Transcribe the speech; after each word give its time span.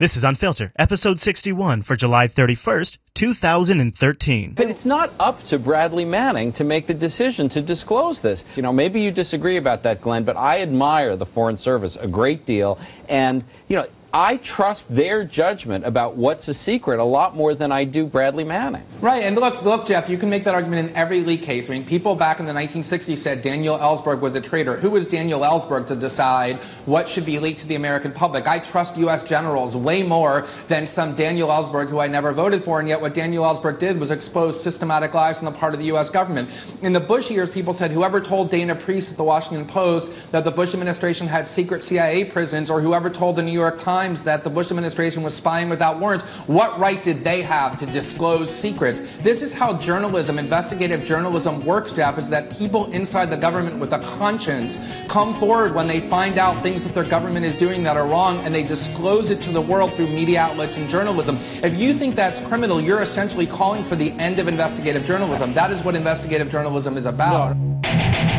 This 0.00 0.16
is 0.16 0.22
Unfiltered, 0.22 0.70
episode 0.78 1.18
61 1.18 1.82
for 1.82 1.96
July 1.96 2.28
31st, 2.28 2.98
2013. 3.14 4.52
But 4.52 4.70
it's 4.70 4.84
not 4.84 5.12
up 5.18 5.42
to 5.46 5.58
Bradley 5.58 6.04
Manning 6.04 6.52
to 6.52 6.62
make 6.62 6.86
the 6.86 6.94
decision 6.94 7.48
to 7.48 7.60
disclose 7.60 8.20
this. 8.20 8.44
You 8.54 8.62
know, 8.62 8.72
maybe 8.72 9.00
you 9.00 9.10
disagree 9.10 9.56
about 9.56 9.82
that, 9.82 10.00
Glenn, 10.00 10.22
but 10.22 10.36
I 10.36 10.62
admire 10.62 11.16
the 11.16 11.26
Foreign 11.26 11.56
Service 11.56 11.96
a 11.96 12.06
great 12.06 12.46
deal. 12.46 12.78
And, 13.08 13.42
you 13.66 13.74
know, 13.74 13.86
I 14.12 14.38
trust 14.38 14.94
their 14.94 15.22
judgment 15.22 15.84
about 15.84 16.16
what's 16.16 16.48
a 16.48 16.54
secret 16.54 16.98
a 16.98 17.04
lot 17.04 17.36
more 17.36 17.54
than 17.54 17.70
I 17.70 17.84
do 17.84 18.06
Bradley 18.06 18.42
Manning. 18.42 18.82
Right, 19.02 19.22
and 19.22 19.36
look, 19.36 19.62
look, 19.62 19.86
Jeff, 19.86 20.08
you 20.08 20.16
can 20.16 20.30
make 20.30 20.44
that 20.44 20.54
argument 20.54 20.88
in 20.88 20.96
every 20.96 21.24
leak 21.24 21.42
case. 21.42 21.68
I 21.68 21.74
mean, 21.74 21.84
people 21.84 22.14
back 22.14 22.40
in 22.40 22.46
the 22.46 22.54
1960s 22.54 23.18
said 23.18 23.42
Daniel 23.42 23.76
Ellsberg 23.76 24.20
was 24.20 24.34
a 24.34 24.40
traitor. 24.40 24.76
Who 24.76 24.92
was 24.92 25.06
Daniel 25.06 25.40
Ellsberg 25.40 25.88
to 25.88 25.96
decide 25.96 26.56
what 26.86 27.06
should 27.06 27.26
be 27.26 27.38
leaked 27.38 27.60
to 27.60 27.66
the 27.66 27.74
American 27.74 28.10
public? 28.10 28.48
I 28.48 28.60
trust 28.60 28.96
U.S. 28.96 29.22
generals 29.24 29.76
way 29.76 30.02
more 30.02 30.46
than 30.68 30.86
some 30.86 31.14
Daniel 31.14 31.50
Ellsberg 31.50 31.90
who 31.90 32.00
I 32.00 32.06
never 32.06 32.32
voted 32.32 32.64
for, 32.64 32.80
and 32.80 32.88
yet 32.88 33.02
what 33.02 33.12
Daniel 33.12 33.44
Ellsberg 33.44 33.78
did 33.78 34.00
was 34.00 34.10
expose 34.10 34.60
systematic 34.60 35.12
lies 35.12 35.38
on 35.38 35.44
the 35.44 35.52
part 35.52 35.74
of 35.74 35.80
the 35.80 35.86
U.S. 35.86 36.08
government. 36.08 36.48
In 36.82 36.94
the 36.94 37.00
Bush 37.00 37.30
years, 37.30 37.50
people 37.50 37.74
said 37.74 37.90
whoever 37.90 38.22
told 38.22 38.48
Dana 38.48 38.74
Priest 38.74 39.10
at 39.10 39.18
the 39.18 39.24
Washington 39.24 39.66
Post 39.66 40.32
that 40.32 40.44
the 40.44 40.50
Bush 40.50 40.72
administration 40.72 41.26
had 41.26 41.46
secret 41.46 41.82
CIA 41.82 42.24
prisons, 42.24 42.70
or 42.70 42.80
whoever 42.80 43.10
told 43.10 43.36
the 43.36 43.42
New 43.42 43.52
York 43.52 43.76
Times 43.76 43.97
times 43.98 44.22
that 44.22 44.44
the 44.44 44.50
Bush 44.50 44.70
administration 44.70 45.24
was 45.24 45.34
spying 45.34 45.68
without 45.68 45.98
warrants. 45.98 46.24
What 46.46 46.78
right 46.78 47.02
did 47.02 47.24
they 47.24 47.42
have 47.42 47.76
to 47.80 47.86
disclose 47.86 48.48
secrets? 48.48 49.00
This 49.22 49.42
is 49.42 49.52
how 49.52 49.76
journalism, 49.76 50.38
investigative 50.38 51.04
journalism 51.04 51.64
works, 51.64 51.90
Jeff, 51.90 52.16
is 52.16 52.28
that 52.30 52.48
people 52.52 52.86
inside 52.92 53.26
the 53.26 53.36
government 53.36 53.80
with 53.80 53.92
a 53.92 53.98
conscience 54.20 54.78
come 55.08 55.34
forward 55.34 55.74
when 55.74 55.88
they 55.88 55.98
find 55.98 56.38
out 56.38 56.62
things 56.62 56.84
that 56.84 56.94
their 56.94 57.10
government 57.16 57.44
is 57.44 57.56
doing 57.56 57.82
that 57.82 57.96
are 57.96 58.06
wrong 58.06 58.38
and 58.44 58.54
they 58.54 58.62
disclose 58.62 59.30
it 59.30 59.40
to 59.42 59.50
the 59.50 59.60
world 59.72 59.92
through 59.94 60.06
media 60.06 60.38
outlets 60.38 60.76
and 60.76 60.88
journalism. 60.88 61.36
If 61.64 61.76
you 61.76 61.92
think 61.92 62.14
that's 62.14 62.40
criminal, 62.40 62.80
you're 62.80 63.02
essentially 63.02 63.46
calling 63.46 63.82
for 63.82 63.96
the 63.96 64.12
end 64.12 64.38
of 64.38 64.46
investigative 64.46 65.04
journalism. 65.04 65.54
That 65.54 65.72
is 65.72 65.82
what 65.82 65.96
investigative 65.96 66.48
journalism 66.50 66.96
is 66.96 67.06
about. 67.06 67.56
No. 67.56 68.37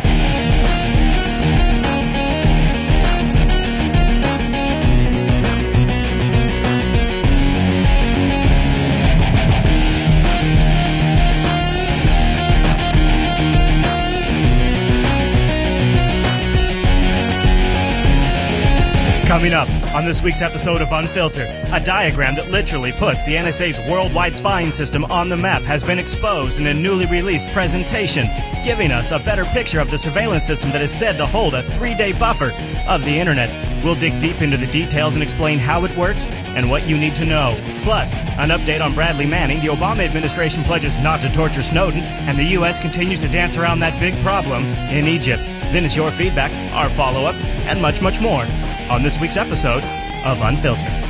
Coming 19.40 19.54
up 19.54 19.70
on 19.96 20.04
this 20.04 20.22
week's 20.22 20.42
episode 20.42 20.82
of 20.82 20.92
Unfiltered, 20.92 21.48
a 21.48 21.80
diagram 21.80 22.36
that 22.36 22.52
literally 22.52 22.92
puts 22.92 23.26
the 23.26 23.36
NSA's 23.36 23.80
worldwide 23.90 24.36
spying 24.36 24.70
system 24.70 25.06
on 25.06 25.30
the 25.30 25.38
map 25.38 25.62
has 25.62 25.82
been 25.82 25.98
exposed 25.98 26.60
in 26.60 26.68
a 26.68 26.74
newly 26.74 27.06
released 27.06 27.50
presentation, 27.54 28.28
giving 28.66 28.92
us 28.92 29.14
a 29.14 29.20
better 29.20 29.46
picture 29.46 29.80
of 29.80 29.90
the 29.92 29.98
surveillance 29.98 30.46
system 30.46 30.72
that 30.72 30.82
is 30.82 30.92
said 30.92 31.14
to 31.14 31.26
hold 31.26 31.54
a 31.54 31.64
three 31.64 31.94
day 31.94 32.12
buffer 32.12 32.52
of 32.86 33.06
the 33.06 33.18
internet. 33.18 33.50
We'll 33.82 33.96
dig 33.96 34.20
deep 34.20 34.42
into 34.42 34.58
the 34.58 34.68
details 34.68 35.16
and 35.16 35.24
explain 35.24 35.58
how 35.58 35.86
it 35.86 35.96
works 35.96 36.28
and 36.28 36.70
what 36.70 36.86
you 36.86 36.98
need 36.98 37.16
to 37.16 37.26
know. 37.26 37.58
Plus, 37.84 38.18
an 38.18 38.50
update 38.50 38.84
on 38.84 38.94
Bradley 38.94 39.26
Manning. 39.26 39.62
The 39.62 39.68
Obama 39.68 40.04
administration 40.04 40.66
pledges 40.66 40.98
not 40.98 41.22
to 41.22 41.32
torture 41.32 41.64
Snowden, 41.64 42.02
and 42.02 42.38
the 42.38 42.52
U.S. 42.60 42.78
continues 42.78 43.22
to 43.22 43.30
dance 43.30 43.56
around 43.56 43.80
that 43.80 43.98
big 44.02 44.22
problem 44.22 44.66
in 44.90 45.08
Egypt. 45.08 45.44
Then 45.72 45.86
it's 45.86 45.96
your 45.96 46.12
feedback, 46.12 46.52
our 46.74 46.90
follow 46.90 47.26
up, 47.26 47.36
and 47.36 47.82
much, 47.82 48.02
much 48.02 48.20
more 48.20 48.46
on 48.90 49.04
this 49.04 49.20
week's 49.20 49.38
episode 49.38 49.84
of 50.26 50.42
Unfiltered. 50.42 51.09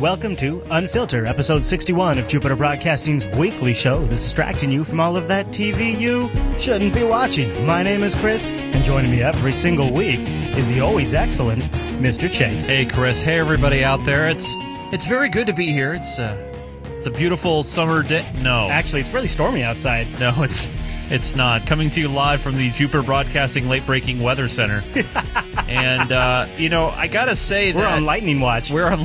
And 0.00 0.02
welcome 0.02 0.34
to 0.36 0.60
Unfilter, 0.70 1.26
episode 1.28 1.64
61 1.64 2.18
of 2.18 2.26
Jupiter 2.26 2.56
Broadcasting's 2.56 3.26
weekly 3.26 3.74
show 3.74 4.00
that's 4.00 4.22
distracting 4.22 4.70
you 4.70 4.82
from 4.82 4.98
all 5.00 5.16
of 5.16 5.28
that 5.28 5.46
TV 5.46 5.98
you 5.98 6.30
shouldn't 6.58 6.94
be 6.94 7.04
watching. 7.04 7.66
My 7.66 7.82
name 7.82 8.02
is 8.02 8.14
Chris, 8.14 8.44
and 8.44 8.84
joining 8.84 9.10
me 9.10 9.22
every 9.22 9.52
single 9.52 9.92
week 9.92 10.20
is 10.56 10.68
the 10.68 10.80
always 10.80 11.12
excellent 11.12 11.70
Mr. 12.00 12.30
Chase. 12.30 12.66
Hey, 12.66 12.86
Chris. 12.86 13.20
Hey, 13.20 13.38
everybody 13.38 13.84
out 13.84 14.04
there. 14.04 14.28
It's 14.28 14.56
it's 14.92 15.06
very 15.06 15.28
good 15.28 15.46
to 15.46 15.52
be 15.52 15.72
here. 15.72 15.92
It's 15.92 16.18
uh, 16.18 16.52
it's 16.96 17.06
a 17.06 17.10
beautiful 17.10 17.62
summer 17.62 18.02
day. 18.02 18.26
No, 18.40 18.68
actually, 18.70 19.00
it's 19.00 19.12
really 19.12 19.28
stormy 19.28 19.62
outside. 19.62 20.08
No, 20.18 20.42
it's 20.42 20.70
it's 21.10 21.36
not. 21.36 21.66
Coming 21.66 21.90
to 21.90 22.00
you 22.00 22.08
live 22.08 22.40
from 22.40 22.56
the 22.56 22.70
Jupiter 22.70 23.02
Broadcasting 23.02 23.68
Late 23.68 23.84
Breaking 23.84 24.22
Weather 24.22 24.48
Center. 24.48 24.82
and, 25.68 26.12
uh, 26.12 26.46
you 26.56 26.68
know, 26.68 26.88
I 26.88 27.08
got 27.08 27.24
to 27.24 27.34
say 27.34 27.72
We're 27.72 27.86
on 27.86 28.04
lightning 28.04 28.38
watch. 28.38 28.70
We're 28.70 28.86
on 28.86 29.04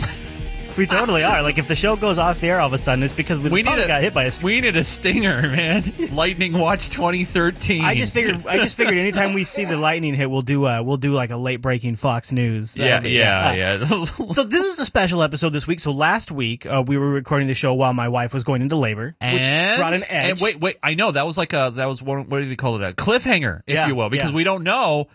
we 0.78 0.86
totally 0.86 1.24
are. 1.24 1.42
Like 1.42 1.58
if 1.58 1.68
the 1.68 1.76
show 1.76 1.96
goes 1.96 2.18
off 2.18 2.42
the 2.42 2.48
air 2.48 2.60
all 2.60 2.68
of 2.68 2.74
a 2.74 2.78
sudden, 2.78 3.04
it's 3.04 3.14
because 3.14 3.40
we, 3.40 3.50
we 3.50 3.64
need 3.64 3.80
a, 3.80 3.88
got 3.88 4.02
hit 4.02 4.14
by 4.14 4.26
a. 4.26 4.32
We 4.44 4.62
need 4.62 4.76
a 4.76 4.84
stinger, 4.84 5.42
man. 5.42 5.84
Lightning 6.12 6.54
Watch 6.54 6.90
2013. 6.90 7.84
I 7.84 7.96
just 7.96 8.14
figured. 8.14 8.46
I 8.48 8.58
just 8.58 8.78
figured. 8.78 8.98
Anytime 8.98 9.34
we 9.34 9.44
see 9.44 9.66
the 9.66 9.78
lightning 9.78 10.14
hit, 10.14 10.30
we'll 10.30 10.42
do. 10.42 10.68
Uh, 10.68 10.82
we'll 10.84 10.98
do 10.98 11.14
like 11.14 11.30
a 11.30 11.38
late 11.38 11.62
breaking 11.62 11.96
Fox 11.96 12.32
News. 12.32 12.78
Yeah, 12.78 13.00
be, 13.00 13.12
yeah, 13.12 13.54
yeah. 13.54 13.78
yeah. 13.78 13.86
so 14.06 14.44
this 14.44 14.64
is 14.66 14.80
a 14.80 14.86
special 14.86 15.24
episode 15.24 15.50
this 15.50 15.68
week. 15.68 15.80
So 15.80 15.92
last 15.92 16.32
week 16.32 16.66
uh, 16.66 16.84
we 16.86 16.98
were 16.98 17.10
recording 17.10 17.48
the 17.48 17.54
show 17.54 17.74
while 17.74 17.94
my 17.94 18.10
wife 18.10 18.34
was 18.34 18.44
going 18.44 18.62
into 18.62 18.76
labor, 18.76 19.16
and, 19.22 19.34
which 19.34 19.48
brought 19.80 19.96
an 19.96 20.04
edge. 20.04 20.32
And 20.32 20.40
wait, 20.42 20.60
wait. 20.60 20.78
I 20.84 20.96
know 20.96 21.12
that 21.12 21.26
was 21.26 21.38
like 21.38 21.54
a 21.54 21.72
that 21.76 21.86
was 21.86 22.04
one. 22.04 22.30
What 22.30 22.44
do 22.44 22.50
you 22.50 22.56
call 22.56 22.82
it? 22.82 22.90
A 22.90 22.94
cliffhanger, 22.94 23.62
if 23.68 23.76
yeah, 23.76 23.88
you 23.88 23.96
will, 23.96 24.10
because 24.10 24.32
yeah. 24.32 24.36
we 24.36 24.44
don't 24.44 24.64
know 24.64 25.08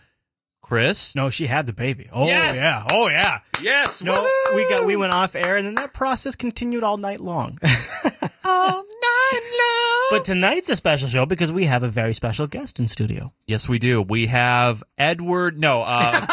Chris? 0.70 1.16
No, 1.16 1.30
she 1.30 1.48
had 1.48 1.66
the 1.66 1.72
baby. 1.72 2.06
Oh 2.12 2.26
yes! 2.26 2.56
yeah. 2.56 2.86
Oh 2.92 3.08
yeah. 3.08 3.40
Yes. 3.60 4.04
No, 4.04 4.14
Woo-hoo! 4.14 4.54
we 4.54 4.68
got 4.68 4.86
we 4.86 4.94
went 4.94 5.12
off 5.12 5.34
air 5.34 5.56
and 5.56 5.66
then 5.66 5.74
that 5.74 5.92
process 5.92 6.36
continued 6.36 6.84
all 6.84 6.96
night 6.96 7.18
long. 7.18 7.58
all 8.44 8.84
night 8.84 9.40
long. 9.58 10.06
But 10.10 10.24
tonight's 10.24 10.68
a 10.68 10.76
special 10.76 11.08
show 11.08 11.26
because 11.26 11.50
we 11.50 11.64
have 11.64 11.82
a 11.82 11.88
very 11.88 12.14
special 12.14 12.46
guest 12.46 12.78
in 12.78 12.86
studio. 12.86 13.32
Yes, 13.48 13.68
we 13.68 13.80
do. 13.80 14.00
We 14.00 14.28
have 14.28 14.84
Edward 14.96 15.58
No, 15.58 15.82
uh 15.84 16.24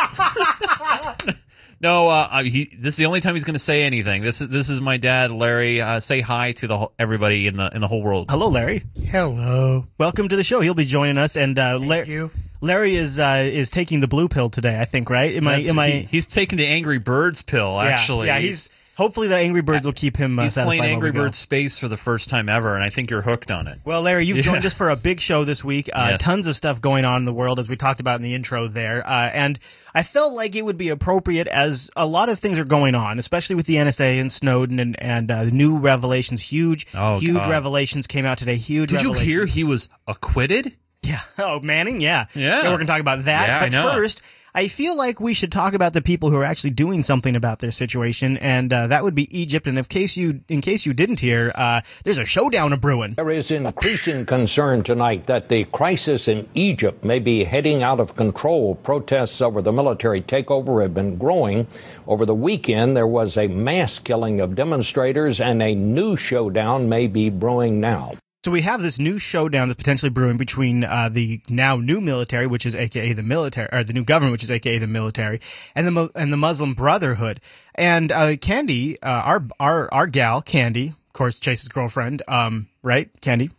No, 1.81 2.07
uh, 2.07 2.27
uh, 2.31 2.43
he. 2.43 2.75
This 2.77 2.93
is 2.93 2.97
the 2.97 3.05
only 3.07 3.21
time 3.21 3.33
he's 3.33 3.43
going 3.43 3.53
to 3.53 3.59
say 3.59 3.83
anything. 3.83 4.21
This 4.21 4.41
is 4.41 4.49
this 4.49 4.69
is 4.69 4.81
my 4.81 4.97
dad, 4.97 5.31
Larry. 5.31 5.81
Uh, 5.81 5.99
say 5.99 6.21
hi 6.21 6.51
to 6.53 6.67
the 6.67 6.87
everybody 6.99 7.47
in 7.47 7.55
the 7.55 7.71
in 7.73 7.81
the 7.81 7.87
whole 7.87 8.03
world. 8.03 8.27
Hello, 8.29 8.49
Larry. 8.49 8.83
Hello. 9.07 9.85
Welcome 9.99 10.29
to 10.29 10.35
the 10.35 10.43
show. 10.43 10.61
He'll 10.61 10.73
be 10.75 10.85
joining 10.85 11.17
us, 11.19 11.37
and 11.37 11.57
uh, 11.57 11.79
Thank 11.79 12.07
you. 12.07 12.31
Larry 12.61 12.95
is 12.95 13.19
uh, 13.19 13.47
is 13.51 13.69
taking 13.69 13.99
the 13.99 14.07
blue 14.07 14.27
pill 14.27 14.49
today. 14.49 14.79
I 14.79 14.85
think, 14.85 15.09
right? 15.09 15.35
Am 15.35 15.45
That's, 15.45 15.67
I? 15.67 15.71
Am 15.71 15.79
I? 15.79 15.89
He's 16.09 16.25
taking 16.25 16.57
the 16.57 16.67
Angry 16.67 16.99
Birds 16.99 17.41
pill. 17.43 17.79
Actually, 17.79 18.27
yeah. 18.27 18.37
yeah 18.37 18.41
he's 18.41 18.69
Hopefully, 18.97 19.27
the 19.27 19.37
Angry 19.37 19.61
Birds 19.61 19.85
will 19.85 19.93
keep 19.93 20.17
him. 20.17 20.39
Uh, 20.39 20.43
He's 20.43 20.55
playing 20.55 20.81
Angry 20.81 21.11
Birds 21.11 21.37
Space 21.37 21.77
for 21.77 21.87
the 21.87 21.97
first 21.97 22.29
time 22.29 22.49
ever, 22.49 22.73
and 22.73 22.83
I 22.83 22.89
think 22.89 23.11
you're 23.11 23.21
hooked 23.21 23.51
on 23.51 23.67
it. 23.67 23.79
Well, 23.85 24.01
Larry, 24.01 24.25
you've 24.25 24.37
yeah. 24.37 24.43
joined 24.43 24.65
us 24.65 24.73
for 24.73 24.89
a 24.89 24.95
big 24.95 25.19
show 25.19 25.43
this 25.43 25.63
week. 25.63 25.87
Uh, 25.93 26.07
yes. 26.11 26.23
Tons 26.23 26.47
of 26.47 26.55
stuff 26.55 26.81
going 26.81 27.05
on 27.05 27.21
in 27.21 27.25
the 27.25 27.33
world, 27.33 27.59
as 27.59 27.69
we 27.69 27.75
talked 27.75 27.99
about 27.99 28.15
in 28.15 28.23
the 28.23 28.33
intro 28.33 28.67
there. 28.67 29.07
Uh, 29.07 29.29
and 29.31 29.59
I 29.93 30.01
felt 30.01 30.33
like 30.33 30.55
it 30.55 30.65
would 30.65 30.77
be 30.77 30.89
appropriate, 30.89 31.45
as 31.45 31.91
a 31.95 32.07
lot 32.07 32.29
of 32.29 32.39
things 32.39 32.57
are 32.57 32.65
going 32.65 32.95
on, 32.95 33.19
especially 33.19 33.55
with 33.55 33.67
the 33.67 33.75
NSA 33.75 34.19
and 34.19 34.31
Snowden 34.31 34.79
and 34.79 34.99
and 34.99 35.29
uh, 35.29 35.45
the 35.45 35.51
new 35.51 35.77
revelations. 35.77 36.41
Huge, 36.41 36.87
oh, 36.95 37.19
huge 37.19 37.35
God. 37.35 37.51
revelations 37.51 38.07
came 38.07 38.25
out 38.25 38.39
today. 38.39 38.55
Huge. 38.55 38.89
Did 38.89 39.03
you 39.03 39.13
hear 39.13 39.45
he 39.45 39.63
was 39.63 39.89
acquitted? 40.07 40.75
Yeah. 41.07 41.19
Oh, 41.39 41.59
Manning. 41.59 42.01
Yeah. 42.01 42.25
Yeah. 42.35 42.63
yeah 42.63 42.69
we're 42.69 42.77
gonna 42.77 42.85
talk 42.85 42.99
about 42.99 43.25
that. 43.25 43.47
Yeah, 43.47 43.59
but 43.59 43.65
I 43.65 43.69
know. 43.69 43.91
first, 43.93 44.21
I 44.55 44.69
feel 44.69 44.97
like 44.97 45.19
we 45.19 45.35
should 45.35 45.51
talk 45.51 45.75
about 45.75 45.93
the 45.93 46.01
people 46.01 46.31
who 46.31 46.37
are 46.37 46.43
actually 46.43 46.71
doing 46.71 47.03
something 47.03 47.35
about 47.35 47.59
their 47.59 47.69
situation, 47.69 48.37
and 48.37 48.73
uh, 48.73 48.87
that 48.87 49.03
would 49.03 49.13
be 49.13 49.27
Egypt. 49.37 49.67
And 49.67 49.77
in 49.77 49.83
case 49.83 50.17
you, 50.17 50.41
in 50.47 50.61
case 50.61 50.83
you 50.83 50.93
didn't 50.93 51.19
hear, 51.19 51.51
uh, 51.53 51.81
there's 52.03 52.17
a 52.17 52.25
showdown 52.25 52.73
of 52.73 52.81
brewing. 52.81 53.13
There 53.13 53.29
is 53.29 53.51
increasing 53.51 54.25
concern 54.25 54.81
tonight 54.81 55.27
that 55.27 55.49
the 55.49 55.65
crisis 55.65 56.27
in 56.27 56.49
Egypt 56.55 57.05
may 57.05 57.19
be 57.19 57.43
heading 57.43 57.83
out 57.83 57.99
of 57.99 58.15
control. 58.15 58.73
Protests 58.73 59.41
over 59.41 59.61
the 59.61 59.71
military 59.71 60.23
takeover 60.23 60.81
have 60.81 60.95
been 60.95 61.17
growing. 61.17 61.67
Over 62.07 62.25
the 62.25 62.33
weekend, 62.33 62.97
there 62.97 63.05
was 63.05 63.37
a 63.37 63.47
mass 63.47 63.99
killing 63.99 64.39
of 64.39 64.55
demonstrators, 64.55 65.39
and 65.39 65.61
a 65.61 65.75
new 65.75 66.17
showdown 66.17 66.89
may 66.89 67.05
be 67.05 67.29
brewing 67.29 67.79
now. 67.79 68.13
So 68.47 68.51
we 68.51 68.61
have 68.61 68.81
this 68.81 68.97
new 68.97 69.19
showdown 69.19 69.67
that's 69.67 69.75
potentially 69.77 70.09
brewing 70.09 70.37
between 70.37 70.85
uh, 70.85 71.09
the 71.11 71.41
now 71.49 71.75
new 71.75 71.99
military, 71.99 72.47
which 72.47 72.65
is 72.65 72.75
AKA 72.75 73.11
the 73.11 73.21
military, 73.21 73.67
or 73.73 73.83
the 73.83 73.91
new 73.91 74.05
government, 74.05 74.31
which 74.31 74.43
is 74.45 74.49
AKA 74.49 74.77
the 74.77 74.87
military, 74.87 75.41
and 75.75 75.85
the 75.85 76.09
and 76.15 76.31
the 76.31 76.37
Muslim 76.37 76.73
Brotherhood. 76.73 77.41
And 77.75 78.09
uh, 78.09 78.37
Candy, 78.37 78.97
uh, 79.01 79.09
our 79.09 79.43
our 79.59 79.93
our 79.93 80.07
gal 80.07 80.41
Candy, 80.41 80.87
of 81.07 81.11
course, 81.11 81.39
Chase's 81.41 81.67
girlfriend. 81.67 82.21
Um, 82.29 82.69
right, 82.83 83.09
Candy. 83.19 83.49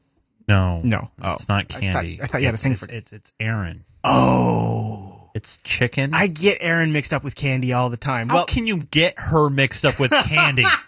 No, 0.48 0.80
No. 0.82 1.10
it's 1.22 1.44
Oh. 1.50 1.52
not 1.52 1.58
I 1.58 1.64
thought- 1.74 1.80
candy. 1.82 2.20
I 2.22 2.26
thought 2.26 2.40
you 2.40 2.46
had 2.46 2.54
a 2.54 2.56
It's- 2.56 2.62
thing 2.62 2.72
it's, 2.72 2.86
for- 2.86 2.92
it's 2.94 3.12
it's 3.12 3.32
Aaron. 3.38 3.84
Oh, 4.04 5.28
It's 5.34 5.58
chicken. 5.58 6.12
I 6.14 6.28
get 6.28 6.58
Aaron 6.62 6.92
mixed 6.92 7.12
up 7.12 7.22
with 7.22 7.34
Candy 7.36 7.74
all 7.74 7.90
the 7.90 7.98
time. 7.98 8.30
How 8.30 8.36
well, 8.36 8.46
can 8.46 8.66
you 8.66 8.78
get 8.78 9.12
her 9.18 9.50
mixed 9.50 9.84
up 9.84 10.00
with 10.00 10.12
candy? 10.12 10.64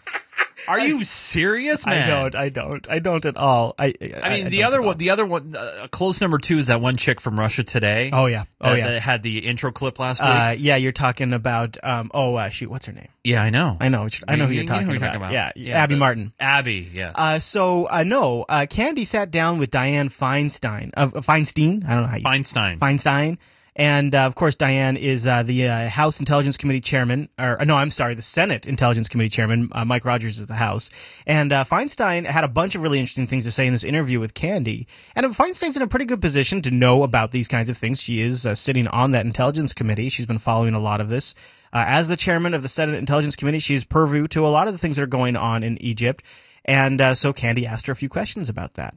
Are 0.69 0.81
you 0.81 1.05
serious, 1.05 1.87
man? 1.87 2.05
I 2.05 2.09
don't. 2.09 2.35
I 2.37 2.49
don't. 2.49 2.91
I 2.91 2.99
don't 2.99 3.25
at 3.25 3.37
all. 3.37 3.75
I. 3.79 3.95
I, 4.01 4.21
I 4.23 4.31
mean, 4.31 4.51
the 4.51 4.62
other 4.65 4.81
one, 4.83 4.99
the 4.99 5.11
other 5.11 5.27
one, 5.27 5.55
uh, 5.57 5.87
close 5.91 6.21
number 6.21 6.39
two 6.39 6.59
is 6.59 6.69
that 6.69 6.81
one 6.81 6.97
chick 6.97 7.21
from 7.21 7.39
Russia 7.39 7.65
Today. 7.65 8.11
Oh 8.12 8.27
yeah. 8.27 8.45
Oh 8.61 8.71
that, 8.71 8.79
yeah. 8.79 8.89
that 8.91 9.01
had 9.03 9.23
the 9.23 9.39
intro 9.47 9.73
clip 9.73 9.99
last 9.99 10.21
week. 10.21 10.29
Uh, 10.31 10.55
yeah, 10.59 10.77
you're 10.77 10.93
talking 10.93 11.33
about. 11.33 11.77
Um, 11.83 12.11
oh 12.15 12.37
uh, 12.37 12.49
shoot, 12.49 12.71
what's 12.71 12.87
her 12.87 12.93
name? 12.93 13.09
yeah, 13.25 13.43
I 13.43 13.51
know. 13.51 13.77
I 13.81 13.89
know. 13.89 14.09
I 14.27 14.37
know 14.37 14.47
who 14.47 14.53
You- 14.53 14.55
you're 14.57 14.62
you 14.65 14.69
know 14.69 14.75
talking, 14.81 15.01
who 15.01 15.17
about. 15.17 15.33
Yeah, 15.33 15.53
yeah 15.57 15.83
Abby 15.83 15.95
the- 15.95 15.99
Martin. 16.01 16.33
Abby, 16.41 16.91
Yeah. 16.93 17.13
Uh, 17.15 17.39
so 17.39 17.87
uh, 17.87 18.03
no, 18.03 18.45
uh, 18.49 18.67
Candy 18.69 19.05
sat 19.05 19.31
down 19.31 19.59
with 19.59 19.71
Dianne 19.71 20.06
Feinstein 20.11 20.91
of 20.95 21.15
uh, 21.15 21.21
Feinstein. 21.21 21.85
I 21.87 21.95
don't 21.95 22.03
know 22.03 22.09
how 22.09 22.17
you 22.17 22.23
say- 22.45 22.55
Feinstein. 22.55 22.79
Feinstein. 22.79 23.39
And 23.76 24.14
uh, 24.14 24.26
of 24.26 24.34
course, 24.34 24.56
Dianne 24.56 24.99
is 24.99 25.26
uh, 25.26 25.43
the 25.43 25.69
uh, 25.69 25.88
House 25.88 26.19
Intelligence 26.19 26.56
Committee 26.56 26.81
chairman, 26.81 27.28
or 27.38 27.58
no, 27.64 27.76
I'm 27.76 27.90
sorry, 27.90 28.14
the 28.14 28.22
Senate 28.22 28.67
Intelligence 28.67 29.08
Committee 29.08 29.31
chairman. 29.31 29.69
Uh, 29.72 29.84
Mike 29.84 30.05
Rogers 30.05 30.38
is 30.38 30.46
the 30.46 30.55
House, 30.55 30.90
and 31.26 31.52
uh, 31.52 31.64
Feinstein 31.64 32.26
had 32.26 32.44
a 32.44 32.49
bunch 32.49 32.75
of 32.75 32.82
really 32.82 32.99
interesting 32.99 33.26
things 33.26 33.44
to 33.44 33.52
say 33.52 33.67
in 33.67 33.72
this 33.72 33.84
interview 33.84 34.19
with 34.19 34.34
Candy. 34.34 34.87
And 35.14 35.26
Feinstein's 35.26 35.76
in 35.76 35.82
a 35.82 35.88
pretty 35.88 36.05
good 36.05 36.20
position 36.20 36.62
to 36.62 36.70
know 36.70 37.02
about 37.02 37.31
these 37.31 37.49
kinds 37.49 37.69
of 37.69 37.76
things. 37.76 38.00
She 38.00 38.20
is 38.20 38.46
uh, 38.46 38.55
sitting 38.55 38.88
on 38.88 39.12
that 39.12 39.26
Intelligence 39.26 39.72
Committee. 39.72 40.08
She's 40.08 40.26
been 40.26 40.38
following 40.38 40.75
a 40.75 40.81
lot 40.81 41.00
of 41.00 41.08
this. 41.08 41.34
As 41.72 42.08
the 42.08 42.17
chairman 42.17 42.52
of 42.52 42.62
the 42.62 42.69
Senate 42.69 42.96
Intelligence 42.96 43.37
Committee, 43.37 43.61
she's 43.61 43.84
purview 43.84 44.26
to 44.28 44.44
a 44.44 44.49
lot 44.49 44.67
of 44.67 44.75
the 44.75 44.78
things 44.78 44.96
that 44.96 45.05
are 45.05 45.06
going 45.06 45.37
on 45.37 45.62
in 45.62 45.81
Egypt. 45.81 46.25
And 46.64 47.17
so 47.17 47.32
Candy 47.32 47.64
asked 47.64 47.87
her 47.87 47.93
a 47.93 47.96
few 47.96 48.08
questions 48.08 48.49
about 48.49 48.75
that. 48.75 48.96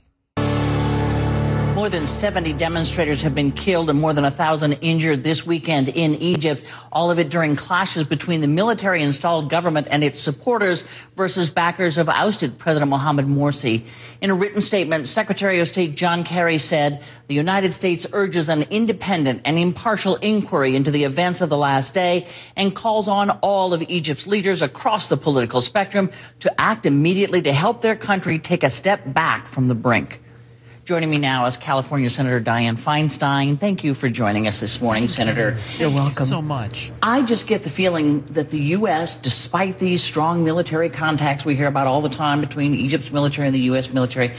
More 1.75 1.89
than 1.89 2.05
70 2.05 2.53
demonstrators 2.53 3.23
have 3.23 3.33
been 3.33 3.51
killed 3.51 3.89
and 3.89 3.99
more 3.99 4.13
than 4.13 4.23
1,000 4.23 4.73
injured 4.73 5.23
this 5.23 5.43
weekend 5.43 5.89
in 5.89 6.13
Egypt. 6.15 6.67
All 6.91 7.09
of 7.09 7.17
it 7.17 7.31
during 7.31 7.55
clashes 7.55 8.03
between 8.03 8.41
the 8.41 8.47
military 8.47 9.01
installed 9.01 9.49
government 9.49 9.87
and 9.89 10.03
its 10.03 10.19
supporters 10.19 10.83
versus 11.15 11.49
backers 11.49 11.97
of 11.97 12.09
ousted 12.09 12.59
President 12.59 12.91
Mohamed 12.91 13.25
Morsi. 13.25 13.87
In 14.21 14.29
a 14.29 14.35
written 14.35 14.61
statement, 14.61 15.07
Secretary 15.07 15.59
of 15.59 15.67
State 15.67 15.95
John 15.95 16.23
Kerry 16.23 16.59
said 16.59 17.03
the 17.25 17.33
United 17.33 17.73
States 17.73 18.05
urges 18.13 18.49
an 18.49 18.61
independent 18.69 19.41
and 19.43 19.57
impartial 19.57 20.17
inquiry 20.17 20.75
into 20.75 20.91
the 20.91 21.05
events 21.05 21.41
of 21.41 21.49
the 21.49 21.57
last 21.57 21.95
day 21.95 22.27
and 22.55 22.75
calls 22.75 23.07
on 23.07 23.31
all 23.41 23.73
of 23.73 23.81
Egypt's 23.89 24.27
leaders 24.27 24.61
across 24.61 25.09
the 25.09 25.17
political 25.17 25.59
spectrum 25.59 26.11
to 26.39 26.61
act 26.61 26.85
immediately 26.85 27.41
to 27.41 27.51
help 27.51 27.81
their 27.81 27.95
country 27.95 28.37
take 28.37 28.63
a 28.63 28.69
step 28.69 29.01
back 29.07 29.47
from 29.47 29.67
the 29.67 29.75
brink. 29.75 30.22
Joining 30.85 31.09
me 31.09 31.17
now 31.17 31.45
is 31.45 31.55
California 31.55 32.09
Senator 32.09 32.41
Dianne 32.41 32.77
Feinstein. 32.77 33.57
Thank 33.57 33.85
you 33.85 33.93
for 33.93 34.09
joining 34.09 34.47
us 34.47 34.59
this 34.59 34.81
morning, 34.81 35.07
Senator. 35.07 35.57
You're 35.77 35.89
welcome. 35.89 36.25
so 36.25 36.41
much. 36.41 36.91
I 37.01 37.21
just 37.21 37.47
get 37.47 37.63
the 37.63 37.69
feeling 37.69 38.21
that 38.31 38.49
the 38.49 38.59
U.S., 38.59 39.15
despite 39.15 39.79
these 39.79 40.03
strong 40.03 40.43
military 40.43 40.89
contacts 40.89 41.45
we 41.45 41.55
hear 41.55 41.67
about 41.67 41.87
all 41.87 42.01
the 42.01 42.09
time 42.09 42.41
between 42.41 42.75
Egypt's 42.75 43.13
military 43.13 43.47
and 43.47 43.55
the 43.55 43.61
U.S. 43.61 43.93
military, 43.93 44.33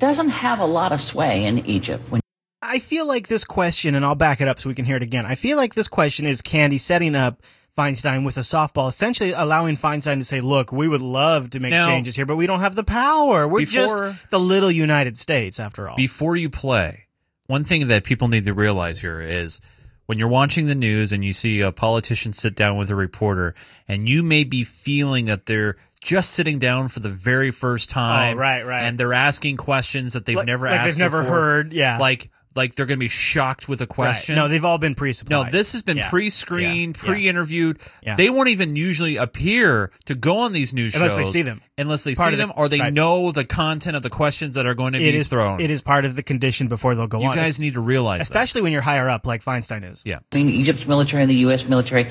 doesn't 0.00 0.30
have 0.30 0.58
a 0.58 0.66
lot 0.66 0.90
of 0.90 1.00
sway 1.00 1.44
in 1.44 1.64
Egypt. 1.66 2.10
When 2.10 2.20
I 2.60 2.80
feel 2.80 3.06
like 3.06 3.28
this 3.28 3.44
question, 3.44 3.94
and 3.94 4.04
I'll 4.04 4.16
back 4.16 4.40
it 4.40 4.48
up 4.48 4.58
so 4.58 4.68
we 4.68 4.74
can 4.74 4.86
hear 4.86 4.96
it 4.96 5.04
again. 5.04 5.24
I 5.24 5.36
feel 5.36 5.56
like 5.56 5.74
this 5.74 5.86
question 5.86 6.26
is 6.26 6.42
Candy 6.42 6.78
setting 6.78 7.14
up 7.14 7.44
Feinstein 7.76 8.24
with 8.24 8.36
a 8.36 8.40
softball, 8.40 8.88
essentially 8.88 9.32
allowing 9.32 9.76
Feinstein 9.76 10.18
to 10.18 10.24
say, 10.24 10.40
look, 10.40 10.72
we 10.72 10.88
would 10.88 11.02
love 11.02 11.50
to 11.50 11.60
make 11.60 11.70
Now- 11.72 11.86
changes 11.86 12.16
here, 12.16 12.24
but 12.26 12.36
we 12.36 12.46
don't 12.46 12.60
have 12.60 12.74
the 12.74 12.84
power. 12.84 13.46
We're 13.46 13.60
Before- 13.60 14.08
just 14.10 14.30
the 14.30 14.40
little 14.40 14.70
United 14.70 15.18
States, 15.18 15.60
after 15.60 15.88
all. 15.88 15.96
Before 15.96 16.36
you 16.36 16.48
play, 16.48 17.04
one 17.46 17.64
thing 17.64 17.88
that 17.88 18.04
people 18.04 18.28
need 18.28 18.44
to 18.46 18.54
realize 18.54 19.00
here 19.00 19.20
is 19.20 19.60
when 20.06 20.18
you're 20.18 20.28
watching 20.28 20.66
the 20.66 20.74
news 20.74 21.12
and 21.12 21.24
you 21.24 21.32
see 21.32 21.60
a 21.60 21.70
politician 21.72 22.32
sit 22.32 22.54
down 22.54 22.76
with 22.76 22.90
a 22.90 22.94
reporter, 22.94 23.54
and 23.88 24.08
you 24.08 24.22
may 24.22 24.44
be 24.44 24.64
feeling 24.64 25.26
that 25.26 25.46
they're 25.46 25.76
just 26.00 26.30
sitting 26.30 26.58
down 26.58 26.86
for 26.88 27.00
the 27.00 27.08
very 27.08 27.50
first 27.50 27.90
oh, 27.90 27.94
time, 27.94 28.36
Oh, 28.36 28.40
right, 28.40 28.64
right. 28.64 28.82
and 28.84 28.96
they're 28.96 29.12
asking 29.12 29.56
questions 29.56 30.12
that 30.14 30.24
they've 30.24 30.36
Like- 30.36 30.46
never 30.46 30.66
like 30.66 30.80
asked, 30.80 30.90
they've 30.90 30.98
never 30.98 31.22
before. 31.22 31.36
heard, 31.36 31.72
yeah. 31.72 31.98
like 31.98 32.30
like 32.56 32.74
they're 32.74 32.86
going 32.86 32.98
to 32.98 33.04
be 33.04 33.08
shocked 33.08 33.68
with 33.68 33.80
a 33.80 33.84
Right. 33.84 33.88
question. 33.88 34.34
No, 34.36 34.48
they've 34.48 34.64
all 34.64 34.78
been 34.78 34.94
pre-supplied. 34.94 35.44
No, 35.46 35.50
this 35.50 35.72
has 35.72 35.82
been 35.82 35.98
Yeah. 35.98 36.08
pre-screened, 36.10 36.96
Yeah. 36.96 37.02
Yeah. 37.06 37.12
pre-interviewed. 37.12 37.78
Yeah. 38.02 38.16
They 38.16 38.30
won't 38.30 38.48
even 38.48 38.76
usually 38.76 39.16
appear 39.16 39.90
to 40.06 40.14
go 40.14 40.38
on 40.38 40.52
these 40.52 40.72
news 40.72 40.92
shows. 40.92 41.02
Unless 41.02 41.16
they 41.16 41.24
see 41.24 41.42
them. 41.42 41.60
unless 41.78 42.04
they 42.04 42.14
Part 42.14 42.28
see 42.30 42.34
of 42.34 42.38
the- 42.38 42.46
them 42.46 42.52
or 42.56 42.68
they 42.68 42.80
right. 42.80 42.92
know 42.92 43.30
the 43.32 43.44
content 43.44 43.96
of 43.96 44.02
the 44.02 44.10
questions 44.10 44.54
that 44.54 44.64
are 44.66 44.74
going 44.74 44.94
to 44.94 44.98
It 44.98 45.12
be 45.12 45.18
is 45.18 45.28
thrown. 45.28 45.60
It 45.60 45.70
is 45.70 45.82
part 45.82 46.04
of 46.04 46.16
the 46.16 46.22
condition 46.22 46.68
before 46.68 46.94
they'll 46.94 47.06
go 47.06 47.20
You 47.20 47.28
on. 47.28 47.36
You 47.36 47.42
guys 47.42 47.60
need 47.60 47.74
to 47.74 47.80
realize 47.80 48.22
especially 48.22 48.62
when 48.62 48.72
you're 48.72 48.80
higher 48.82 49.08
up, 49.08 49.26
like 49.26 49.44
Feinstein 49.44 49.84
is. 49.90 50.02
that. 50.02 50.08
Yeah. 50.08 50.18
between 50.30 50.50
Egypt's 50.50 50.86
military 50.86 51.22
and 51.22 51.30
the 51.30 51.36
U.S. 51.36 51.68
military 51.68 52.06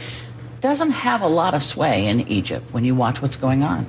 doesn't 0.62 0.91
have 0.91 1.21
a 1.21 1.27
lot 1.27 1.53
of 1.53 1.62
sway 1.63 2.07
in 2.07 2.21
Egypt 2.27 2.74
when 2.74 2.83
you 2.86 2.95
watch 2.95 3.21
what's 3.21 3.36
going 3.38 3.63
on. 3.63 3.86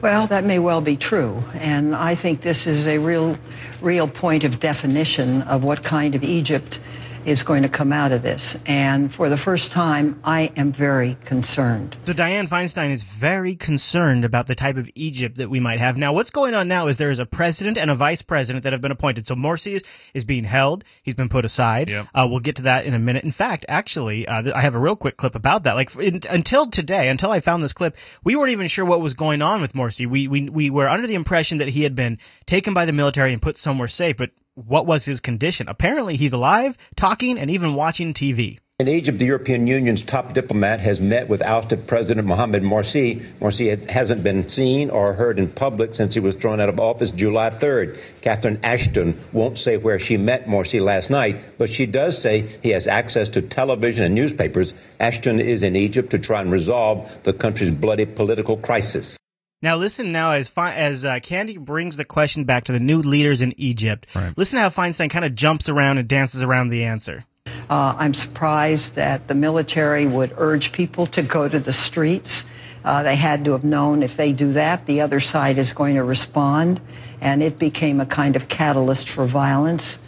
Well, 0.00 0.26
that 0.26 0.44
may 0.44 0.58
well 0.58 0.80
be 0.80 0.96
true, 0.96 1.44
and 1.54 1.94
I 1.94 2.14
think 2.14 2.40
this 2.40 2.66
is 2.66 2.86
a 2.86 2.98
real, 2.98 3.36
real 3.80 4.08
point 4.08 4.44
of 4.44 4.58
definition 4.58 5.42
of 5.42 5.62
what 5.62 5.84
kind 5.84 6.14
of 6.14 6.24
Egypt 6.24 6.80
is 7.24 7.42
going 7.42 7.62
to 7.62 7.68
come 7.68 7.92
out 7.92 8.12
of 8.12 8.22
this. 8.22 8.58
And 8.66 9.12
for 9.12 9.28
the 9.28 9.36
first 9.36 9.72
time, 9.72 10.20
I 10.24 10.52
am 10.56 10.72
very 10.72 11.16
concerned. 11.24 11.96
So 12.04 12.12
Dianne 12.12 12.48
Feinstein 12.48 12.90
is 12.90 13.04
very 13.04 13.54
concerned 13.54 14.24
about 14.24 14.46
the 14.46 14.54
type 14.54 14.76
of 14.76 14.88
Egypt 14.94 15.36
that 15.36 15.50
we 15.50 15.60
might 15.60 15.78
have. 15.78 15.96
Now, 15.96 16.12
what's 16.12 16.30
going 16.30 16.54
on 16.54 16.68
now 16.68 16.88
is 16.88 16.98
there 16.98 17.10
is 17.10 17.18
a 17.18 17.26
president 17.26 17.78
and 17.78 17.90
a 17.90 17.94
vice 17.94 18.22
president 18.22 18.64
that 18.64 18.72
have 18.72 18.80
been 18.80 18.92
appointed. 18.92 19.26
So 19.26 19.34
Morsi 19.34 19.72
is, 19.72 19.84
is 20.14 20.24
being 20.24 20.44
held. 20.44 20.84
He's 21.02 21.14
been 21.14 21.28
put 21.28 21.44
aside. 21.44 21.88
Yep. 21.88 22.08
Uh, 22.14 22.26
we'll 22.30 22.40
get 22.40 22.56
to 22.56 22.62
that 22.62 22.84
in 22.84 22.94
a 22.94 22.98
minute. 22.98 23.24
In 23.24 23.30
fact, 23.30 23.64
actually, 23.68 24.26
uh, 24.26 24.42
th- 24.42 24.54
I 24.54 24.60
have 24.60 24.74
a 24.74 24.80
real 24.80 24.96
quick 24.96 25.16
clip 25.16 25.34
about 25.34 25.64
that. 25.64 25.74
Like 25.74 25.94
in, 25.96 26.20
until 26.30 26.66
today, 26.66 27.08
until 27.08 27.30
I 27.30 27.40
found 27.40 27.62
this 27.62 27.72
clip, 27.72 27.96
we 28.24 28.36
weren't 28.36 28.52
even 28.52 28.66
sure 28.66 28.84
what 28.84 29.00
was 29.00 29.14
going 29.14 29.42
on 29.42 29.60
with 29.60 29.74
Morsi. 29.74 30.06
We, 30.06 30.28
we, 30.28 30.48
we 30.48 30.70
were 30.70 30.88
under 30.88 31.06
the 31.06 31.14
impression 31.14 31.58
that 31.58 31.68
he 31.68 31.82
had 31.82 31.94
been 31.94 32.18
taken 32.46 32.74
by 32.74 32.84
the 32.84 32.92
military 32.92 33.32
and 33.32 33.40
put 33.40 33.56
somewhere 33.56 33.88
safe, 33.88 34.16
but 34.16 34.30
what 34.54 34.86
was 34.86 35.04
his 35.04 35.20
condition? 35.20 35.68
Apparently 35.68 36.16
he's 36.16 36.32
alive, 36.32 36.76
talking, 36.96 37.38
and 37.38 37.50
even 37.50 37.74
watching 37.74 38.12
TV. 38.12 38.58
In 38.78 38.88
Egypt, 38.88 39.18
the 39.18 39.26
European 39.26 39.68
Union's 39.68 40.02
top 40.02 40.32
diplomat 40.32 40.80
has 40.80 41.00
met 41.00 41.28
with 41.28 41.40
ousted 41.40 41.86
President 41.86 42.26
Mohamed 42.26 42.64
Morsi. 42.64 43.20
Morsi 43.38 43.88
hasn't 43.88 44.24
been 44.24 44.48
seen 44.48 44.90
or 44.90 45.12
heard 45.12 45.38
in 45.38 45.48
public 45.48 45.94
since 45.94 46.14
he 46.14 46.20
was 46.20 46.34
thrown 46.34 46.58
out 46.58 46.68
of 46.68 46.80
office 46.80 47.12
July 47.12 47.50
3rd. 47.50 47.96
Catherine 48.22 48.58
Ashton 48.64 49.20
won't 49.32 49.56
say 49.56 49.76
where 49.76 50.00
she 50.00 50.16
met 50.16 50.46
Morsi 50.46 50.82
last 50.82 51.10
night, 51.10 51.58
but 51.58 51.70
she 51.70 51.86
does 51.86 52.20
say 52.20 52.40
he 52.60 52.70
has 52.70 52.88
access 52.88 53.28
to 53.30 53.42
television 53.42 54.04
and 54.04 54.14
newspapers. 54.16 54.74
Ashton 54.98 55.38
is 55.38 55.62
in 55.62 55.76
Egypt 55.76 56.10
to 56.10 56.18
try 56.18 56.40
and 56.40 56.50
resolve 56.50 57.22
the 57.22 57.32
country's 57.32 57.70
bloody 57.70 58.06
political 58.06 58.56
crisis. 58.56 59.16
Now 59.62 59.76
listen 59.76 60.10
now 60.10 60.32
as 60.32 60.48
fi- 60.48 60.74
as 60.74 61.04
uh, 61.04 61.20
Candy 61.20 61.56
brings 61.56 61.96
the 61.96 62.04
question 62.04 62.42
back 62.44 62.64
to 62.64 62.72
the 62.72 62.80
new 62.80 63.00
leaders 63.00 63.42
in 63.42 63.54
Egypt. 63.56 64.06
Listen 64.36 64.56
to 64.56 64.62
how 64.62 64.68
Feinstein 64.68 65.08
kind 65.08 65.24
of 65.24 65.36
jumps 65.36 65.68
around 65.68 65.98
and 65.98 66.08
dances 66.08 66.42
around 66.42 66.68
the 66.68 66.82
answer. 66.82 67.24
Uh, 67.70 67.94
I'm 67.96 68.12
surprised 68.12 68.96
that 68.96 69.28
the 69.28 69.36
military 69.36 70.04
would 70.04 70.34
urge 70.36 70.72
people 70.72 71.06
to 71.06 71.22
go 71.22 71.48
to 71.48 71.60
the 71.60 71.72
streets. 71.72 72.44
Uh, 72.84 73.04
they 73.04 73.14
had 73.14 73.44
to 73.44 73.52
have 73.52 73.62
known 73.62 74.02
if 74.02 74.16
they 74.16 74.32
do 74.32 74.50
that, 74.50 74.86
the 74.86 75.00
other 75.00 75.20
side 75.20 75.56
is 75.56 75.72
going 75.72 75.94
to 75.94 76.02
respond, 76.02 76.80
and 77.20 77.40
it 77.40 77.56
became 77.56 78.00
a 78.00 78.06
kind 78.06 78.34
of 78.34 78.48
catalyst 78.48 79.08
for 79.08 79.24
violence. 79.26 80.00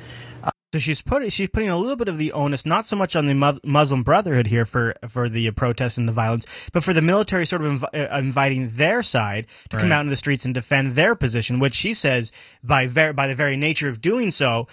So 0.74 0.80
she's 0.80 1.00
put 1.00 1.32
she's 1.32 1.48
putting 1.50 1.68
a 1.68 1.76
little 1.76 1.94
bit 1.94 2.08
of 2.08 2.18
the 2.18 2.32
onus 2.32 2.66
not 2.66 2.84
so 2.84 2.96
much 2.96 3.14
on 3.14 3.26
the 3.26 3.34
Mu- 3.34 3.60
Muslim 3.62 4.02
Brotherhood 4.02 4.48
here 4.48 4.64
for 4.64 4.96
for 5.06 5.28
the 5.28 5.48
protests 5.52 5.98
and 5.98 6.08
the 6.08 6.12
violence, 6.12 6.68
but 6.72 6.82
for 6.82 6.92
the 6.92 7.00
military 7.00 7.46
sort 7.46 7.62
of 7.62 7.74
inv- 7.74 7.94
uh, 8.12 8.18
inviting 8.18 8.70
their 8.70 9.00
side 9.00 9.46
to 9.68 9.76
come 9.76 9.92
out 9.92 10.00
in 10.00 10.08
the 10.10 10.16
streets 10.16 10.44
and 10.44 10.52
defend 10.52 10.92
their 10.96 11.14
position, 11.14 11.60
which 11.60 11.74
she 11.74 11.94
says 11.94 12.32
by 12.64 12.88
ver- 12.88 13.12
by 13.12 13.28
the 13.28 13.36
very 13.36 13.56
nature 13.56 13.88
of 13.88 14.00
doing 14.00 14.32
so, 14.32 14.66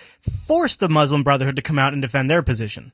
forced 0.47 0.79
the 0.79 0.89
Muslim 0.89 1.21
Brotherhood 1.21 1.55
to 1.57 1.61
come 1.61 1.77
out 1.77 1.93
and 1.93 2.01
defend 2.01 2.31
their 2.31 2.41
position. 2.41 2.93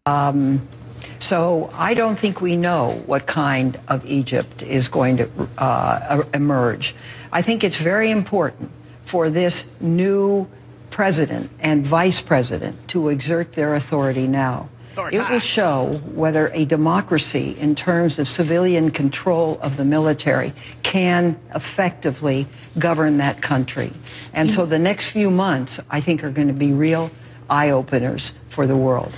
So 1.19 1.69
I 1.75 1.93
don't 1.93 2.19
think 2.19 2.41
we 2.41 2.57
know 2.57 3.03
what 3.05 3.25
kind 3.25 3.79
of 3.87 4.05
Egypt 4.05 4.63
is 4.63 4.89
going 4.89 5.15
to 5.15 5.29
uh, 5.57 6.23
emerge. 6.33 6.93
I 7.31 7.41
think 7.41 7.63
it's 7.63 7.77
very 7.77 8.11
important 8.11 8.69
for 9.05 9.29
this 9.29 9.65
new 9.79 10.49
president 10.89 11.51
and 11.59 11.85
vice 11.85 12.21
president 12.21 12.87
to 12.89 13.09
exert 13.09 13.53
their 13.53 13.75
authority 13.75 14.27
now. 14.27 14.69
It 15.11 15.29
will 15.29 15.39
show 15.39 16.01
whether 16.15 16.47
a 16.55 16.65
democracy, 16.65 17.55
in 17.59 17.75
terms 17.75 18.17
of 18.17 18.27
civilian 18.27 18.89
control 18.89 19.59
of 19.61 19.77
the 19.77 19.85
military, 19.85 20.53
can 20.81 21.39
effectively 21.53 22.47
govern 22.79 23.17
that 23.17 23.39
country. 23.39 23.91
And 24.33 24.49
so 24.49 24.65
the 24.65 24.79
next 24.79 25.05
few 25.05 25.29
months, 25.29 25.79
I 25.91 26.01
think, 26.01 26.23
are 26.23 26.31
going 26.31 26.47
to 26.47 26.53
be 26.53 26.71
real 26.73 27.11
eye 27.47 27.69
openers 27.69 28.33
for 28.49 28.65
the 28.65 28.75
world. 28.75 29.13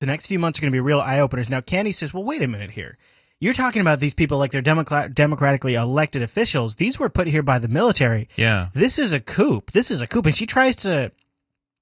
the 0.00 0.06
next 0.06 0.26
few 0.26 0.38
months 0.38 0.58
are 0.58 0.62
going 0.62 0.72
to 0.72 0.76
be 0.76 0.80
real 0.80 1.00
eye 1.00 1.18
openers. 1.18 1.48
Now, 1.48 1.60
Candy 1.60 1.90
says, 1.90 2.12
well, 2.12 2.24
wait 2.24 2.42
a 2.42 2.46
minute 2.46 2.70
here. 2.70 2.98
You're 3.44 3.52
talking 3.52 3.82
about 3.82 4.00
these 4.00 4.14
people 4.14 4.38
like 4.38 4.52
they're 4.52 4.62
democrat- 4.62 5.14
democratically 5.14 5.74
elected 5.74 6.22
officials. 6.22 6.76
These 6.76 6.98
were 6.98 7.10
put 7.10 7.26
here 7.26 7.42
by 7.42 7.58
the 7.58 7.68
military. 7.68 8.26
Yeah. 8.36 8.68
This 8.72 8.98
is 8.98 9.12
a 9.12 9.20
coup. 9.20 9.62
This 9.74 9.90
is 9.90 10.00
a 10.00 10.06
coup. 10.06 10.22
And 10.24 10.34
she 10.34 10.46
tries 10.46 10.76
to, 10.76 11.12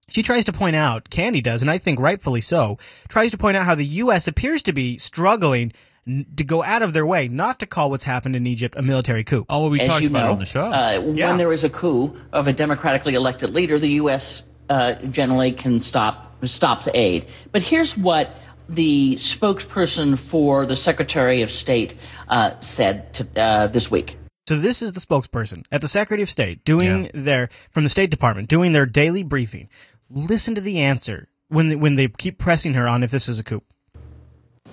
she 0.08 0.24
tries 0.24 0.44
to 0.46 0.52
point 0.52 0.74
out, 0.74 1.08
Candy 1.08 1.40
does, 1.40 1.62
and 1.62 1.70
I 1.70 1.78
think 1.78 2.00
rightfully 2.00 2.40
so, 2.40 2.78
tries 3.08 3.30
to 3.30 3.38
point 3.38 3.56
out 3.56 3.64
how 3.64 3.76
the 3.76 3.84
U.S. 3.84 4.26
appears 4.26 4.64
to 4.64 4.72
be 4.72 4.98
struggling 4.98 5.72
n- 6.04 6.26
to 6.36 6.42
go 6.42 6.64
out 6.64 6.82
of 6.82 6.94
their 6.94 7.06
way 7.06 7.28
not 7.28 7.60
to 7.60 7.66
call 7.66 7.90
what's 7.90 8.02
happened 8.02 8.34
in 8.34 8.44
Egypt 8.44 8.74
a 8.76 8.82
military 8.82 9.22
coup. 9.22 9.46
Oh, 9.48 9.60
well, 9.60 9.70
we 9.70 9.80
As 9.80 9.86
talked 9.86 10.04
about 10.04 10.24
know, 10.24 10.30
it 10.30 10.32
on 10.32 10.38
the 10.40 10.44
show. 10.44 10.64
Uh, 10.72 11.12
Yeah. 11.14 11.28
When 11.28 11.36
there 11.38 11.52
is 11.52 11.62
a 11.62 11.70
coup 11.70 12.16
of 12.32 12.48
a 12.48 12.52
democratically 12.52 13.14
elected 13.14 13.54
leader, 13.54 13.78
the 13.78 13.90
U.S. 14.02 14.42
Uh, 14.68 14.94
generally 14.94 15.52
can 15.52 15.78
stop 15.78 16.30
stops 16.44 16.88
aid. 16.92 17.26
But 17.52 17.62
here's 17.62 17.96
what 17.96 18.34
the 18.68 19.14
spokesperson 19.16 20.18
for 20.18 20.66
the 20.66 20.76
Secretary 20.76 21.42
of 21.42 21.50
State 21.50 21.94
uh, 22.28 22.58
said 22.60 23.12
to, 23.14 23.26
uh, 23.40 23.66
this 23.66 23.90
week. 23.90 24.16
So 24.48 24.58
this 24.58 24.82
is 24.82 24.92
the 24.92 25.00
spokesperson 25.00 25.64
at 25.70 25.80
the 25.80 25.88
Secretary 25.88 26.22
of 26.22 26.30
State 26.30 26.64
doing 26.64 27.10
their 27.14 27.48
from 27.70 27.84
the 27.84 27.88
State 27.88 28.10
Department 28.10 28.48
doing 28.48 28.72
their 28.72 28.86
daily 28.86 29.22
briefing. 29.22 29.68
Listen 30.10 30.54
to 30.54 30.60
the 30.60 30.80
answer 30.80 31.28
when 31.48 31.68
they, 31.68 31.76
when 31.76 31.94
they 31.94 32.08
keep 32.08 32.38
pressing 32.38 32.74
her 32.74 32.88
on 32.88 33.02
if 33.02 33.10
this 33.10 33.28
is 33.28 33.38
a 33.38 33.44
coup. 33.44 33.62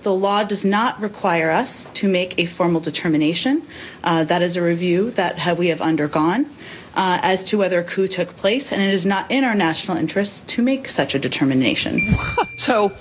The 0.02 0.14
law 0.14 0.44
does 0.44 0.64
not 0.64 1.00
require 1.00 1.50
us 1.50 1.84
to 1.94 2.08
make 2.08 2.38
a 2.38 2.46
formal 2.46 2.80
determination. 2.80 3.62
Uh, 4.02 4.24
that 4.24 4.40
is 4.40 4.56
a 4.56 4.62
review 4.62 5.10
that 5.12 5.38
ha- 5.38 5.52
we 5.52 5.68
have 5.68 5.82
undergone 5.82 6.46
uh, 6.94 7.18
as 7.22 7.44
to 7.44 7.58
whether 7.58 7.78
a 7.80 7.84
coup 7.84 8.08
took 8.08 8.34
place, 8.36 8.72
and 8.72 8.80
it 8.80 8.92
is 8.92 9.04
not 9.04 9.30
in 9.30 9.44
our 9.44 9.54
national 9.54 9.98
interest 9.98 10.48
to 10.48 10.62
make 10.62 10.88
such 10.88 11.14
a 11.14 11.18
determination. 11.18 12.00
So, 12.56 12.92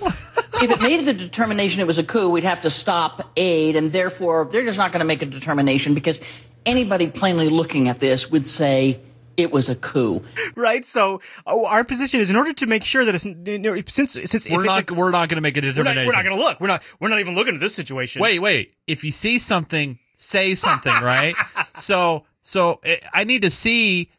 if 0.61 0.71
it 0.71 0.81
made 0.81 1.05
the 1.05 1.13
determination 1.13 1.81
it 1.81 1.87
was 1.87 1.97
a 1.97 2.03
coup, 2.03 2.29
we'd 2.29 2.43
have 2.43 2.61
to 2.61 2.69
stop 2.69 3.31
aid, 3.37 3.75
and 3.75 3.91
therefore 3.91 4.47
they're 4.51 4.63
just 4.63 4.77
not 4.77 4.91
going 4.91 4.99
to 4.99 5.05
make 5.05 5.21
a 5.21 5.25
determination 5.25 5.93
because 5.93 6.19
anybody 6.65 7.07
plainly 7.07 7.49
looking 7.49 7.87
at 7.87 7.99
this 7.99 8.29
would 8.29 8.47
say 8.47 8.99
it 9.37 9.51
was 9.51 9.69
a 9.69 9.75
coup. 9.75 10.21
Right. 10.55 10.83
So 10.85 11.21
oh, 11.45 11.65
our 11.65 11.83
position 11.83 12.19
is 12.19 12.29
in 12.29 12.35
order 12.35 12.53
to 12.53 12.67
make 12.67 12.83
sure 12.83 13.05
that 13.05 13.15
it's 13.15 13.93
since 13.93 14.13
since 14.13 14.49
we're 14.49 14.59
if 14.59 14.65
not. 14.65 14.79
it's 14.79 14.91
a, 14.91 14.93
we're 14.93 15.11
not 15.11 15.29
going 15.29 15.37
to 15.37 15.41
make 15.41 15.57
a 15.57 15.61
we're 15.61 15.67
not, 15.67 15.75
determination. 15.75 16.07
we're 16.07 16.13
not 16.13 16.23
going 16.23 16.37
to 16.37 16.43
look. 16.43 16.59
We're 16.59 16.67
not 16.67 16.83
we're 16.99 17.09
not 17.09 17.19
even 17.19 17.35
looking 17.35 17.55
at 17.55 17.61
this 17.61 17.75
situation. 17.75 18.21
Wait, 18.21 18.39
wait. 18.39 18.73
If 18.87 19.03
you 19.03 19.11
see 19.11 19.37
something, 19.37 19.97
say 20.15 20.53
something, 20.53 20.93
right? 20.93 21.35
so, 21.73 22.25
so 22.41 22.81
eh, 22.83 22.97
I 23.13 23.23
need 23.23 23.41
to 23.43 23.49
see, 23.49 24.09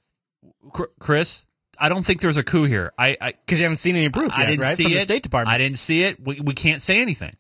Chris. 0.99 1.47
I 1.81 1.89
don't 1.89 2.05
think 2.05 2.21
there's 2.21 2.37
a 2.37 2.45
coup 2.45 2.65
here. 2.65 2.93
I, 2.99 3.17
I 3.21 3.33
because 3.33 3.59
you 3.59 3.65
haven't 3.65 3.79
seen 3.79 3.97
any 3.97 4.09
proof 4.11 4.33
I 4.37 4.43
yet, 4.43 4.47
didn't 4.49 4.61
right? 4.61 4.77
see 4.77 4.85
From 4.85 4.93
it. 4.93 4.95
the 4.97 5.01
State 5.01 5.23
Department. 5.23 5.55
I 5.55 5.59
didn't 5.59 5.79
see 5.79 6.03
it. 6.03 6.25
We, 6.25 6.41
we 6.41 6.53
can't 6.55 6.81
say 6.81 7.01
anything. 7.01 7.35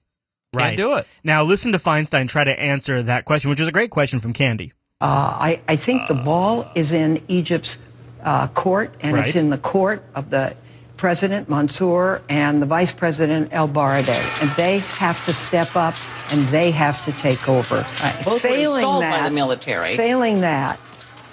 Can't 0.52 0.62
right. 0.62 0.76
do 0.76 0.96
it. 0.96 1.06
Now 1.22 1.44
listen 1.44 1.72
to 1.72 1.78
Feinstein 1.78 2.28
try 2.28 2.42
to 2.42 2.58
answer 2.58 3.02
that 3.02 3.24
question, 3.24 3.50
which 3.50 3.60
was 3.60 3.68
a 3.68 3.72
great 3.72 3.90
question 3.90 4.18
from 4.18 4.32
Candy. 4.32 4.72
Uh, 5.00 5.04
I, 5.06 5.60
I 5.68 5.76
think 5.76 6.08
the 6.08 6.14
ball 6.14 6.70
is 6.74 6.92
in 6.92 7.22
Egypt's 7.28 7.78
uh, 8.22 8.48
court, 8.48 8.94
and 9.00 9.16
it's 9.16 9.34
in 9.34 9.50
the 9.50 9.58
court 9.58 10.02
of 10.14 10.28
the 10.30 10.56
President 10.96 11.48
Mansour 11.48 12.20
and 12.28 12.60
the 12.60 12.66
Vice 12.66 12.92
President 12.92 13.48
El 13.52 13.68
Baradei, 13.68 14.42
and 14.42 14.50
they 14.56 14.80
have 14.80 15.24
to 15.24 15.32
step 15.32 15.74
up 15.74 15.94
and 16.30 16.46
they 16.48 16.70
have 16.70 17.02
to 17.06 17.12
take 17.12 17.48
over. 17.48 17.86
Right. 18.02 18.22
Both 18.24 18.44
were 18.44 18.50
installed 18.50 19.02
by 19.02 19.26
the 19.26 19.34
military. 19.34 19.96
Failing 19.96 20.42
that, 20.42 20.78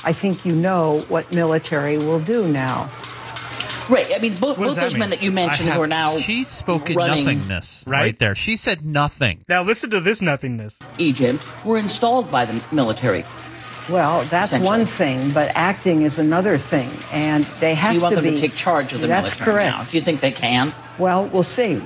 I 0.03 0.13
think 0.13 0.45
you 0.45 0.53
know 0.53 0.99
what 1.09 1.31
military 1.31 1.97
will 1.97 2.19
do 2.19 2.47
now. 2.47 2.89
Right. 3.89 4.11
I 4.13 4.19
mean, 4.19 4.35
both, 4.35 4.57
both 4.57 4.75
those 4.75 4.93
mean? 4.93 4.99
men 4.99 5.09
that 5.11 5.23
you 5.23 5.31
mentioned 5.31 5.69
have- 5.69 5.77
who 5.77 5.83
are 5.83 5.87
now 5.87 6.17
she 6.17 6.43
spoke 6.43 6.89
in 6.89 6.97
running 6.97 7.23
nothingness 7.23 7.85
right? 7.87 7.99
Right? 7.99 8.19
there. 8.19 8.35
She 8.35 8.55
said 8.57 8.85
nothing. 8.85 9.45
Now 9.47 9.63
listen 9.63 9.89
to 9.91 10.01
this 10.01 10.21
nothingness. 10.21 10.81
Egypt 10.97 11.41
were 11.63 11.77
installed 11.77 12.29
by 12.29 12.45
the 12.45 12.61
military. 12.71 13.23
Well, 13.89 14.25
that's 14.25 14.57
one 14.57 14.85
thing, 14.85 15.31
but 15.31 15.49
acting 15.55 16.01
is 16.01 16.19
another 16.19 16.57
thing, 16.57 16.91
and 17.13 17.45
they 17.61 17.73
have 17.73 17.95
you 17.95 18.01
want 18.01 18.15
to 18.15 18.21
them 18.21 18.31
be. 18.31 18.35
to 18.35 18.41
take 18.41 18.53
charge 18.53 18.91
of 18.91 18.99
the 18.99 19.07
that's 19.07 19.33
military 19.35 19.53
correct. 19.53 19.77
now. 19.77 19.83
Do 19.85 19.95
you 19.95 20.03
think 20.03 20.19
they 20.19 20.31
can? 20.31 20.75
Well, 20.99 21.27
we'll 21.27 21.43
see. 21.43 21.81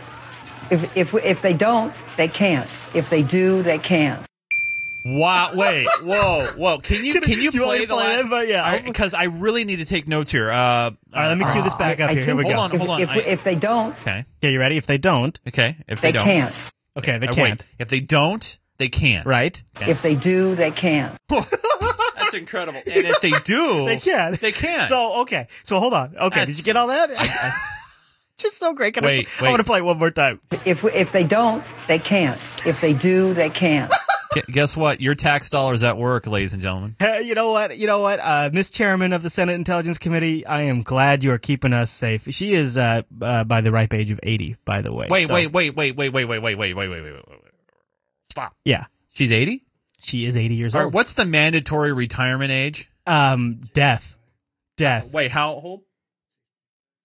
If, 0.72 0.98
if, 0.98 1.14
if 1.14 1.44
they 1.44 1.54
don't, 1.54 1.94
they 2.18 2.28
can't. 2.28 2.68
If 2.96 3.12
they 3.12 3.22
do, 3.22 3.62
they 3.62 3.78
can. 3.78 4.20
Wow! 5.04 5.52
Wait! 5.56 5.88
Whoa! 6.04 6.48
Whoa! 6.58 6.78
Can 6.80 7.04
you 7.04 7.20
can 7.22 7.40
you 7.42 7.52
Do 7.52 7.58
you 7.58 7.64
play 7.64 7.80
me 7.80 7.86
to 7.86 7.88
the 7.90 7.94
play 7.96 8.22
la- 8.24 8.40
it? 8.42 8.50
Yeah. 8.50 8.80
Because 8.82 9.14
I, 9.14 9.24
really 9.26 9.64
need 9.64 9.78
to 9.78 9.86
take 9.86 10.08
notes 10.08 10.32
here. 10.32 10.52
Uh, 10.52 10.56
All 10.58 10.92
right, 11.14 11.28
let 11.30 11.38
me 11.38 11.46
cue 11.52 11.64
this 11.64 11.76
back 11.76 12.00
I- 12.00 12.04
up 12.04 12.10
I 12.12 12.14
here. 12.14 12.26
Here 12.26 12.36
we 12.36 12.44
think 12.44 12.54
go. 12.56 12.60
Hold 12.62 12.72
on, 12.74 12.78
hold 12.80 12.90
on. 12.92 13.02
if, 13.02 13.10
I- 13.10 13.18
if 13.20 13.44
they 13.44 13.56
don't, 13.56 13.96
okay. 14.02 14.26
Okay, 14.40 14.52
you 14.54 14.60
ready? 14.60 14.78
If 14.78 14.86
they 14.86 14.98
don't, 15.00 15.40
Okay. 15.48 15.78
If 15.88 16.02
they 16.02 16.10
they, 16.10 16.12
don't, 16.20 16.24
can't. 16.26 16.56
okay, 16.98 17.18
they 17.18 17.28
Uh, 17.28 17.34
can't. 17.34 17.60
Wait. 17.62 17.68
If 17.80 17.90
they 17.90 18.00
don't, 18.00 18.60
they 18.78 18.90
can't. 18.90 19.26
Right? 19.26 19.64
Okay. 19.78 19.90
If 19.92 20.02
they 20.04 20.16
do, 20.16 20.54
they 20.56 20.72
can. 20.72 21.12
That's 21.30 22.34
incredible. 22.36 22.80
And 22.86 23.06
if 23.08 23.22
they 23.22 23.32
do, 23.44 23.86
They 23.86 23.98
can. 23.98 24.38
They 24.40 24.52
can. 24.52 24.82
So 24.82 25.22
okay. 25.22 25.48
So 25.64 25.80
hold 25.80 25.94
on. 25.94 26.16
Okay, 26.18 26.46
did 26.46 26.58
you 26.58 26.64
get 26.64 26.78
all 26.78 26.88
that? 26.88 27.10
Just 28.38 28.58
so 28.58 28.74
great. 28.74 28.94
Can 28.96 29.04
Wait, 29.04 29.28
I, 29.28 29.42
I 29.42 29.44
wait. 29.46 29.50
want 29.52 29.60
to 29.62 29.66
play 29.66 29.80
it 29.80 29.84
one 29.86 30.00
more 30.00 30.10
time. 30.12 30.40
If, 30.66 30.84
if 30.86 31.12
they 31.12 31.24
don't, 31.24 31.64
they 31.88 32.00
can't. 32.00 32.40
If 32.66 32.82
they 32.82 32.94
do, 32.94 33.34
they 33.36 33.50
can. 33.52 33.88
Gu- 34.34 34.42
guess 34.52 34.78
what? 34.78 35.02
Your 35.02 35.14
tax 35.16 35.50
dollars 35.50 35.84
at 35.84 35.98
work, 35.98 36.26
ladies 36.26 36.54
and 36.54 36.62
gentlemen. 36.62 36.96
Hey, 37.00 37.24
you 37.24 37.36
know 37.36 37.52
what? 37.52 37.78
You 37.78 37.86
know 37.88 38.02
what? 38.02 38.20
Uh, 38.20 38.50
Miss 38.54 38.70
Chairman 38.70 39.12
of 39.14 39.24
the 39.24 39.30
Senate 39.30 39.54
Intelligence 39.54 39.98
Committee, 39.98 40.46
I 40.46 40.62
am 40.64 40.84
glad 40.84 41.24
you 41.24 41.32
are 41.32 41.38
keeping 41.38 41.74
us 41.74 41.92
safe. 41.92 42.28
She 42.30 42.54
is 42.54 42.78
uh, 42.78 43.02
uh, 43.22 43.44
by 43.44 43.62
the 43.62 43.72
ripe 43.72 43.94
age 43.94 44.10
of 44.12 44.20
eighty, 44.24 44.56
by 44.64 44.82
the 44.82 44.94
way. 44.94 45.08
Wait, 45.10 45.28
So- 45.28 45.34
wait, 45.34 45.48
wait, 45.52 45.76
wait, 45.76 45.96
wait, 45.96 46.10
wait, 46.14 46.26
wait, 46.26 46.40
wait, 46.40 46.56
wait, 46.58 46.74
wait, 46.74 46.74
wait, 46.76 46.90
wait, 46.90 47.02
wait, 47.04 47.14
wait. 47.14 47.40
Stop. 48.30 48.56
Yeah, 48.64 48.86
She's 49.10 49.32
eighty. 49.34 49.66
she 50.00 50.26
is 50.26 50.38
eighty 50.38 50.56
years 50.56 50.74
Or 50.76 50.84
old. 50.84 50.94
what's 50.94 51.14
the 51.16 51.26
mandatory 51.26 51.92
retirement 51.92 52.52
age? 52.52 52.90
Um, 53.06 53.64
death, 53.74 54.16
death. 54.78 55.12
Wait, 55.12 55.32
how 55.32 55.52
old? 55.52 55.82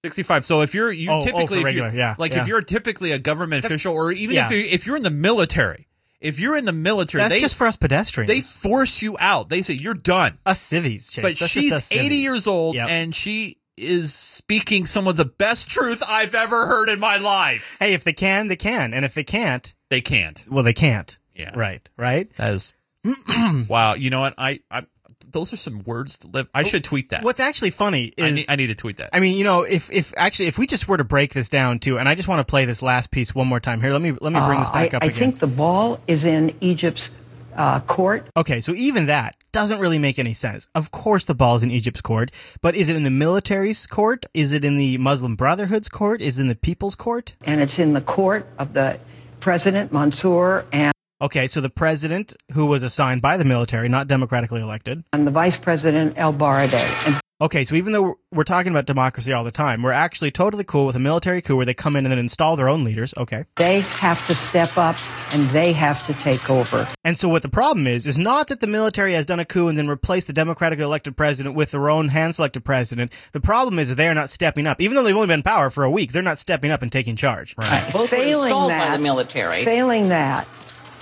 Sixty-five. 0.05 0.45
So 0.45 0.61
if 0.61 0.73
you're 0.75 0.93
you 0.93 1.11
Oh, 1.11 1.19
oh, 1.19 1.21
typically 1.21 1.63
for 1.63 1.69
if 1.69 1.75
you're, 1.75 1.93
yeah, 1.93 2.15
like 2.19 2.35
yeah. 2.35 2.43
if 2.43 2.47
you're 2.47 2.61
typically 2.61 3.11
a 3.11 3.19
government 3.19 3.65
official 3.65 3.93
or 3.93 4.13
even 4.13 4.37
if 4.37 4.51
yeah. 4.53 4.57
you 4.57 4.65
if 4.65 4.87
you're 4.87 4.95
in 4.97 5.03
the 5.03 5.11
military, 5.11 5.89
if 6.21 6.41
you're 6.41 6.57
in 6.57 6.65
the 6.65 6.73
military, 6.73 7.23
That's 7.23 7.35
they 7.35 7.41
just 7.41 7.57
for 7.57 7.67
us 7.67 7.77
pedestrians. 7.77 8.29
they 8.29 8.41
force 8.41 9.03
you 9.03 9.17
out. 9.21 9.49
They 9.49 9.63
say 9.63 9.75
you're 9.75 9.95
done. 9.95 10.39
us 10.47 10.61
civvies, 10.61 11.11
Chase. 11.11 11.23
But 11.23 11.29
That's 11.29 11.39
just 11.41 11.53
she's 11.53 11.73
us 11.73 11.93
80 11.93 12.03
civvies. 12.05 12.21
years 12.23 12.47
old 12.47 12.75
Yep. 12.77 12.89
and 12.89 13.15
she 13.15 13.59
is 13.77 14.15
speaking 14.15 14.87
some 14.87 15.07
of 15.07 15.17
the 15.17 15.25
best 15.27 15.69
truth 15.69 16.03
I've 16.09 16.35
ever 16.35 16.67
heard 16.67 16.89
in 16.89 16.99
my 16.99 17.19
life. 17.19 17.77
Hey, 17.79 17.93
if 17.93 18.05
they 18.05 18.15
can, 18.15 18.49
they 18.49 18.57
can, 18.57 18.95
and 18.95 19.05
if 19.05 19.13
they 19.15 19.25
can't, 19.25 19.75
They 19.91 20.01
can't. 20.01 20.47
well, 20.51 20.65
they 20.65 20.73
can't. 20.73 21.19
Yeah. 21.35 21.53
Right. 21.55 21.89
Right. 21.99 22.31
That 22.39 22.55
is 22.55 22.73
wow. 23.69 23.95
You 23.95 24.11
know 24.11 24.21
what? 24.21 24.35
I, 24.39 24.61
I 24.71 24.85
those 25.31 25.53
are 25.53 25.57
some 25.57 25.81
words 25.85 26.19
to 26.19 26.29
live. 26.29 26.49
I 26.55 26.63
should 26.63 26.85
tweet 26.85 27.11
that. 27.11 27.23
What's 27.23 27.41
actually 27.41 27.71
funny 27.71 28.13
is 28.17 28.25
I 28.25 28.31
need, 28.31 28.47
I 28.51 28.57
need 28.57 28.67
to 28.69 28.75
tweet 28.75 28.97
that. 28.99 29.11
I 29.13 29.21
mean, 29.21 29.37
you 29.37 29.45
know, 29.45 29.63
if 29.63 29.91
if 29.93 30.15
actually 30.17 30.47
if 30.47 30.59
we 30.59 30.67
just 30.67 30.89
were 30.89 30.97
to 30.97 31.05
break 31.05 31.35
this 31.35 31.49
down 31.49 31.79
too, 31.79 31.99
and 31.99 32.09
I 32.09 32.15
just 32.15 32.29
want 32.29 32.41
to 32.41 32.51
play 32.51 32.65
this 32.65 32.83
last 32.83 33.11
piece 33.11 33.35
one 33.35 33.47
more 33.47 33.61
time 33.61 33.81
here. 33.81 33.93
Let 33.93 34.03
me 34.03 34.13
let 34.21 34.33
me 34.33 34.41
bring 34.41 34.61
this 34.61 34.69
Uh, 34.69 34.73
back 34.73 34.95
I, 34.95 34.97
up 34.99 35.03
I 35.03 35.07
again. 35.07 35.19
think 35.19 35.39
the 35.41 35.47
ball 35.47 36.01
is 36.07 36.25
in 36.25 36.55
Egypt's 36.61 37.11
uh, 37.57 37.81
court. 37.81 38.29
okay, 38.37 38.61
so 38.61 38.73
even 38.75 39.07
that 39.07 39.35
doesn't 39.53 39.79
really 39.81 39.99
make 39.99 40.19
any 40.19 40.35
sense. 40.35 40.69
Of 40.75 40.91
course, 40.91 41.25
the 41.25 41.35
ball's 41.35 41.63
in 41.63 41.71
Egypt's 41.71 42.03
court, 42.03 42.31
but 42.61 42.77
is 42.77 42.91
it 42.91 42.97
in 42.97 43.03
the 43.03 43.11
military's 43.11 43.87
court? 43.87 44.27
Is 44.35 44.53
it 44.53 44.63
in 44.63 44.77
the 44.77 44.99
Muslim 44.99 45.37
Brotherhood's 45.37 45.89
court? 45.89 46.21
Is 46.21 46.39
it 46.39 46.43
in 46.43 46.49
the 46.49 46.55
people's 46.55 46.95
court? 46.97 47.35
and 47.47 47.63
it's 47.63 47.79
in 47.79 47.95
the 47.95 48.03
court 48.03 48.47
of 48.59 48.75
the 48.75 49.01
President 49.41 49.91
Mansour 49.93 50.67
and, 50.71 50.93
Okay, 51.21 51.47
so 51.47 51.63
the 51.63 51.71
president, 51.71 52.37
who 52.53 52.67
was 52.67 52.83
assigned 52.83 53.23
by 53.23 53.39
the 53.39 53.45
military, 53.45 53.89
not 53.89 54.07
democratically 54.07 54.61
elected. 54.61 55.03
and 55.15 55.27
the 55.27 55.31
Vice 55.31 55.57
President 55.57 56.13
El 56.17 56.35
Baradei. 56.35 56.87
And 57.07 57.21
Okay, 57.39 57.65
so 57.65 57.75
even 57.75 57.93
though 57.93 58.01
we're- 58.03 58.15
we're 58.33 58.45
talking 58.45 58.71
about 58.73 58.87
democracy 58.87 59.31
all 59.31 59.45
the 59.45 59.51
time, 59.51 59.83
we're 59.83 59.93
actually 59.93 60.31
totally 60.31 60.65
cool 60.65 60.87
with 60.87 60.97
a 60.97 60.99
military 60.99 61.43
coup 61.43 61.55
where 61.57 61.67
they 61.67 61.75
come 61.75 61.95
in 61.95 62.07
and 62.07 62.11
then 62.13 62.19
install 62.19 62.57
their 62.57 62.69
own 62.69 62.83
leaders. 62.85 63.13
Okay. 63.19 63.45
they 63.57 63.81
have 63.81 64.27
to 64.27 64.35
step 64.35 64.77
up 64.79 64.97
and 65.33 65.49
they 65.51 65.73
have 65.75 66.05
to 66.07 66.15
take 66.15 66.49
over. 66.51 66.87
And 67.05 67.19
so 67.19 67.29
what 67.29 67.43
the 67.43 67.51
problem 67.51 67.87
is, 67.87 68.07
is 68.07 68.17
not 68.19 68.49
that 68.49 68.61
the 68.61 68.67
military 68.67 69.13
has 69.15 69.27
done 69.27 69.39
a 69.41 69.45
coup 69.45 69.69
and 69.69 69.77
then 69.77 69.87
replaced 69.89 70.27
the 70.29 70.33
democratically 70.35 70.85
elected 70.85 71.15
president 71.17 71.55
with 71.55 71.73
their 71.73 71.91
own 71.91 72.09
hand-selected 72.09 72.65
president. 72.65 73.13
The 73.33 73.41
problem 73.41 73.79
is 73.79 73.91
that 73.91 73.97
they 73.97 74.09
are 74.09 74.15
not 74.15 74.31
stepping 74.31 74.67
up. 74.67 74.81
Even 74.81 74.97
though 74.97 75.03
they've 75.03 75.15
only 75.15 75.27
been 75.29 75.41
in 75.41 75.43
power 75.43 75.69
for 75.71 75.85
a 75.85 75.91
week, 75.91 76.13
they're 76.13 76.23
not 76.23 76.39
stepping 76.39 76.71
up 76.71 76.81
and 76.83 76.91
taking 76.91 77.17
charge. 77.17 77.55
Right. 77.59 77.85
Both 77.93 78.13
were 78.13 78.17
Failing 78.19 78.45
installed 78.45 78.71
that, 78.71 78.89
by 78.89 78.97
the 78.97 79.03
military. 79.03 79.63
Failing 79.65 80.09
that, 80.09 80.47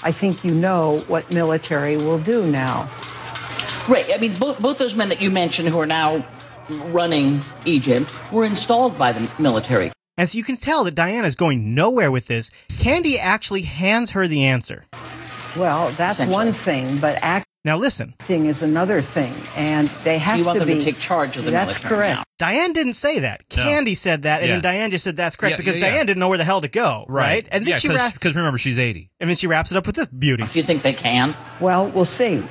I 0.05 0.13
think 0.13 0.45
you 0.45 0.55
know 0.55 0.99
what 1.09 1.33
military 1.33 1.97
will 1.97 2.19
do 2.19 2.47
now. 2.47 2.91
Right. 3.89 4.07
I 4.15 4.19
mean, 4.19 4.37
both, 4.39 4.61
both 4.61 4.79
those 4.79 4.95
men 4.95 5.09
that 5.09 5.21
you 5.21 5.31
mentioned 5.31 5.71
who 5.71 5.81
are 5.81 5.87
now 5.87 6.27
running 6.69 7.43
Egypt 7.65 8.11
were 8.31 8.45
installed 8.45 8.97
by 8.99 9.13
the 9.13 9.31
military. 9.39 9.93
And 10.17 10.29
so 10.29 10.39
you 10.39 10.45
can 10.45 10.57
tell 10.57 10.85
that 10.85 10.95
Diana 10.95 11.27
is 11.27 11.35
going 11.35 11.75
nowhere 11.75 12.11
with 12.11 12.27
this. 12.27 12.51
Candy 12.79 13.19
actually 13.19 13.63
hands 13.63 14.13
her 14.13 14.29
the 14.29 14.45
answer. 14.45 14.85
Well, 15.57 15.91
that's 15.93 16.25
one 16.25 16.53
thing, 16.53 16.99
but 16.99 17.19
act 17.21 17.47
Now 17.65 17.77
listen, 17.79 18.15
Thing 18.21 18.45
is 18.45 18.61
another 18.61 19.01
thing, 19.01 19.33
and 19.57 19.89
they 20.05 20.19
have 20.19 20.39
you 20.39 20.45
want 20.45 20.59
to 20.59 20.67
them 20.67 20.75
be. 20.75 20.79
to 20.79 20.85
take 20.85 20.99
charge 20.99 21.39
of 21.39 21.47
the 21.47 21.51
That's 21.51 21.79
military 21.83 21.97
correct. 22.15 22.25
now. 22.39 22.47
Dianne 22.47 22.75
didn't 22.75 22.93
say 22.95 23.21
that. 23.21 23.43
No. 23.57 23.63
Candy 23.63 23.95
said 23.95 24.23
that, 24.25 24.43
and 24.43 24.49
Yeah. 24.51 24.59
then 24.61 24.75
Dianne 24.75 24.91
just 24.91 25.05
said 25.05 25.17
that's 25.17 25.35
correct 25.35 25.53
Yeah, 25.53 25.57
because 25.57 25.79
yeah, 25.79 25.87
yeah. 25.87 25.97
Dianne 26.03 26.07
didn't 26.09 26.19
know 26.19 26.29
where 26.29 26.37
the 26.37 26.45
hell 26.45 26.61
to 26.61 26.69
go, 26.69 27.07
right? 27.09 27.49
And 27.51 27.65
then 27.65 27.71
yeah, 27.73 27.77
she 27.79 27.89
wraps, 27.89 28.13
because 28.13 28.37
remember 28.37 28.59
she's 28.59 28.79
eighty. 28.79 29.11
and 29.19 29.31
then 29.31 29.37
she 29.37 29.47
wraps 29.47 29.71
it 29.71 29.79
up 29.79 29.87
with 29.87 29.97
this 29.97 30.09
beauty. 30.09 30.45
Do 30.45 30.59
you 30.59 30.63
think 30.65 30.83
they 30.83 30.93
can? 30.93 31.35
Well, 31.59 31.89
we'll 31.89 32.05
see. 32.05 32.43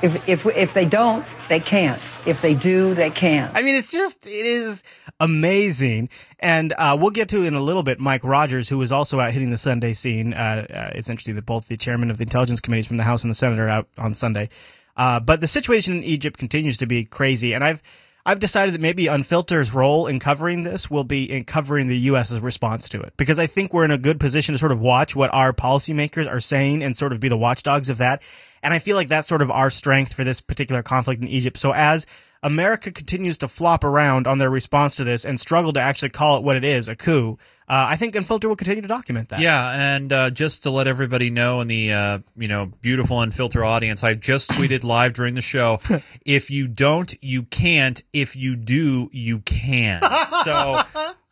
If 0.00 0.28
if 0.28 0.46
if 0.46 0.74
they 0.74 0.84
don't, 0.84 1.24
they 1.48 1.60
can't. 1.60 2.00
If 2.24 2.40
they 2.40 2.54
do, 2.54 2.94
they 2.94 3.10
can. 3.10 3.50
I 3.54 3.62
mean, 3.62 3.74
it's 3.74 3.90
just 3.90 4.26
it 4.26 4.46
is 4.46 4.84
amazing, 5.18 6.08
and 6.38 6.72
uh, 6.78 6.96
we'll 7.00 7.10
get 7.10 7.28
to 7.30 7.42
in 7.42 7.54
a 7.54 7.60
little 7.60 7.82
bit. 7.82 7.98
Mike 7.98 8.22
Rogers, 8.22 8.68
who 8.68 8.78
was 8.78 8.92
also 8.92 9.18
out 9.18 9.32
hitting 9.32 9.50
the 9.50 9.58
Sunday 9.58 9.92
scene. 9.92 10.34
Uh, 10.34 10.66
uh, 10.70 10.90
it's 10.94 11.10
interesting 11.10 11.34
that 11.34 11.46
both 11.46 11.68
the 11.68 11.76
chairman 11.76 12.10
of 12.10 12.18
the 12.18 12.22
intelligence 12.22 12.60
committees 12.60 12.86
from 12.86 12.96
the 12.96 13.02
House 13.02 13.24
and 13.24 13.30
the 13.30 13.34
Senate 13.34 13.58
are 13.58 13.68
out 13.68 13.88
on 13.96 14.14
Sunday. 14.14 14.48
Uh, 14.96 15.18
but 15.20 15.40
the 15.40 15.46
situation 15.46 15.96
in 15.96 16.04
Egypt 16.04 16.38
continues 16.38 16.78
to 16.78 16.86
be 16.86 17.04
crazy, 17.04 17.52
and 17.52 17.64
I've 17.64 17.82
I've 18.24 18.40
decided 18.40 18.74
that 18.74 18.80
maybe 18.80 19.06
Unfilter's 19.06 19.72
role 19.72 20.06
in 20.06 20.18
covering 20.18 20.62
this 20.62 20.90
will 20.90 21.02
be 21.02 21.24
in 21.24 21.44
covering 21.44 21.88
the 21.88 21.96
U.S.'s 21.96 22.40
response 22.40 22.88
to 22.90 23.00
it, 23.00 23.14
because 23.16 23.38
I 23.38 23.46
think 23.46 23.72
we're 23.72 23.84
in 23.84 23.90
a 23.90 23.98
good 23.98 24.20
position 24.20 24.52
to 24.52 24.58
sort 24.58 24.70
of 24.70 24.80
watch 24.80 25.16
what 25.16 25.32
our 25.32 25.52
policymakers 25.52 26.30
are 26.30 26.40
saying 26.40 26.82
and 26.82 26.96
sort 26.96 27.12
of 27.12 27.20
be 27.20 27.28
the 27.28 27.38
watchdogs 27.38 27.90
of 27.90 27.98
that. 27.98 28.22
And 28.62 28.74
I 28.74 28.78
feel 28.78 28.96
like 28.96 29.08
that's 29.08 29.28
sort 29.28 29.42
of 29.42 29.50
our 29.50 29.70
strength 29.70 30.14
for 30.14 30.24
this 30.24 30.40
particular 30.40 30.82
conflict 30.82 31.22
in 31.22 31.28
Egypt. 31.28 31.58
So 31.58 31.72
as 31.72 32.06
America 32.42 32.92
continues 32.92 33.38
to 33.38 33.48
flop 33.48 33.82
around 33.82 34.26
on 34.26 34.38
their 34.38 34.50
response 34.50 34.94
to 34.96 35.04
this 35.04 35.24
and 35.24 35.40
struggle 35.40 35.72
to 35.72 35.80
actually 35.80 36.10
call 36.10 36.36
it 36.36 36.44
what 36.44 36.56
it 36.56 36.64
is, 36.64 36.88
a 36.88 36.94
coup, 36.94 37.36
uh, 37.68 37.86
I 37.90 37.96
think 37.96 38.14
Unfilter 38.14 38.46
will 38.46 38.56
continue 38.56 38.80
to 38.80 38.88
document 38.88 39.28
that. 39.30 39.40
Yeah, 39.40 39.70
and 39.70 40.12
uh, 40.12 40.30
just 40.30 40.62
to 40.62 40.70
let 40.70 40.86
everybody 40.86 41.30
know 41.30 41.60
in 41.60 41.68
the 41.68 41.92
uh, 41.92 42.18
you 42.36 42.48
know 42.48 42.72
beautiful 42.80 43.20
unfiltered 43.20 43.62
audience, 43.62 44.04
I 44.04 44.14
just 44.14 44.50
tweeted 44.52 44.84
live 44.84 45.12
during 45.12 45.34
the 45.34 45.40
show. 45.40 45.80
if 46.24 46.50
you 46.50 46.68
don't, 46.68 47.14
you 47.22 47.42
can't. 47.42 48.02
If 48.12 48.36
you 48.36 48.56
do, 48.56 49.10
you 49.12 49.40
can. 49.40 50.02
So. 50.44 50.82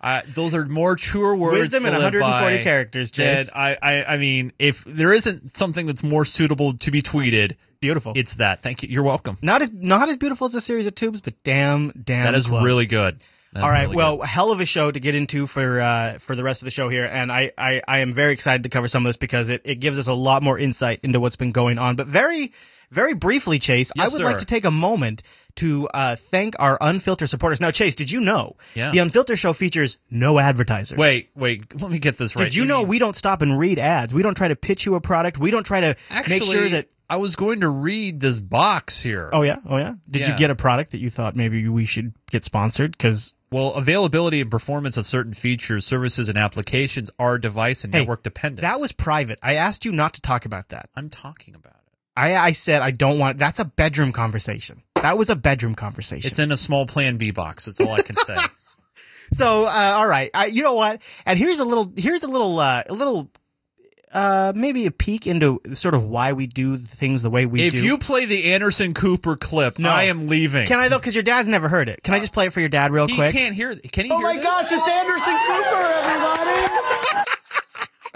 Uh, 0.06 0.22
those 0.28 0.54
are 0.54 0.64
more 0.66 0.94
truer 0.94 1.34
words. 1.34 1.58
Wisdom 1.58 1.82
live 1.82 1.94
140 1.94 2.58
by 2.58 2.62
characters, 2.62 3.10
Chase. 3.10 3.50
I, 3.52 3.76
I, 3.82 4.04
I 4.04 4.16
mean, 4.18 4.52
if 4.56 4.84
there 4.84 5.12
isn't 5.12 5.56
something 5.56 5.84
that's 5.84 6.04
more 6.04 6.24
suitable 6.24 6.74
to 6.74 6.90
be 6.92 7.02
tweeted, 7.02 7.56
Beautiful. 7.80 8.12
it's 8.14 8.36
that. 8.36 8.62
Thank 8.62 8.84
you. 8.84 8.88
You're 8.88 9.02
welcome. 9.02 9.36
not 9.42 9.62
as 9.62 9.72
not 9.72 10.08
as 10.08 10.16
beautiful 10.16 10.46
as 10.46 10.54
a 10.54 10.60
series 10.60 10.86
of 10.86 10.94
tubes, 10.94 11.20
but 11.20 11.34
damn, 11.42 11.90
damn. 11.90 12.22
That 12.22 12.36
is 12.36 12.46
close. 12.46 12.64
really 12.64 12.86
good. 12.86 13.20
All 13.56 13.62
right. 13.62 13.82
really 13.82 13.96
well, 13.96 14.18
good. 14.18 14.26
hell 14.28 14.52
of 14.52 14.60
a 14.60 14.64
show 14.64 14.92
to 14.92 15.00
get 15.00 15.16
into 15.16 15.48
for 15.48 15.80
uh, 15.80 16.18
for 16.18 16.36
the 16.36 16.44
rest 16.44 16.62
of 16.62 16.66
the 16.66 16.70
show 16.70 16.88
here, 16.88 17.06
and 17.06 17.32
I, 17.32 17.50
I, 17.58 17.82
I 17.88 17.98
am 17.98 18.12
very 18.12 18.32
excited 18.32 18.62
to 18.62 18.68
cover 18.68 18.86
some 18.86 19.04
of 19.04 19.08
this 19.08 19.16
because 19.16 19.48
it, 19.48 19.62
it 19.64 19.76
gives 19.76 19.98
us 19.98 20.06
a 20.06 20.14
lot 20.14 20.40
more 20.40 20.56
insight 20.56 21.00
into 21.02 21.18
what's 21.18 21.36
been 21.36 21.50
going 21.50 21.78
on. 21.78 21.96
But 21.96 22.06
very 22.06 22.52
very 22.90 23.14
briefly, 23.14 23.58
Chase, 23.58 23.92
yes, 23.96 24.12
I 24.12 24.16
would 24.16 24.24
like 24.24 24.38
to 24.38 24.46
take 24.46 24.64
a 24.64 24.70
moment 24.70 25.22
to 25.56 25.88
uh, 25.94 26.16
thank 26.16 26.54
our 26.58 26.78
Unfilter 26.78 27.28
supporters. 27.28 27.60
Now, 27.60 27.70
Chase, 27.70 27.94
did 27.94 28.10
you 28.10 28.20
know 28.20 28.56
Yeah. 28.74 28.90
the 28.90 28.98
Unfilter 28.98 29.36
show 29.38 29.52
features 29.52 29.98
no 30.10 30.38
advertisers? 30.38 30.98
wait, 30.98 31.30
wait. 31.34 31.80
Let 31.80 31.90
me 31.90 31.98
get 31.98 32.18
this 32.18 32.36
right. 32.36 32.44
Did 32.44 32.54
you 32.54 32.64
know 32.66 32.78
mean- 32.80 32.88
we 32.88 32.98
don't 32.98 33.16
stop 33.16 33.40
and 33.42 33.58
read 33.58 33.78
ads? 33.78 34.12
We 34.12 34.22
don't 34.22 34.36
try 34.36 34.48
to 34.48 34.56
pitch 34.56 34.84
you 34.86 34.94
a 34.96 35.00
product. 35.00 35.38
We 35.38 35.50
don't 35.50 35.64
try 35.64 35.80
to 35.80 35.96
actually 36.10 36.40
make 36.40 36.48
sure 36.50 36.68
that. 36.70 36.88
I 37.08 37.18
was 37.18 37.36
going 37.36 37.60
to 37.60 37.68
read 37.68 38.18
this 38.18 38.40
box 38.40 39.00
here. 39.00 39.30
Oh 39.32 39.42
yeah, 39.42 39.58
oh 39.64 39.76
yeah. 39.76 39.94
Did 40.10 40.26
you 40.26 40.36
get 40.36 40.50
a 40.50 40.56
product 40.56 40.90
that 40.90 40.98
you 40.98 41.08
thought 41.08 41.36
maybe 41.36 41.68
we 41.68 41.84
should 41.86 42.12
get 42.32 42.44
sponsored? 42.44 42.90
Because 42.98 43.36
Well, 43.52 43.74
availability 43.74 44.40
and 44.40 44.50
performance 44.50 44.96
of 44.96 45.06
certain 45.06 45.32
features, 45.32 45.86
services, 45.86 46.28
and 46.28 46.36
applications 46.36 47.12
are 47.16 47.38
device 47.38 47.84
and 47.84 47.92
network 47.92 48.24
dependent. 48.24 48.62
that 48.62 48.80
was 48.80 48.90
private. 48.90 49.38
I 49.40 49.54
asked 49.54 49.84
you 49.84 49.92
not 49.92 50.14
to 50.14 50.20
talk 50.20 50.44
about 50.46 50.70
that. 50.70 50.90
I'm 50.96 51.08
talking 51.08 51.54
about. 51.54 51.75
I, 52.16 52.34
I 52.36 52.52
said 52.52 52.82
I 52.82 52.90
don't 52.90 53.18
want. 53.18 53.38
That's 53.38 53.58
a 53.58 53.64
bedroom 53.64 54.12
conversation. 54.12 54.82
That 55.02 55.18
was 55.18 55.28
a 55.30 55.36
bedroom 55.36 55.74
conversation. 55.74 56.28
It's 56.28 56.38
in 56.38 56.50
a 56.50 56.56
small 56.56 56.86
Plan 56.86 57.16
B 57.18 57.30
box. 57.30 57.66
That's 57.66 57.80
all 57.80 57.92
I 57.92 58.02
can 58.02 58.16
say. 58.16 58.36
so 59.32 59.66
uh, 59.66 59.92
all 59.96 60.08
right. 60.08 60.30
I, 60.32 60.46
you 60.46 60.62
know 60.62 60.74
what? 60.74 61.02
And 61.26 61.38
here's 61.38 61.60
a 61.60 61.64
little. 61.64 61.92
Here's 61.96 62.22
a 62.22 62.28
little. 62.28 62.58
Uh, 62.58 62.82
a 62.88 62.94
little. 62.94 63.30
Uh, 64.12 64.52
maybe 64.56 64.86
a 64.86 64.90
peek 64.90 65.26
into 65.26 65.60
sort 65.74 65.94
of 65.94 66.02
why 66.04 66.32
we 66.32 66.46
do 66.46 66.78
things 66.78 67.22
the 67.22 67.28
way 67.28 67.44
we 67.44 67.60
if 67.60 67.74
do. 67.74 67.78
If 67.80 67.84
you 67.84 67.98
play 67.98 68.24
the 68.24 68.52
Anderson 68.54 68.94
Cooper 68.94 69.36
clip, 69.36 69.78
No. 69.78 69.90
I 69.90 70.04
am 70.04 70.26
leaving. 70.26 70.66
can 70.66 70.78
I 70.78 70.88
though? 70.88 70.98
Because 70.98 71.14
your 71.14 71.24
dad's 71.24 71.50
never 71.50 71.68
heard 71.68 71.90
it. 71.90 72.02
Can 72.02 72.14
I 72.14 72.20
just 72.20 72.32
play 72.32 72.46
it 72.46 72.52
for 72.54 72.60
your 72.60 72.70
dad 72.70 72.92
real 72.92 73.08
he 73.08 73.14
quick? 73.14 73.34
He 73.34 73.38
can't 73.38 73.54
hear. 73.54 73.74
Can 73.76 74.06
he 74.06 74.10
hear 74.10 74.32
this? 74.32 74.36
Oh 74.36 74.36
my 74.36 74.42
gosh! 74.42 74.72
It's 74.72 74.88
Anderson 74.88 75.36
Cooper, 75.46 75.82
everybody! 76.06 77.30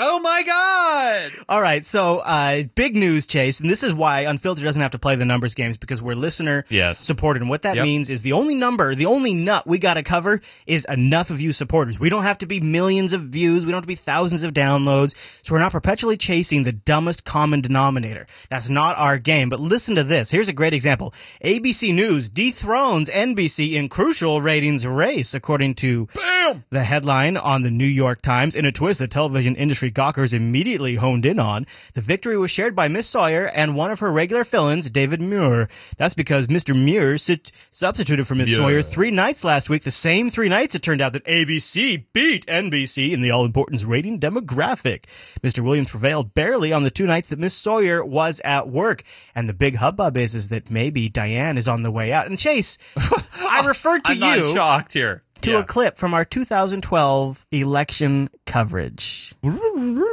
Oh 0.02 0.18
my 0.20 0.42
god! 0.46 1.30
All 1.48 1.60
right, 1.60 1.84
so 1.84 2.20
uh, 2.20 2.62
big 2.74 2.96
news, 2.96 3.26
Chase, 3.26 3.60
and 3.60 3.68
this 3.68 3.82
is 3.82 3.92
why 3.92 4.20
Unfiltered 4.22 4.64
doesn't 4.64 4.80
have 4.80 4.92
to 4.92 4.98
play 4.98 5.14
the 5.14 5.26
numbers 5.26 5.54
games 5.54 5.76
because 5.76 6.02
we're 6.02 6.14
listener 6.14 6.64
Yes. 6.70 6.98
supported. 6.98 7.42
And 7.42 7.50
what 7.50 7.62
that 7.62 7.76
Yep. 7.76 7.84
means 7.84 8.08
is 8.08 8.22
the 8.22 8.32
only 8.32 8.54
number, 8.54 8.94
the 8.94 9.04
only 9.04 9.34
nut 9.34 9.66
we 9.66 9.78
got 9.78 9.94
to 9.94 10.02
cover 10.02 10.40
is 10.66 10.86
enough 10.86 11.28
of 11.30 11.40
you 11.42 11.52
supporters. 11.52 12.00
We 12.00 12.08
don't 12.08 12.22
have 12.22 12.38
to 12.38 12.46
be 12.46 12.60
millions 12.60 13.12
of 13.12 13.24
views. 13.24 13.66
We 13.66 13.72
don't 13.72 13.76
have 13.76 13.82
to 13.82 13.88
be 13.88 13.94
thousands 13.94 14.42
of 14.42 14.54
downloads. 14.54 15.14
So 15.44 15.54
we're 15.54 15.58
not 15.60 15.72
perpetually 15.72 16.16
chasing 16.16 16.62
the 16.62 16.72
dumbest 16.72 17.26
common 17.26 17.60
denominator. 17.60 18.26
That's 18.48 18.70
not 18.70 18.96
our 18.96 19.18
game. 19.18 19.50
But 19.50 19.60
listen 19.60 19.96
to 19.96 20.02
this. 20.02 20.30
Here's 20.30 20.48
a 20.48 20.54
great 20.54 20.72
example. 20.72 21.12
ABC 21.44 21.92
News 21.92 22.30
dethrones 22.30 23.10
NBC 23.10 23.74
in 23.74 23.90
crucial 23.90 24.40
ratings 24.40 24.86
race, 24.86 25.34
according 25.34 25.74
to 25.74 26.08
Bam! 26.14 26.64
the 26.70 26.84
headline 26.84 27.36
on 27.36 27.62
the 27.62 27.70
New 27.70 27.84
York 27.86 28.22
Times, 28.22 28.56
in 28.56 28.64
a 28.64 28.72
twist 28.72 28.98
the 28.98 29.06
television 29.06 29.54
industry 29.56 29.89
gawkers 29.90 30.32
immediately 30.32 30.96
honed 30.96 31.26
in 31.26 31.38
on, 31.38 31.66
the 31.94 32.00
victory 32.00 32.36
was 32.38 32.50
shared 32.50 32.74
by 32.74 32.88
Miss 32.88 33.06
Sawyer 33.08 33.46
and 33.46 33.74
one 33.76 33.90
of 33.90 34.00
her 34.00 34.10
regular 34.12 34.44
fill-ins, 34.44 34.90
David 34.90 35.20
Muir. 35.20 35.68
That's 35.96 36.14
because 36.14 36.46
Mr. 36.46 36.74
Muir 36.74 37.16
sit- 37.18 37.52
substituted 37.70 38.26
for 38.26 38.34
Miss 38.34 38.50
Yeah. 38.50 38.56
Sawyer 38.58 38.82
three 38.82 39.10
nights 39.10 39.44
last 39.44 39.68
week. 39.70 39.82
The 39.82 39.90
same 39.90 40.30
three 40.30 40.48
nights 40.48 40.74
it 40.74 40.82
turned 40.82 41.00
out 41.00 41.12
that 41.12 41.24
ABC 41.26 42.06
beat 42.12 42.46
NBC 42.46 43.12
in 43.12 43.20
the 43.22 43.30
all-importance 43.30 43.84
rating 43.84 44.18
demographic. 44.20 45.04
Mr. 45.42 45.60
Williams 45.60 45.90
prevailed 45.90 46.34
barely 46.34 46.72
on 46.72 46.82
the 46.82 46.90
two 46.90 47.06
nights 47.06 47.28
that 47.28 47.38
Miss 47.38 47.54
Sawyer 47.54 48.04
was 48.04 48.40
at 48.44 48.68
work. 48.68 49.02
And 49.34 49.48
the 49.48 49.54
big 49.54 49.76
hubbub 49.76 50.16
is, 50.16 50.34
is 50.34 50.48
that 50.48 50.70
maybe 50.70 51.08
Diane 51.08 51.58
is 51.58 51.68
on 51.68 51.82
the 51.82 51.90
way 51.90 52.12
out. 52.12 52.26
And 52.26 52.38
Chase, 52.38 52.78
I 52.96 53.64
referred 53.66 54.04
to 54.04 54.14
you. 54.14 54.24
I'm 54.24 54.38
you 54.38 54.44
not 54.46 54.54
shocked 54.54 54.92
here. 54.92 55.22
To 55.42 55.52
Yeah. 55.52 55.58
a 55.60 55.64
clip 55.64 55.96
from 55.96 56.14
our 56.14 56.24
2012 56.24 57.46
election 57.50 58.28
coverage. 58.46 59.34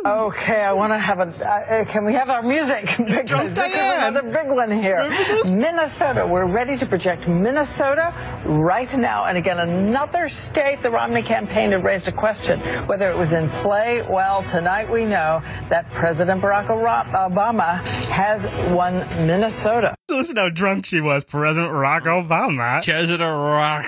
Okay, 0.06 0.62
I 0.62 0.72
want 0.74 0.94
to 0.94 1.00
have 1.00 1.20
a. 1.20 1.24
Uh, 1.24 1.86
can 1.86 2.06
we 2.06 2.14
have 2.14 2.30
our 2.30 2.42
music? 2.44 2.86
Because 3.08 3.54
this 3.54 3.68
is 3.74 3.76
another 3.76 4.22
big 4.22 4.50
one 4.50 4.72
here. 4.72 5.10
Minnesota. 5.46 6.26
We're 6.26 6.46
ready 6.48 6.78
to 6.78 6.86
project 6.86 7.28
Minnesota 7.28 8.14
right 8.46 8.96
now. 8.98 9.26
And 9.26 9.38
again, 9.38 9.60
another 9.60 10.30
state 10.30 10.82
the 10.82 10.92
Romney 10.92 11.24
campaign 11.24 11.72
had 11.72 11.84
raised 11.84 12.08
a 12.08 12.12
question 12.12 12.60
whether 12.88 13.12
it 13.12 13.18
was 13.18 13.34
in 13.34 13.50
play. 13.50 14.02
Well, 14.10 14.44
tonight 14.44 14.90
we 14.90 15.04
know 15.04 15.42
that 15.70 15.92
President 15.94 16.42
Barack 16.42 16.68
Obama 16.68 17.80
has 18.10 18.46
won 18.72 19.00
Minnesota. 19.28 19.96
Listen 20.10 20.38
how 20.38 20.50
drunk 20.50 20.86
she 20.86 21.02
was, 21.02 21.26
President 21.26 21.72
Barack 21.74 22.04
Obama. 22.04 22.84
President 22.84 23.22
Rock. 23.22 23.86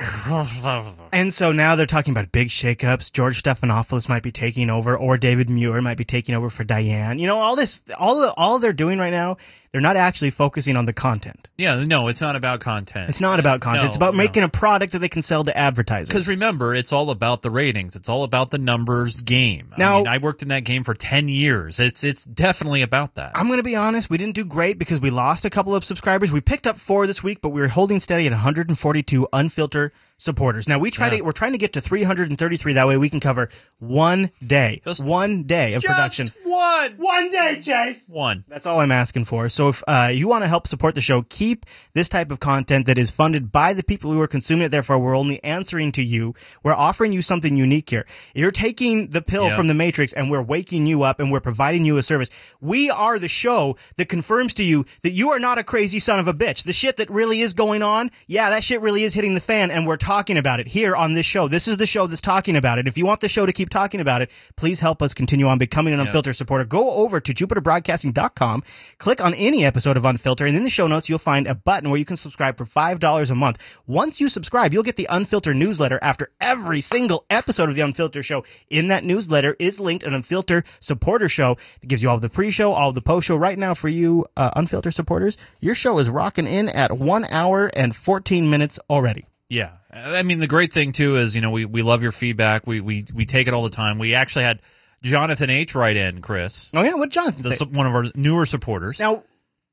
And 1.11 1.33
so 1.33 1.51
now 1.51 1.75
they're 1.75 1.85
talking 1.85 2.11
about 2.11 2.31
big 2.31 2.49
shakeups. 2.49 3.11
George 3.11 3.41
Stephanopoulos 3.41 4.07
might 4.07 4.23
be 4.23 4.31
taking 4.31 4.69
over, 4.69 4.97
or 4.97 5.17
David 5.17 5.49
Muir 5.49 5.81
might 5.81 5.97
be 5.97 6.05
taking 6.05 6.35
over 6.35 6.49
for 6.49 6.63
Diane. 6.63 7.19
You 7.19 7.27
know, 7.27 7.39
all 7.39 7.55
this, 7.55 7.81
all 7.97 8.31
all 8.37 8.59
they're 8.59 8.73
doing 8.73 8.99
right 8.99 9.09
now, 9.09 9.37
they're 9.71 9.81
not 9.81 9.95
actually 9.95 10.31
focusing 10.31 10.75
on 10.75 10.85
the 10.85 10.93
content. 10.93 11.47
Yeah, 11.57 11.83
no, 11.85 12.07
it's 12.07 12.21
not 12.21 12.35
about 12.35 12.59
content. 12.59 13.09
It's 13.09 13.21
not 13.21 13.39
about 13.39 13.61
content. 13.61 13.83
No, 13.83 13.87
it's 13.87 13.97
about 13.97 14.13
no. 14.13 14.17
making 14.17 14.43
a 14.43 14.49
product 14.49 14.93
that 14.93 14.99
they 14.99 15.09
can 15.09 15.21
sell 15.21 15.43
to 15.43 15.55
advertisers. 15.57 16.09
Because 16.09 16.27
remember, 16.27 16.73
it's 16.73 16.91
all 16.93 17.09
about 17.11 17.41
the 17.41 17.49
ratings. 17.51 17.95
It's 17.95 18.09
all 18.09 18.23
about 18.23 18.49
the 18.51 18.57
numbers 18.57 19.21
game. 19.21 19.73
Now- 19.77 19.95
I 19.95 19.97
mean, 19.97 20.07
I 20.07 20.17
worked 20.17 20.41
in 20.41 20.47
that 20.49 20.63
game 20.63 20.83
for 20.83 20.93
ten 20.93 21.27
years. 21.27 21.79
It's 21.79 22.03
it's 22.03 22.23
definitely 22.25 22.81
about 22.81 23.15
that. 23.15 23.31
I'm 23.35 23.47
going 23.47 23.59
to 23.59 23.63
be 23.63 23.75
honest, 23.75 24.09
we 24.09 24.17
didn't 24.17 24.35
do 24.35 24.45
great 24.45 24.79
because 24.79 24.99
we 25.01 25.09
lost 25.09 25.45
a 25.45 25.49
couple 25.49 25.75
of 25.75 25.83
subscribers. 25.83 26.31
We 26.31 26.41
picked 26.41 26.65
up 26.67 26.77
four 26.77 27.05
this 27.07 27.23
week, 27.23 27.41
but 27.41 27.49
we 27.49 27.61
were 27.61 27.67
holding 27.67 27.99
steady 27.99 28.25
at 28.25 28.31
142 28.31 29.27
unfiltered 29.33 29.91
supporters. 30.17 30.67
Now 30.67 30.79
we 30.79 30.91
try 30.91 31.07
Yeah. 31.07 31.17
to, 31.19 31.21
we're 31.23 31.31
trying 31.31 31.53
to 31.53 31.57
get 31.57 31.73
to 31.73 31.81
333. 31.81 32.73
That 32.73 32.87
way 32.87 32.97
we 32.97 33.09
can 33.09 33.19
cover 33.21 33.49
one 33.79 34.31
day, 34.45 34.81
Just- 34.83 35.03
one 35.03 35.43
day 35.43 35.73
of 35.73 35.83
production. 35.83 36.25
Just 36.25 36.37
one, 36.43 36.91
One 36.97 37.31
day, 37.31 37.59
Chase. 37.61 38.05
one. 38.09 38.43
That's 38.47 38.65
all 38.65 38.79
I'm 38.79 38.91
asking 38.91 39.25
for. 39.25 39.47
So 39.59 39.67
if 39.67 39.83
uh, 39.89 40.09
you 40.13 40.29
want 40.29 40.45
to 40.45 40.47
help 40.47 40.67
support 40.67 40.95
the 40.95 41.01
show, 41.01 41.23
keep 41.23 41.65
this 41.91 42.07
type 42.07 42.31
of 42.31 42.39
content 42.39 42.85
that 42.85 42.97
is 42.97 43.11
funded 43.11 43.51
by 43.51 43.73
the 43.73 43.83
people 43.83 44.09
who 44.13 44.21
are 44.21 44.27
consuming 44.27 44.67
it. 44.67 44.69
Therefore, 44.69 44.97
we're 44.97 45.17
only 45.17 45.43
answering 45.43 45.91
to 45.91 46.01
you. 46.01 46.33
We're 46.63 46.71
offering 46.71 47.11
you 47.11 47.21
something 47.21 47.57
unique 47.57 47.89
here. 47.89 48.05
You're 48.33 48.51
taking 48.51 49.09
the 49.09 49.21
pill 49.21 49.47
Yeah. 49.47 49.57
from 49.57 49.67
the 49.67 49.73
Matrix 49.73 50.13
and 50.13 50.31
we're 50.31 50.41
waking 50.41 50.85
you 50.85 51.03
up 51.03 51.19
and 51.19 51.29
we're 51.29 51.41
providing 51.41 51.83
you 51.83 51.97
a 51.97 52.03
service. 52.03 52.29
We 52.61 52.89
are 52.89 53.19
the 53.19 53.27
show 53.27 53.75
that 53.97 54.07
confirms 54.07 54.53
to 54.53 54.63
you 54.63 54.85
that 55.01 55.11
you 55.11 55.29
are 55.31 55.39
not 55.39 55.57
a 55.57 55.63
crazy 55.65 55.99
son 55.99 56.19
of 56.19 56.29
a 56.29 56.33
bitch. 56.33 56.63
The 56.63 56.71
shit 56.71 56.95
that 56.95 57.09
really 57.09 57.41
is 57.41 57.53
going 57.53 57.83
on, 57.83 58.11
yeah, 58.27 58.49
that 58.51 58.63
shit 58.63 58.79
really 58.79 59.03
is 59.03 59.13
hitting 59.13 59.33
the 59.33 59.41
fan 59.41 59.71
and 59.71 59.85
we're 59.85 59.97
talking 59.97 60.37
about 60.37 60.61
it 60.61 60.69
here 60.69 60.95
on 60.95 61.15
this 61.15 61.25
show. 61.25 61.49
This 61.49 61.67
is 61.67 61.75
the 61.75 61.85
show 61.85 62.07
that's 62.07 62.21
talking 62.21 62.55
about 62.55 62.79
it. 62.79 62.87
If 62.87 62.97
you 62.97 63.05
want 63.05 63.19
the 63.19 63.27
show 63.27 63.45
to 63.45 63.51
keep 63.51 63.69
talking 63.69 63.99
about 63.99 64.21
it, 64.21 64.31
please 64.55 64.79
help 64.79 65.01
us 65.01 65.13
continue 65.13 65.47
on 65.47 65.57
becoming 65.57 65.93
an 65.93 65.99
unfiltered 65.99 66.37
supporter. 66.37 66.63
Go 66.63 67.03
over 67.03 67.19
to 67.19 67.33
jupiterbroadcasting.com, 67.33 68.63
click 68.99 69.21
on 69.21 69.33
any 69.49 69.65
episode 69.65 69.97
of 69.97 70.03
Unfilter. 70.03 70.47
And 70.47 70.55
in 70.55 70.61
the 70.61 70.69
show 70.69 70.85
notes, 70.85 71.09
you'll 71.09 71.17
find 71.17 71.47
a 71.47 71.55
button 71.55 71.89
where 71.89 71.97
you 71.97 72.05
can 72.05 72.17
subscribe 72.17 72.55
for 72.55 72.65
$5 72.65 73.31
a 73.31 73.35
month. 73.35 73.81
Once 73.87 74.21
you 74.21 74.29
subscribe, 74.29 74.73
you'll 74.73 74.83
get 74.83 74.95
the 74.95 75.07
Unfilter 75.09 75.55
newsletter 75.55 75.97
after 76.03 76.29
every 76.39 76.81
single 76.81 77.25
episode 77.31 77.67
of 77.67 77.73
the 77.73 77.81
Unfilter 77.81 78.23
show. 78.23 78.43
In 78.69 78.89
that 78.89 79.03
newsletter 79.03 79.55
is 79.57 79.79
linked 79.79 80.03
an 80.03 80.13
Unfilter 80.13 80.63
supporter 80.79 81.27
show 81.27 81.57
that 81.81 81.87
gives 81.87 82.03
you 82.03 82.11
all 82.11 82.19
the 82.19 82.29
pre-show, 82.29 82.73
all 82.73 82.91
the 82.91 83.01
post-show. 83.01 83.37
Right 83.37 83.57
now 83.57 83.73
for 83.73 83.89
you, 83.89 84.27
uh, 84.37 84.51
Unfilter 84.51 84.93
supporters, 84.93 85.35
your 85.59 85.73
show 85.73 85.97
is 85.97 86.11
rocking 86.11 86.45
in 86.45 86.69
at 86.69 86.91
one 86.91 87.25
hour 87.25 87.71
and 87.73 87.95
14 87.95 88.51
minutes 88.51 88.79
already. 88.87 89.25
Yeah. 89.49 89.71
I 89.91 90.21
mean, 90.21 90.37
the 90.37 90.47
great 90.47 90.71
thing 90.71 90.91
too 90.91 91.17
is, 91.17 91.33
you 91.35 91.41
know, 91.41 91.49
we, 91.49 91.65
we 91.65 91.81
love 91.81 92.03
your 92.03 92.11
feedback. 92.11 92.67
We, 92.67 92.81
we, 92.81 93.03
we 93.15 93.25
take 93.25 93.47
it 93.47 93.55
all 93.55 93.63
the 93.63 93.71
time. 93.71 93.97
We 93.97 94.13
actually 94.13 94.45
had 94.45 94.61
Jonathan 95.01 95.49
H. 95.49 95.75
write 95.75 95.97
in, 95.97 96.21
Chris. 96.21 96.69
Oh 96.73 96.83
yeah, 96.83 96.95
what 96.95 97.09
Jonathan 97.09 97.51
say? 97.51 97.65
one 97.65 97.87
of 97.87 97.95
our 97.95 98.05
newer 98.15 98.45
supporters. 98.45 98.99
Now, 98.99 99.23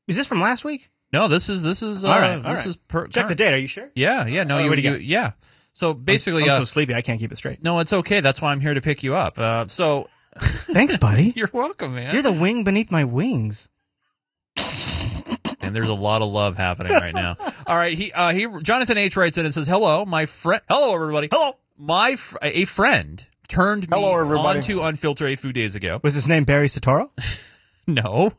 is 0.07 0.17
this 0.17 0.27
from 0.27 0.41
last 0.41 0.65
week? 0.65 0.91
No, 1.13 1.29
this 1.29 1.49
is, 1.49 1.63
this 1.63 1.83
is, 1.83 2.05
uh, 2.05 2.09
All 2.09 2.19
right, 2.21 2.35
all 2.37 2.51
this 2.51 2.59
right. 2.61 2.67
is 2.67 2.77
per, 2.77 3.07
Check 3.07 3.29
the 3.29 3.35
date. 3.35 3.53
Are 3.55 3.59
you 3.59 3.67
sure? 3.69 3.91
Yeah. 3.95 4.27
Yeah. 4.27 4.45
No, 4.45 4.59
Oh, 4.59 4.65
you, 4.65 4.71
would. 4.71 5.03
yeah. 5.03 5.33
So 5.73 5.95
basically, 5.95 6.45
I'm, 6.45 6.51
uh, 6.51 6.57
so 6.59 6.65
sleepy 6.65 6.95
I 6.95 7.03
can't 7.03 7.21
keep 7.21 7.31
it 7.33 7.37
straight. 7.37 7.63
no, 7.63 7.79
it's 7.79 7.93
okay. 7.93 8.21
That's 8.21 8.41
why 8.43 8.51
I'm 8.53 8.61
here 8.61 8.75
to 8.75 8.81
pick 8.81 9.03
you 9.03 9.15
up. 9.15 9.39
Uh, 9.39 9.67
so 9.69 10.09
Thanks, 10.39 10.97
buddy. 10.97 11.33
you're 11.37 11.51
welcome, 11.53 11.95
man. 11.95 12.13
You're 12.13 12.23
the 12.23 12.33
wing 12.33 12.65
beneath 12.65 12.91
my 12.91 13.05
wings. 13.05 13.69
and 15.63 15.75
there's 15.75 15.89
a 15.89 15.95
lot 15.95 16.23
of 16.23 16.29
love 16.31 16.57
happening 16.57 16.93
right 16.93 17.15
now. 17.15 17.37
All 17.67 17.77
right, 17.77 17.97
he 17.97 18.13
uh, 18.13 18.33
he 18.33 18.47
Jonathan 18.63 18.99
H 18.99 19.17
writes 19.17 19.39
in 19.39 19.45
and 19.45 19.53
says, 19.55 19.67
"Hello, 19.67 20.05
my 20.05 20.27
friend. 20.27 20.63
Hello, 20.69 20.95
everybody. 20.95 21.29
Hello, 21.31 21.57
my 21.77 22.17
fr- 22.17 22.39
a 22.43 22.65
friend 22.65 23.25
turned 23.49 23.89
me 23.91 23.97
Hello, 23.99 24.19
everybody. 24.19 24.59
onto 24.59 24.79
Unfilter 24.81 25.31
a 25.33 25.37
few 25.37 25.53
days 25.53 25.77
ago. 25.77 26.01
Was 26.03 26.15
his 26.15 26.27
name 26.29 26.45
Barry 26.45 26.69
Soetoro? 26.69 27.11
No, 27.97 28.33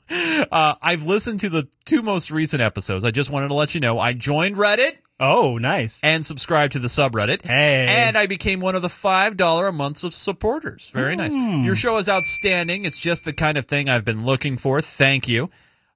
uh, 0.51 0.75
I've 0.81 1.05
listened 1.05 1.39
to 1.39 1.49
the 1.49 1.69
two 1.85 2.01
most 2.01 2.31
recent 2.31 2.61
episodes. 2.61 3.05
I 3.05 3.11
just 3.11 3.31
wanted 3.31 3.47
to 3.47 3.53
let 3.53 3.73
you 3.75 3.79
know 3.79 3.97
I 3.97 4.11
joined 4.11 4.57
Reddit." 4.57 4.97
Oh, 5.19 5.57
nice. 5.57 5.99
And 6.03 6.25
subscribed 6.25 6.73
to 6.73 6.79
the 6.79 6.87
subreddit. 6.89 7.43
Hey. 7.43 7.87
And 7.87 8.17
I 8.17 8.27
became 8.27 8.59
one 8.59 8.75
of 8.75 8.83
the 8.83 8.87
$5 8.87 9.67
a 9.67 9.71
month 9.71 10.03
of 10.03 10.13
supporters. 10.13 10.91
Very 10.91 11.15
nice. 11.15 11.33
Hmm. 11.33 11.63
Your 11.63 11.75
show 11.75 11.97
is 11.97 12.07
outstanding. 12.07 12.85
It's 12.85 12.99
just 12.99 13.25
the 13.25 13.33
kind 13.33 13.57
of 13.57 13.65
thing 13.65 13.89
I've 13.89 14.05
been 14.05 14.23
looking 14.23 14.57
for. 14.57 14.79
Thank 14.81 15.27
you. 15.27 15.49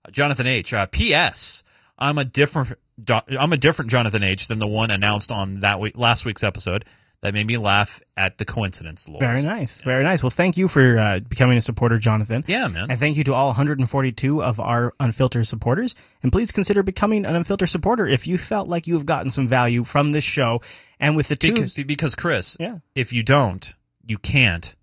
Uh, 0.03 0.11
Jonathan 0.11 0.47
H. 0.47 0.73
Uh, 0.73 0.87
P.S. 0.87 1.63
I'm 1.99 2.17
a 2.17 2.25
different. 2.25 2.73
I'm 3.07 3.53
a 3.53 3.57
different 3.57 3.89
Jonathan 3.89 4.23
H. 4.23 4.47
than 4.47 4.59
the 4.59 4.67
one 4.67 4.91
announced 4.91 5.31
on 5.31 5.55
that 5.61 5.79
week 5.79 5.97
last 5.97 6.25
week's 6.25 6.43
episode. 6.43 6.85
That 7.21 7.35
made 7.35 7.45
me 7.45 7.57
laugh 7.57 8.01
at 8.17 8.39
the 8.39 8.45
coincidence. 8.45 9.07
Lord. 9.07 9.19
Very 9.19 9.43
nice. 9.43 9.83
Very 9.83 10.03
nice. 10.03 10.23
Well, 10.23 10.31
thank 10.31 10.57
you 10.57 10.67
for 10.67 10.97
uh, 10.97 11.19
becoming 11.19 11.55
a 11.55 11.61
supporter, 11.61 11.99
Jonathan. 11.99 12.43
Yeah, 12.47 12.67
man. 12.67 12.89
And 12.89 12.99
thank 12.99 13.15
you 13.15 13.23
to 13.25 13.33
all 13.35 13.47
142 13.49 14.41
of 14.41 14.59
our 14.59 14.95
Unfiltered 14.99 15.45
supporters. 15.45 15.93
And 16.23 16.31
please 16.31 16.51
consider 16.51 16.81
becoming 16.81 17.23
an 17.25 17.35
Unfiltered 17.35 17.69
supporter 17.69 18.07
if 18.07 18.25
you 18.25 18.39
felt 18.39 18.67
like 18.67 18.87
you 18.87 18.95
have 18.95 19.05
gotten 19.05 19.29
some 19.29 19.47
value 19.47 19.83
from 19.83 20.11
this 20.11 20.23
show. 20.23 20.61
And 20.99 21.15
with 21.15 21.27
the 21.27 21.35
two, 21.35 21.53
Because, 21.53 21.75
because 21.75 22.15
Chris, 22.15 22.57
Yeah. 22.59 22.79
if 22.95 23.13
you 23.13 23.21
don't, 23.21 23.75
you 24.03 24.17
can't. 24.17 24.75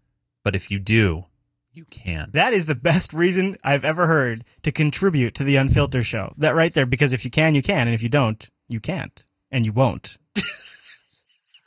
But 0.44 0.54
if 0.54 0.70
you 0.70 0.78
do, 0.78 1.24
you 1.72 1.86
can. 1.90 2.30
that 2.34 2.52
is 2.52 2.66
the 2.66 2.74
best 2.76 3.12
reason 3.12 3.56
I've 3.64 3.84
ever 3.84 4.06
heard 4.06 4.44
to 4.62 4.70
contribute 4.70 5.34
to 5.34 5.44
the 5.44 5.56
Unfiltered 5.56 6.06
show. 6.06 6.34
That 6.38 6.54
right 6.54 6.72
there, 6.72 6.86
because 6.86 7.12
if 7.12 7.24
you 7.24 7.32
can, 7.32 7.54
you 7.56 7.62
can. 7.62 7.88
And 7.88 7.94
if 7.96 8.02
you 8.02 8.08
don't, 8.08 8.48
you 8.68 8.78
can't. 8.78 9.24
And 9.50 9.66
you 9.66 9.72
won't. 9.72 10.17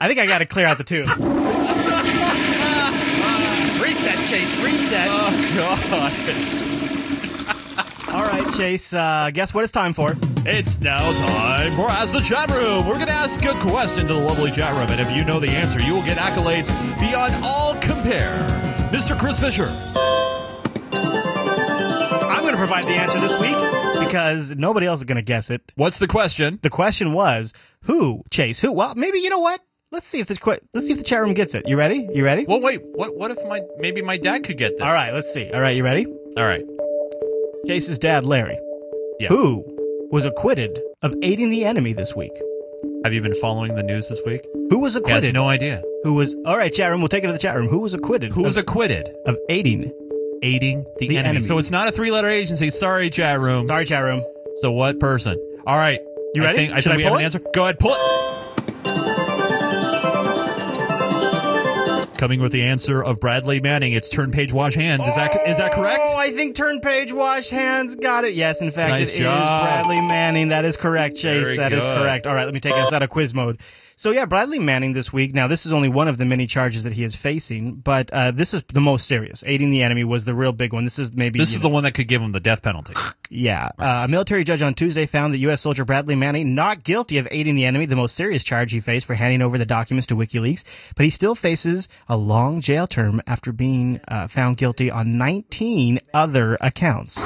I 0.01 0.07
think 0.07 0.19
I 0.19 0.25
got 0.25 0.39
to 0.39 0.47
clear 0.47 0.65
out 0.65 0.79
the 0.79 0.83
two. 0.83 1.01
reset, 3.83 4.17
Chase. 4.25 4.59
Reset. 4.63 5.07
Oh, 5.07 5.29
God. 8.07 8.09
All 8.15 8.23
right, 8.23 8.49
Chase. 8.49 8.95
Uh, 8.95 9.29
guess 9.31 9.53
what 9.53 9.63
it's 9.63 9.71
time 9.71 9.93
for? 9.93 10.17
It's 10.43 10.81
now 10.81 11.03
time 11.03 11.75
for 11.75 11.87
Ask 11.87 12.13
the 12.13 12.19
Chat 12.19 12.49
Room. 12.49 12.87
We're 12.87 12.95
going 12.95 13.09
to 13.09 13.13
ask 13.13 13.45
a 13.45 13.53
question 13.59 14.07
to 14.07 14.13
the 14.15 14.19
lovely 14.19 14.49
chat 14.49 14.73
room, 14.73 14.89
and 14.89 14.99
if 14.99 15.11
you 15.15 15.23
know 15.23 15.39
the 15.39 15.51
answer, 15.51 15.79
you 15.79 15.93
will 15.93 16.03
get 16.03 16.17
accolades 16.17 16.71
beyond 16.99 17.35
all 17.43 17.75
compare. 17.75 18.39
Mr. 18.91 19.15
Chris 19.17 19.39
Fisher. 19.39 19.69
I'm 22.25 22.41
going 22.41 22.53
to 22.53 22.57
provide 22.57 22.85
the 22.85 22.95
answer 22.95 23.19
this 23.19 23.37
week 23.37 23.55
because 24.03 24.55
nobody 24.55 24.87
else 24.87 25.01
is 25.01 25.05
going 25.05 25.17
to 25.17 25.21
guess 25.21 25.51
it. 25.51 25.61
What's 25.75 25.99
the 25.99 26.07
question? 26.07 26.57
The 26.63 26.71
question 26.71 27.13
was 27.13 27.53
who 27.83 28.23
Chase 28.31 28.59
who? 28.61 28.73
Well, 28.73 28.95
maybe 28.95 29.19
you 29.19 29.29
know 29.29 29.37
what? 29.37 29.61
Let's 29.91 30.07
see 30.07 30.19
if 30.21 30.27
the 30.27 30.59
let's 30.73 30.87
see 30.87 30.93
if 30.93 30.99
the 30.99 31.03
chat 31.05 31.19
room 31.21 31.33
gets 31.33 31.53
it. 31.53 31.67
You 31.67 31.77
ready? 31.77 32.07
You 32.13 32.23
ready? 32.23 32.45
Well, 32.47 32.61
wait. 32.61 32.81
What? 32.93 33.17
What 33.17 33.29
if 33.31 33.37
my 33.47 33.61
maybe 33.77 34.01
my 34.01 34.17
dad 34.17 34.43
could 34.43 34.57
get 34.57 34.77
this? 34.77 34.81
All 34.85 34.93
right, 34.93 35.13
let's 35.13 35.33
see. 35.33 35.49
All 35.51 35.59
right, 35.59 35.75
you 35.75 35.83
ready? 35.83 36.05
All 36.37 36.45
right. 36.45 36.63
Chase's 37.67 37.99
dad, 37.99 38.25
Larry, 38.25 38.57
Yeah. 39.19 39.27
who 39.27 39.65
was 40.09 40.25
acquitted 40.25 40.79
of 41.01 41.13
aiding 41.21 41.49
the 41.49 41.65
enemy 41.65 41.91
this 41.93 42.15
week. 42.15 42.31
Have 43.03 43.13
you 43.13 43.21
been 43.21 43.35
following 43.35 43.75
the 43.75 43.83
news 43.83 44.07
this 44.07 44.21
week? 44.25 44.41
Who 44.69 44.79
was 44.79 44.93
He 44.93 44.99
acquitted? 44.99 45.33
no 45.33 45.49
idea. 45.49 45.81
Who 46.03 46.13
was? 46.13 46.35
All 46.45 46.57
right, 46.57 46.71
chat 46.71 46.89
room. 46.89 47.01
We'll 47.01 47.09
take 47.09 47.23
it 47.25 47.27
to 47.27 47.33
the 47.33 47.39
chat 47.39 47.57
room. 47.57 47.67
Who 47.67 47.79
was 47.81 47.93
acquitted? 47.93 48.31
Who 48.31 48.43
was 48.43 48.55
of, 48.57 48.63
acquitted? 48.63 49.09
of 49.25 49.37
aiding? 49.49 49.91
Aiding 50.41 50.85
the, 50.99 51.07
The 51.09 51.17
enemy. 51.17 51.29
enemy. 51.29 51.41
So 51.45 51.57
it's 51.57 51.69
not 51.69 51.87
a 51.89 51.91
three-letter 51.91 52.29
agency. 52.29 52.69
Sorry, 52.71 53.09
chat 53.09 53.39
room. 53.41 53.67
Sorry, 53.67 53.85
chat 53.85 54.03
room. 54.03 54.23
So 54.61 54.71
what 54.71 54.99
person? 54.99 55.37
All 55.67 55.77
right. 55.77 55.99
You 56.33 56.43
I 56.43 56.45
ready? 56.45 56.57
think, 56.57 56.73
I 56.73 56.81
think 56.81 56.93
I 56.93 56.95
we 56.97 57.03
have 57.03 57.09
pull 57.11 57.17
an 57.19 57.25
answer. 57.25 57.41
Go 57.53 57.63
ahead, 57.65 57.77
pull 57.77 57.91
it. 57.93 58.30
Coming 62.21 62.39
with 62.39 62.51
the 62.51 62.61
answer 62.61 63.03
of 63.03 63.19
Bradley 63.19 63.59
Manning. 63.59 63.93
It's 63.93 64.07
turn 64.07 64.31
page, 64.31 64.53
wash 64.53 64.75
hands. 64.75 65.07
Is 65.07 65.15
that 65.15 65.35
is 65.47 65.57
that 65.57 65.71
correct? 65.71 66.01
Oh, 66.03 66.17
I 66.19 66.29
think 66.29 66.55
turn 66.55 66.79
page, 66.79 67.11
wash 67.11 67.49
hands. 67.49 67.95
Got 67.95 68.25
it. 68.25 68.35
Yes, 68.35 68.61
in 68.61 68.69
fact, 68.69 68.91
Nice 68.91 69.09
it 69.09 69.13
is 69.15 69.19
job. 69.21 69.63
Bradley 69.63 69.99
Manning. 70.01 70.49
That 70.49 70.63
is 70.63 70.77
correct, 70.77 71.15
Chase. 71.15 71.45
Very 71.45 71.57
That 71.57 71.73
is 71.73 71.83
good. 71.83 71.97
correct. 71.97 72.27
All 72.27 72.35
right, 72.35 72.45
let 72.45 72.53
me 72.53 72.59
take 72.59 72.75
us 72.75 72.93
out 72.93 73.01
of 73.01 73.09
quiz 73.09 73.33
mode. 73.33 73.59
So 74.01 74.09
yeah, 74.09 74.25
Bradley 74.25 74.57
Manning 74.57 74.93
this 74.93 75.13
week. 75.13 75.35
Now 75.35 75.45
this 75.45 75.67
is 75.67 75.71
only 75.71 75.87
one 75.87 76.07
of 76.07 76.17
the 76.17 76.25
many 76.25 76.47
charges 76.47 76.81
that 76.85 76.93
he 76.93 77.03
is 77.03 77.15
facing, 77.15 77.75
but 77.75 78.09
uh, 78.11 78.31
this 78.31 78.51
is 78.51 78.63
the 78.63 78.81
most 78.81 79.05
serious. 79.05 79.43
Aiding 79.45 79.69
the 79.69 79.83
enemy 79.83 80.03
was 80.03 80.25
the 80.25 80.33
real 80.33 80.53
big 80.53 80.73
one. 80.73 80.85
This 80.85 80.97
is 80.97 81.15
maybe 81.15 81.37
This 81.37 81.51
is 81.51 81.59
know, 81.59 81.69
the 81.69 81.69
one 81.69 81.83
that 81.83 81.91
could 81.91 82.07
give 82.07 82.19
him 82.19 82.31
the 82.31 82.39
death 82.39 82.63
penalty. 82.63 82.95
yeah. 83.29 83.69
Uh, 83.77 84.05
a 84.05 84.07
military 84.07 84.43
judge 84.43 84.63
on 84.63 84.73
Tuesday 84.73 85.05
found 85.05 85.35
that 85.35 85.37
U.S. 85.37 85.61
soldier 85.61 85.85
Bradley 85.85 86.15
Manning 86.15 86.55
not 86.55 86.83
guilty 86.83 87.19
of 87.19 87.27
aiding 87.29 87.53
the 87.53 87.63
enemy, 87.63 87.85
the 87.85 87.95
most 87.95 88.15
serious 88.15 88.43
charge 88.43 88.71
he 88.71 88.79
faced 88.79 89.05
for 89.05 89.13
handing 89.13 89.43
over 89.43 89.59
the 89.59 89.67
documents 89.67 90.07
to 90.07 90.15
WikiLeaks, 90.15 90.63
but 90.95 91.03
he 91.03 91.11
still 91.11 91.35
faces 91.35 91.87
a 92.09 92.17
long 92.17 92.59
jail 92.59 92.87
term 92.87 93.21
after 93.27 93.51
being 93.51 94.01
uh, 94.07 94.27
found 94.27 94.57
guilty 94.57 94.89
on 94.89 95.19
19 95.19 95.99
other 96.11 96.57
accounts. 96.59 97.23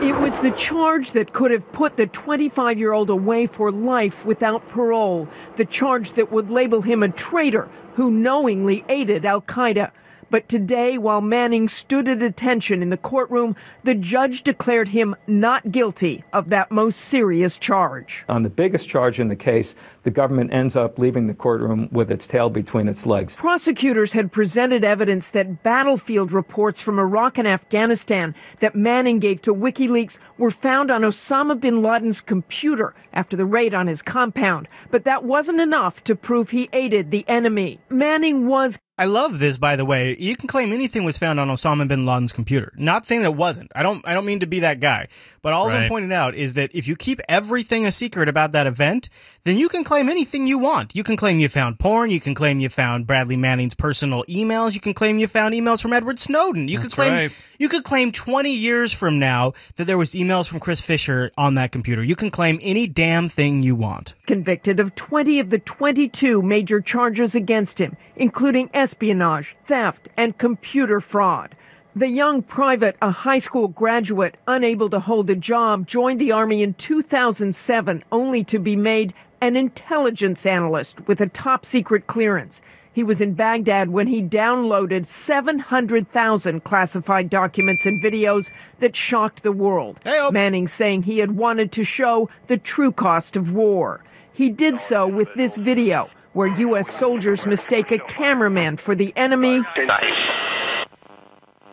It 0.00 0.14
was 0.14 0.38
the 0.38 0.52
charge 0.52 1.10
that 1.10 1.32
could 1.32 1.50
have 1.50 1.72
put 1.72 1.96
the 1.96 2.06
25 2.06 2.78
year 2.78 2.92
old 2.92 3.10
away 3.10 3.48
for 3.48 3.72
life 3.72 4.24
without 4.24 4.68
parole. 4.68 5.28
The 5.56 5.64
charge 5.64 6.12
that 6.12 6.30
would 6.30 6.50
label 6.50 6.82
him 6.82 7.02
a 7.02 7.08
traitor 7.08 7.68
who 7.94 8.08
knowingly 8.08 8.84
aided 8.88 9.24
Al 9.24 9.42
Qaeda. 9.42 9.90
But 10.30 10.48
today, 10.48 10.98
while 10.98 11.20
Manning 11.20 11.68
stood 11.68 12.06
at 12.06 12.20
attention 12.20 12.82
in 12.82 12.90
the 12.90 12.96
courtroom, 12.96 13.56
the 13.82 13.94
judge 13.94 14.42
declared 14.42 14.88
him 14.88 15.16
not 15.26 15.72
guilty 15.72 16.24
of 16.32 16.50
that 16.50 16.70
most 16.70 17.00
serious 17.00 17.56
charge. 17.56 18.24
On 18.28 18.42
the 18.42 18.50
biggest 18.50 18.88
charge 18.88 19.18
in 19.18 19.28
the 19.28 19.36
case, 19.36 19.74
the 20.02 20.10
government 20.10 20.52
ends 20.52 20.76
up 20.76 20.98
leaving 20.98 21.26
the 21.26 21.34
courtroom 21.34 21.88
with 21.90 22.10
its 22.10 22.26
tail 22.26 22.50
between 22.50 22.88
its 22.88 23.06
legs. 23.06 23.36
Prosecutors 23.36 24.12
had 24.12 24.30
presented 24.30 24.84
evidence 24.84 25.28
that 25.28 25.62
battlefield 25.62 26.30
reports 26.30 26.80
from 26.80 26.98
Iraq 26.98 27.38
and 27.38 27.48
Afghanistan 27.48 28.34
that 28.60 28.74
Manning 28.74 29.20
gave 29.20 29.40
to 29.42 29.54
WikiLeaks 29.54 30.18
were 30.36 30.50
found 30.50 30.90
on 30.90 31.02
Osama 31.02 31.58
bin 31.58 31.82
Laden's 31.82 32.20
computer 32.20 32.94
after 33.14 33.36
the 33.36 33.46
raid 33.46 33.72
on 33.72 33.86
his 33.86 34.02
compound. 34.02 34.68
But 34.90 35.04
that 35.04 35.24
wasn't 35.24 35.60
enough 35.60 36.04
to 36.04 36.14
prove 36.14 36.50
he 36.50 36.68
aided 36.72 37.10
the 37.10 37.24
enemy. 37.28 37.80
Manning 37.88 38.46
was 38.46 38.78
I 38.98 39.04
love 39.04 39.38
this, 39.38 39.58
by 39.58 39.76
the 39.76 39.84
way. 39.84 40.16
You 40.18 40.34
can 40.36 40.48
claim 40.48 40.72
anything 40.72 41.04
was 41.04 41.16
found 41.18 41.38
on 41.38 41.48
Osama 41.48 41.86
bin 41.86 42.04
Laden's 42.04 42.32
computer. 42.32 42.72
Not 42.76 43.06
saying 43.06 43.22
it 43.22 43.34
wasn't. 43.34 43.70
I 43.74 43.82
don't. 43.82 44.06
I 44.06 44.12
don't 44.14 44.24
mean 44.26 44.40
to 44.40 44.46
be 44.46 44.60
that 44.60 44.80
guy. 44.80 45.06
But 45.40 45.52
all 45.52 45.70
I'm 45.70 45.88
pointing 45.88 46.12
out 46.12 46.34
is 46.34 46.54
that 46.54 46.74
if 46.74 46.88
you 46.88 46.96
keep 46.96 47.20
everything 47.28 47.86
a 47.86 47.92
secret 47.92 48.28
about 48.28 48.52
that 48.52 48.66
event, 48.66 49.08
then 49.44 49.56
you 49.56 49.68
can 49.68 49.84
claim 49.84 50.08
anything 50.08 50.46
you 50.46 50.58
want. 50.58 50.96
You 50.96 51.04
can 51.04 51.16
claim 51.16 51.38
you 51.38 51.48
found 51.48 51.78
porn. 51.78 52.10
You 52.10 52.20
can 52.20 52.34
claim 52.34 52.58
you 52.60 52.68
found 52.68 53.06
Bradley 53.06 53.36
Manning's 53.36 53.74
personal 53.74 54.24
emails. 54.24 54.74
You 54.74 54.80
can 54.80 54.94
claim 54.94 55.18
you 55.18 55.28
found 55.28 55.54
emails 55.54 55.80
from 55.80 55.92
Edward 55.92 56.18
Snowden. 56.18 56.66
You 56.68 56.78
could 56.80 56.90
claim. 56.90 57.12
right. 57.12 57.54
You 57.58 57.68
could 57.68 57.84
claim 57.84 58.12
20 58.12 58.52
years 58.52 58.92
from 58.92 59.18
now 59.18 59.52
that 59.76 59.84
there 59.86 59.96
was 59.96 60.10
emails 60.10 60.48
from 60.48 60.58
Chris 60.60 60.80
Fisher 60.80 61.30
on 61.38 61.54
that 61.54 61.72
computer. 61.72 62.02
You 62.02 62.16
can 62.16 62.30
claim 62.30 62.58
any 62.60 62.86
damn 62.86 63.28
thing 63.28 63.62
you 63.62 63.74
want. 63.76 64.14
convicted 64.26 64.80
of 64.80 64.94
20 64.96 65.38
of 65.40 65.50
the 65.50 65.58
22 65.58 66.42
major 66.42 66.80
charges 66.80 67.34
against 67.34 67.80
him, 67.80 67.96
including 68.16 68.68
espionage, 68.88 69.54
theft, 69.66 70.08
and 70.16 70.38
computer 70.38 70.98
fraud. 70.98 71.54
The 71.94 72.08
young 72.08 72.42
private, 72.42 72.96
a 73.02 73.10
high 73.10 73.38
school 73.38 73.68
graduate, 73.68 74.36
unable 74.46 74.88
to 74.88 75.00
hold 75.00 75.28
a 75.28 75.34
job, 75.34 75.86
joined 75.86 76.20
the 76.20 76.32
Army 76.32 76.62
in 76.62 76.72
2007 76.74 78.02
only 78.10 78.42
to 78.44 78.58
be 78.58 78.76
made 78.76 79.12
an 79.42 79.56
intelligence 79.56 80.46
analyst 80.46 81.06
with 81.06 81.20
a 81.20 81.26
top 81.26 81.66
secret 81.66 82.06
clearance. 82.06 82.62
He 82.90 83.04
was 83.04 83.20
in 83.20 83.34
Baghdad 83.34 83.90
when 83.90 84.06
he 84.06 84.22
downloaded 84.22 85.04
700,000 85.04 86.64
classified 86.64 87.28
documents 87.28 87.84
and 87.84 88.02
videos 88.02 88.50
that 88.80 88.96
shocked 88.96 89.42
the 89.42 89.52
world. 89.52 90.00
Oh. 90.06 90.30
Manning 90.30 90.66
saying 90.66 91.02
he 91.02 91.18
had 91.18 91.32
wanted 91.32 91.72
to 91.72 91.84
show 91.84 92.30
the 92.46 92.56
true 92.56 92.90
cost 92.90 93.36
of 93.36 93.52
war. 93.52 94.02
He 94.32 94.48
did 94.48 94.78
so 94.78 95.06
with 95.06 95.28
this 95.34 95.58
video 95.58 96.08
where 96.32 96.46
U.S. 96.48 96.90
soldiers 96.90 97.46
mistake 97.46 97.90
a 97.90 97.98
cameraman 97.98 98.76
for 98.76 98.94
the 98.94 99.12
enemy 99.16 99.62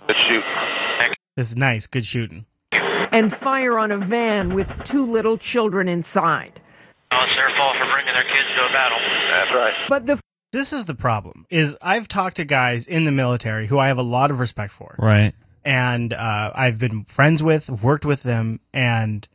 Good 0.08 0.18
shoot. 0.28 0.44
This 1.36 1.50
is 1.52 1.58
nice. 1.58 1.88
Good 1.88 2.06
shooting. 2.06 2.46
and 3.12 3.34
fire 3.34 3.78
on 3.80 3.92
a 3.92 3.98
van 3.98 4.54
with 4.54 4.74
two 4.84 5.06
little 5.06 5.38
children 5.38 5.88
inside. 5.88 6.62
Oh, 7.12 7.24
it's 7.26 7.36
their 7.36 7.50
fault 7.58 7.76
for 7.78 7.90
bringing 7.90 8.14
their 8.14 8.24
kids 8.24 8.48
to 8.56 8.66
a 8.66 8.72
battle. 8.72 8.98
That's 9.32 9.52
right. 9.54 9.74
But 9.90 10.06
the 10.06 10.20
This 10.52 10.72
is 10.74 10.86
the 10.86 10.96
problem. 10.96 11.46
Is 11.50 11.78
I've 11.82 12.08
talked 12.08 12.38
to 12.38 12.46
guys 12.46 12.88
in 12.88 13.04
the 13.06 13.12
military 13.12 13.68
who 13.68 13.78
I 13.80 13.88
have 13.88 13.98
a 13.98 14.04
lot 14.04 14.32
of 14.32 14.40
respect 14.40 14.72
for. 14.72 14.96
Right. 15.00 15.34
and 15.64 16.14
uh, 16.14 16.52
I've 16.54 16.78
been 16.80 17.06
friends 17.06 17.42
with, 17.44 17.70
worked 17.70 18.06
with 18.06 18.24
them, 18.24 18.60
and 18.74 19.28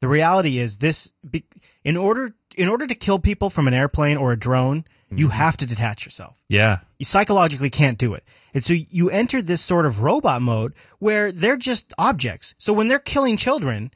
the 0.00 0.08
reality 0.08 0.58
is 0.58 0.78
this: 0.78 1.12
be, 1.28 1.44
in 1.84 1.96
order 1.96 2.34
in 2.60 2.68
order 2.68 2.86
to 2.86 2.94
kill 2.94 3.18
people 3.18 3.48
from 3.48 3.66
an 3.66 3.72
airplane 3.72 4.18
or 4.18 4.32
a 4.32 4.38
drone, 4.38 4.84
you 5.10 5.28
mm-hmm. 5.28 5.36
have 5.36 5.56
to 5.56 5.66
detach 5.66 6.04
yourself. 6.04 6.36
Yeah. 6.46 6.80
You 6.98 7.06
psychologically 7.06 7.70
can't 7.70 7.96
do 7.96 8.12
it, 8.12 8.22
and 8.52 8.62
so 8.62 8.74
you 8.74 9.08
enter 9.08 9.40
this 9.40 9.62
sort 9.62 9.86
of 9.86 10.02
robot 10.02 10.42
mode 10.42 10.74
where 10.98 11.32
they're 11.32 11.56
just 11.56 11.94
objects. 11.96 12.54
So 12.58 12.74
when 12.74 12.88
they're 12.88 12.98
killing 12.98 13.38
children, 13.38 13.92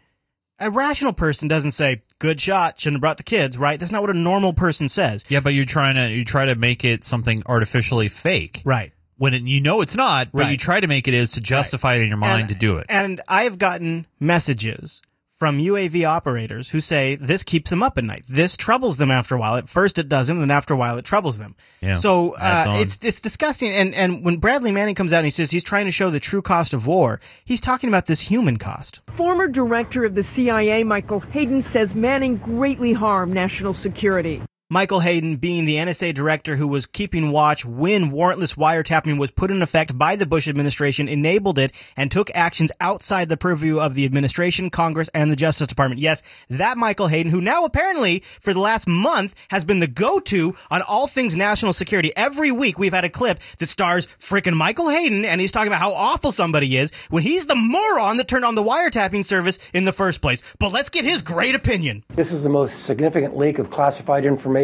a 0.58 0.70
rational 0.70 1.12
person 1.12 1.46
doesn't 1.46 1.72
say 1.72 2.02
"good 2.18 2.40
shot," 2.40 2.80
shouldn't 2.80 2.96
have 2.96 3.00
brought 3.02 3.18
the 3.18 3.22
kids, 3.22 3.58
right? 3.58 3.78
That's 3.78 3.92
not 3.92 4.00
what 4.00 4.08
a 4.08 4.18
normal 4.18 4.54
person 4.54 4.88
says. 4.88 5.26
Yeah, 5.28 5.40
but 5.40 5.50
you're 5.50 5.66
trying 5.66 5.96
to 5.96 6.10
you 6.10 6.24
try 6.24 6.46
to 6.46 6.54
make 6.54 6.86
it 6.86 7.04
something 7.04 7.42
artificially 7.44 8.08
fake, 8.08 8.62
right? 8.64 8.92
When 9.18 9.34
it, 9.34 9.42
you 9.42 9.60
know 9.60 9.82
it's 9.82 9.96
not, 9.96 10.32
but 10.32 10.50
you 10.50 10.56
try 10.56 10.80
to 10.80 10.86
make 10.86 11.06
it 11.06 11.12
is 11.12 11.30
to 11.32 11.42
justify 11.42 11.96
it 11.96 12.02
in 12.02 12.08
your 12.08 12.16
mind 12.16 12.40
And- 12.40 12.48
to 12.48 12.54
do 12.54 12.78
it. 12.78 12.86
And 12.88 13.20
I've 13.28 13.58
gotten 13.58 14.06
messages 14.18 15.02
from 15.44 15.58
UAV 15.58 16.08
operators 16.08 16.70
who 16.70 16.80
say 16.80 17.16
this 17.16 17.42
keeps 17.42 17.68
them 17.68 17.82
up 17.82 17.98
at 17.98 18.04
night. 18.04 18.24
This 18.26 18.56
troubles 18.56 18.96
them 18.96 19.10
after 19.10 19.34
a 19.34 19.38
while. 19.38 19.56
At 19.56 19.68
first 19.68 19.98
it 19.98 20.08
doesn't, 20.08 20.40
then 20.40 20.50
after 20.50 20.72
a 20.72 20.76
while 20.78 20.96
it 20.96 21.04
troubles 21.04 21.36
them. 21.36 21.54
Yeah, 21.82 21.92
so 21.92 22.34
uh, 22.36 22.78
it's 22.78 23.04
it's 23.04 23.20
disgusting. 23.20 23.70
And 23.70 23.94
and 23.94 24.24
when 24.24 24.38
Bradley 24.38 24.72
Manning 24.72 24.94
comes 24.94 25.12
out 25.12 25.18
and 25.18 25.26
he 25.26 25.30
says 25.30 25.50
he's 25.50 25.62
trying 25.62 25.84
to 25.84 25.90
show 25.90 26.08
the 26.08 26.18
true 26.18 26.40
cost 26.40 26.72
of 26.72 26.86
war, 26.86 27.20
he's 27.44 27.60
talking 27.60 27.90
about 27.90 28.06
this 28.06 28.22
human 28.22 28.56
cost. 28.56 29.02
former 29.06 29.46
director 29.46 30.06
of 30.06 30.14
the 30.14 30.22
CIA, 30.22 30.82
Michael 30.82 31.20
Hayden, 31.20 31.60
says 31.60 31.94
Manning 31.94 32.38
greatly 32.38 32.94
harmed 32.94 33.34
national 33.34 33.74
security. 33.74 34.40
Michael 34.74 34.98
Hayden 34.98 35.36
being 35.36 35.66
the 35.66 35.76
NSA 35.76 36.14
director 36.14 36.56
who 36.56 36.66
was 36.66 36.84
keeping 36.86 37.30
watch 37.30 37.64
when 37.64 38.10
warrantless 38.10 38.56
wiretapping 38.56 39.20
was 39.20 39.30
put 39.30 39.52
in 39.52 39.62
effect 39.62 39.96
by 39.96 40.16
the 40.16 40.26
Bush 40.26 40.48
administration, 40.48 41.06
enabled 41.06 41.60
it, 41.60 41.70
and 41.96 42.10
took 42.10 42.28
actions 42.34 42.72
outside 42.80 43.28
the 43.28 43.36
purview 43.36 43.78
of 43.78 43.94
the 43.94 44.04
administration, 44.04 44.70
Congress, 44.70 45.08
and 45.14 45.30
the 45.30 45.36
Justice 45.36 45.68
Department. 45.68 46.00
Yes, 46.00 46.24
that 46.50 46.76
Michael 46.76 47.06
Hayden, 47.06 47.30
who 47.30 47.40
now 47.40 47.64
apparently 47.64 48.18
for 48.18 48.52
the 48.52 48.58
last 48.58 48.88
month 48.88 49.36
has 49.50 49.64
been 49.64 49.78
the 49.78 49.86
go-to 49.86 50.54
on 50.72 50.82
all 50.82 51.06
things 51.06 51.36
national 51.36 51.72
security. 51.72 52.10
Every 52.16 52.50
week 52.50 52.76
we've 52.76 52.92
had 52.92 53.04
a 53.04 53.08
clip 53.08 53.38
that 53.58 53.68
stars 53.68 54.08
frickin' 54.18 54.56
Michael 54.56 54.90
Hayden, 54.90 55.24
and 55.24 55.40
he's 55.40 55.52
talking 55.52 55.68
about 55.68 55.82
how 55.82 55.92
awful 55.92 56.32
somebody 56.32 56.76
is 56.76 56.90
when 57.10 57.22
he's 57.22 57.46
the 57.46 57.54
moron 57.54 58.16
that 58.16 58.26
turned 58.26 58.44
on 58.44 58.56
the 58.56 58.64
wiretapping 58.64 59.24
service 59.24 59.70
in 59.72 59.84
the 59.84 59.92
first 59.92 60.20
place. 60.20 60.42
But 60.58 60.72
let's 60.72 60.90
get 60.90 61.04
his 61.04 61.22
great 61.22 61.54
opinion. 61.54 62.02
This 62.08 62.32
is 62.32 62.42
the 62.42 62.50
most 62.50 62.86
significant 62.86 63.36
leak 63.36 63.60
of 63.60 63.70
classified 63.70 64.24
information 64.24 64.63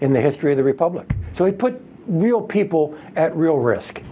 in 0.00 0.12
the 0.12 0.20
history 0.20 0.52
of 0.52 0.56
the 0.56 0.64
Republic. 0.64 1.14
So 1.32 1.44
it 1.44 1.58
put 1.58 1.80
real 2.06 2.42
people 2.42 2.96
at 3.16 3.34
real 3.36 3.58
risk. 3.58 4.02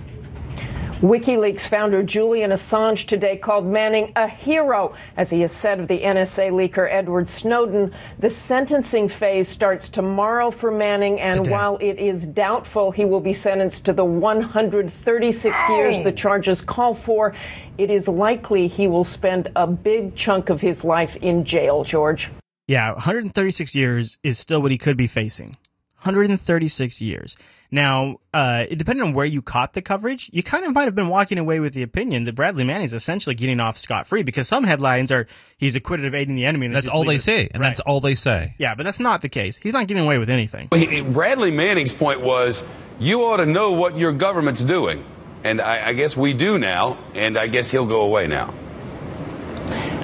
WikiLeaks 1.01 1.61
founder 1.61 2.03
Julian 2.03 2.51
Assange 2.51 3.07
today 3.07 3.37
called 3.37 3.64
Manning 3.64 4.12
a 4.17 4.27
hero, 4.27 4.97
as 5.17 5.31
he 5.31 5.43
has 5.43 5.53
said 5.53 5.79
of 5.79 5.87
the 5.87 6.01
NSA 6.01 6.51
leaker 6.51 6.88
Edward 6.91 7.29
Snowden. 7.29 7.95
The 8.19 8.31
sentencing 8.31 9.09
phase 9.09 9.49
starts 9.49 9.88
tomorrow 9.88 10.51
for 10.51 10.73
Manning, 10.73 11.21
and 11.21 11.37
Today. 11.37 11.53
while 11.53 11.79
it 11.81 12.01
is 12.01 12.27
doubtful 12.27 12.91
he 12.91 13.05
will 13.05 13.21
be 13.21 13.33
sentenced 13.33 13.85
to 13.85 13.93
the 13.93 14.05
136 14.05 15.69
years 15.69 16.03
the 16.03 16.11
charges 16.11 16.62
call 16.62 16.95
for, 16.95 17.33
it 17.77 17.91
is 17.91 18.09
likely 18.09 18.67
he 18.67 18.88
will 18.88 19.05
spend 19.05 19.53
a 19.55 19.69
big 19.69 20.17
chunk 20.17 20.51
of 20.51 20.62
his 20.62 20.83
life 20.83 21.14
in 21.19 21.45
jail, 21.45 21.85
George. 21.85 22.29
Yeah, 22.68 22.92
136 22.92 23.74
years 23.74 24.18
is 24.22 24.38
still 24.38 24.62
what 24.62 24.70
he 24.70 24.78
could 24.78 24.96
be 24.96 25.07
facing. 25.09 25.57
136 26.02 27.02
years. 27.02 27.37
Now, 27.70 28.18
uh, 28.33 28.64
depending 28.70 29.04
on 29.04 29.12
where 29.14 29.26
you 29.26 29.42
caught 29.42 29.74
the 29.74 29.83
coverage, 29.83 30.31
you 30.33 30.42
kind 30.42 30.64
of 30.64 30.72
might 30.72 30.85
have 30.85 30.94
been 30.94 31.09
walking 31.09 31.38
away 31.38 31.61
with 31.61 31.74
the 31.74 31.83
opinion 31.83 32.24
that 32.24 32.35
Bradley 32.35 32.64
Manning's 32.64 32.94
essentially 32.94 33.35
getting 33.35 33.59
off 33.61 33.76
scot 33.76 34.07
free 34.07 34.22
because 34.22 34.46
some 34.48 34.64
headlines 34.64 35.11
are 35.11 35.26
he's 35.59 35.76
acquitted 35.76 36.07
of 36.07 36.14
aiding 36.14 36.35
the 36.37 36.46
enemy. 36.46 36.66
And 36.66 36.74
That's 36.74 36.88
all 36.88 37.04
they 37.04 37.16
it- 37.16 37.20
say, 37.22 37.48
and 37.52 37.61
Right. 37.61 37.68
that's 37.68 37.81
all 37.81 38.00
they 38.00 38.14
say. 38.14 38.54
Yeah, 38.59 38.74
but 38.74 38.85
that's 38.85 39.00
not 39.00 39.20
the 39.22 39.28
case. 39.28 39.59
He's 39.59 39.72
not 39.74 39.87
getting 39.87 40.04
away 40.04 40.18
with 40.18 40.31
anything. 40.31 40.68
Well, 40.70 40.81
he- 40.81 41.00
Bradley 41.00 41.50
Manning's 41.50 41.92
point 41.92 42.20
was, 42.22 42.62
you 43.00 43.22
ought 43.24 43.38
to 43.38 43.46
know 43.46 43.72
what 43.72 43.98
your 43.98 44.12
government's 44.12 44.62
doing. 44.62 45.04
And 45.44 45.61
I, 45.61 45.88
I 45.88 45.92
guess 45.94 46.16
we 46.16 46.33
do 46.33 46.59
now, 46.59 46.96
and 47.14 47.37
I 47.38 47.46
guess 47.48 47.70
he'll 47.70 47.87
go 47.87 48.00
away 48.02 48.26
now. 48.28 48.52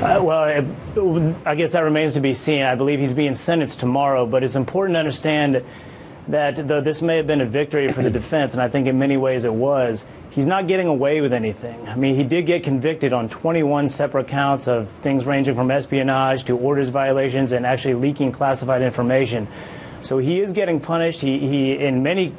Uh, 0.05 0.23
well, 0.23 0.38
I, 0.38 1.51
I 1.51 1.55
guess 1.55 1.73
that 1.73 1.81
remains 1.81 2.12
to 2.12 2.21
be 2.21 2.35
seen. 2.35 2.62
I 2.62 2.75
believe 2.75 2.99
he's 2.99 3.14
being 3.14 3.35
sentenced 3.35 3.81
tomorrow, 3.81 4.27
but 4.27 4.45
it's 4.45 4.55
important 4.55 4.97
to 4.97 4.99
understand 4.99 5.64
that 6.29 6.69
though 6.69 6.83
this 6.83 7.01
may 7.01 7.17
have 7.17 7.27
been 7.27 7.40
a 7.40 7.47
victory 7.47 7.90
for 7.90 8.03
the 8.03 8.11
defense, 8.21 8.53
and 8.53 8.62
I 8.62 8.69
think 8.69 8.87
in 8.87 8.99
many 8.99 9.17
ways 9.17 9.47
it 9.47 9.55
was, 9.55 10.05
he's 10.29 10.47
not 10.47 10.67
getting 10.67 10.88
away 10.88 11.23
with 11.23 11.33
anything. 11.33 11.88
I 11.88 11.97
mean, 11.97 12.17
he 12.17 12.23
did 12.23 12.45
get 12.45 12.62
convicted 12.62 13.14
on 13.14 13.31
21 13.31 13.88
separate 13.88 14.29
counts 14.29 14.69
of 14.69 14.90
things 15.01 15.25
ranging 15.25 15.55
from 15.55 15.71
espionage 15.71 16.45
to 16.45 16.59
orders 16.59 16.90
violations 16.90 17.53
and 17.53 17.64
actually 17.64 17.95
leaking 17.95 18.31
classified 18.33 18.83
information. 18.83 19.49
So 20.03 20.19
he 20.19 20.38
is 20.43 20.53
getting 20.53 20.81
punished. 20.81 21.23
He, 21.23 21.38
he 21.38 21.79
in 21.79 22.03
many 22.03 22.35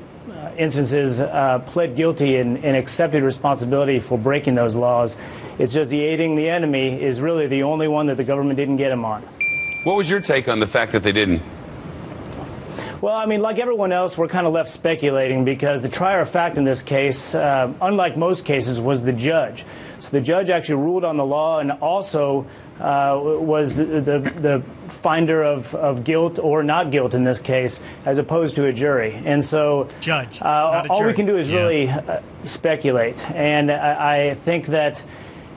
instances, 0.58 1.20
uh, 1.20 1.60
pled 1.60 1.96
guilty 1.96 2.38
and, 2.38 2.64
and 2.64 2.76
accepted 2.76 3.24
responsibility 3.24 4.00
for 4.00 4.18
breaking 4.18 4.56
those 4.56 4.76
laws. 4.76 5.16
It's 5.58 5.74
just 5.74 5.92
the 5.92 6.02
aiding 6.02 6.36
the 6.36 6.50
enemy 6.50 7.02
is 7.02 7.22
really 7.22 7.48
the 7.48 7.64
only 7.64 7.88
one 7.88 8.08
that 8.08 8.18
the 8.18 8.24
government 8.24 8.58
didn't 8.58 8.78
get 8.78 8.92
him 8.92 9.06
on. 9.06 9.22
What 9.84 9.96
was 9.96 10.10
your 10.10 10.20
take 10.20 10.48
on 10.48 10.60
the 10.60 10.68
fact 10.68 10.92
that 10.94 11.04
they 11.04 11.12
didn't? 11.12 11.42
Well, 13.02 13.14
I 13.14 13.26
mean, 13.28 13.42
like 13.42 13.60
everyone 13.60 13.92
else, 13.92 14.18
we're 14.18 14.28
kind 14.28 14.48
of 14.48 14.54
left 14.54 14.70
speculating 14.70 15.46
because 15.46 15.82
the 15.84 15.90
trier 15.90 16.22
of 16.22 16.30
fact 16.30 16.58
in 16.58 16.64
this 16.64 16.82
case, 16.82 17.36
uh, 17.36 17.72
unlike 17.82 18.18
most 18.18 18.46
cases, 18.46 18.82
was 18.82 19.04
the 19.04 19.14
judge. 19.14 19.64
So 20.00 20.10
the 20.10 20.22
judge 20.22 20.50
actually 20.50 20.76
ruled 20.76 21.04
on 21.04 21.16
the 21.16 21.26
law 21.26 21.60
and 21.60 21.72
also 21.72 22.48
uh, 22.80 23.18
was 23.24 23.78
the, 23.78 23.86
the, 23.86 24.20
the 24.20 24.64
finder 24.90 25.44
of, 25.44 25.74
of 25.76 26.04
guilt 26.04 26.40
or 26.40 26.62
not 26.64 26.92
guilt 26.92 27.14
in 27.14 27.24
this 27.24 27.40
case, 27.40 27.80
as 28.06 28.18
opposed 28.18 28.56
to 28.56 28.66
a 28.66 28.74
jury. 28.74 29.14
And 29.26 29.44
so, 29.46 29.88
judge, 30.02 30.42
uh, 30.42 30.46
not 30.46 30.86
a 30.88 30.90
all 30.92 31.04
we 31.06 31.14
can 31.14 31.26
do 31.26 31.38
is 31.38 31.50
Yeah. 31.50 31.58
really 31.58 31.88
uh, 31.90 32.20
speculate. 32.44 33.30
And 33.32 33.72
I, 33.72 34.30
I 34.32 34.34
think 34.34 34.68
that 34.68 35.04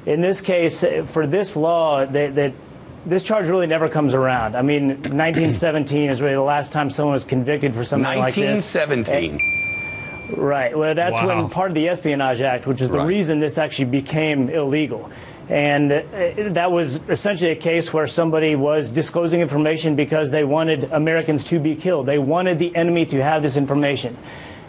in 0.07 0.21
this 0.21 0.41
case, 0.41 0.85
for 1.07 1.27
this 1.27 1.57
law, 1.57 2.07
that, 2.07 2.35
that 2.37 2.53
this 3.05 3.23
charge 3.25 3.49
really 3.49 3.67
never 3.67 3.89
comes 3.89 4.15
around. 4.15 4.55
I 4.57 4.63
mean, 4.63 4.89
1917 4.89 6.11
is 6.11 6.21
really 6.23 6.35
the 6.35 6.41
last 6.43 6.73
time 6.73 6.89
someone 6.91 7.13
was 7.15 7.25
convicted 7.25 7.75
for 7.75 7.83
something 7.85 8.05
like 8.19 8.35
this. 8.35 8.75
1917. 8.75 9.41
Right. 10.37 10.77
Well, 10.77 10.95
that's 10.95 11.21
Wow. 11.21 11.29
when 11.43 11.49
part 11.51 11.71
of 11.71 11.75
the 11.75 11.89
Espionage 11.89 12.43
Act, 12.43 12.67
which 12.67 12.81
is 12.83 12.91
the 12.91 12.99
Right. 12.99 13.07
reason 13.07 13.41
this 13.41 13.57
actually 13.59 13.87
became 13.87 14.51
illegal. 14.51 15.11
And 15.49 15.91
uh, 15.91 16.03
that 16.53 16.71
was 16.71 16.97
essentially 17.09 17.51
a 17.51 17.57
case 17.57 17.93
where 17.93 18.07
somebody 18.07 18.55
was 18.55 18.91
disclosing 18.91 19.41
information 19.41 19.97
because 19.97 20.31
they 20.31 20.45
wanted 20.45 20.85
Americans 20.85 21.43
to 21.45 21.59
be 21.59 21.75
killed. 21.75 22.07
They 22.07 22.19
wanted 22.19 22.59
the 22.59 22.75
enemy 22.77 23.07
to 23.07 23.23
have 23.23 23.43
this 23.43 23.57
information. 23.57 24.17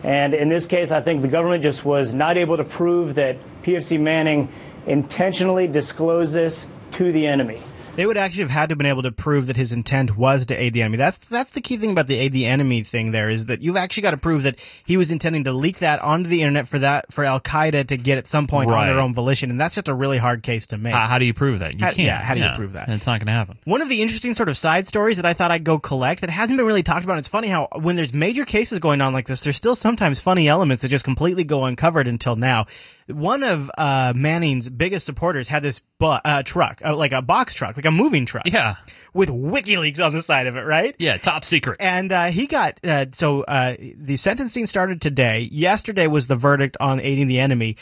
And 0.04 0.34
in 0.34 0.48
this 0.48 0.66
case, 0.66 0.92
I 0.92 1.02
think 1.02 1.22
the 1.22 1.28
government 1.28 1.64
just 1.64 1.84
was 1.84 2.14
not 2.14 2.38
able 2.38 2.56
to 2.56 2.64
prove 2.64 3.16
that 3.16 3.38
PFC 3.64 4.00
Manning 4.00 4.48
intentionally 4.86 5.68
disclosed 5.68 6.34
this 6.34 6.68
to 6.92 7.12
the 7.12 7.28
enemy. 7.28 7.60
They 8.00 8.06
would 8.06 8.16
actually 8.16 8.44
have 8.44 8.52
had 8.52 8.70
to 8.70 8.74
have 8.74 8.78
been 8.78 8.88
able 8.88 9.02
to 9.02 9.12
prove 9.12 9.48
that 9.48 9.58
his 9.58 9.74
intent 9.74 10.16
was 10.16 10.46
to 10.46 10.56
aid 10.56 10.72
the 10.72 10.84
enemy. 10.84 10.96
That's 10.96 11.18
that's 11.18 11.52
the 11.52 11.60
key 11.60 11.76
thing 11.76 11.92
about 11.92 12.08
the 12.08 12.16
aid 12.18 12.32
the 12.32 12.46
enemy 12.46 12.82
thing. 12.82 13.12
There 13.12 13.30
is 13.30 13.48
that 13.48 13.62
you've 13.62 13.76
actually 13.76 14.04
got 14.04 14.12
to 14.12 14.18
prove 14.18 14.44
that 14.44 14.58
he 14.86 14.96
was 14.96 15.12
intending 15.12 15.44
to 15.44 15.52
leak 15.52 15.80
that 15.80 16.02
onto 16.02 16.30
the 16.30 16.42
internet 16.42 16.66
for 16.66 16.80
that 16.80 17.12
for 17.12 17.26
Al 17.26 17.42
Qaeda 17.42 17.88
to 17.88 17.98
get 17.98 18.18
at 18.18 18.26
some 18.26 18.48
point 18.48 18.72
on 18.72 18.88
their 18.88 19.02
own 19.02 19.14
volition, 19.14 19.52
and 19.52 19.60
that's 19.60 19.76
just 19.76 19.90
a 19.90 19.94
really 19.94 20.18
hard 20.18 20.44
case 20.44 20.68
to 20.68 20.78
make. 20.78 20.94
How, 20.94 21.08
how 21.08 21.20
do 21.20 21.26
you 21.26 21.34
prove 21.34 21.60
that? 21.60 21.74
You 21.74 21.80
How- 21.84 21.88
can't. 21.88 22.06
yeah, 22.06 22.22
how 22.22 22.36
do 22.36 22.40
you 22.40 22.52
prove 22.56 22.72
that? 22.72 22.88
It's 22.88 23.06
not 23.06 23.20
going 23.20 23.28
to 23.28 23.34
happen. 23.34 23.58
One 23.66 23.82
of 23.82 23.90
the 23.90 24.02
interesting 24.02 24.34
sort 24.34 24.48
of 24.48 24.56
side 24.56 24.88
stories 24.88 25.18
that 25.18 25.26
I 25.26 25.34
thought 25.34 25.52
I'd 25.52 25.66
go 25.66 25.78
collect 25.78 26.22
that 26.22 26.30
hasn't 26.30 26.58
been 26.58 26.66
really 26.66 26.84
talked 26.84 27.04
about. 27.04 27.18
It's 27.18 27.28
funny 27.28 27.50
how 27.50 27.68
when 27.82 27.98
there's 27.98 28.14
major 28.14 28.46
cases 28.46 28.80
going 28.80 29.02
on 29.02 29.12
like 29.12 29.28
this, 29.28 29.42
there's 29.42 29.58
still 29.58 29.76
sometimes 29.76 30.22
funny 30.22 30.48
elements 30.48 30.84
that 30.84 30.88
just 30.88 31.04
completely 31.04 31.44
go 31.44 31.66
uncovered 31.66 32.08
until 32.08 32.38
now. 32.38 32.66
One 33.10 33.44
of 33.44 33.72
uh, 33.78 34.14
Manning's 34.16 34.70
biggest 34.70 35.06
supporters 35.06 35.48
had 35.48 35.64
this 35.64 35.82
bu- 36.00 36.20
uh, 36.24 36.44
truck, 36.44 36.82
uh, 36.84 36.96
like 36.96 37.12
a 37.12 37.22
box 37.22 37.54
truck, 37.54 37.76
like 37.76 37.86
a 37.86 37.92
moving 37.92 38.26
truck. 38.26 38.44
Yeah. 38.46 38.76
With 39.14 39.30
WikiLeaks 39.30 40.04
on 40.04 40.14
the 40.14 40.22
side 40.22 40.48
of 40.48 40.56
it, 40.56 40.62
right? 40.62 40.96
Yeah, 41.00 41.18
top 41.18 41.44
secret. 41.44 41.78
And 41.80 42.12
uh, 42.12 42.26
he 42.28 42.48
got 42.48 42.80
uh, 42.84 43.06
so 43.12 43.44
uh, 43.44 43.76
the 43.80 44.18
sentencing 44.18 44.66
started 44.66 45.02
today. 45.02 45.50
Yesterday 45.52 46.08
was 46.08 46.28
the 46.28 46.36
verdict 46.36 46.78
on 46.80 47.00
aiding 47.00 47.28
the 47.28 47.40
enemy. 47.40 47.76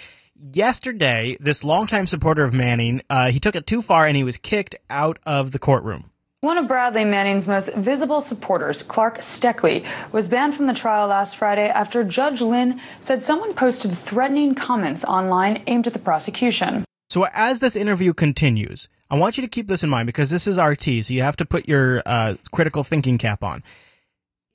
Yesterday, 0.54 1.36
this 1.40 1.64
longtime 1.64 2.06
supporter 2.06 2.44
of 2.44 2.54
Manning, 2.54 3.02
uh, 3.10 3.32
he 3.32 3.40
took 3.40 3.56
it 3.56 3.66
too 3.66 3.82
far 3.82 4.06
and 4.06 4.16
he 4.16 4.24
was 4.24 4.38
kicked 4.38 4.76
out 4.90 5.18
of 5.26 5.52
the 5.52 5.60
courtroom. 5.60 6.12
One 6.42 6.60
of 6.60 6.68
Bradley 6.68 7.04
Manning's 7.04 7.48
most 7.48 7.74
visible 7.74 8.22
supporters, 8.22 8.84
Clark 8.84 9.22
Stoeckley, 9.22 9.84
was 10.12 10.28
banned 10.28 10.54
from 10.54 10.68
the 10.68 10.74
trial 10.74 11.08
last 11.08 11.36
Friday 11.36 11.68
after 11.68 12.04
Judge 12.04 12.42
Lind 12.42 12.80
said 13.00 13.24
someone 13.24 13.56
posted 13.56 13.98
threatening 13.98 14.54
comments 14.54 15.04
online 15.04 15.64
aimed 15.66 15.88
at 15.88 15.94
the 15.94 16.00
prosecution. 16.00 16.86
So 17.10 17.26
as 17.34 17.60
this 17.60 17.76
interview 17.76 18.14
continues, 18.14 18.88
I 19.10 19.18
want 19.18 19.38
you 19.38 19.42
to 19.42 19.50
keep 19.50 19.66
this 19.66 19.82
in 19.82 19.90
mind 19.90 20.06
because 20.06 20.30
this 20.30 20.46
is 20.46 20.60
RT, 20.60 21.04
so 21.06 21.16
you 21.16 21.24
have 21.24 21.38
to 21.38 21.46
put 21.46 21.68
your 21.68 22.04
uh, 22.06 22.36
critical 22.52 22.84
thinking 22.84 23.18
cap 23.18 23.44
on. 23.44 23.64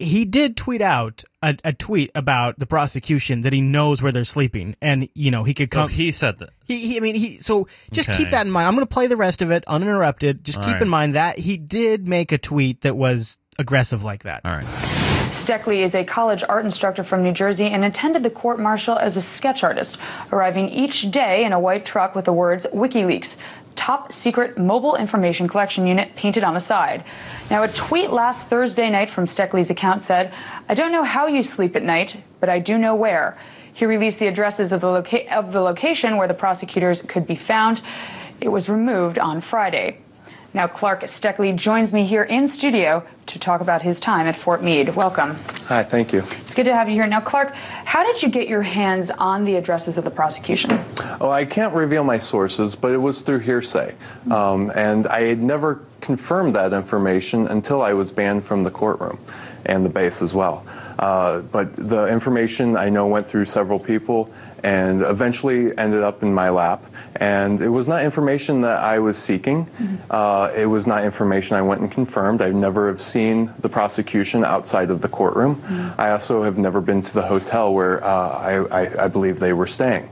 He 0.02 0.24
did 0.24 0.56
tweet 0.56 0.82
out 0.82 1.24
a, 1.42 1.56
a, 1.64 1.72
tweet 1.72 2.10
about 2.14 2.58
the 2.58 2.66
prosecution 2.66 3.42
that 3.42 3.52
he 3.52 3.60
knows 3.60 4.02
where 4.02 4.12
they're 4.12 4.24
sleeping, 4.24 4.76
and 4.80 5.08
you 5.14 5.30
know 5.30 5.44
he 5.44 5.54
could 5.54 5.70
come. 5.70 5.88
So 5.88 5.94
he 5.94 6.10
said 6.10 6.38
that. 6.38 6.50
He, 6.66 6.78
he 6.78 6.96
I 6.96 7.00
mean, 7.00 7.14
he. 7.14 7.38
So 7.38 7.68
just 7.92 8.08
Okay. 8.08 8.18
keep 8.18 8.30
that 8.30 8.46
in 8.46 8.52
mind. 8.52 8.66
I'm 8.68 8.74
going 8.74 8.86
to 8.86 8.92
play 8.92 9.06
the 9.06 9.16
rest 9.16 9.42
of 9.42 9.50
it 9.50 9.64
uninterrupted. 9.66 10.44
Just 10.44 10.58
All 10.58 10.64
keep 10.64 10.74
right. 10.74 10.82
in 10.82 10.88
mind 10.88 11.14
that 11.14 11.38
he 11.38 11.56
did 11.56 12.08
make 12.08 12.32
a 12.32 12.38
tweet 12.38 12.82
that 12.82 12.96
was 12.96 13.38
aggressive 13.58 14.02
like 14.04 14.24
that. 14.24 14.40
All 14.44 14.52
right. 14.52 14.66
Stoeckley 15.30 15.82
is 15.82 15.94
a 15.94 16.04
college 16.04 16.44
art 16.46 16.64
instructor 16.64 17.02
from 17.02 17.22
New 17.22 17.32
Jersey 17.32 17.64
and 17.66 17.84
attended 17.86 18.22
the 18.22 18.28
court 18.28 18.60
martial 18.60 18.98
as 18.98 19.16
a 19.16 19.22
sketch 19.22 19.64
artist, 19.64 19.96
arriving 20.30 20.68
each 20.68 21.10
day 21.10 21.44
in 21.44 21.54
a 21.54 21.58
white 21.58 21.86
truck 21.86 22.14
with 22.14 22.26
the 22.26 22.34
words 22.34 22.66
WikiLeaks, 22.74 23.36
top 23.76 24.12
secret 24.12 24.58
mobile 24.58 24.96
information 24.96 25.48
collection 25.48 25.86
unit 25.86 26.14
painted 26.16 26.44
on 26.44 26.54
the 26.54 26.60
side. 26.60 27.04
Now, 27.50 27.62
a 27.62 27.68
tweet 27.68 28.10
last 28.10 28.46
Thursday 28.48 28.90
night 28.90 29.10
from 29.10 29.26
Stoeckley's 29.26 29.70
account 29.70 30.02
said, 30.02 30.32
I 30.68 30.74
don't 30.74 30.92
know 30.92 31.04
how 31.04 31.26
you 31.26 31.42
sleep 31.42 31.74
at 31.76 31.82
night, 31.82 32.22
but 32.40 32.48
I 32.48 32.58
do 32.58 32.78
know 32.78 32.94
where. 32.94 33.36
He 33.72 33.86
released 33.86 34.18
the 34.18 34.26
addresses 34.26 34.72
of 34.72 34.82
the, 34.82 34.88
loca- 34.88 35.34
of 35.34 35.52
the 35.52 35.62
location 35.62 36.16
where 36.16 36.28
the 36.28 36.34
prosecutors 36.34 37.02
could 37.02 37.26
be 37.26 37.36
found. 37.36 37.80
It 38.40 38.48
was 38.48 38.68
removed 38.68 39.18
on 39.18 39.40
Friday. 39.40 40.01
Now, 40.54 40.66
Clark 40.66 41.00
Stoeckley 41.04 41.56
joins 41.56 41.94
me 41.94 42.04
here 42.04 42.22
in 42.22 42.46
studio 42.46 43.02
to 43.26 43.38
talk 43.38 43.62
about 43.62 43.80
his 43.80 43.98
time 43.98 44.26
at 44.26 44.36
Fort 44.36 44.62
Meade. 44.62 44.94
Welcome. 44.94 45.36
Hi, 45.66 45.82
thank 45.82 46.12
you. 46.12 46.18
It's 46.18 46.54
good 46.54 46.66
to 46.66 46.74
have 46.74 46.90
you 46.90 46.94
here. 46.94 47.06
Now, 47.06 47.20
Clark, 47.20 47.54
how 47.54 48.04
did 48.04 48.22
you 48.22 48.28
get 48.28 48.48
your 48.48 48.60
hands 48.60 49.10
on 49.10 49.46
the 49.46 49.56
addresses 49.56 49.96
of 49.96 50.04
the 50.04 50.10
prosecution? 50.10 50.78
Oh, 51.22 51.30
I 51.30 51.46
can't 51.46 51.74
reveal 51.74 52.04
my 52.04 52.18
sources, 52.18 52.74
but 52.74 52.92
it 52.92 52.98
was 52.98 53.22
through 53.22 53.38
hearsay. 53.38 53.94
Um, 54.30 54.70
and 54.74 55.06
I 55.06 55.22
had 55.22 55.40
never 55.40 55.80
confirmed 56.02 56.54
that 56.54 56.74
information 56.74 57.48
until 57.48 57.80
I 57.80 57.94
was 57.94 58.12
banned 58.12 58.44
from 58.44 58.62
the 58.62 58.70
courtroom 58.70 59.18
and 59.64 59.86
the 59.86 59.88
base 59.88 60.20
as 60.20 60.34
well. 60.34 60.66
Uh, 60.98 61.40
but 61.40 61.74
the 61.76 62.08
information 62.08 62.76
I 62.76 62.90
know 62.90 63.06
went 63.06 63.26
through 63.26 63.46
several 63.46 63.78
people 63.78 64.30
and 64.62 65.02
eventually 65.02 65.76
ended 65.78 66.02
up 66.02 66.22
in 66.22 66.34
my 66.34 66.50
lap. 66.50 66.84
And 67.16 67.60
it 67.60 67.68
was 67.68 67.88
not 67.88 68.04
information 68.04 68.62
that 68.62 68.80
I 68.80 68.98
was 68.98 69.18
seeking. 69.18 69.68
Uh, 70.10 70.52
it 70.56 70.66
was 70.66 70.86
not 70.86 71.04
information 71.04 71.56
I 71.56 71.62
went 71.62 71.80
and 71.80 71.90
confirmed. 71.90 72.40
I've 72.40 72.54
never 72.54 72.88
have 72.88 73.00
seen 73.00 73.52
the 73.58 73.68
prosecution 73.68 74.44
outside 74.44 74.90
of 74.90 75.00
the 75.00 75.08
courtroom. 75.08 75.62
I 75.98 76.10
also 76.10 76.42
have 76.42 76.58
never 76.58 76.80
been 76.80 77.02
to 77.02 77.14
the 77.14 77.22
hotel 77.22 77.72
where 77.74 78.02
uh, 78.02 78.08
I, 78.08 78.82
I, 78.82 79.04
I 79.04 79.08
believe 79.08 79.38
they 79.38 79.52
were 79.52 79.66
staying. 79.66 80.08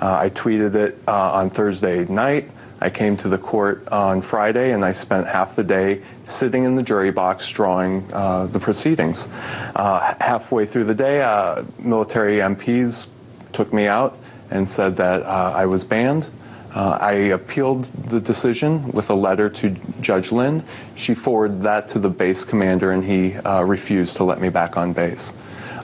Uh, 0.00 0.18
I 0.18 0.30
tweeted 0.30 0.74
it 0.74 0.98
uh, 1.06 1.32
on 1.32 1.50
Thursday 1.50 2.06
night. 2.06 2.50
I 2.80 2.88
came 2.88 3.18
to 3.18 3.28
the 3.28 3.36
court 3.36 3.86
on 3.88 4.22
Friday 4.22 4.72
and 4.72 4.82
I 4.82 4.92
spent 4.92 5.26
half 5.26 5.54
the 5.54 5.64
day 5.64 6.02
sitting 6.24 6.64
in 6.64 6.74
the 6.74 6.82
jury 6.82 7.10
box 7.10 7.46
drawing 7.50 8.08
uh, 8.12 8.46
the 8.46 8.58
proceedings. 8.58 9.28
Uh, 9.76 10.14
halfway 10.18 10.64
through 10.64 10.84
the 10.84 10.94
day, 10.94 11.20
uh, 11.20 11.64
military 11.78 12.36
MPs 12.36 13.08
took 13.52 13.72
me 13.74 13.86
out 13.86 14.18
and 14.50 14.68
said 14.68 14.96
that 14.96 15.22
uh, 15.22 15.52
I 15.54 15.66
was 15.66 15.84
banned. 15.84 16.26
Uh, 16.74 16.98
I 17.00 17.12
appealed 17.12 17.84
the 17.84 18.20
decision 18.20 18.92
with 18.92 19.10
a 19.10 19.14
letter 19.14 19.50
to 19.50 19.70
Judge 20.00 20.30
Lind. 20.30 20.62
She 20.94 21.14
forwarded 21.14 21.62
that 21.62 21.88
to 21.90 21.98
the 21.98 22.08
base 22.08 22.44
commander 22.44 22.92
and 22.92 23.04
he 23.04 23.34
uh, 23.34 23.62
refused 23.62 24.16
to 24.18 24.24
let 24.24 24.40
me 24.40 24.50
back 24.50 24.76
on 24.76 24.92
base. 24.92 25.34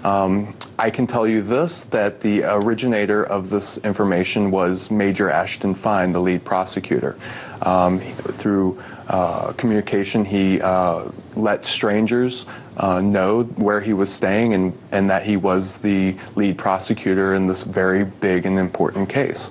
Um, 0.04 0.54
I 0.78 0.90
can 0.90 1.08
tell 1.08 1.26
you 1.26 1.42
this 1.42 1.84
that 1.84 2.20
the 2.20 2.44
originator 2.44 3.24
of 3.24 3.50
this 3.50 3.78
information 3.78 4.52
was 4.52 4.90
Major 4.90 5.28
Ashden 5.28 5.76
Fein, 5.76 6.12
the 6.12 6.20
lead 6.20 6.44
prosecutor. 6.44 7.16
Um, 7.62 7.98
through 7.98 8.80
uh, 9.08 9.52
communication, 9.54 10.24
he 10.24 10.60
uh, 10.60 11.10
let 11.34 11.66
strangers 11.66 12.46
uh, 12.76 13.00
know 13.00 13.42
where 13.42 13.80
he 13.80 13.92
was 13.92 14.12
staying 14.12 14.54
and, 14.54 14.76
and 14.92 15.08
that 15.10 15.24
he 15.24 15.36
was 15.36 15.78
the 15.78 16.16
lead 16.34 16.58
prosecutor 16.58 17.34
in 17.34 17.46
this 17.46 17.62
very 17.62 18.04
big 18.04 18.44
and 18.46 18.58
important 18.58 19.08
case. 19.08 19.48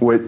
What 0.00 0.22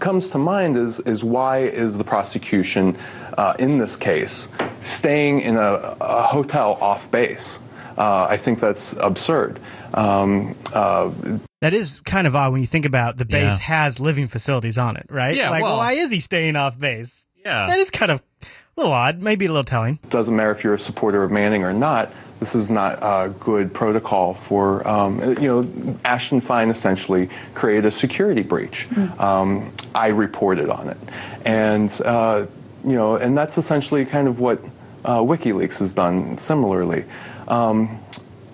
comes 0.00 0.30
to 0.30 0.38
mind 0.38 0.76
is, 0.76 1.00
is 1.00 1.24
why 1.24 1.58
is 1.58 1.96
the 1.98 2.04
prosecution 2.04 2.96
uh, 3.36 3.54
in 3.58 3.78
this 3.78 3.96
case 3.96 4.48
staying 4.80 5.40
in 5.40 5.56
a, 5.56 5.96
a 6.00 6.22
hotel 6.22 6.74
off 6.80 7.10
base? 7.10 7.58
Uh, 7.98 8.26
I 8.28 8.36
think 8.36 8.60
that's 8.60 8.94
absurd. 8.94 9.60
Um, 9.94 10.56
uh, 10.72 11.12
That 11.60 11.74
is 11.74 12.00
kind 12.00 12.26
of 12.26 12.34
odd 12.34 12.52
when 12.52 12.60
you 12.60 12.66
think 12.66 12.84
about 12.86 13.16
the 13.16 13.24
base 13.24 13.58
Yeah. 13.60 13.66
has 13.76 14.00
living 14.00 14.26
facilities 14.26 14.78
on 14.78 14.96
it, 14.96 15.06
right? 15.08 15.36
Yeah, 15.36 15.50
Like, 15.50 15.62
well- 15.62 15.76
why 15.76 15.92
is 15.92 16.10
he 16.10 16.20
staying 16.20 16.56
off 16.56 16.78
base? 16.78 17.26
Yeah. 17.44 17.66
That 17.66 17.78
is 17.78 17.90
kind 17.90 18.10
of 18.10 18.22
a 18.76 18.80
little 18.80 18.92
odd, 18.92 19.20
maybe 19.20 19.46
a 19.46 19.48
little 19.48 19.64
telling. 19.64 19.98
doesn't 20.10 20.34
matter 20.34 20.50
if 20.50 20.64
you're 20.64 20.74
a 20.74 20.78
supporter 20.78 21.22
of 21.22 21.30
Manning 21.30 21.62
or 21.62 21.72
not. 21.72 22.10
This 22.40 22.54
is 22.54 22.70
not 22.70 22.98
a 23.00 23.32
good 23.40 23.72
protocol 23.72 24.34
for, 24.34 24.86
um, 24.86 25.20
you 25.20 25.46
know, 25.46 25.62
Ashden 26.04 26.42
Fein 26.42 26.68
essentially 26.68 27.30
created 27.54 27.86
a 27.86 27.90
security 27.90 28.42
breach. 28.42 28.88
Um, 29.18 29.72
I 29.94 30.08
reported 30.08 30.68
on 30.68 30.88
it. 30.88 30.96
And, 31.46 31.90
uh, 32.04 32.46
you 32.84 32.94
know, 32.94 33.16
and 33.16 33.38
that's 33.38 33.56
essentially 33.56 34.04
kind 34.04 34.26
of 34.28 34.40
what 34.40 34.60
uh, 35.04 35.20
WikiLeaks 35.20 35.78
has 35.78 35.92
done 35.92 36.36
similarly. 36.36 37.04
Um, 37.46 38.00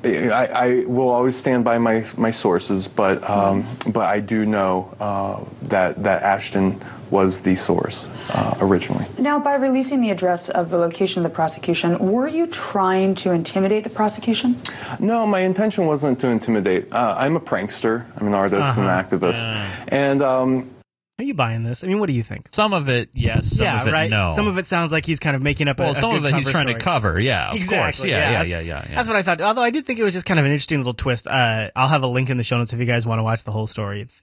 I, 0.05 0.47
I 0.47 0.85
will 0.87 1.09
always 1.09 1.37
stand 1.37 1.65
by 1.65 1.79
my, 1.79 2.05
my 2.17 2.31
sources, 2.31 2.87
but, 2.87 3.29
um, 3.29 3.67
but 3.89 4.07
I 4.07 4.21
do 4.21 4.47
know 4.47 4.95
uh, 5.01 5.45
that, 5.63 6.03
that 6.03 6.23
Ashden 6.23 6.81
was 7.11 7.41
the 7.43 7.57
source 7.57 8.09
uh, 8.31 8.57
originally. 8.61 9.05
Now, 9.19 9.39
by 9.39 9.55
releasing 9.57 10.01
the 10.01 10.11
address 10.11 10.49
of 10.49 10.71
the 10.71 10.79
location 10.79 11.25
of 11.25 11.31
the 11.31 11.35
prosecution, 11.35 11.99
were 11.99 12.29
you 12.29 12.47
trying 12.47 13.15
to 13.17 13.33
intimidate 13.33 13.85
the 13.85 13.91
prosecution? 13.91 14.57
No, 14.99 15.27
my 15.27 15.41
intention 15.41 15.87
wasn't 15.87 16.21
to 16.21 16.29
intimidate. 16.29 16.93
Uh, 16.93 17.15
I'm 17.19 17.37
a 17.37 17.41
prankster. 17.41 18.05
I'm 18.17 18.27
an 18.27 18.35
artist 18.35 18.79
and 18.79 18.87
Uh-huh. 18.87 18.91
an 18.91 19.05
activist. 19.21 19.45
And 19.89 20.23
um, 20.23 20.71
Are 21.19 21.25
you 21.25 21.35
buying 21.35 21.65
this? 21.65 21.85
I 21.85 21.87
mean, 21.87 21.99
what 22.01 22.07
do 22.07 22.13
you 22.15 22.23
think? 22.23 22.49
Some 22.51 22.73
of 22.73 22.89
it, 22.89 23.11
yes. 23.13 23.49
Some 23.57 23.65
yeah, 23.65 23.83
of 23.83 23.89
it, 23.89 23.93
right. 23.93 24.09
no. 24.09 24.33
Some 24.35 24.47
of 24.49 24.57
it 24.57 24.67
sounds 24.67 24.91
like 24.93 25.05
he's 25.05 25.21
kind 25.21 25.37
of 25.37 25.43
making 25.43 25.69
up 25.69 25.79
a 25.79 25.83
Well, 25.83 25.93
a 25.93 25.95
some 25.95 26.11
good 26.11 26.19
of 26.19 26.25
it 26.27 26.35
he's 26.35 26.47
cover 26.47 26.65
trying 26.65 26.75
to 26.75 26.81
cover, 26.81 27.21
yeah, 27.21 27.47
of 27.49 27.51
course. 27.53 27.61
exactly. 27.63 28.11
Yeah, 28.11 28.17
yeah, 28.19 28.31
that's- 28.31 28.51
yeah, 28.51 28.61
yeah, 28.61 28.85
yeah. 28.89 28.95
That's 28.95 29.09
what 29.09 29.17
I 29.17 29.23
thought. 29.23 29.41
Although 29.43 29.63
I 29.63 29.71
did 29.71 29.85
think 29.85 29.99
it 29.99 30.05
was 30.05 30.15
just 30.15 30.25
kind 30.27 30.41
of 30.41 30.47
an 30.47 30.53
interesting 30.53 30.79
little 30.79 30.95
twist. 30.95 31.27
Uh, 31.29 31.71
I'll 31.77 31.89
have 31.89 32.03
a 32.03 32.07
link 32.07 32.31
in 32.31 32.37
the 32.39 32.45
show 32.45 32.57
notes 32.57 32.73
if 32.73 32.79
you 32.81 32.87
guys 32.87 33.05
want 33.05 33.19
to 33.19 33.23
watch 33.23 33.45
the 33.45 33.53
whole 33.53 33.67
story. 33.67 34.01
It's 34.01 34.23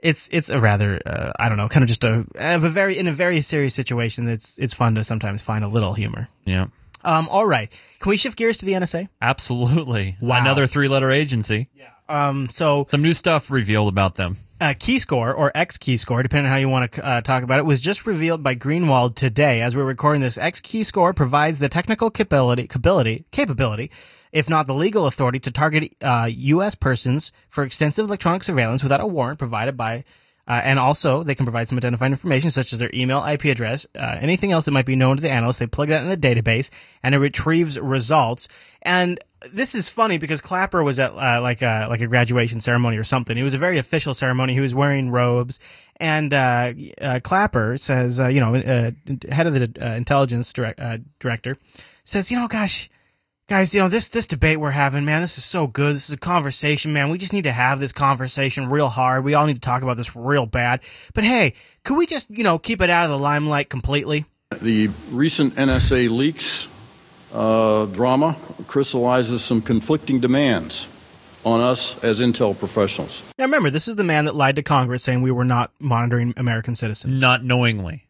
it's 0.00 0.28
it's 0.32 0.50
a 0.50 0.60
rather 0.60 1.00
uh, 1.06 1.32
I 1.38 1.48
don't 1.48 1.58
know, 1.58 1.68
kind 1.68 1.82
of 1.82 1.88
just 1.88 2.04
a 2.04 2.24
of 2.34 2.64
a 2.64 2.68
very 2.70 2.98
in 2.98 3.06
a 3.08 3.12
very 3.12 3.40
serious 3.40 3.74
situation. 3.74 4.28
It's 4.28 4.58
it's 4.58 4.74
fun 4.74 4.94
to 4.96 5.04
sometimes 5.04 5.42
find 5.42 5.64
a 5.64 5.68
little 5.68 5.94
humor. 5.94 6.28
Yeah. 6.44 6.66
Um. 7.04 7.28
All 7.28 7.46
right. 7.46 7.70
Can 8.00 8.10
we 8.10 8.16
shift 8.16 8.36
gears 8.36 8.56
to 8.58 8.66
the 8.66 8.72
NSA? 8.72 9.08
Absolutely. 9.22 10.16
Wow. 10.20 10.40
Another 10.40 10.66
three 10.66 10.88
letter 10.88 11.10
agency. 11.10 11.68
Yeah. 11.74 11.90
Um. 12.08 12.48
So 12.48 12.86
some 12.88 13.02
new 13.02 13.14
stuff 13.14 13.50
revealed 13.50 13.88
about 13.88 14.14
them. 14.16 14.36
uh, 14.60 14.74
Keyscore 14.74 15.36
or 15.36 15.52
XKeyscore, 15.54 16.22
depending 16.22 16.46
on 16.46 16.52
how 16.52 16.58
you 16.58 16.68
want 16.68 16.92
to 16.92 17.06
uh, 17.06 17.20
talk 17.20 17.42
about 17.42 17.58
it, 17.58 17.66
was 17.66 17.80
just 17.80 18.06
revealed 18.06 18.42
by 18.42 18.54
Greenwald 18.54 19.14
today. 19.14 19.60
As 19.60 19.76
we're 19.76 19.84
recording 19.84 20.20
this, 20.22 20.36
XKeyscore 20.38 21.14
provides 21.14 21.58
the 21.58 21.68
technical 21.68 22.10
capability, 22.10 22.62
capability, 22.66 23.24
capability, 23.30 23.90
if 24.36 24.50
not 24.50 24.66
the 24.66 24.74
legal 24.74 25.06
authority, 25.06 25.38
to 25.38 25.50
target 25.50 25.94
uh, 26.02 26.28
U.S. 26.30 26.74
persons 26.74 27.32
for 27.48 27.64
extensive 27.64 28.04
electronic 28.04 28.42
surveillance 28.44 28.82
without 28.82 29.00
a 29.00 29.06
warrant 29.06 29.38
provided 29.38 29.78
by. 29.78 30.04
Uh, 30.46 30.60
and 30.62 30.78
also, 30.78 31.22
they 31.22 31.34
can 31.34 31.46
provide 31.46 31.66
some 31.68 31.78
identifying 31.78 32.12
information 32.12 32.50
such 32.50 32.74
as 32.74 32.78
their 32.78 32.90
email, 32.92 33.24
IP 33.24 33.46
address, 33.46 33.86
uh, 33.98 34.18
anything 34.20 34.52
else 34.52 34.66
that 34.66 34.72
might 34.72 34.84
be 34.84 34.94
known 34.94 35.16
to 35.16 35.22
the 35.22 35.30
analyst. 35.30 35.58
They 35.58 35.66
plug 35.66 35.88
that 35.88 36.02
in 36.02 36.10
the 36.10 36.18
database, 36.18 36.70
and 37.02 37.14
it 37.14 37.18
retrieves 37.18 37.80
results. 37.80 38.46
And 38.82 39.18
this 39.50 39.74
is 39.74 39.88
funny 39.88 40.18
because 40.18 40.42
Clapper 40.42 40.84
was 40.84 40.98
at 40.98 41.12
uh, 41.12 41.40
like 41.40 41.62
a 41.62 41.86
like 41.88 42.02
a 42.02 42.06
graduation 42.06 42.60
ceremony 42.60 42.98
or 42.98 43.04
something. 43.04 43.38
It 43.38 43.42
was 43.42 43.54
a 43.54 43.58
very 43.58 43.78
official 43.78 44.12
ceremony. 44.12 44.52
He 44.52 44.60
was 44.60 44.74
wearing 44.74 45.10
robes, 45.10 45.58
and 45.96 46.34
uh, 46.34 46.74
uh, 47.00 47.20
Clapper 47.24 47.78
says, 47.78 48.18
you 48.18 48.40
know, 48.40 48.52
head 48.52 49.46
of 49.46 49.54
the 49.54 49.96
intelligence 49.96 50.52
direct, 50.52 50.78
director 51.20 51.56
says, 52.04 52.30
you 52.30 52.38
know, 52.38 52.46
gosh, 52.48 52.90
Guys, 53.48 53.72
you 53.72 53.80
know, 53.80 53.88
this, 53.88 54.08
this 54.08 54.26
debate 54.26 54.58
we're 54.58 54.72
having, 54.72 55.04
man, 55.04 55.22
this 55.22 55.38
is 55.38 55.44
so 55.44 55.68
good. 55.68 55.94
This 55.94 56.08
is 56.08 56.14
a 56.16 56.18
conversation, 56.18 56.92
man. 56.92 57.10
We 57.10 57.16
just 57.16 57.32
need 57.32 57.44
to 57.44 57.52
have 57.52 57.78
this 57.78 57.92
conversation 57.92 58.68
real 58.68 58.88
hard. 58.88 59.22
We 59.22 59.34
all 59.34 59.46
need 59.46 59.54
to 59.54 59.60
talk 59.60 59.82
about 59.82 59.96
this 59.96 60.16
real 60.16 60.46
bad. 60.46 60.80
But 61.14 61.22
hey, 61.22 61.54
could 61.84 61.96
we 61.96 62.06
just, 62.06 62.28
you 62.28 62.42
know, 62.42 62.58
keep 62.58 62.80
it 62.80 62.90
out 62.90 63.04
of 63.04 63.10
the 63.10 63.18
limelight 63.20 63.70
completely? 63.70 64.24
The 64.60 64.90
recent 65.12 65.54
NSA 65.54 66.10
leaks 66.10 66.66
uh, 67.32 67.86
drama 67.86 68.34
crystallizes 68.66 69.44
some 69.44 69.62
conflicting 69.62 70.18
demands 70.18 70.88
on 71.44 71.60
us 71.60 72.02
as 72.02 72.20
intel 72.20 72.58
professionals. 72.58 73.22
Now 73.38 73.44
remember, 73.44 73.70
this 73.70 73.86
is 73.86 73.94
the 73.94 74.02
man 74.02 74.24
that 74.24 74.34
lied 74.34 74.56
to 74.56 74.64
Congress 74.64 75.04
saying 75.04 75.22
we 75.22 75.30
were 75.30 75.44
not 75.44 75.70
monitoring 75.78 76.34
American 76.36 76.74
citizens. 76.74 77.20
Not 77.20 77.44
knowingly. 77.44 78.06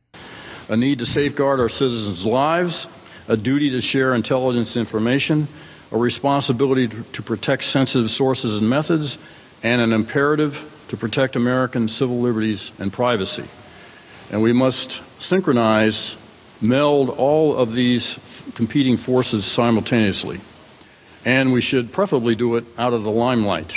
A 0.70 0.78
need 0.78 0.99
to 1.01 1.05
safeguard 1.05 1.61
our 1.61 1.68
citizens' 1.68 2.24
lives, 2.24 2.87
a 3.28 3.36
duty 3.36 3.70
to 3.70 3.80
share 3.80 4.14
intelligence 4.14 4.76
information, 4.76 5.48
a 5.92 5.96
responsibility 5.96 6.88
to, 6.88 7.22
protect 7.22 7.64
sensitive 7.64 8.10
sources 8.10 8.56
and 8.56 8.68
methods, 8.68 9.18
and 9.62 9.80
an 9.80 9.92
imperative 9.92 10.72
to 10.88 10.96
protect 10.96 11.36
American 11.36 11.88
civil 11.88 12.20
liberties 12.20 12.72
and 12.78 12.92
privacy. 12.92 13.44
And 14.30 14.42
we 14.42 14.52
must 14.52 15.02
synchronize, 15.20 16.16
meld 16.60 17.10
all 17.10 17.56
of 17.56 17.74
these 17.74 18.42
competing 18.54 18.96
forces 18.96 19.44
simultaneously. 19.44 20.40
And 21.24 21.52
we 21.52 21.60
should 21.60 21.92
preferably 21.92 22.34
do 22.34 22.56
it 22.56 22.64
out 22.78 22.92
of 22.92 23.02
the 23.02 23.10
limelight. 23.10 23.72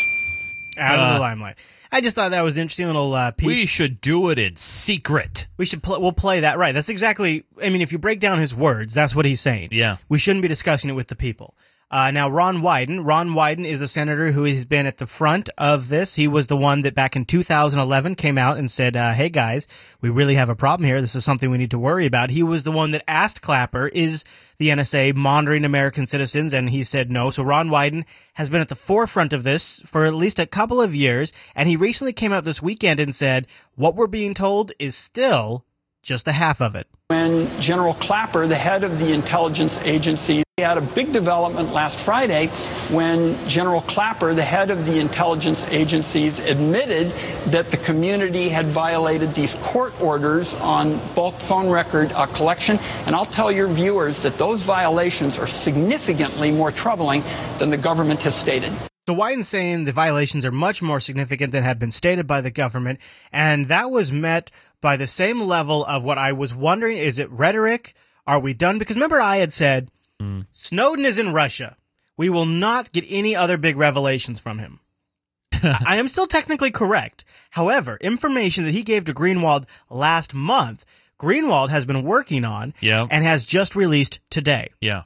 Out 0.80 0.95
of 0.99 1.05
Uh, 1.05 1.13
the 1.15 1.19
limelight. 1.19 1.55
I 1.91 2.01
just 2.01 2.15
thought 2.15 2.30
that 2.32 2.41
was 2.41 2.55
an 2.57 2.61
interesting 2.61 2.86
little 2.88 3.13
uh, 3.13 3.32
piece. 3.32 3.47
We 3.47 3.65
should 3.65 3.99
do 4.01 4.30
it 4.30 4.38
in 4.39 4.55
secret. 4.55 5.47
We 5.57 5.65
should 5.65 5.82
pl- 5.84 5.99
we'll 6.01 6.11
play 6.11 6.41
that 6.41 6.57
right. 6.57 6.73
That's 6.73 6.89
exactly. 6.89 7.45
I 7.63 7.69
mean, 7.69 7.82
if 7.82 7.91
you 7.91 7.97
break 7.97 8.19
down 8.19 8.39
his 8.39 8.55
words, 8.55 8.93
that's 8.93 9.15
what 9.15 9.25
he's 9.25 9.41
saying. 9.41 9.69
Yeah. 9.71 9.97
We 10.07 10.17
shouldn't 10.19 10.43
be 10.43 10.47
discussing 10.47 10.89
it 10.89 10.93
with 10.93 11.07
the 11.07 11.15
people. 11.15 11.55
Uh, 11.91 12.11
now, 12.11 12.29
Ron 12.29 12.57
Wyden. 12.57 13.03
Ron 13.03 13.29
Wyden 13.29 13.65
is 13.65 13.79
the 13.79 13.87
senator 13.87 14.31
who 14.31 14.43
has 14.43 14.67
been 14.67 14.85
at 14.85 14.97
the 14.97 15.07
front 15.07 15.49
of 15.57 15.87
this. 15.87 16.15
He 16.15 16.27
was 16.27 16.45
the 16.45 16.55
one 16.55 16.81
that 16.81 16.93
back 16.93 17.15
in 17.15 17.25
2011 17.25 18.13
came 18.13 18.37
out 18.37 18.59
and 18.59 18.69
said, 18.69 18.95
uh, 18.95 19.13
"Hey 19.13 19.29
guys, 19.29 19.65
we 19.99 20.09
really 20.09 20.35
have 20.35 20.49
a 20.49 20.55
problem 20.55 20.85
here. 20.85 21.01
This 21.01 21.15
is 21.15 21.25
something 21.25 21.49
we 21.49 21.57
need 21.57 21.71
to 21.71 21.79
worry 21.79 22.05
about." 22.05 22.29
He 22.29 22.43
was 22.43 22.63
the 22.63 22.71
one 22.71 22.91
that 22.91 23.03
asked 23.07 23.41
Clapper, 23.41 23.87
"Is 23.87 24.23
the 24.59 24.69
NSA 24.69 25.13
monitoring 25.13 25.65
American 25.65 26.05
citizens?" 26.05 26.53
And 26.53 26.69
he 26.69 26.83
said 26.83 27.11
no. 27.11 27.31
So 27.31 27.41
Ron 27.41 27.69
Wyden 27.69 28.05
has 28.35 28.51
been 28.51 28.61
at 28.61 28.69
the 28.69 28.75
forefront 28.75 29.33
of 29.33 29.41
this 29.41 29.81
for 29.87 30.05
at 30.05 30.13
least 30.13 30.39
a 30.39 30.45
couple 30.45 30.79
of 30.79 30.93
years, 30.93 31.33
and 31.55 31.67
he 31.67 31.75
recently 31.75 32.13
came 32.13 32.31
out 32.31 32.43
this 32.43 32.61
weekend 32.61 32.99
and 32.99 33.15
said, 33.15 33.47
"What 33.73 33.95
we're 33.95 34.05
being 34.05 34.35
told 34.35 34.73
is 34.77 34.95
still 34.95 35.65
just 36.10 36.26
the 36.26 36.34
half 36.34 36.60
of 36.62 36.76
it." 36.76 36.88
when 37.10 37.49
General 37.60 37.95
Clapper, 37.95 38.45
the 38.45 38.53
head 38.53 38.84
of 38.84 38.99
the 38.99 39.14
intelligence 39.14 39.80
agency, 39.80 40.43
had 40.60 40.78
a 40.78 40.82
big 40.82 41.12
development 41.12 41.74
last 41.74 41.99
Friday 41.99 42.47
when 42.91 43.36
General 43.47 43.82
Clapper, 43.82 44.34
the 44.36 44.43
head 44.43 44.70
of 44.70 44.86
the 44.86 44.99
intelligence 44.99 45.66
agencies, 45.68 46.38
admitted 46.39 47.12
that 47.47 47.72
the 47.72 47.78
community 47.78 48.49
had 48.49 48.68
violated 48.68 49.34
these 49.34 49.55
court 49.55 49.99
orders 50.01 50.53
on 50.55 50.99
bulk 51.16 51.36
phone 51.39 51.70
record 51.70 52.12
uh, 52.12 52.26
collection. 52.28 52.78
And 53.05 53.16
I'll 53.16 53.26
tell 53.26 53.51
your 53.51 53.68
viewers 53.68 54.22
that 54.22 54.38
those 54.38 54.62
violations 54.62 55.39
are 55.39 55.47
significantly 55.47 56.51
more 56.51 56.72
troubling 56.72 57.24
than 57.57 57.70
the 57.70 57.78
government 57.78 58.22
has 58.24 58.36
stated. 58.36 58.72
So 59.10 59.14
Wyden's 59.16 59.47
saying 59.47 59.86
the 59.86 59.91
violations 59.91 60.45
are 60.45 60.51
much 60.51 60.84
more 60.84 60.99
significant 60.99 61.51
than 61.51 61.64
had 61.64 61.80
been 61.80 61.89
stated 61.89 62.28
by 62.28 62.41
the 62.41 62.51
government, 62.51 62.99
and 63.32 63.66
that 63.66 63.89
was 63.89 64.12
met 64.12 64.51
by 64.82 64.97
the 64.97 65.07
same 65.07 65.41
level 65.41 65.84
of 65.84 66.03
what 66.03 66.20
I 66.20 66.32
was 66.32 66.53
wondering: 66.53 66.95
is 66.95 67.18
it 67.18 67.28
rhetoric? 67.32 67.95
Are 68.28 68.39
we 68.39 68.53
done? 68.53 68.78
Because 68.78 68.97
remember, 68.97 69.20
I 69.20 69.38
had 69.38 69.51
said 69.51 69.89
mm. 70.22 70.45
Snowden 70.51 71.05
is 71.05 71.18
in 71.18 71.34
Russia. 71.34 71.76
We 72.18 72.30
will 72.30 72.45
not 72.45 72.91
get 72.91 73.03
any 73.10 73.36
other 73.36 73.57
big 73.57 73.78
revelations 73.78 74.39
from 74.39 74.60
him. 74.60 74.80
I 75.64 75.95
am 75.95 76.07
still 76.07 76.28
technically 76.28 76.70
correct. 76.70 77.26
However, 77.49 77.97
information 78.01 78.64
that 78.66 78.76
he 78.76 78.84
gave 78.84 79.05
to 79.05 79.14
Greenwald 79.16 79.66
last 79.89 80.36
month, 80.36 80.86
Greenwald 81.20 81.70
has 81.70 81.88
been 81.88 82.03
working 82.03 82.45
on 82.45 82.76
and 83.10 83.24
has 83.24 83.43
just 83.43 83.76
released 83.76 84.20
today. 84.30 84.70
Yeah. 84.80 85.01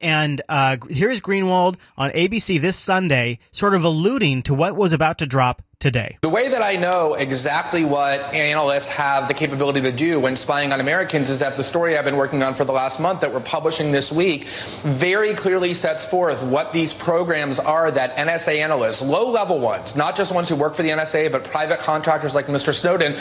And 0.00 0.40
uh, 0.48 0.76
here's 0.88 1.20
Greenwald 1.20 1.76
on 1.96 2.10
ABC 2.10 2.60
this 2.60 2.76
Sunday, 2.76 3.38
sort 3.50 3.74
of 3.74 3.84
alluding 3.84 4.42
to 4.42 4.54
what 4.54 4.76
was 4.76 4.92
about 4.92 5.18
to 5.18 5.26
drop 5.26 5.62
today. 5.80 6.18
The 6.22 6.28
way 6.28 6.48
that 6.48 6.62
I 6.62 6.76
know 6.76 7.14
exactly 7.14 7.84
what 7.84 8.18
analysts 8.34 8.92
have 8.94 9.28
the 9.28 9.34
capability 9.34 9.80
to 9.82 9.92
do 9.92 10.18
when 10.18 10.34
spying 10.34 10.72
on 10.72 10.80
Americans 10.80 11.30
is 11.30 11.38
that 11.38 11.56
the 11.56 11.62
story 11.62 11.96
I've 11.96 12.04
been 12.04 12.16
working 12.16 12.42
on 12.42 12.54
for 12.54 12.64
the 12.64 12.72
last 12.72 13.00
month 13.00 13.20
that 13.20 13.32
we're 13.32 13.40
publishing 13.40 13.92
this 13.92 14.10
week 14.10 14.44
very 14.82 15.34
clearly 15.34 15.74
sets 15.74 16.04
forth 16.04 16.42
what 16.42 16.72
these 16.72 16.92
programs 16.92 17.60
are 17.60 17.90
that 17.90 18.16
NSA 18.16 18.56
analysts, 18.58 19.02
low 19.02 19.30
level 19.30 19.60
ones, 19.60 19.94
not 19.94 20.16
just 20.16 20.34
ones 20.34 20.48
who 20.48 20.56
work 20.56 20.74
for 20.74 20.82
the 20.82 20.90
NSA, 20.90 21.30
but 21.30 21.44
private 21.44 21.78
contractors 21.78 22.34
like 22.34 22.46
Mr. 22.46 22.72
Snowden, 22.72 23.14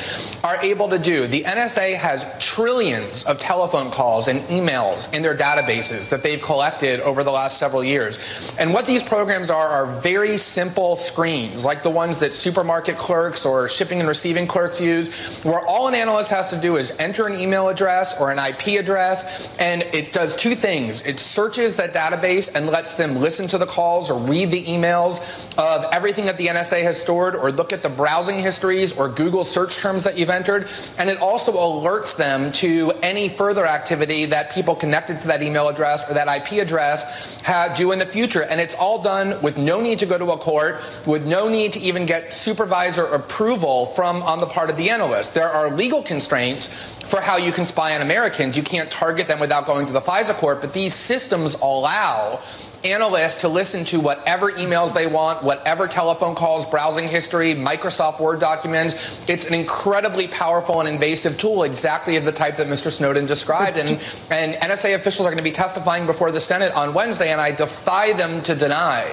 are 0.44 0.60
able 0.64 0.90
to 0.90 0.98
do. 0.98 1.28
The 1.28 1.42
NSA 1.42 1.96
has 1.96 2.26
trillions 2.40 3.24
of 3.26 3.38
telephone 3.38 3.92
calls 3.92 4.28
and 4.28 4.40
emails 4.50 5.14
in 5.16 5.22
their 5.22 5.38
databases 5.38 6.10
that 6.10 6.24
they've 6.24 6.42
collected 6.42 7.02
over 7.02 7.24
the 7.24 7.32
last 7.32 7.60
several 7.60 7.84
years. 7.84 8.56
And 8.60 8.74
what 8.74 8.88
these 8.88 9.04
programs 9.04 9.52
are 9.52 9.68
are 9.68 10.00
very 10.02 10.38
simple 10.38 10.96
screens, 10.96 11.64
like 11.64 11.84
the 11.84 11.90
ones 11.92 12.20
that 12.22 12.34
supermarket 12.48 12.98
clerks 12.98 13.46
or 13.46 13.68
shipping 13.68 14.00
and 14.00 14.08
receiving 14.08 14.48
clerks 14.48 14.80
use, 14.80 15.44
where 15.44 15.60
all 15.68 15.90
an 15.90 15.94
analyst 15.94 16.32
has 16.32 16.50
to 16.50 16.56
do 16.56 16.78
is 16.78 16.98
enter 16.98 17.28
an 17.28 17.38
email 17.38 17.68
address 17.68 18.22
or 18.22 18.32
an 18.32 18.40
IP 18.40 18.80
address, 18.80 19.54
and 19.58 19.84
it 19.94 20.14
does 20.14 20.34
two 20.34 20.56
things. 20.56 21.06
It 21.06 21.20
searches 21.20 21.76
that 21.76 21.94
database 21.94 22.56
and 22.56 22.68
lets 22.68 22.96
them 22.96 23.18
listen 23.18 23.50
to 23.50 23.58
the 23.58 23.66
calls 23.66 24.10
or 24.10 24.18
read 24.18 24.50
the 24.50 24.64
emails 24.64 25.20
of 25.58 25.92
everything 25.92 26.26
that 26.28 26.38
the 26.38 26.48
NSA 26.48 26.84
has 26.84 27.02
stored 27.02 27.36
or 27.36 27.52
look 27.52 27.74
at 27.74 27.84
the 27.84 27.90
browsing 27.90 28.40
histories 28.40 28.98
or 28.98 29.10
Google 29.10 29.44
search 29.44 29.76
terms 29.76 30.06
that 30.06 30.18
you've 30.18 30.30
entered. 30.30 30.70
And 30.98 31.10
it 31.10 31.20
also 31.20 31.52
alerts 31.52 32.16
them 32.16 32.54
to 32.54 32.94
any 33.04 33.28
further 33.28 33.66
activity 33.66 34.24
that 34.28 34.54
people 34.54 34.74
connected 34.74 35.20
to 35.20 35.28
that 35.28 35.44
email 35.44 35.68
address 35.68 36.10
or 36.10 36.14
that 36.14 36.30
IP 36.34 36.62
address 36.62 37.42
ha 37.42 37.74
do 37.76 37.92
in 37.92 38.00
the 38.00 38.06
future. 38.06 38.46
And 38.50 38.62
it's 38.62 38.76
all 38.76 39.02
done 39.02 39.42
with 39.42 39.58
no 39.58 39.82
need 39.82 40.00
to 40.00 40.06
go 40.06 40.18
to 40.18 40.32
a 40.32 40.38
court, 40.38 40.82
with 41.06 41.28
no 41.28 41.50
need 41.50 41.74
to 41.74 41.80
even 41.82 42.06
get 42.06 42.37
supervisor 42.38 43.06
approval 43.06 43.88
from 43.88 44.22
on 44.24 44.40
the 44.40 44.48
part 44.48 44.70
of 44.70 44.78
the 44.78 44.90
analyst. 44.90 45.34
There 45.34 45.50
are 45.50 45.72
legal 45.72 46.02
constraints 46.02 46.68
for 47.08 47.22
how 47.22 47.38
you 47.38 47.52
can 47.52 47.66
spy 47.66 47.96
on 47.96 48.02
Americans. 48.02 48.58
You 48.58 48.64
can't 48.64 48.92
target 48.92 49.28
them 49.28 49.40
without 49.40 49.66
going 49.66 49.86
to 49.88 49.94
the 49.94 50.02
FISA 50.02 50.34
court, 50.34 50.62
but 50.62 50.74
these 50.74 50.94
systems 50.94 51.56
allow 51.62 52.42
analysts 52.84 53.38
to 53.38 53.48
listen 53.48 53.84
to 53.86 54.00
whatever 54.00 54.52
emails 54.52 54.94
they 54.94 55.08
want, 55.08 55.44
whatever 55.44 55.88
telephone 55.88 56.36
calls, 56.36 56.66
browsing 56.66 57.08
history, 57.08 57.56
Microsoft 57.56 58.20
Word 58.20 58.40
documents. 58.40 59.28
It's 59.30 59.46
an 59.46 59.54
incredibly 59.54 60.28
powerful 60.28 60.80
and 60.80 60.90
invasive 60.90 61.38
tool, 61.38 61.64
exactly 61.64 62.18
of 62.18 62.26
the 62.26 62.32
type 62.32 62.58
that 62.58 62.68
Mr. 62.68 62.92
Snowden 62.92 63.26
described. 63.26 63.78
And, 63.78 63.90
and 64.32 64.54
NSA 64.56 64.96
officials 64.96 65.28
are 65.28 65.32
going 65.32 65.38
to 65.38 65.44
be 65.44 65.52
testifying 65.52 66.06
before 66.06 66.32
the 66.32 66.42
Senate 66.42 66.74
on 66.74 66.94
Wednesday, 66.94 67.32
and 67.32 67.42
I 67.42 67.52
defy 67.52 68.14
them 68.14 68.42
to 68.44 68.56
deny 68.56 69.04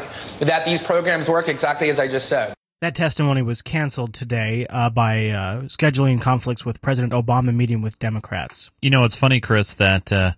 that 0.40 0.64
these 0.64 0.82
programs 0.82 1.28
work 1.28 1.48
exactly 1.48 1.88
as 1.90 2.00
I 2.00 2.08
just 2.08 2.28
said. 2.28 2.54
That 2.84 2.94
testimony 2.94 3.40
was 3.40 3.62
canceled 3.62 4.12
today 4.12 4.66
uh, 4.68 4.90
by 4.90 5.30
uh, 5.30 5.62
scheduling 5.62 6.20
conflicts 6.20 6.66
with 6.66 6.82
President 6.82 7.14
Obama 7.14 7.54
meeting 7.54 7.80
with 7.80 7.98
Democrats. 7.98 8.70
You 8.82 8.90
know, 8.90 9.04
it's 9.04 9.16
funny, 9.16 9.40
Chris, 9.40 9.72
that 9.72 10.12
uh, 10.12 10.32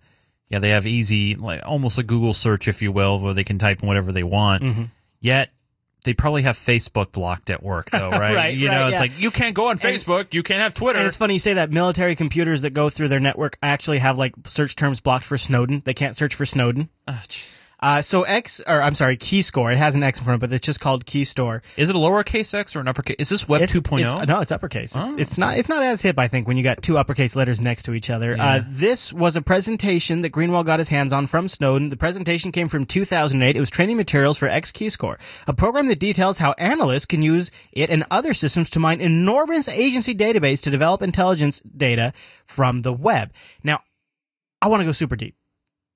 yeah, 0.49 0.61
they 0.61 0.71
have 0.71 0.87
easy, 0.87 1.35
like 1.35 1.61
almost 1.67 1.99
a 1.99 2.05
Google 2.05 2.33
search, 2.33 2.69
if 2.69 2.81
you 2.81 2.93
will, 2.93 3.19
where 3.19 3.35
they 3.35 3.43
can 3.43 3.59
type 3.59 3.83
in 3.83 3.89
whatever 3.89 4.13
they 4.13 4.23
want. 4.23 4.63
Mhm. 4.63 4.91
Yet 5.21 5.51
they 6.05 6.15
probably 6.15 6.43
have 6.43 6.57
Facebook 6.57 7.11
blocked 7.11 7.51
at 7.51 7.65
work, 7.65 7.91
though, 7.91 8.11
right? 8.13 8.37
Right, 8.37 8.57
you 8.57 8.69
know, 8.69 8.83
right, 8.83 8.87
it's 8.91 8.95
yeah. 8.95 9.01
like 9.01 9.21
you 9.21 9.33
can't 9.33 9.57
go 9.57 9.65
on 9.65 9.73
And- 9.73 9.81
Facebook, 9.81 10.33
you 10.33 10.45
can't 10.45 10.63
have 10.63 10.73
Twitter. 10.73 11.01
And 11.01 11.09
it's 11.09 11.17
funny 11.17 11.35
you 11.35 11.41
say 11.41 11.55
that 11.55 11.73
military 11.73 12.15
computers 12.15 12.63
that 12.63 12.71
go 12.75 12.89
through 12.91 13.09
their 13.09 13.19
network 13.19 13.59
actually 13.61 13.99
have 13.99 14.19
like 14.19 14.35
search 14.45 14.77
terms 14.77 15.01
blocked 15.01 15.25
for 15.25 15.37
Snowden. 15.37 15.83
They 15.85 15.95
can't 15.95 16.17
search 16.17 16.37
for 16.37 16.47
Snowden. 16.47 16.91
Uh, 17.79 18.01
so 18.01 18.23
X, 18.23 18.63
or 18.67 18.81
I'm 18.81 18.95
sorry, 18.95 19.19
Keyscore. 19.19 19.71
It 19.71 19.77
has 19.77 19.95
an 19.95 20.03
X 20.03 20.19
in 20.19 20.25
front, 20.25 20.41
but 20.41 20.51
it's 20.51 20.65
just 20.65 20.81
called 20.81 21.05
Keyscore. 21.05 21.61
Is 21.77 21.91
it 21.91 21.95
a 21.97 21.99
lowercase 21.99 22.55
X 22.55 22.75
or 22.75 22.81
an 22.81 22.89
uppercase? 22.89 23.17
Is 23.19 23.29
this 23.29 23.47
Web 23.47 23.61
It's- 23.61 23.77
2.0? 23.77 24.01
it's- 24.07 24.27
No, 24.29 24.41
it's 24.41 24.51
uppercase. 24.51 24.97
It's, 24.97 25.11
Oh. 25.11 25.15
it's 25.19 25.37
not. 25.37 25.59
It's 25.59 25.69
not 25.69 25.83
as 25.83 26.01
hip, 26.01 26.19
I 26.19 26.27
think, 26.27 26.49
when 26.49 26.57
you 26.57 26.63
got 26.63 26.83
two 26.83 26.97
uppercase 26.97 27.37
letters 27.37 27.61
next 27.61 27.83
to 27.83 27.93
each 27.93 28.09
other. 28.09 28.35
Yeah. 28.35 28.45
Uh, 28.47 28.61
this 28.67 29.13
was 29.13 29.37
a 29.37 29.43
presentation 29.43 30.23
that 30.23 30.33
Greenwald 30.33 30.65
got 30.65 30.79
his 30.79 30.89
hands 30.89 31.13
on 31.13 31.27
from 31.27 31.49
Snowden. 31.49 31.91
The 31.91 31.99
presentation 31.99 32.51
came 32.51 32.69
from 32.69 32.87
2008. 32.87 33.57
It 33.57 33.61
was 33.61 33.71
training 33.71 33.99
materials 33.99 34.39
for 34.39 34.49
X 34.49 34.73
Keyscore, 34.73 35.17
a 35.47 35.53
program 35.53 35.89
that 35.89 35.99
details 35.99 36.39
how 36.39 36.53
analysts 36.57 37.05
can 37.05 37.21
use 37.21 37.51
it 37.73 37.91
and 37.91 38.05
other 38.11 38.33
systems 38.33 38.71
to 38.71 38.81
mine 38.81 39.03
enormous 39.03 39.69
agency 39.69 40.15
database 40.15 40.63
to 40.63 40.71
develop 40.71 41.03
intelligence 41.03 41.61
data 41.61 42.15
from 42.47 42.81
the 42.83 42.93
web. 42.93 43.33
Now, 43.63 43.81
I 44.63 44.69
want 44.69 44.81
to 44.81 44.87
go 44.87 44.93
super 44.93 45.17
deep. 45.17 45.35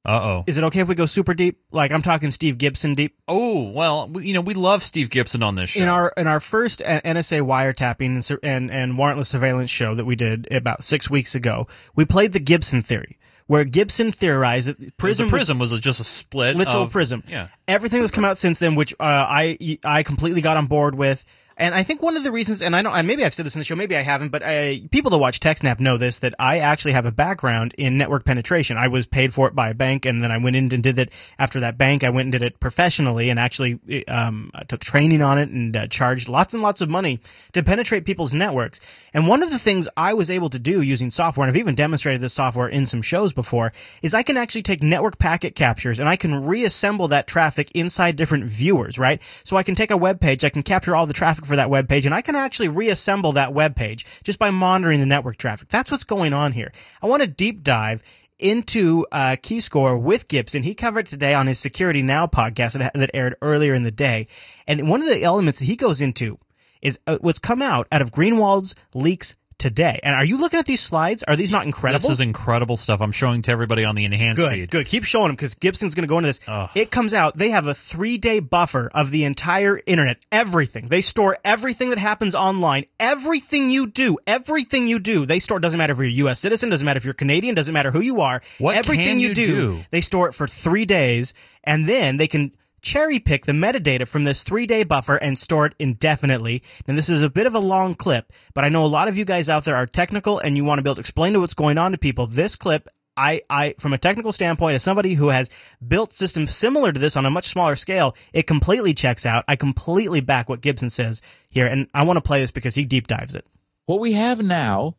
Uh 0.02 0.12
oh. 0.22 0.44
Is 0.46 0.56
it 0.56 0.64
okay 0.64 0.80
if 0.80 0.88
we 0.88 0.94
go 0.94 1.04
super 1.04 1.34
deep? 1.34 1.60
Like 1.72 1.92
I'm 1.92 2.00
talking 2.00 2.30
Steve 2.30 2.56
Gibson 2.56 2.94
deep. 2.94 3.16
Oh 3.28 3.70
well, 3.70 4.08
we- 4.08 4.26
you 4.28 4.32
know 4.34 4.40
we 4.40 4.54
love 4.54 4.82
Steve 4.82 5.10
Gibson 5.10 5.42
on 5.42 5.56
this 5.56 5.70
show. 5.70 5.82
In 5.82 5.88
our 5.88 6.12
in 6.16 6.26
our 6.26 6.40
first 6.40 6.80
NSA 6.80 7.42
wiretapping 7.42 8.06
and, 8.30 8.38
and 8.42 8.70
and 8.70 8.94
warrantless 8.94 9.26
surveillance 9.26 9.70
show 9.70 9.94
that 9.94 10.06
we 10.06 10.16
did 10.16 10.50
about 10.50 10.82
six 10.82 11.10
weeks 11.10 11.34
ago, 11.34 11.66
we 11.94 12.06
played 12.06 12.32
the 12.32 12.40
Gibson 12.40 12.80
theory, 12.80 13.18
where 13.46 13.64
Gibson 13.64 14.10
theorized 14.10 14.68
that 14.68 14.96
Prism, 14.96 15.26
the 15.26 15.30
Prism 15.30 15.58
was, 15.58 15.78
just 15.80 16.00
a 16.00 16.04
split. 16.04 16.56
literal 16.56 16.84
of- 16.84 16.92
Prism. 16.92 17.22
Yeah. 17.28 17.48
Everything 17.68 18.00
that's 18.00 18.10
come 18.10 18.24
out 18.24 18.38
since 18.38 18.58
then, 18.58 18.76
which 18.76 18.94
uh, 18.94 19.04
I 19.28 19.78
I 19.84 20.02
completely 20.02 20.40
got 20.40 20.56
on 20.56 20.66
board 20.66 20.94
with. 20.94 21.26
And 21.60 21.74
I 21.74 21.82
think 21.82 22.00
one 22.02 22.16
of 22.16 22.24
the 22.24 22.32
reasons, 22.32 22.62
and 22.62 22.74
I 22.74 22.80
know, 22.80 22.92
and 22.92 23.06
maybe 23.06 23.22
I've 23.22 23.34
said 23.34 23.44
this 23.44 23.54
in 23.54 23.60
the 23.60 23.64
show, 23.64 23.76
maybe 23.76 23.94
I 23.94 24.00
haven't, 24.00 24.30
but 24.30 24.42
I, 24.42 24.88
people 24.90 25.10
that 25.10 25.18
watch 25.18 25.40
TechSnap 25.40 25.78
know 25.78 25.98
this, 25.98 26.18
that 26.20 26.34
I 26.38 26.58
actually 26.58 26.92
have 26.92 27.04
a 27.04 27.12
background 27.12 27.74
in 27.76 27.98
network 27.98 28.24
penetration. 28.24 28.78
I 28.78 28.88
was 28.88 29.06
paid 29.06 29.34
for 29.34 29.46
it 29.46 29.54
by 29.54 29.68
a 29.68 29.74
bank, 29.74 30.06
and 30.06 30.22
then 30.22 30.32
I 30.32 30.38
went 30.38 30.56
in 30.56 30.72
and 30.72 30.82
did 30.82 30.98
it 30.98 31.12
after 31.38 31.60
that 31.60 31.76
bank. 31.76 32.02
I 32.02 32.08
went 32.08 32.26
and 32.26 32.32
did 32.32 32.42
it 32.42 32.60
professionally 32.60 33.28
and 33.28 33.38
actually 33.38 33.78
um, 34.08 34.50
I 34.54 34.64
took 34.64 34.80
training 34.80 35.20
on 35.20 35.38
it 35.38 35.50
and 35.50 35.76
uh, 35.76 35.86
charged 35.86 36.28
lots 36.28 36.54
and 36.54 36.62
lots 36.62 36.80
of 36.80 36.88
money 36.88 37.20
to 37.52 37.62
penetrate 37.62 38.06
people's 38.06 38.32
networks. 38.32 38.80
And 39.12 39.28
one 39.28 39.42
of 39.42 39.50
the 39.50 39.58
things 39.58 39.86
I 39.98 40.14
was 40.14 40.30
able 40.30 40.48
to 40.48 40.58
do 40.58 40.80
using 40.80 41.10
software, 41.10 41.46
and 41.46 41.54
I've 41.54 41.60
even 41.60 41.74
demonstrated 41.74 42.22
this 42.22 42.32
software 42.32 42.68
in 42.68 42.86
some 42.86 43.02
shows 43.02 43.34
before, 43.34 43.72
is 44.00 44.14
I 44.14 44.22
can 44.22 44.38
actually 44.38 44.62
take 44.62 44.82
network 44.82 45.18
packet 45.18 45.54
captures 45.54 45.98
and 45.98 46.08
I 46.08 46.16
can 46.16 46.44
reassemble 46.44 47.08
that 47.08 47.26
traffic 47.26 47.70
inside 47.74 48.16
different 48.16 48.44
viewers, 48.44 48.98
right? 48.98 49.20
So 49.44 49.58
I 49.58 49.62
can 49.62 49.74
take 49.74 49.90
a 49.90 49.96
web 49.96 50.20
page, 50.20 50.42
I 50.42 50.48
can 50.48 50.62
capture 50.62 50.96
all 50.96 51.06
the 51.06 51.12
traffic 51.12 51.44
for 51.50 51.56
that 51.56 51.68
web 51.70 51.88
page, 51.88 52.06
and 52.06 52.14
I 52.14 52.22
can 52.22 52.36
actually 52.36 52.68
reassemble 52.68 53.32
that 53.32 53.52
web 53.52 53.76
page 53.76 54.06
just 54.22 54.38
by 54.38 54.50
monitoring 54.50 55.00
the 55.00 55.06
network 55.06 55.36
traffic. 55.36 55.68
That's 55.68 55.90
what's 55.90 56.04
going 56.04 56.32
on 56.32 56.52
here. 56.52 56.72
I 57.02 57.06
want 57.06 57.22
to 57.22 57.28
deep 57.28 57.62
dive 57.62 58.02
into 58.38 59.06
uh, 59.12 59.36
Keyscore 59.36 60.00
with 60.00 60.28
Gibson. 60.28 60.62
He 60.62 60.74
covered 60.74 61.06
today 61.06 61.34
on 61.34 61.46
his 61.46 61.58
Security 61.58 62.02
Now 62.02 62.26
podcast 62.26 62.78
that, 62.78 62.94
that 62.94 63.10
aired 63.12 63.36
earlier 63.42 63.74
in 63.74 63.82
the 63.82 63.90
day. 63.90 64.26
And 64.66 64.88
one 64.88 65.02
of 65.02 65.08
the 65.08 65.22
elements 65.22 65.58
that 65.58 65.66
he 65.66 65.76
goes 65.76 66.00
into 66.00 66.38
is 66.80 66.98
uh, 67.06 67.18
what's 67.20 67.38
come 67.38 67.60
out 67.60 67.86
out 67.92 68.00
of 68.00 68.12
Greenwald's 68.12 68.74
leaks 68.94 69.36
today. 69.60 70.00
And 70.02 70.14
are 70.14 70.24
you 70.24 70.38
looking 70.38 70.58
at 70.58 70.66
these 70.66 70.80
slides? 70.80 71.22
Are 71.24 71.36
these 71.36 71.52
not 71.52 71.64
incredible? 71.64 72.08
This 72.08 72.10
is 72.10 72.20
incredible 72.20 72.76
stuff. 72.76 73.00
I'm 73.00 73.12
showing 73.12 73.42
to 73.42 73.52
everybody 73.52 73.84
on 73.84 73.94
the 73.94 74.04
enhanced 74.04 74.38
Good, 74.38 74.52
feed. 74.52 74.70
good. 74.70 74.86
Keep 74.86 75.04
showing 75.04 75.28
them 75.28 75.36
because 75.36 75.54
Gibson's 75.54 75.94
going 75.94 76.02
to 76.02 76.08
go 76.08 76.18
into 76.18 76.28
this. 76.28 76.40
It 76.74 76.90
comes 76.90 77.14
out. 77.14 77.36
They 77.36 77.50
have 77.50 77.66
a 77.66 77.74
three 77.74 78.18
day 78.18 78.40
buffer 78.40 78.90
of 78.94 79.10
the 79.12 79.24
entire 79.24 79.80
internet. 79.86 80.26
Everything. 80.32 80.88
They 80.88 81.00
store 81.00 81.38
everything 81.44 81.90
that 81.90 81.98
happens 81.98 82.34
online. 82.34 82.84
Everything 82.98 83.70
you 83.70 83.86
do. 83.86 84.18
Everything 84.26 84.86
you 84.86 84.98
do. 84.98 85.26
They 85.26 85.38
store. 85.38 85.60
Doesn't 85.60 85.78
matter 85.78 85.92
if 85.92 85.98
you're 85.98 86.06
a 86.06 86.10
U.S. 86.10 86.40
citizen. 86.40 86.70
Doesn't 86.70 86.84
matter 86.84 86.96
if 86.98 87.04
you're 87.04 87.14
Canadian. 87.14 87.54
Doesn't 87.54 87.74
matter 87.74 87.90
who 87.90 88.00
you 88.00 88.20
are. 88.22 88.40
What 88.58 88.76
everything 88.76 89.04
can 89.04 89.20
you, 89.20 89.28
you 89.28 89.34
do, 89.34 89.44
do? 89.46 89.80
They 89.90 90.00
store 90.00 90.28
it 90.28 90.32
for 90.32 90.46
three 90.48 90.86
days, 90.86 91.34
and 91.62 91.88
then 91.88 92.16
they 92.16 92.26
can 92.26 92.52
cherry 92.82 93.18
pick 93.18 93.46
the 93.46 93.52
metadata 93.52 94.06
from 94.06 94.24
this 94.24 94.42
three 94.42 94.66
day 94.66 94.84
buffer 94.84 95.16
and 95.16 95.38
store 95.38 95.66
it 95.66 95.74
indefinitely. 95.78 96.62
And 96.86 96.96
this 96.96 97.08
is 97.08 97.22
a 97.22 97.30
bit 97.30 97.46
of 97.46 97.54
a 97.54 97.60
long 97.60 97.94
clip, 97.94 98.32
but 98.54 98.64
I 98.64 98.68
know 98.68 98.84
a 98.84 98.86
lot 98.86 99.08
of 99.08 99.16
you 99.16 99.24
guys 99.24 99.48
out 99.48 99.64
there 99.64 99.76
are 99.76 99.86
technical 99.86 100.38
and 100.38 100.56
you 100.56 100.64
want 100.64 100.78
to 100.78 100.82
be 100.82 100.88
able 100.88 100.96
to 100.96 101.00
explain 101.00 101.32
to 101.34 101.40
what's 101.40 101.54
going 101.54 101.78
on 101.78 101.92
to 101.92 101.98
people. 101.98 102.26
This 102.26 102.56
clip 102.56 102.88
I, 103.16 103.42
I, 103.50 103.74
from 103.78 103.92
a 103.92 103.98
technical 103.98 104.32
standpoint, 104.32 104.76
as 104.76 104.82
somebody 104.82 105.14
who 105.14 105.28
has 105.28 105.50
built 105.86 106.12
systems 106.12 106.54
similar 106.54 106.90
to 106.90 106.98
this 106.98 107.16
on 107.16 107.26
a 107.26 107.30
much 107.30 107.44
smaller 107.44 107.76
scale, 107.76 108.16
it 108.32 108.46
completely 108.46 108.94
checks 108.94 109.26
out. 109.26 109.44
I 109.46 109.56
completely 109.56 110.20
back 110.20 110.48
what 110.48 110.62
Gibson 110.62 110.88
says 110.88 111.20
here, 111.50 111.66
and 111.66 111.88
I 111.92 112.04
want 112.06 112.16
to 112.16 112.22
play 112.22 112.40
this 112.40 112.50
because 112.50 112.76
he 112.76 112.84
deep 112.86 113.08
dives 113.08 113.34
it. 113.34 113.46
What 113.84 114.00
we 114.00 114.12
have 114.12 114.42
now, 114.42 114.96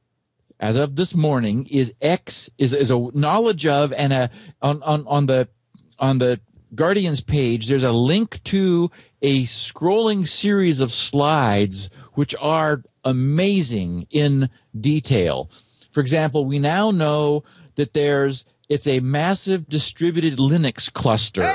as 0.60 0.76
of 0.76 0.96
this 0.96 1.16
morning, 1.16 1.66
is 1.72 1.94
X 2.00 2.50
is 2.60 2.74
is 2.74 2.92
a 2.92 3.10
knowledge 3.14 3.66
of 3.66 3.92
and 3.94 4.14
a 4.14 4.30
on 4.62 4.84
on 4.84 5.08
on 5.08 5.26
the 5.26 5.50
on 5.98 6.20
the 6.20 6.40
Guardian's 6.76 7.22
page. 7.22 7.68
There's 7.68 7.84
a 7.84 7.92
link 7.92 8.44
to 8.46 8.90
a 9.22 9.44
scrolling 9.44 10.28
series 10.28 10.80
of 10.80 10.92
slides 10.92 11.90
which 12.14 12.36
are 12.40 12.84
amazing 13.04 14.08
in 14.10 14.50
detail. 14.80 15.50
For 15.92 16.00
example, 16.00 16.46
we 16.46 16.60
now 16.60 16.92
know 16.92 17.44
that 17.76 17.94
there's 17.94 18.46
it's 18.70 18.88
a 18.88 19.02
massive 19.02 19.68
distributed 19.68 20.38
Linux 20.38 20.92
cluster 20.92 21.54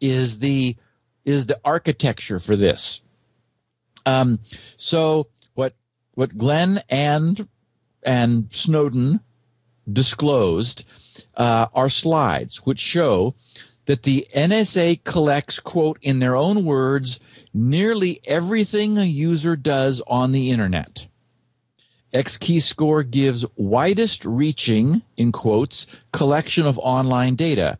is 0.00 0.38
the 0.40 0.76
is 1.24 1.46
the 1.46 1.60
architecture 1.64 2.40
for 2.40 2.56
this. 2.56 3.00
Um, 4.06 4.40
so 4.76 5.28
what 5.54 5.74
what 6.14 6.36
Glenn 6.36 6.82
and 6.88 7.46
and 8.02 8.48
Snowden 8.50 9.20
disclosed 9.90 10.84
uh, 11.36 11.66
are 11.74 11.88
slides 11.88 12.58
which 12.58 12.78
show 12.80 13.34
that 13.88 14.02
the 14.02 14.28
NSA 14.36 15.02
collects 15.04 15.58
quote 15.58 15.98
in 16.02 16.18
their 16.18 16.36
own 16.36 16.66
words 16.66 17.18
nearly 17.54 18.20
everything 18.26 18.98
a 18.98 19.04
user 19.04 19.56
does 19.56 20.02
on 20.06 20.32
the 20.32 20.50
internet. 20.50 21.06
XKeyscore 22.12 23.10
gives 23.10 23.46
widest 23.56 24.26
reaching, 24.26 25.00
in 25.16 25.32
quotes, 25.32 25.86
collection 26.12 26.66
of 26.66 26.78
online 26.78 27.34
data. 27.34 27.78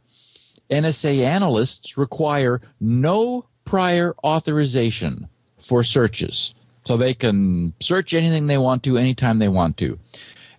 NSA 0.70 1.22
analysts 1.24 1.98
require 1.98 2.62
no 2.80 3.44
prior 3.66 4.14
authorization 4.24 5.28
for 5.58 5.84
searches. 5.84 6.54
So 6.86 6.96
they 6.96 7.12
can 7.12 7.74
search 7.80 8.14
anything 8.14 8.46
they 8.46 8.56
want 8.56 8.82
to 8.84 8.96
anytime 8.96 9.36
they 9.36 9.48
want 9.48 9.76
to. 9.76 9.98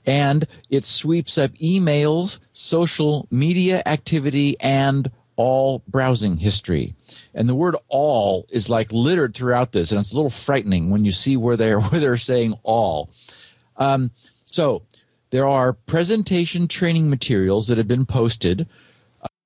And 0.06 0.46
it 0.70 0.86
sweeps 0.86 1.40
up 1.40 1.52
emails, 1.54 2.38
social 2.54 3.28
media 3.32 3.82
activity, 3.88 4.56
and 4.60 5.10
all 5.40 5.82
browsing 5.88 6.36
history. 6.36 6.94
And 7.34 7.48
the 7.48 7.56
word 7.56 7.78
all 7.88 8.46
is 8.50 8.70
like 8.70 8.92
littered 8.92 9.34
throughout 9.34 9.72
this, 9.72 9.92
and 9.92 10.00
it's 10.00 10.12
a 10.12 10.16
little 10.16 10.30
frightening 10.30 10.90
when 10.90 11.06
you 11.06 11.14
see 11.14 11.38
where 11.38 11.56
they're 11.56 11.80
where 11.90 12.02
they're 12.02 12.18
saying 12.18 12.56
all. 12.64 13.10
Um, 13.78 14.12
so 14.44 14.84
there 15.30 15.48
are 15.48 15.72
presentation 15.74 16.68
training 16.68 17.10
materials 17.10 17.68
that 17.70 17.78
have 17.78 17.88
been 17.88 18.06
posted. 18.06 18.68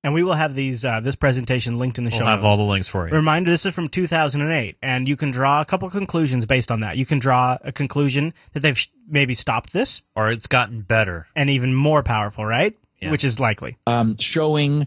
And 0.02 0.12
we 0.12 0.22
will 0.22 0.34
have 0.34 0.54
these 0.54 0.84
uh, 0.84 1.00
this 1.00 1.16
presentation 1.16 1.78
linked 1.78 1.96
in 1.96 2.04
the 2.04 2.10
show. 2.10 2.18
We'll 2.24 2.26
have 2.28 2.40
notes. 2.42 2.50
all 2.50 2.56
the 2.58 2.64
links 2.64 2.88
for 2.88 3.08
you. 3.08 3.14
Reminder: 3.14 3.50
This 3.50 3.64
is 3.64 3.74
from 3.74 3.88
2008, 3.88 4.76
and 4.82 5.08
you 5.08 5.16
can 5.16 5.30
draw 5.30 5.62
a 5.62 5.64
couple 5.64 5.88
conclusions 5.88 6.44
based 6.44 6.70
on 6.70 6.80
that. 6.80 6.98
You 6.98 7.06
can 7.06 7.18
draw 7.18 7.56
a 7.62 7.72
conclusion 7.72 8.34
that 8.52 8.60
they've 8.60 8.78
sh- 8.78 8.88
maybe 9.08 9.32
stopped 9.34 9.72
this, 9.72 10.02
or 10.14 10.28
it's 10.30 10.46
gotten 10.46 10.82
better 10.82 11.28
and 11.34 11.48
even 11.48 11.72
more 11.74 12.02
powerful, 12.02 12.44
right? 12.44 12.76
Yeah. 13.00 13.12
Which 13.12 13.24
is 13.24 13.40
likely. 13.40 13.78
um, 13.86 14.16
showing 14.18 14.86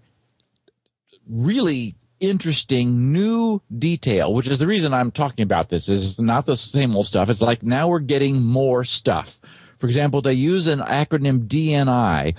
really 1.30 1.96
interesting 2.20 3.12
new 3.12 3.62
detail, 3.78 4.34
which 4.34 4.48
is 4.48 4.60
the 4.60 4.68
reason 4.68 4.94
I'm 4.94 5.12
talking 5.12 5.44
about 5.44 5.70
this. 5.70 5.90
Is 5.90 6.12
it's 6.12 6.20
not 6.20 6.46
the 6.46 6.58
same 6.58 6.96
old 6.96 7.06
stuff. 7.06 7.30
It's 7.30 7.42
like 7.42 7.64
now 7.64 7.88
we're 7.88 8.00
getting 8.00 8.42
more 8.42 8.84
stuff. 8.84 9.40
For 9.80 9.86
example, 9.86 10.22
they 10.22 10.34
use 10.34 10.66
an 10.66 10.80
acronym 10.80 11.48
DNI, 11.48 12.36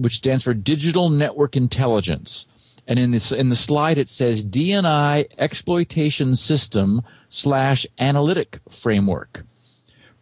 which 0.00 0.16
stands 0.16 0.44
for 0.44 0.54
Digital 0.54 1.10
Network 1.10 1.56
Intelligence. 1.56 2.46
And 2.86 2.98
in 2.98 3.10
this 3.10 3.30
in 3.30 3.50
the 3.50 3.56
slide 3.56 3.98
it 3.98 4.08
says 4.08 4.44
DNI 4.44 5.26
exploitation 5.38 6.34
system 6.34 7.02
slash 7.28 7.86
analytic 7.98 8.58
framework 8.68 9.44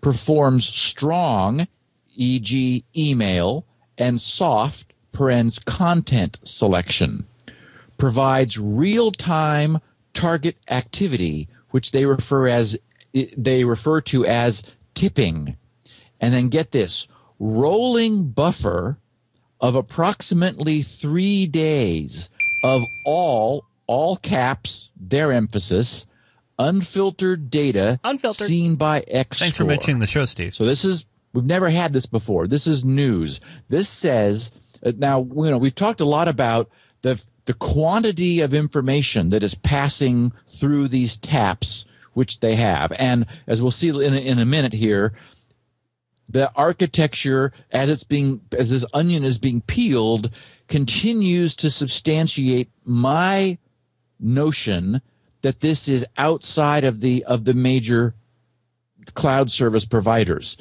performs 0.01 0.67
strong, 0.67 1.67
e.g., 2.15 2.85
email, 2.97 3.65
and 3.97 4.21
soft, 4.21 4.93
parens 5.13 5.59
content 5.59 6.39
selection, 6.45 7.27
provides 7.99 8.59
real-time 8.59 9.81
target 10.15 10.57
activity, 10.69 11.49
which 11.71 11.93
they 11.93 12.07
refer 12.07 12.49
as 12.49 12.79
they 13.37 13.65
refer 13.65 14.01
to 14.01 14.25
as 14.27 14.63
tipping, 14.95 15.57
and 16.21 16.35
then 16.35 16.49
get 16.49 16.73
this 16.73 17.07
rolling 17.39 18.29
buffer 18.29 18.99
of 19.61 19.75
approximately 19.75 20.83
three 20.83 21.47
days 21.47 22.29
of 22.63 22.83
all 23.05 23.65
all 23.87 24.17
caps 24.17 24.91
their 24.97 25.33
emphasis 25.33 26.07
unfiltered 26.59 27.51
data 27.51 27.99
unfiltered 28.05 28.47
seen 28.47 28.75
by 28.75 29.01
X. 29.09 29.39
Thanks 29.39 29.57
for 29.57 29.65
mentioning 29.65 30.01
the 30.01 30.07
show, 30.07 30.25
Steve. 30.25 30.55
So 30.55 30.65
this 30.65 30.85
is 30.85 31.07
we've 31.33 31.45
never 31.45 31.71
had 31.71 31.93
this 31.93 32.07
before. 32.07 32.47
This 32.47 32.67
is 32.67 32.85
news. 32.85 33.41
This 33.69 33.89
says 33.89 34.51
uh, 34.85 34.93
now 34.97 35.23
you 35.23 35.51
know 35.51 35.59
we've 35.59 35.75
talked 35.75 36.01
a 36.01 36.05
lot 36.05 36.29
about 36.29 36.69
the 37.03 37.21
the 37.49 37.55
quantity 37.55 38.41
of 38.41 38.53
information 38.53 39.31
that 39.31 39.43
is 39.43 39.55
passing 39.55 40.31
through 40.61 40.87
these 40.87 41.17
taps 41.17 41.87
which 42.13 42.41
they 42.41 42.55
have, 42.55 42.93
and 42.99 43.25
as 43.47 43.63
we'll 43.63 43.71
see 43.71 43.89
in 43.89 44.13
a, 44.13 44.19
in 44.19 44.39
a 44.39 44.45
minute 44.45 44.75
here, 44.75 45.15
the 46.29 46.53
architecture 46.53 47.51
as 47.71 47.89
it's 47.89 48.05
being 48.05 48.43
as 48.53 48.69
this 48.69 48.85
onion 48.93 49.25
is 49.25 49.39
being 49.39 49.63
peeled 49.63 50.31
continues 50.69 51.57
to 51.57 51.71
substantiate 51.71 52.69
my 52.85 53.57
notion 54.21 55.01
that 55.41 55.61
this 55.61 55.89
is 55.89 56.05
outside 56.19 56.85
of 56.85 57.01
the 57.01 57.25
of 57.25 57.47
the 57.47 57.55
major 57.55 58.15
cloud 59.15 59.51
service 59.51 59.87
providers. 59.87 60.59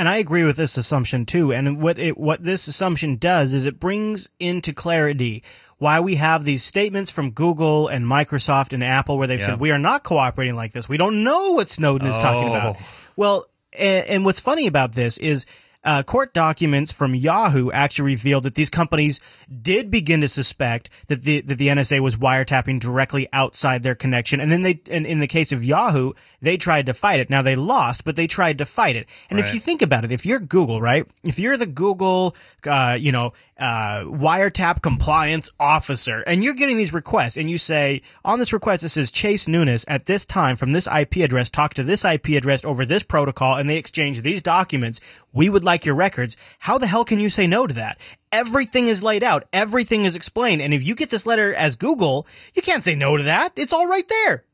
And 0.00 0.08
I 0.08 0.16
agree 0.16 0.44
with 0.44 0.56
this 0.56 0.78
assumption 0.78 1.26
too. 1.26 1.52
And 1.52 1.78
what 1.78 1.98
it, 1.98 2.16
what 2.16 2.42
this 2.42 2.66
assumption 2.68 3.16
does 3.16 3.52
is 3.52 3.66
it 3.66 3.78
brings 3.78 4.30
into 4.40 4.72
clarity 4.72 5.42
why 5.76 6.00
we 6.00 6.14
have 6.14 6.42
these 6.44 6.64
statements 6.64 7.10
from 7.10 7.32
Google 7.32 7.86
and 7.88 8.06
Microsoft 8.06 8.72
and 8.72 8.82
Apple 8.82 9.18
where 9.18 9.26
they've 9.26 9.40
Yeah. 9.40 9.46
said 9.46 9.60
we 9.60 9.72
are 9.72 9.78
not 9.78 10.02
cooperating 10.02 10.54
like 10.56 10.72
this. 10.72 10.88
We 10.88 10.96
don't 10.96 11.22
know 11.22 11.52
what 11.52 11.68
Snowden 11.68 12.08
is 12.08 12.16
talking 12.16 12.48
Oh. 12.48 12.54
about. 12.54 12.76
Well, 13.16 13.44
and, 13.78 14.06
and 14.06 14.24
what's 14.24 14.40
funny 14.40 14.66
about 14.66 14.92
this 14.94 15.18
is 15.18 15.44
uh, 15.82 16.02
court 16.02 16.34
documents 16.34 16.92
from 16.92 17.14
Yahoo 17.14 17.70
actually 17.70 18.12
revealed 18.12 18.44
that 18.44 18.54
these 18.54 18.70
companies 18.70 19.20
did 19.62 19.90
begin 19.90 20.20
to 20.20 20.28
suspect 20.28 20.90
that 21.08 21.22
the 21.22 21.40
that 21.42 21.56
the 21.56 21.68
NSA 21.68 22.00
was 22.00 22.16
wiretapping 22.16 22.80
directly 22.80 23.28
outside 23.32 23.82
their 23.82 23.94
connection, 23.94 24.40
and 24.40 24.52
then 24.52 24.62
they, 24.62 24.80
and 24.90 25.06
in 25.06 25.20
the 25.20 25.26
case 25.26 25.52
of 25.52 25.64
Yahoo, 25.64 26.12
they 26.42 26.56
tried 26.56 26.86
to 26.86 26.94
fight 26.94 27.20
it. 27.20 27.30
Now 27.30 27.42
they 27.42 27.56
lost, 27.56 28.04
but 28.04 28.16
they 28.16 28.26
tried 28.26 28.58
to 28.58 28.66
fight 28.66 28.96
it. 28.96 29.08
And 29.30 29.38
if 29.38 29.54
you 29.54 29.60
think 29.60 29.82
about 29.82 30.04
it, 30.04 30.12
if 30.12 30.26
you're 30.26 30.40
Google, 30.40 30.80
right? 30.80 31.06
If 31.24 31.38
you're 31.38 31.56
the 31.56 31.66
Google, 31.66 32.34
uh, 32.66 32.96
you 32.98 33.12
know, 33.12 33.32
uh, 33.60 34.04
wiretap 34.04 34.82
compliance 34.82 35.50
officer, 35.60 36.20
and 36.22 36.42
you're 36.42 36.54
getting 36.54 36.76
these 36.76 36.92
requests, 36.92 37.36
and 37.36 37.50
you 37.50 37.58
say 37.58 38.02
on 38.24 38.38
this 38.38 38.52
request, 38.52 38.82
this 38.82 38.96
is 38.96 39.12
Chase 39.12 39.46
Nunes 39.46 39.84
at 39.86 40.06
this 40.06 40.24
time 40.26 40.56
from 40.56 40.72
this 40.72 40.88
IP 40.88 41.16
address, 41.16 41.50
talk 41.50 41.74
to 41.74 41.82
this 41.82 42.04
IP 42.04 42.30
address 42.30 42.64
over 42.64 42.84
this 42.84 43.02
protocol, 43.02 43.56
and 43.56 43.68
they 43.68 43.76
exchange 43.76 44.22
these 44.22 44.42
documents. 44.42 45.00
We 45.32 45.48
would 45.48 45.64
like 45.64 45.84
your 45.84 45.94
records. 45.94 46.36
How 46.60 46.78
the 46.78 46.86
hell 46.86 47.04
can 47.04 47.20
you 47.20 47.28
say 47.28 47.46
no 47.46 47.66
to 47.66 47.74
that? 47.74 47.98
Everything 48.32 48.88
is 48.88 49.02
laid 49.02 49.22
out. 49.22 49.44
Everything 49.52 50.04
is 50.04 50.16
explained. 50.16 50.62
And 50.62 50.72
if 50.72 50.82
you 50.82 50.94
get 50.94 51.10
this 51.10 51.26
letter 51.26 51.54
as 51.54 51.76
Google, 51.76 52.26
you 52.54 52.62
can't 52.62 52.84
say 52.84 52.94
no 52.94 53.16
to 53.16 53.24
that. 53.24 53.52
It's 53.56 53.72
all 53.72 53.86
right 53.86 54.08
there. 54.08 54.44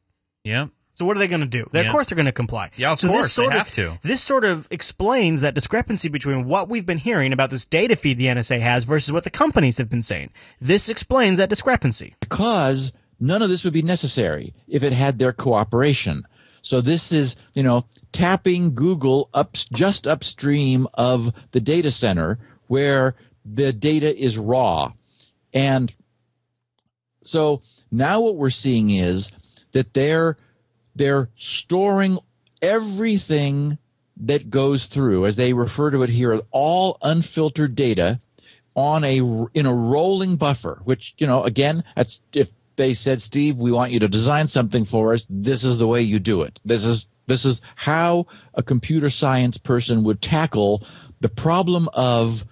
Yeah. 0.45 0.67
So 0.97 1.05
what 1.05 1.17
are 1.17 1.21
they 1.21 1.29
going 1.29 1.43
to 1.43 1.47
do? 1.47 1.69
They- 1.73 1.85
Of 1.87 1.93
course 1.93 2.09
they're 2.09 2.17
going 2.17 2.25
to 2.27 2.33
comply. 2.33 2.71
Yeah, 2.77 2.93
of 2.93 2.99
so 2.99 3.09
course, 3.09 3.25
this 3.25 3.33
sort 3.35 3.51
they 3.51 3.57
of, 3.57 3.67
have 3.67 3.71
to. 3.73 3.99
This 4.03 4.23
sort 4.23 4.45
of 4.45 4.67
explains 4.71 5.43
that 5.43 5.55
discrepancy 5.55 6.09
between 6.09 6.47
what 6.47 6.69
we've 6.71 6.87
been 6.87 6.97
hearing 6.99 7.33
about 7.35 7.51
this 7.51 7.67
data 7.67 7.97
feed 7.97 8.17
the 8.19 8.27
NSA 8.27 8.61
has 8.61 8.85
versus 8.85 9.13
what 9.13 9.25
the 9.25 9.31
companies 9.31 9.77
have 9.77 9.91
been 9.91 10.03
saying. 10.03 10.31
This 10.61 10.89
explains 10.89 11.37
that 11.39 11.51
discrepancy. 11.51 12.15
because 12.21 12.93
none 13.21 13.43
of 13.43 13.49
this 13.51 13.63
would 13.65 13.73
be 13.75 13.83
necessary 13.83 14.53
if 14.69 14.83
it 14.83 14.93
had 14.93 15.19
their 15.19 15.33
cooperation. 15.33 16.27
So 16.63 16.81
this 16.81 17.13
is, 17.13 17.37
you 17.53 17.63
know, 17.63 17.85
tapping 18.13 18.75
Google 18.75 19.29
up 19.35 19.53
just 19.73 20.07
upstream 20.09 20.89
of 20.95 21.33
the 21.53 21.61
data 21.61 21.91
center 21.91 22.39
where 22.69 23.15
the 23.45 23.73
data 23.73 24.15
is 24.17 24.37
raw. 24.39 24.93
And 25.53 25.93
so 27.23 27.63
now 27.91 28.21
what 28.21 28.37
we're 28.37 28.51
seeing 28.51 28.91
is 28.91 29.31
that 29.73 29.95
they're 29.95 30.37
they're 30.97 31.29
storing 31.37 32.19
everything 32.63 33.79
that 34.17 34.51
goes 34.51 34.87
through 34.87 35.27
as 35.27 35.37
they 35.37 35.53
refer 35.53 35.91
to 35.91 36.03
it 36.03 36.11
here 36.11 36.41
all 36.51 36.99
unfiltered 37.03 37.75
data 37.75 38.21
on 38.75 39.05
a 39.05 39.19
in 39.55 39.67
a 39.67 39.75
rolling 39.75 40.37
buffer 40.37 40.81
which 40.85 41.15
you 41.19 41.27
know 41.27 41.43
again 41.45 41.85
that's 41.95 42.21
if 42.33 42.51
they 42.77 42.95
said 42.95 43.21
steve 43.21 43.57
we 43.57 43.73
want 43.73 43.93
you 43.93 44.01
to 44.01 44.09
design 44.09 44.49
something 44.49 44.85
for 44.85 45.13
us 45.13 45.27
this 45.29 45.65
is 45.65 45.79
the 45.79 45.87
way 45.87 46.03
you 46.03 46.19
do 46.19 46.43
it. 46.43 46.61
This 46.65 46.85
is 46.85 47.07
this 47.27 47.45
is 47.45 47.61
how 47.75 48.27
a 48.55 48.63
computer 48.63 49.11
science 49.11 49.59
person 49.59 50.05
would 50.05 50.23
tackle 50.23 50.87
the 51.21 51.29
problem 51.29 51.89
of 51.93 52.45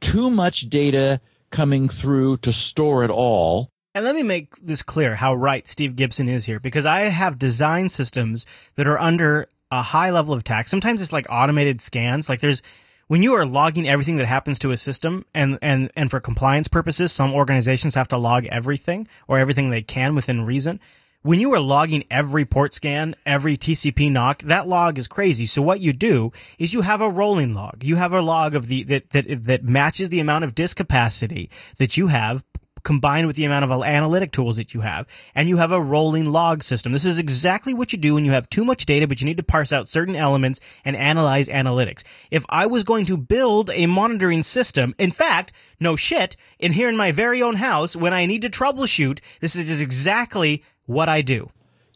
too 0.00 0.30
much 0.30 0.68
data 0.68 1.20
coming 1.50 1.88
through 1.88 2.36
to 2.38 2.52
store 2.52 3.04
it 3.04 3.10
all 3.10 3.69
And 3.92 4.04
let 4.04 4.14
me 4.14 4.22
make 4.22 4.54
this 4.56 4.82
clear 4.82 5.16
how 5.16 5.34
right 5.34 5.66
Steve 5.66 5.96
Gibson 5.96 6.28
is 6.28 6.46
here 6.46 6.60
because 6.60 6.86
I 6.86 7.00
have 7.00 7.40
design 7.40 7.88
systems 7.88 8.46
that 8.76 8.86
are 8.86 9.00
under 9.00 9.48
a 9.72 9.82
high 9.82 10.10
level 10.10 10.32
of 10.32 10.40
attack. 10.40 10.68
Sometimes 10.68 11.02
it's 11.02 11.12
like 11.12 11.26
automated 11.28 11.80
scans. 11.80 12.28
Like 12.28 12.38
there's 12.38 12.62
when 13.08 13.24
you 13.24 13.32
are 13.32 13.44
logging 13.44 13.88
everything 13.88 14.18
that 14.18 14.26
happens 14.26 14.60
to 14.60 14.70
a 14.70 14.76
system 14.76 15.24
and, 15.34 15.58
and, 15.60 15.90
and 15.96 16.08
for 16.08 16.20
compliance 16.20 16.68
purposes, 16.68 17.10
some 17.10 17.34
organizations 17.34 17.96
have 17.96 18.06
to 18.08 18.16
log 18.16 18.46
everything 18.46 19.08
or 19.26 19.40
everything 19.40 19.70
they 19.70 19.82
can 19.82 20.14
within 20.14 20.46
reason. 20.46 20.78
When 21.22 21.40
you 21.40 21.52
are 21.52 21.60
logging 21.60 22.04
every 22.10 22.44
port 22.44 22.72
scan, 22.72 23.16
every 23.26 23.56
TCP 23.56 24.10
knock, 24.12 24.38
that 24.42 24.68
log 24.68 24.96
is 24.96 25.08
crazy. 25.08 25.46
So 25.46 25.60
what 25.60 25.80
you 25.80 25.92
do 25.92 26.30
is 26.60 26.72
you 26.72 26.82
have 26.82 27.02
a 27.02 27.10
rolling 27.10 27.52
log. 27.52 27.82
You 27.82 27.96
have 27.96 28.12
a 28.12 28.22
log 28.22 28.54
of 28.54 28.68
the, 28.68 28.84
that, 28.84 29.10
that, 29.10 29.44
that 29.44 29.64
matches 29.64 30.10
the 30.10 30.20
amount 30.20 30.44
of 30.44 30.54
disk 30.54 30.76
capacity 30.76 31.50
that 31.78 31.96
you 31.96 32.06
have 32.06 32.44
combined 32.82 33.26
with 33.26 33.36
the 33.36 33.44
amount 33.44 33.64
of 33.64 33.82
analytic 33.82 34.32
tools 34.32 34.56
that 34.56 34.74
you 34.74 34.80
have, 34.80 35.06
and 35.34 35.48
you 35.48 35.56
have 35.58 35.72
a 35.72 35.80
rolling 35.80 36.32
log 36.32 36.62
system. 36.62 36.92
This 36.92 37.04
is 37.04 37.18
exactly 37.18 37.74
what 37.74 37.92
you 37.92 37.98
do 37.98 38.14
when 38.14 38.24
you 38.24 38.32
have 38.32 38.50
too 38.50 38.64
much 38.64 38.86
data, 38.86 39.06
but 39.06 39.20
you 39.20 39.26
need 39.26 39.36
to 39.36 39.42
parse 39.42 39.72
out 39.72 39.88
certain 39.88 40.16
elements 40.16 40.60
and 40.84 40.96
analyze 40.96 41.48
analytics. 41.48 42.02
If 42.30 42.44
I 42.48 42.66
was 42.66 42.82
going 42.82 43.06
to 43.06 43.16
build 43.16 43.70
a 43.70 43.86
monitoring 43.86 44.42
system, 44.42 44.94
in 44.98 45.10
fact, 45.10 45.52
no 45.78 45.96
shit, 45.96 46.36
in 46.58 46.72
here 46.72 46.88
in 46.88 46.96
my 46.96 47.12
very 47.12 47.42
own 47.42 47.56
house, 47.56 47.96
when 47.96 48.12
I 48.12 48.26
need 48.26 48.42
to 48.42 48.50
troubleshoot, 48.50 49.20
this 49.40 49.56
is 49.56 49.80
exactly 49.80 50.62
what 50.86 51.08
I 51.08 51.22
do. 51.22 51.50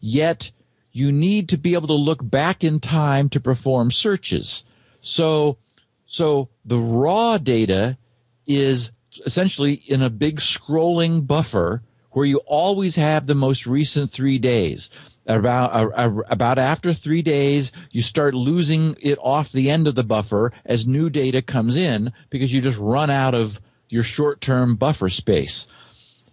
yet 0.04 0.52
you 0.92 1.10
need 1.10 1.48
to 1.48 1.56
be 1.56 1.74
able 1.74 1.88
to 1.88 1.94
look 1.94 2.20
back 2.22 2.62
in 2.62 2.78
time 2.78 3.28
to 3.30 3.40
perform 3.40 3.90
searches. 3.90 4.62
So, 5.00 5.58
so 6.06 6.50
the 6.64 6.78
raw 6.78 7.38
data 7.38 7.98
is 8.46 8.92
essentially 9.26 9.74
in 9.86 10.02
a 10.02 10.10
big 10.10 10.40
scrolling 10.40 11.26
buffer 11.26 11.82
where 12.14 12.26
you 12.26 12.38
always 12.46 12.96
have 12.96 13.26
the 13.26 13.34
most 13.34 13.66
recent 13.66 14.10
three 14.10 14.38
days. 14.38 14.90
About 15.26 15.72
uh, 15.72 15.88
uh, 15.94 16.22
about 16.28 16.58
after 16.58 16.92
three 16.92 17.22
days, 17.22 17.72
you 17.92 18.02
start 18.02 18.34
losing 18.34 18.94
it 19.00 19.18
off 19.22 19.52
the 19.52 19.70
end 19.70 19.88
of 19.88 19.94
the 19.94 20.04
buffer 20.04 20.52
as 20.66 20.86
new 20.86 21.08
data 21.08 21.40
comes 21.40 21.76
in 21.76 22.12
because 22.28 22.52
you 22.52 22.60
just 22.60 22.78
run 22.78 23.08
out 23.08 23.34
of 23.34 23.58
your 23.88 24.02
short-term 24.02 24.76
buffer 24.76 25.08
space. 25.08 25.66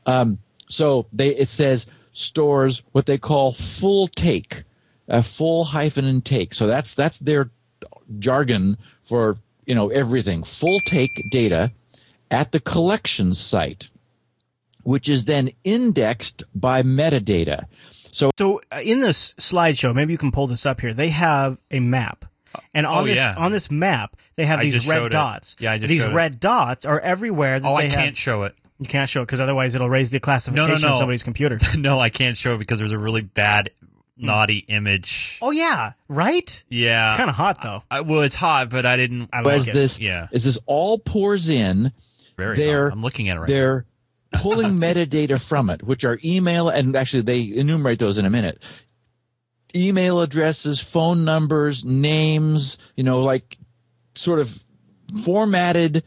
Um, 0.06 0.40
so 0.68 1.08
they 1.14 1.30
it 1.30 1.48
says 1.48 1.86
stores 2.12 2.82
what 2.92 3.06
they 3.06 3.18
call 3.18 3.54
full 3.54 4.10
take, 4.10 4.64
a 5.08 5.24
full 5.24 5.64
hyphen 5.64 6.06
and 6.06 6.24
take. 6.24 6.54
So 6.54 6.68
that's 6.68 6.94
that's 6.94 7.20
their 7.20 7.50
jargon 8.20 8.78
for 9.04 9.38
you 9.66 9.74
know 9.74 9.88
everything. 9.88 10.44
Full 10.44 10.82
take 10.86 11.30
data 11.30 11.72
at 12.32 12.52
the 12.52 12.60
collection 12.60 13.34
site, 13.36 13.90
which 14.84 15.08
is 15.08 15.26
then 15.26 15.52
indexed 15.64 16.44
by 16.56 16.82
metadata. 16.82 17.66
So 18.12 18.32
So 18.38 18.62
uh, 18.72 18.80
in 18.84 19.00
this 19.02 19.34
slideshow, 19.36 19.94
maybe 19.94 20.12
you 20.14 20.18
can 20.18 20.32
pull 20.32 20.48
this 20.48 20.66
up 20.66 20.82
here. 20.82 20.94
They 20.94 21.10
have 21.10 21.60
a 21.70 21.80
map. 21.80 22.26
And 22.74 22.86
on 22.86 23.04
Oh, 23.04 23.06
this 23.06 23.18
yeah. 23.18 23.36
on 23.38 23.52
this 23.52 23.70
map, 23.72 24.18
they 24.36 24.46
have 24.46 24.60
I 24.60 24.64
these 24.64 24.76
just 24.76 24.88
red 24.88 24.96
showed 24.98 25.06
it. 25.08 25.10
dots. 25.12 25.56
Yeah, 25.60 25.72
I 25.74 25.78
just 25.78 25.90
these 25.90 26.02
showed 26.02 26.12
it. 26.12 26.16
red 26.16 26.40
dots 26.40 26.86
are 26.86 27.00
everywhere. 27.00 27.60
That 27.60 27.68
Oh, 27.70 27.76
I 27.76 27.84
they 27.84 27.90
have- 27.90 27.98
can't 27.98 28.18
show 28.18 28.44
it. 28.44 28.56
You 28.80 28.88
can't 28.88 29.08
show 29.10 29.22
it 29.22 29.26
because 29.28 29.40
otherwise 29.40 29.76
it'll 29.76 29.90
raise 29.90 30.10
the 30.10 30.20
classification 30.20 30.82
no, 30.82 30.88
no. 30.88 30.94
on 30.94 30.98
somebody's 30.98 31.22
computer. 31.24 31.60
no, 31.78 32.00
I 32.00 32.10
can't 32.10 32.36
show 32.36 32.56
it 32.56 32.58
because 32.58 32.80
there's 32.80 32.92
a 32.94 32.98
really 32.98 33.22
bad, 33.22 33.70
naughty 34.18 34.66
image. 34.68 35.38
oh 35.42 35.52
yeah, 35.52 35.94
right. 36.10 36.64
Yeah, 36.68 37.10
It's 37.12 37.18
kind 37.18 37.30
of 37.30 37.36
hot 37.36 37.62
though. 37.62 37.84
I, 37.92 38.02
well, 38.02 38.22
it's 38.22 38.36
hot, 38.36 38.70
but 38.72 38.86
I 38.88 38.98
didn't. 38.98 39.30
I 39.32 39.40
as 39.42 39.46
like 39.46 39.68
it. 39.68 39.74
this 39.74 40.00
yeah, 40.00 40.28
as 40.34 40.44
this 40.46 40.58
all 40.66 40.98
pours 40.98 41.48
in, 41.48 41.92
very. 42.38 42.56
they're. 42.56 42.88
I'm 42.88 43.02
looking 43.02 43.30
at 43.30 43.38
it 43.38 43.40
right. 43.42 43.48
they're 43.48 43.86
pulling 44.34 44.74
metadata 44.74 45.40
from 45.40 45.70
it, 45.70 45.84
which 45.84 46.04
are 46.04 46.20
email 46.24 46.70
and 46.70 46.96
actually 46.96 47.24
they 47.24 47.58
enumerate 47.58 48.00
those 48.00 48.18
in 48.18 48.26
a 48.26 48.30
minute. 48.30 48.62
Email 49.76 50.22
addresses, 50.22 50.80
phone 50.80 51.24
numbers, 51.24 51.86
names, 51.86 52.78
you 52.96 53.04
know, 53.04 53.22
like 53.22 53.58
sort 54.16 54.40
of 54.40 54.64
formatted 55.24 56.04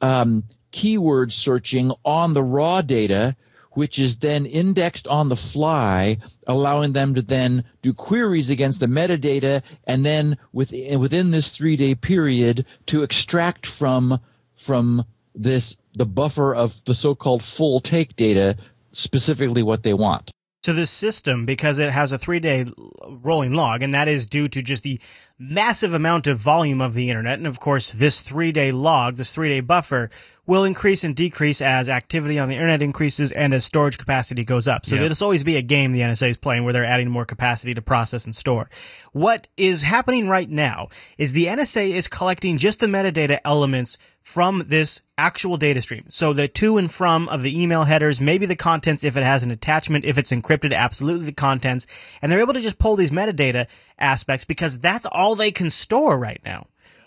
um, 0.00 0.44
keyword 0.70 1.32
searching 1.32 1.92
on 2.04 2.34
the 2.34 2.42
raw 2.42 2.82
data, 2.82 3.36
which 3.72 3.98
is 3.98 4.18
then 4.18 4.46
indexed 4.46 5.06
on 5.08 5.28
the 5.28 5.36
fly, 5.36 6.18
allowing 6.46 6.92
them 6.92 7.14
to 7.14 7.22
then 7.22 7.64
do 7.82 7.92
queries 7.92 8.50
against 8.50 8.80
the 8.80 8.86
metadata, 8.86 9.62
and 9.84 10.04
then 10.04 10.36
within 10.52 11.00
within 11.00 11.30
this 11.30 11.50
three 11.56 11.76
day 11.76 11.94
period 11.94 12.64
to 12.86 13.02
extract 13.02 13.66
from 13.66 14.20
from 14.56 15.04
this 15.36 15.76
the 15.94 16.06
buffer 16.06 16.54
of 16.54 16.84
the 16.84 16.94
so-called 16.94 17.42
full 17.42 17.80
take 17.80 18.16
data 18.16 18.56
specifically 18.92 19.62
what 19.62 19.82
they 19.82 19.94
want. 19.94 20.30
So 20.64 20.72
this 20.72 20.90
system, 20.90 21.46
because 21.46 21.78
it 21.78 21.92
has 21.92 22.10
a 22.10 22.18
three 22.18 22.40
day 22.40 22.66
rolling 23.08 23.54
log, 23.54 23.82
and 23.82 23.94
that 23.94 24.08
is 24.08 24.26
due 24.26 24.48
to 24.48 24.62
just 24.62 24.82
the 24.82 24.98
massive 25.38 25.94
amount 25.94 26.26
of 26.26 26.38
volume 26.38 26.80
of 26.80 26.94
the 26.94 27.08
internet. 27.08 27.38
And 27.38 27.46
of 27.46 27.60
course, 27.60 27.92
this 27.92 28.20
three 28.20 28.50
day 28.50 28.72
log, 28.72 29.14
this 29.14 29.32
three 29.32 29.48
day 29.48 29.60
buffer 29.60 30.10
will 30.46 30.64
increase 30.64 31.02
and 31.04 31.14
decrease 31.16 31.60
as 31.60 31.88
activity 31.88 32.38
on 32.38 32.48
the 32.48 32.54
internet 32.54 32.82
increases 32.82 33.32
and 33.32 33.52
as 33.52 33.64
storage 33.64 33.98
capacity 33.98 34.44
goes 34.44 34.68
up. 34.68 34.86
So 34.86 34.94
Yeah. 34.96 35.02
it'll 35.02 35.24
always 35.24 35.44
be 35.44 35.56
a 35.56 35.62
game 35.62 35.92
the 35.92 36.02
NSA 36.02 36.28
is 36.30 36.36
playing 36.36 36.64
where 36.64 36.72
they're 36.72 36.84
adding 36.84 37.10
more 37.10 37.24
capacity 37.24 37.74
to 37.74 37.82
process 37.82 38.24
and 38.24 38.34
store. 38.34 38.68
What 39.12 39.48
is 39.56 39.82
happening 39.82 40.28
right 40.28 40.48
now 40.48 40.88
is 41.18 41.32
the 41.32 41.46
NSA 41.46 41.90
is 41.90 42.06
collecting 42.08 42.58
just 42.58 42.80
the 42.80 42.86
metadata 42.86 43.40
elements 43.44 43.98
from 44.22 44.64
this 44.66 45.02
actual 45.16 45.56
data 45.56 45.80
stream. 45.80 46.04
So 46.08 46.32
the 46.32 46.48
to 46.48 46.76
and 46.78 46.90
from 46.90 47.28
of 47.28 47.42
the 47.42 47.62
email 47.62 47.84
headers, 47.84 48.20
maybe 48.20 48.44
the 48.46 48.56
contents 48.56 49.04
if 49.04 49.16
it 49.16 49.22
has 49.22 49.42
an 49.42 49.50
attachment, 49.50 50.04
if 50.04 50.18
it's 50.18 50.32
encrypted, 50.32 50.74
absolutely 50.74 51.26
the 51.26 51.32
contents. 51.32 51.86
And 52.20 52.30
they're 52.30 52.40
able 52.40 52.54
to 52.54 52.60
just 52.60 52.78
pull 52.78 52.96
these 52.96 53.10
metadata 53.10 53.66
aspects 53.98 54.44
because 54.44 54.78
that's 54.78 55.06
all 55.06 55.34
they 55.34 55.50
can 55.50 55.70
store 55.70 56.18
right 56.18 56.40
now. 56.44 56.66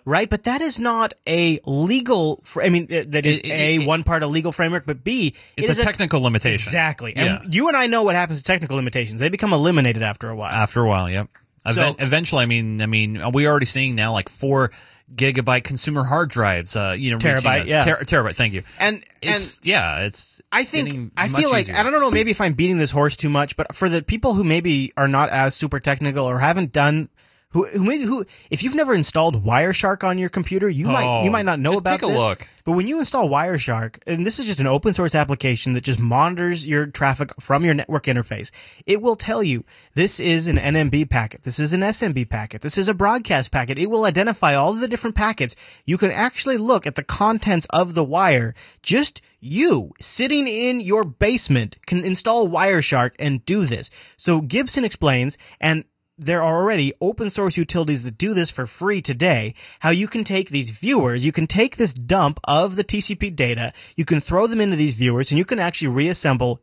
Right, 0.10 0.28
but 0.28 0.46
that 0.46 0.60
is 0.62 0.80
not 0.80 1.14
a 1.28 1.60
legal. 1.66 2.42
Fr- 2.44 2.64
I 2.64 2.70
mean, 2.70 2.88
that 2.88 3.28
is 3.28 3.38
It- 3.40 3.46
it- 3.46 3.52
a 3.52 3.76
it- 3.76 3.86
one 3.86 4.02
part 4.04 4.24
a 4.24 4.28
legal 4.28 4.52
framework, 4.52 4.88
but 4.88 5.04
b 5.04 5.36
it 5.56 5.66
It's 5.70 5.78
a 5.78 5.84
technical 5.84 6.22
limitation. 6.22 6.56
Exactly, 6.56 7.14
and 7.16 7.28
Yeah. 7.28 7.42
you 7.52 7.68
and 7.68 7.78
I 7.78 7.86
know 7.86 8.02
what 8.02 8.16
happens 8.16 8.40
to 8.40 8.44
technical 8.44 8.76
limitations. 8.76 9.20
They 9.20 9.30
become 9.30 9.54
eliminated 9.54 10.02
after 10.02 10.28
a 10.32 10.36
while. 10.36 10.52
After 10.52 10.82
a 10.82 10.88
while, 10.90 11.08
yep. 11.12 11.28
Even- 11.70 11.94
eventually, 12.00 12.42
I 12.42 12.48
mean, 12.48 12.82
I 12.82 12.88
mean, 12.88 13.14
we 13.14 13.22
are 13.22 13.30
we 13.30 13.48
already 13.48 13.68
seeing 13.68 13.94
now 13.94 14.12
like 14.12 14.30
four 14.30 14.72
gigabyte 15.16 15.64
consumer 15.64 16.04
hard 16.04 16.30
drives? 16.32 16.76
Uh, 16.76 16.96
you 16.98 17.12
know, 17.12 17.20
Terabyte, 17.20 17.68
yeah. 17.68 17.84
Ter- 17.84 18.02
terabyte. 18.02 18.36
Thank 18.36 18.54
you. 18.54 18.64
And 18.80 19.04
it's 19.22 19.60
yeah, 19.64 20.00
it's. 20.00 20.42
I 20.52 20.64
think 20.64 21.12
I 21.18 21.28
feel 21.28 21.52
like 21.52 21.66
easier. 21.66 21.76
I 21.76 21.84
don't 21.84 21.92
know 21.92 22.10
maybe 22.10 22.32
if 22.32 22.42
I'm 22.42 22.54
beating 22.54 22.80
this 22.80 22.90
horse 22.92 23.16
too 23.16 23.30
much, 23.30 23.56
but 23.56 23.76
for 23.76 23.90
the 23.90 24.02
people 24.02 24.34
who 24.34 24.44
maybe 24.44 24.92
are 24.98 25.08
not 25.08 25.30
as 25.30 25.54
super 25.54 25.80
technical 25.80 26.26
or 26.26 26.40
haven't 26.40 26.72
done 26.72 27.10
who 27.52 27.66
who 27.66 27.84
maybe 27.84 28.04
who 28.04 28.26
if 28.52 28.62
you've 28.64 28.76
never 28.76 28.94
installed 28.94 29.44
Wireshark 29.44 30.04
on 30.04 30.18
your 30.18 30.30
computer, 30.30 30.70
you 30.70 30.88
might 30.88 31.06
Oh, 31.06 31.24
you 31.24 31.32
might 31.32 31.46
not 31.46 31.60
know 31.60 31.78
about 31.78 32.00
take 32.00 32.04
a 32.10 32.12
this. 32.12 32.18
look. 32.22 32.48
But 32.64 32.74
when 32.74 32.86
you 32.86 33.00
install 33.00 33.28
Wireshark, 33.28 33.98
and 34.06 34.24
this 34.24 34.38
is 34.38 34.46
just 34.46 34.60
an 34.60 34.68
open 34.68 34.94
source 34.94 35.16
application 35.16 35.74
that 35.74 35.84
just 35.84 36.00
monitors 36.00 36.68
your 36.68 36.86
traffic 36.86 37.32
from 37.40 37.66
your 37.66 37.74
network 37.74 38.04
interface, 38.04 38.52
it 38.86 39.02
will 39.02 39.16
tell 39.16 39.42
you 39.42 39.66
this 39.96 40.20
is 40.20 40.48
an 40.48 40.58
NMB 40.58 41.10
packet, 41.10 41.42
this 41.42 41.58
is 41.60 41.74
an 41.74 41.82
SMB 41.82 42.30
packet, 42.30 42.62
this 42.62 42.78
is 42.78 42.88
a 42.88 42.94
broadcast 42.94 43.52
packet. 43.52 43.80
It 43.80 43.88
will 43.88 44.06
identify 44.06 44.54
all 44.54 44.74
the 44.74 44.88
different 44.88 45.16
packets. 45.16 45.56
You 45.86 45.98
can 45.98 46.12
actually 46.12 46.58
look 46.58 46.86
at 46.86 46.94
the 46.94 47.04
contents 47.04 47.66
of 47.72 47.96
the 47.96 48.04
wire. 48.04 48.54
Just 48.84 49.24
you 49.40 49.94
sitting 50.00 50.48
in 50.48 50.82
your 50.82 51.04
basement 51.04 51.78
can 51.88 52.06
install 52.06 52.48
Wireshark 52.48 53.14
and 53.18 53.44
do 53.46 53.66
this. 53.66 53.90
So 54.18 54.42
Gibson 54.42 54.86
explains, 54.86 55.38
and 55.60 55.86
there 56.20 56.44
are 56.44 56.62
already 56.62 56.94
open 57.00 57.30
source 57.30 57.56
utilities 57.58 58.04
that 58.04 58.18
do 58.18 58.34
this 58.34 58.52
for 58.52 58.66
free 58.66 59.02
today. 59.02 59.54
How 59.80 59.90
you 59.90 60.08
can 60.08 60.24
take 60.24 60.50
these 60.50 60.72
viewers, 60.72 61.26
you 61.26 61.32
can 61.32 61.48
take 61.48 61.78
this 61.78 61.94
dump 61.94 62.40
of 62.44 62.76
the 62.76 62.84
TCP 62.84 63.36
data, 63.36 63.74
you 63.96 64.06
can 64.06 64.20
throw 64.20 64.46
them 64.46 64.62
into 64.62 64.76
these 64.76 64.96
viewers, 64.96 65.32
and 65.32 65.38
you 65.38 65.46
can 65.46 65.60
actually 65.60 65.88
reassemble 65.88 66.62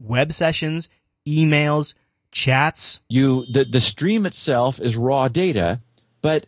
web 0.00 0.32
sessions, 0.32 0.88
emails, 1.26 1.94
chats. 2.32 3.00
You 3.08 3.44
the 3.46 3.64
the 3.64 3.80
stream 3.80 4.26
itself 4.26 4.80
is 4.80 4.96
raw 4.96 5.28
data, 5.28 5.80
but 6.20 6.46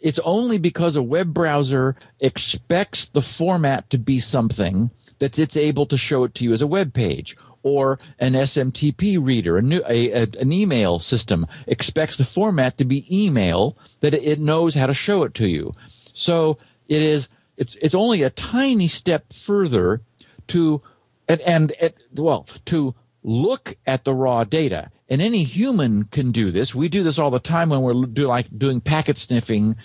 it's 0.00 0.18
only 0.24 0.58
because 0.58 0.96
a 0.96 1.02
web 1.02 1.32
browser 1.32 1.96
expects 2.20 3.06
the 3.06 3.22
format 3.22 3.88
to 3.90 3.98
be 3.98 4.18
something 4.18 4.90
that 5.20 5.38
it's 5.38 5.56
able 5.56 5.86
to 5.86 5.96
show 5.96 6.24
it 6.24 6.34
to 6.34 6.44
you 6.44 6.52
as 6.52 6.60
a 6.60 6.66
web 6.66 6.92
page 6.92 7.36
or 7.64 7.98
an 8.20 8.34
SMTP 8.34 9.18
reader, 9.20 9.56
a 9.56 9.62
new, 9.62 9.82
a, 9.88 10.10
a, 10.12 10.22
an 10.38 10.52
email 10.52 11.00
system 11.00 11.46
expects 11.66 12.18
the 12.18 12.24
format 12.24 12.78
to 12.78 12.84
be 12.84 13.06
email 13.10 13.76
that 14.00 14.14
it 14.14 14.38
knows 14.38 14.74
how 14.74 14.86
to 14.86 14.94
show 14.94 15.24
it 15.24 15.34
to 15.34 15.48
you. 15.48 15.72
So 16.12 16.58
it 16.86 17.02
is 17.02 17.28
it's 17.56 17.74
it's 17.76 17.94
only 17.94 18.22
a 18.22 18.30
tiny 18.30 18.86
step 18.86 19.32
further 19.32 20.00
to 20.48 20.82
and 21.28 21.40
and 21.40 21.72
it, 21.80 21.96
well 22.14 22.46
to 22.66 22.94
look 23.24 23.76
at 23.86 24.04
the 24.04 24.14
raw 24.14 24.44
data. 24.44 24.90
And 25.08 25.20
any 25.20 25.44
human 25.44 26.04
can 26.04 26.32
do 26.32 26.50
this. 26.50 26.74
We 26.74 26.88
do 26.88 27.02
this 27.02 27.18
all 27.18 27.30
the 27.30 27.38
time 27.38 27.70
when 27.70 27.82
we're 27.82 28.06
do 28.06 28.26
like 28.26 28.46
doing 28.56 28.80
packet 28.80 29.18
sniffing 29.18 29.76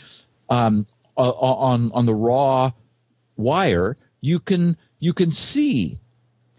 um, 0.49 0.85
on 1.15 1.91
on 1.93 2.05
the 2.05 2.15
raw 2.15 2.71
wire. 3.37 3.97
You 4.21 4.39
can 4.39 4.75
you 4.99 5.13
can 5.13 5.31
see 5.31 5.97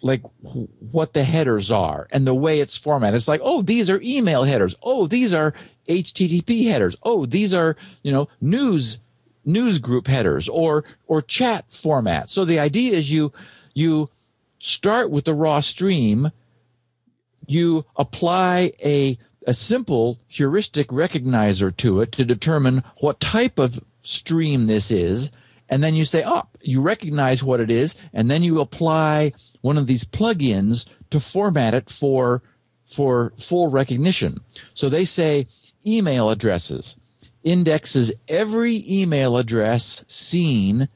like 0.03 0.23
what 0.43 1.13
the 1.13 1.25
headers 1.25 1.71
are 1.71 2.09
and 2.11 2.27
the 2.27 2.35
way 2.35 2.61
it's 2.61 2.77
formatted. 2.77 3.17
It's 3.17 3.29
like 3.29 3.41
oh 3.45 3.63
these 3.63 3.91
are 3.91 4.01
email 4.03 4.45
headers. 4.45 4.75
Oh 4.83 5.07
these 5.07 5.35
are 5.35 5.55
http 5.89 6.69
headers. 6.69 6.97
Oh 7.03 7.27
these 7.27 7.53
are 7.53 7.77
you 8.03 8.13
know 8.13 8.29
news 8.41 8.99
news 9.45 9.79
group 9.79 10.07
headers 10.07 10.49
or 10.49 10.85
or 11.07 11.23
chat 11.23 11.65
format. 11.69 12.31
So 12.31 12.45
the 12.45 12.59
idea 12.59 12.97
is 12.97 13.11
you 13.11 13.33
you 13.75 14.09
start 14.59 15.11
with 15.11 15.25
the 15.25 15.35
raw 15.35 15.61
stream. 15.61 16.31
You 17.47 17.85
apply 17.97 18.73
a 18.85 19.19
a 19.47 19.55
simple 19.55 20.21
heuristic 20.29 20.89
recognizer 20.89 21.75
to 21.79 22.01
it 22.01 22.13
to 22.13 22.25
determine 22.25 22.85
what 22.99 23.21
type 23.21 23.59
of 23.59 23.83
stream 24.03 24.67
this 24.67 24.91
is. 24.91 25.31
And 25.69 25.83
then 25.83 25.95
you 25.95 26.05
say 26.05 26.23
oh 26.25 26.47
you 26.61 26.81
recognize 26.81 27.43
what 27.43 27.61
it 27.61 27.71
is 27.71 27.97
and 28.13 28.31
then 28.31 28.43
you 28.43 28.61
apply 28.61 29.33
one 29.61 29.79
of 29.79 29.87
these 29.87 30.05
plugins 30.05 30.85
to 31.11 31.21
format 31.21 31.75
it 31.75 31.91
for 31.91 32.43
for 32.87 33.33
full 33.39 33.69
recognition. 33.69 34.41
So 34.75 34.89
they 34.89 35.05
say 35.05 35.47
email 35.87 36.31
addresses. 36.31 36.97
Indexes 37.45 38.13
every 38.29 38.85
email 38.89 39.37
address 39.37 40.05
seen 40.09 40.89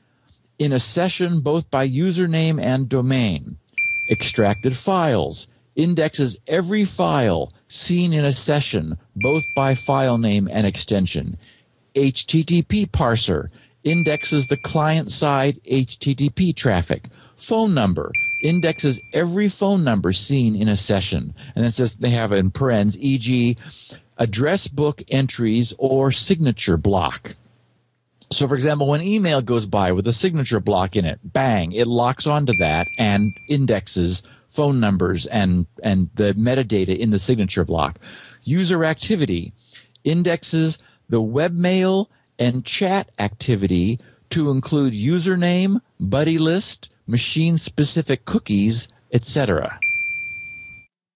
in 0.58 0.72
a 0.72 0.80
session 0.80 1.40
both 1.40 1.70
by 1.70 1.88
username 1.88 2.60
and 2.60 2.88
domain. 2.88 3.56
Extracted 4.10 4.76
files. 4.76 5.46
Indexes 5.76 6.36
every 6.46 6.84
file 6.84 7.52
seen 7.68 8.12
in 8.12 8.24
a 8.24 8.32
session 8.32 8.98
both 9.16 9.44
by 9.54 9.74
file 9.74 10.18
name 10.18 10.48
and 10.50 10.66
extension. 10.66 11.36
Http 11.94 12.90
parser. 12.90 13.48
Indexes 13.84 14.48
the 14.48 14.56
client 14.56 15.10
side 15.10 15.60
http 15.64 16.54
traffic. 16.54 17.06
Phone 17.36 17.74
number 17.74 18.12
indexes 18.40 19.00
every 19.12 19.48
phone 19.48 19.84
number 19.84 20.12
seen 20.12 20.54
in 20.56 20.68
a 20.68 20.76
session 20.76 21.34
and 21.54 21.64
it 21.64 21.72
says 21.72 21.94
they 21.94 22.10
have 22.10 22.32
in 22.32 22.50
parens 22.50 22.98
e.g 22.98 23.56
address 24.18 24.68
book 24.68 25.02
entries 25.08 25.72
or 25.78 26.12
signature 26.12 26.76
block 26.76 27.34
so, 28.34 28.48
for 28.48 28.54
example, 28.54 28.88
when 28.88 29.02
email 29.02 29.42
goes 29.42 29.66
by 29.66 29.92
with 29.92 30.08
a 30.08 30.12
signature 30.12 30.58
block 30.58 30.96
in 30.96 31.04
it, 31.04 31.20
bang, 31.22 31.72
it 31.72 31.86
locks 31.86 32.26
onto 32.26 32.52
that 32.58 32.88
and 32.98 33.32
indexes 33.48 34.22
phone 34.48 34.80
numbers 34.80 35.26
and, 35.26 35.66
and 35.82 36.08
the 36.14 36.32
metadata 36.34 36.96
in 36.96 37.10
the 37.10 37.18
signature 37.18 37.64
block. 37.64 37.98
User 38.44 38.84
activity 38.84 39.52
indexes 40.04 40.78
the 41.08 41.20
webmail 41.20 42.06
and 42.38 42.64
chat 42.64 43.10
activity 43.18 44.00
to 44.30 44.50
include 44.50 44.94
username, 44.94 45.80
buddy 46.00 46.38
list, 46.38 46.88
machine 47.06 47.56
specific 47.56 48.24
cookies, 48.24 48.88
etc. 49.12 49.78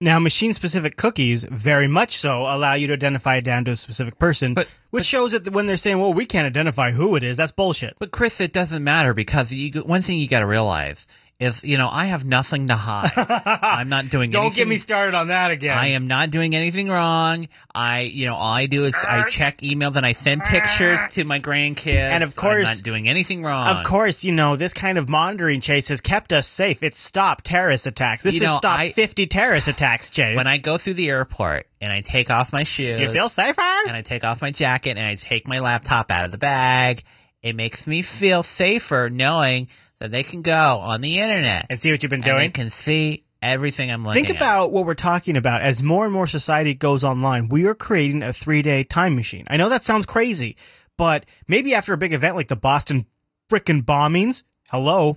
Now, 0.01 0.21
machine 0.21 0.53
specific 0.53 0.97
cookies 0.97 1.45
very 1.45 1.89
much 1.89 2.17
so 2.17 2.43
allow 2.43 2.75
you 2.75 2.87
to 2.87 2.93
identify 2.93 3.37
it 3.37 3.45
down 3.45 3.65
to 3.65 3.73
a 3.73 3.77
specific 3.77 4.17
person, 4.17 4.55
which 4.91 5.05
shows 5.05 5.33
that 5.33 5.53
when 5.53 5.67
they're 5.67 5.77
saying, 5.77 5.99
well, 5.99 6.15
we 6.15 6.25
can't 6.25 6.47
identify 6.47 6.93
who 6.93 7.17
it 7.17 7.25
is, 7.25 7.37
that's 7.37 7.51
bullshit. 7.51 7.97
But 7.99 8.13
Chris, 8.13 8.41
it 8.41 8.53
doesn't 8.53 8.85
matter 8.85 9.13
because 9.13 9.53
you, 9.53 9.73
one 9.83 10.03
thing 10.03 10.21
you 10.21 10.29
got 10.29 10.41
to 10.41 10.47
realize 10.47 11.09
is, 11.41 11.63
you 11.63 11.79
know, 11.79 11.89
I 11.89 12.07
have 12.07 12.25
nothing 12.25 12.67
to 12.67 12.75
hide. 12.75 13.13
I'm 13.63 13.89
not 13.89 14.09
doing. 14.09 14.31
Don't 14.31 14.47
anything, 14.47 14.57
get 14.65 14.69
me 14.69 14.77
started 14.77 15.15
on 15.15 15.29
that 15.29 15.53
again. 15.53 15.79
I 15.79 15.89
am 15.89 16.09
not 16.09 16.31
doing 16.31 16.57
anything 16.57 16.89
wrong. 16.89 17.47
I, 17.73 18.01
you 18.01 18.27
know, 18.27 18.35
all 18.35 18.53
I 18.53 18.67
do 18.67 18.87
is 18.87 18.97
I 19.07 19.23
check 19.29 19.63
email, 19.63 19.93
then 19.93 20.05
I 20.05 20.13
send 20.13 20.43
pictures 20.43 21.01
to 21.11 21.23
my 21.25 21.39
grandkids. 21.39 21.95
And 21.97 22.25
of 22.25 22.35
course- 22.35 22.67
I'm 22.67 22.75
not 22.77 22.83
doing 22.83 23.09
anything 23.09 23.43
wrong. 23.45 23.69
Of 23.69 23.85
course, 23.85 24.25
you 24.25 24.33
know, 24.33 24.57
this 24.57 24.75
kind 24.75 24.99
of 24.99 25.09
monitoring, 25.09 25.61
Chase, 25.61 25.89
has 25.91 26.01
kept 26.01 26.33
us 26.33 26.49
safe. 26.49 26.83
It's 26.83 26.99
stopped 26.99 27.45
terrorist 27.45 27.87
attacks. 27.87 28.25
This 28.25 28.35
You 28.35 28.41
has 28.41 28.51
know, 28.51 28.57
stopped 28.57 28.81
I- 28.81 28.89
50 28.91 29.27
terrorist 29.29 29.69
attacks, 29.69 30.11
Chase. 30.11 30.37
When 30.37 30.49
I 30.49 30.59
go 30.59 30.77
through 30.77 30.95
the 30.95 31.09
airport 31.09 31.69
and 31.81 31.93
I 31.93 32.01
take 32.01 32.33
off 32.33 32.53
my 32.53 32.65
shoes, 32.65 32.99
Do 32.99 33.05
you 33.05 33.13
feel 33.13 33.29
safer? 33.29 33.61
And 33.87 33.97
I 33.97 34.03
take 34.03 34.25
off 34.25 34.43
my 34.43 34.51
jacket 34.51 34.97
and 34.99 35.07
I 35.07 35.15
take 35.15 35.47
my 35.47 35.61
laptop 35.61 36.11
out 36.11 36.25
of 36.25 36.33
the 36.33 36.39
bag. 36.39 37.05
It 37.45 37.55
makes 37.55 37.87
me 37.87 38.03
feel 38.03 38.43
safer 38.43 39.09
knowing 39.09 39.69
that 40.01 40.11
they 40.11 40.23
can 40.23 40.43
go 40.43 40.79
on 40.79 41.01
the 41.01 41.19
internet 41.19 41.67
and 41.71 41.81
see 41.81 41.91
what 41.91 42.03
you've 42.03 42.11
been 42.11 42.23
and 42.23 42.25
they 42.27 42.31
doing. 42.31 42.51
can 42.53 42.71
see 42.71 43.25
everything 43.43 43.91
I'm 43.91 44.03
looking 44.05 44.25
Think 44.25 44.37
at. 44.37 44.43
about 44.43 44.73
what 44.73 44.85
we're 44.87 44.95
talking 44.95 45.37
about. 45.37 45.63
As 45.63 45.83
more 45.83 46.05
and 46.05 46.13
more 46.13 46.27
society 46.27 46.75
goes 46.75 47.05
online, 47.05 47.49
we 47.49 47.67
are 47.67 47.75
creating 47.75 48.23
a 48.23 48.33
three 48.33 48.63
day 48.63 48.85
time 48.85 49.15
machine. 49.15 49.45
I 49.51 49.57
know 49.57 49.69
that 49.69 49.83
sounds 49.85 50.07
crazy, 50.07 50.57
but 50.97 51.27
maybe 51.47 51.75
after 51.75 51.93
a 51.93 51.99
big 51.99 52.13
event 52.13 52.37
like 52.37 52.49
the 52.49 52.57
Boston 52.57 53.07
frickin' 53.51 53.83
bombings, 53.83 54.45
hello, 54.71 55.17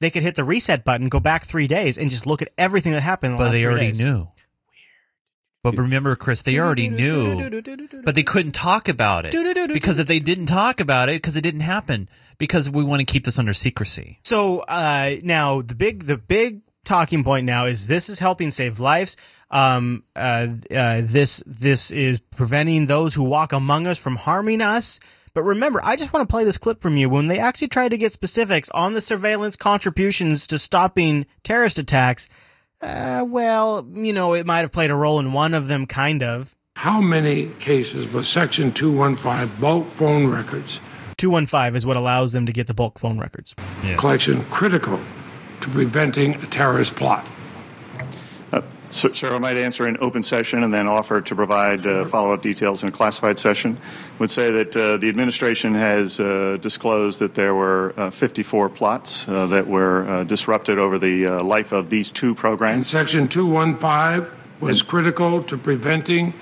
they 0.00 0.10
could 0.10 0.22
hit 0.22 0.34
the 0.34 0.44
reset 0.44 0.84
button, 0.84 1.08
go 1.08 1.20
back 1.20 1.44
three 1.44 1.66
days, 1.66 1.98
and 1.98 2.10
just 2.10 2.26
look 2.26 2.42
at 2.42 2.48
everything 2.58 2.92
that 2.92 3.00
happened. 3.02 3.34
The 3.34 3.38
But 3.38 3.50
they 3.52 3.64
already 3.64 3.86
days. 3.88 4.00
knew. 4.02 4.28
But 5.72 5.78
remember, 5.78 6.14
Chris, 6.14 6.42
they 6.42 6.60
already 6.60 6.88
knew, 6.88 7.60
but 8.04 8.14
they 8.14 8.22
couldn't 8.22 8.52
talk 8.52 8.88
about 8.88 9.24
it 9.24 9.32
because 9.72 9.98
if 9.98 10.06
they 10.06 10.20
didn't 10.20 10.46
talk 10.46 10.78
about 10.78 11.08
it, 11.08 11.16
because 11.16 11.36
it 11.36 11.40
didn't 11.40 11.60
happen, 11.60 12.08
because 12.38 12.70
we 12.70 12.84
want 12.84 13.00
to 13.00 13.04
keep 13.04 13.24
this 13.24 13.36
under 13.36 13.52
secrecy. 13.52 14.20
So 14.24 14.60
uh, 14.60 15.16
now 15.24 15.62
the 15.62 15.74
big 15.74 16.04
the 16.04 16.18
big 16.18 16.60
talking 16.84 17.24
point 17.24 17.46
now 17.46 17.64
is 17.64 17.88
this 17.88 18.08
is 18.08 18.20
helping 18.20 18.52
save 18.52 18.78
lives. 18.78 19.16
Um, 19.50 20.04
uh, 20.14 20.48
uh, 20.70 21.02
this 21.04 21.42
this 21.46 21.90
is 21.90 22.20
preventing 22.20 22.86
those 22.86 23.14
who 23.14 23.24
walk 23.24 23.52
among 23.52 23.88
us 23.88 23.98
from 23.98 24.14
harming 24.14 24.60
us. 24.60 25.00
But 25.34 25.42
remember, 25.42 25.80
I 25.84 25.96
just 25.96 26.12
want 26.12 26.26
to 26.26 26.32
play 26.32 26.44
this 26.44 26.58
clip 26.58 26.80
from 26.80 26.96
you 26.96 27.10
when 27.10 27.26
they 27.26 27.38
actually 27.40 27.68
tried 27.68 27.90
to 27.90 27.98
get 27.98 28.12
specifics 28.12 28.70
on 28.70 28.94
the 28.94 29.00
surveillance 29.02 29.56
contributions 29.56 30.46
to 30.46 30.58
stopping 30.60 31.26
terrorist 31.42 31.76
attacks. 31.76 32.28
Uh, 32.80 33.24
well, 33.26 33.86
you 33.94 34.12
know, 34.12 34.34
it 34.34 34.46
might 34.46 34.60
have 34.60 34.72
played 34.72 34.90
a 34.90 34.94
role 34.94 35.18
in 35.18 35.32
one 35.32 35.54
of 35.54 35.68
them, 35.68 35.86
kind 35.86 36.22
of. 36.22 36.54
How 36.76 37.00
many 37.00 37.48
cases 37.58 38.06
was 38.12 38.28
Section 38.28 38.70
215 38.72 39.60
bulk 39.60 39.90
phone 39.92 40.26
records 40.26 40.80
215 41.16 41.74
is 41.74 41.86
what 41.86 41.96
allows 41.96 42.32
them 42.32 42.44
to 42.44 42.52
get 42.52 42.66
the 42.66 42.74
bulk 42.74 42.98
phone 42.98 43.18
records. 43.18 43.54
collection 43.96 44.44
critical 44.50 45.00
to 45.62 45.70
preventing 45.70 46.34
a 46.34 46.46
terrorist 46.46 46.94
plot? 46.94 47.26
So, 48.96 49.12
sir, 49.12 49.34
I 49.34 49.38
might 49.38 49.58
answer 49.58 49.86
in 49.86 49.98
open 50.00 50.22
session 50.22 50.62
and 50.62 50.72
then 50.72 50.88
offer 50.88 51.20
to 51.20 51.34
provide 51.34 51.86
uh, 51.86 52.06
follow-up 52.06 52.40
details 52.40 52.82
in 52.82 52.88
a 52.88 52.92
classified 52.92 53.38
session. 53.38 53.78
Would 54.18 54.30
say 54.30 54.50
that 54.50 54.74
uh, 54.74 54.96
the 54.96 55.10
administration 55.10 55.74
has 55.74 56.18
uh, 56.18 56.56
disclosed 56.62 57.18
that 57.18 57.34
there 57.34 57.54
were 57.54 57.92
uh, 57.98 58.08
54 58.08 58.70
plots 58.70 59.28
uh, 59.28 59.48
that 59.48 59.66
were 59.66 60.08
uh, 60.08 60.24
disrupted 60.24 60.78
over 60.78 60.98
the 60.98 61.26
uh, 61.26 61.42
life 61.42 61.72
of 61.72 61.90
these 61.90 62.10
two 62.10 62.34
programs. 62.34 62.90
And 62.90 62.90
programs. 62.90 63.10
Section 63.10 63.28
215 63.28 64.34
was 64.60 64.80
critical 64.80 65.42
to 65.42 65.58
preventing 65.58 66.32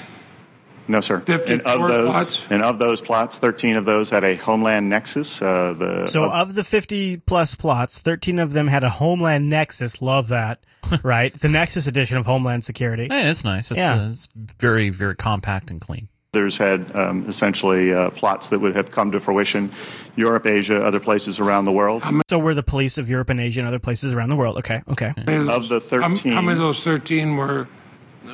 No, 0.87 1.01
sir. 1.01 1.21
54 1.21 1.53
and 1.53 1.63
of 1.83 1.89
those, 1.89 2.11
plots? 2.11 2.47
and 2.51 2.63
of 2.63 2.79
those 2.79 3.01
plots, 3.01 3.39
13 3.39 3.77
of 3.77 3.85
those 3.87 4.11
had 4.11 4.23
a 4.25 4.35
homeland 4.37 4.91
nexus. 4.91 5.41
Uh, 5.41 5.73
the 5.79 6.07
So 6.07 6.25
of- 6.25 6.33
of 6.51 6.55
the 6.55 6.65
50 6.65 7.19
plus 7.19 7.55
plots, 7.55 7.99
13 7.99 8.39
of 8.39 8.53
them 8.53 8.67
had 8.69 8.85
a 8.85 8.91
Homeland 8.91 9.49
Nexus. 9.49 10.03
Love 10.03 10.29
that. 10.29 10.61
right? 11.03 11.33
The 11.33 11.49
Nexus 11.49 11.87
edition 11.87 12.19
of 12.19 12.27
Homeland 12.27 12.65
Security. 12.65 13.05
Hey, 13.05 13.25
that's 13.25 13.43
nice. 13.45 13.71
It's, 13.71 13.79
Yeah. 13.79 13.95
uh, 13.95 14.09
it's 14.11 14.29
very, 14.59 14.91
very 14.91 15.17
compact 15.17 15.71
and 15.71 15.81
clean. 15.81 16.09
Others 16.35 16.59
had 16.59 16.95
um, 16.97 17.25
essentially 17.29 17.95
uh, 17.95 18.11
plots 18.11 18.51
that 18.51 18.59
would 18.59 18.75
have 18.77 18.91
come 18.91 19.11
to 19.13 19.21
fruition, 19.21 19.71
Europe, 20.17 20.47
Asia, 20.47 20.83
other 20.85 20.99
places 21.01 21.39
around 21.41 21.65
the 21.65 21.73
world. 21.73 22.03
So 22.29 22.39
we're 22.39 22.53
the 22.55 22.63
police 22.63 22.99
of 22.99 23.09
Europe 23.09 23.31
and 23.31 23.41
Asia 23.41 23.61
and 23.61 23.69
other 23.69 23.79
places 23.79 24.13
around 24.13 24.29
the 24.31 24.37
world. 24.37 24.59
Okay, 24.59 24.83
okay. 24.91 25.13
Of 25.17 25.69
the 25.69 25.81
13, 25.81 26.33
how 26.33 26.43
many 26.43 26.53
of 26.53 26.59
those 26.59 26.83
13 26.83 27.37
were 27.37 27.69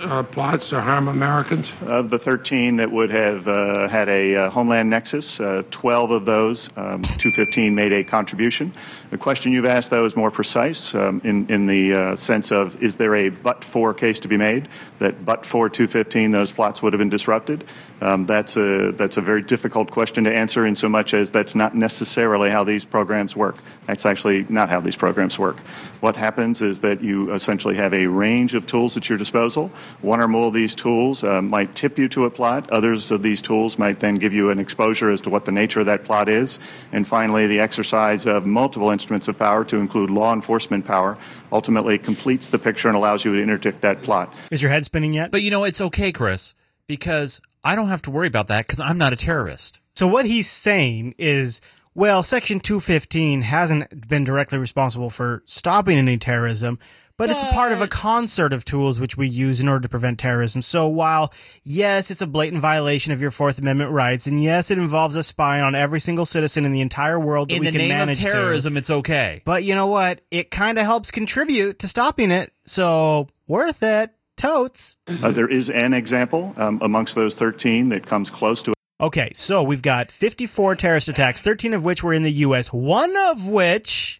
uh, 0.00 0.22
plots 0.22 0.70
to 0.70 0.80
harm 0.80 1.08
Americans? 1.08 1.70
of 1.82 2.10
the 2.10 2.18
13 2.18 2.76
that 2.76 2.90
would 2.90 3.10
have 3.10 3.46
uh, 3.48 3.88
had 3.88 4.08
a 4.08 4.36
uh, 4.36 4.50
homeland 4.50 4.88
nexus, 4.88 5.40
uh, 5.40 5.62
12 5.70 6.10
of 6.10 6.24
those, 6.24 6.68
um, 6.76 7.02
215 7.02 7.74
made 7.74 7.92
a 7.92 8.04
contribution. 8.04 8.72
The 9.10 9.18
question 9.18 9.52
you've 9.52 9.66
asked, 9.66 9.90
though, 9.90 10.04
is 10.04 10.16
more 10.16 10.30
precise 10.30 10.94
um, 10.94 11.20
in, 11.24 11.48
in 11.50 11.66
the 11.66 11.94
uh, 11.94 12.16
sense 12.16 12.52
of 12.52 12.80
is 12.82 12.96
there 12.96 13.14
a 13.14 13.30
but 13.30 13.64
for 13.64 13.92
case 13.92 14.20
to 14.20 14.28
be 14.28 14.36
made 14.36 14.68
that 14.98 15.24
but 15.24 15.44
for 15.44 15.68
215 15.68 16.30
those 16.30 16.52
plots 16.52 16.82
would 16.82 16.92
have 16.92 16.98
been 16.98 17.10
disrupted? 17.10 17.64
Um, 18.00 18.24
that's, 18.24 18.56
a, 18.56 18.92
that's 18.92 19.16
a 19.16 19.20
very 19.20 19.42
difficult 19.42 19.90
question 19.90 20.24
to 20.24 20.34
answer 20.34 20.64
in 20.64 20.74
so 20.74 20.88
much 20.88 21.12
as 21.12 21.30
that's 21.30 21.54
not 21.54 21.74
necessarily 21.74 22.48
how 22.48 22.64
these 22.64 22.84
programs 22.84 23.36
work. 23.36 23.56
That's 23.86 24.06
actually 24.06 24.46
not 24.48 24.70
how 24.70 24.80
these 24.80 24.96
programs 24.96 25.38
work. 25.38 25.58
What 26.00 26.16
happens 26.16 26.62
is 26.62 26.80
that 26.80 27.02
you 27.02 27.32
essentially 27.32 27.76
have 27.76 27.92
a 27.92 28.06
range 28.06 28.54
of 28.54 28.66
tools 28.66 28.96
at 28.96 29.08
your 29.08 29.18
disposal. 29.18 29.70
One 30.00 30.20
or 30.20 30.28
more 30.28 30.48
of 30.48 30.54
these 30.54 30.74
tools 30.74 31.22
uh, 31.22 31.42
might 31.42 31.74
tip 31.74 31.98
you 31.98 32.08
to 32.10 32.24
a 32.24 32.30
plot. 32.30 32.70
Others 32.70 33.10
of 33.10 33.22
these 33.22 33.42
tools 33.42 33.78
might 33.78 34.00
then 34.00 34.16
give 34.16 34.32
you 34.32 34.50
an 34.50 34.58
exposure 34.58 35.10
as 35.10 35.20
to 35.22 35.30
what 35.30 35.44
the 35.44 35.52
nature 35.52 35.80
of 35.80 35.86
that 35.86 36.04
plot 36.04 36.28
is. 36.28 36.58
And 36.92 37.06
finally, 37.06 37.46
the 37.46 37.60
exercise 37.60 38.26
of 38.26 38.46
multiple 38.46 38.90
instruments 38.90 39.28
of 39.28 39.38
power 39.38 39.64
to 39.66 39.76
include 39.76 40.10
law 40.10 40.32
enforcement 40.32 40.86
power 40.86 41.18
ultimately 41.52 41.98
completes 41.98 42.48
the 42.48 42.58
picture 42.58 42.88
and 42.88 42.96
allows 42.96 43.24
you 43.24 43.34
to 43.34 43.42
interdict 43.42 43.80
that 43.82 44.02
plot. 44.02 44.32
Is 44.50 44.62
your 44.62 44.72
head 44.72 44.84
spinning 44.84 45.14
yet? 45.14 45.30
But 45.30 45.42
you 45.42 45.50
know, 45.50 45.64
it's 45.64 45.80
okay, 45.80 46.12
Chris, 46.12 46.54
because 46.86 47.40
I 47.62 47.76
don't 47.76 47.88
have 47.88 48.02
to 48.02 48.10
worry 48.10 48.26
about 48.26 48.48
that 48.48 48.66
because 48.66 48.80
I'm 48.80 48.98
not 48.98 49.12
a 49.12 49.16
terrorist. 49.16 49.80
So 49.94 50.06
what 50.06 50.24
he's 50.24 50.48
saying 50.48 51.14
is, 51.18 51.60
well, 51.94 52.22
Section 52.22 52.60
215 52.60 53.42
hasn't 53.42 54.08
been 54.08 54.24
directly 54.24 54.58
responsible 54.58 55.10
for 55.10 55.42
stopping 55.44 55.98
any 55.98 56.16
terrorism, 56.16 56.78
but 57.20 57.28
it's 57.28 57.42
a 57.42 57.52
part 57.52 57.70
of 57.70 57.82
a 57.82 57.86
concert 57.86 58.50
of 58.54 58.64
tools 58.64 58.98
which 58.98 59.14
we 59.14 59.28
use 59.28 59.60
in 59.60 59.68
order 59.68 59.82
to 59.82 59.88
prevent 59.90 60.18
terrorism. 60.18 60.62
So 60.62 60.88
while, 60.88 61.34
yes, 61.62 62.10
it's 62.10 62.22
a 62.22 62.26
blatant 62.26 62.62
violation 62.62 63.12
of 63.12 63.20
your 63.20 63.30
Fourth 63.30 63.58
Amendment 63.58 63.90
rights, 63.90 64.26
and 64.26 64.42
yes, 64.42 64.70
it 64.70 64.78
involves 64.78 65.18
us 65.18 65.26
spying 65.26 65.62
on 65.62 65.74
every 65.74 66.00
single 66.00 66.24
citizen 66.24 66.64
in 66.64 66.72
the 66.72 66.80
entire 66.80 67.20
world 67.20 67.50
that 67.50 67.56
In 67.56 67.60
we 67.60 67.66
the 67.66 67.72
can 67.72 67.78
name 67.80 67.90
of 67.90 67.98
manage 67.98 68.22
to. 68.22 68.30
terrorism, 68.30 68.78
it's 68.78 68.88
okay. 68.90 69.42
But 69.44 69.64
you 69.64 69.74
know 69.74 69.86
what? 69.86 70.22
It 70.30 70.50
kind 70.50 70.78
of 70.78 70.84
helps 70.84 71.10
contribute 71.10 71.78
to 71.80 71.88
stopping 71.88 72.30
it. 72.30 72.54
So 72.64 73.26
worth 73.46 73.82
it. 73.82 74.14
Totes. 74.38 74.96
Uh, 75.22 75.30
there 75.32 75.48
is 75.48 75.68
an 75.68 75.92
example 75.92 76.54
um, 76.56 76.78
amongst 76.80 77.14
those 77.14 77.34
13 77.34 77.90
that 77.90 78.06
comes 78.06 78.30
close 78.30 78.62
to 78.62 78.72
Okay, 78.98 79.30
so 79.34 79.62
we've 79.62 79.82
got 79.82 80.10
54 80.10 80.76
terrorist 80.76 81.08
attacks, 81.08 81.42
13 81.42 81.74
of 81.74 81.84
which 81.84 82.02
were 82.02 82.14
in 82.14 82.22
the 82.22 82.32
U.S., 82.32 82.72
one 82.72 83.14
of 83.30 83.46
which 83.48 84.19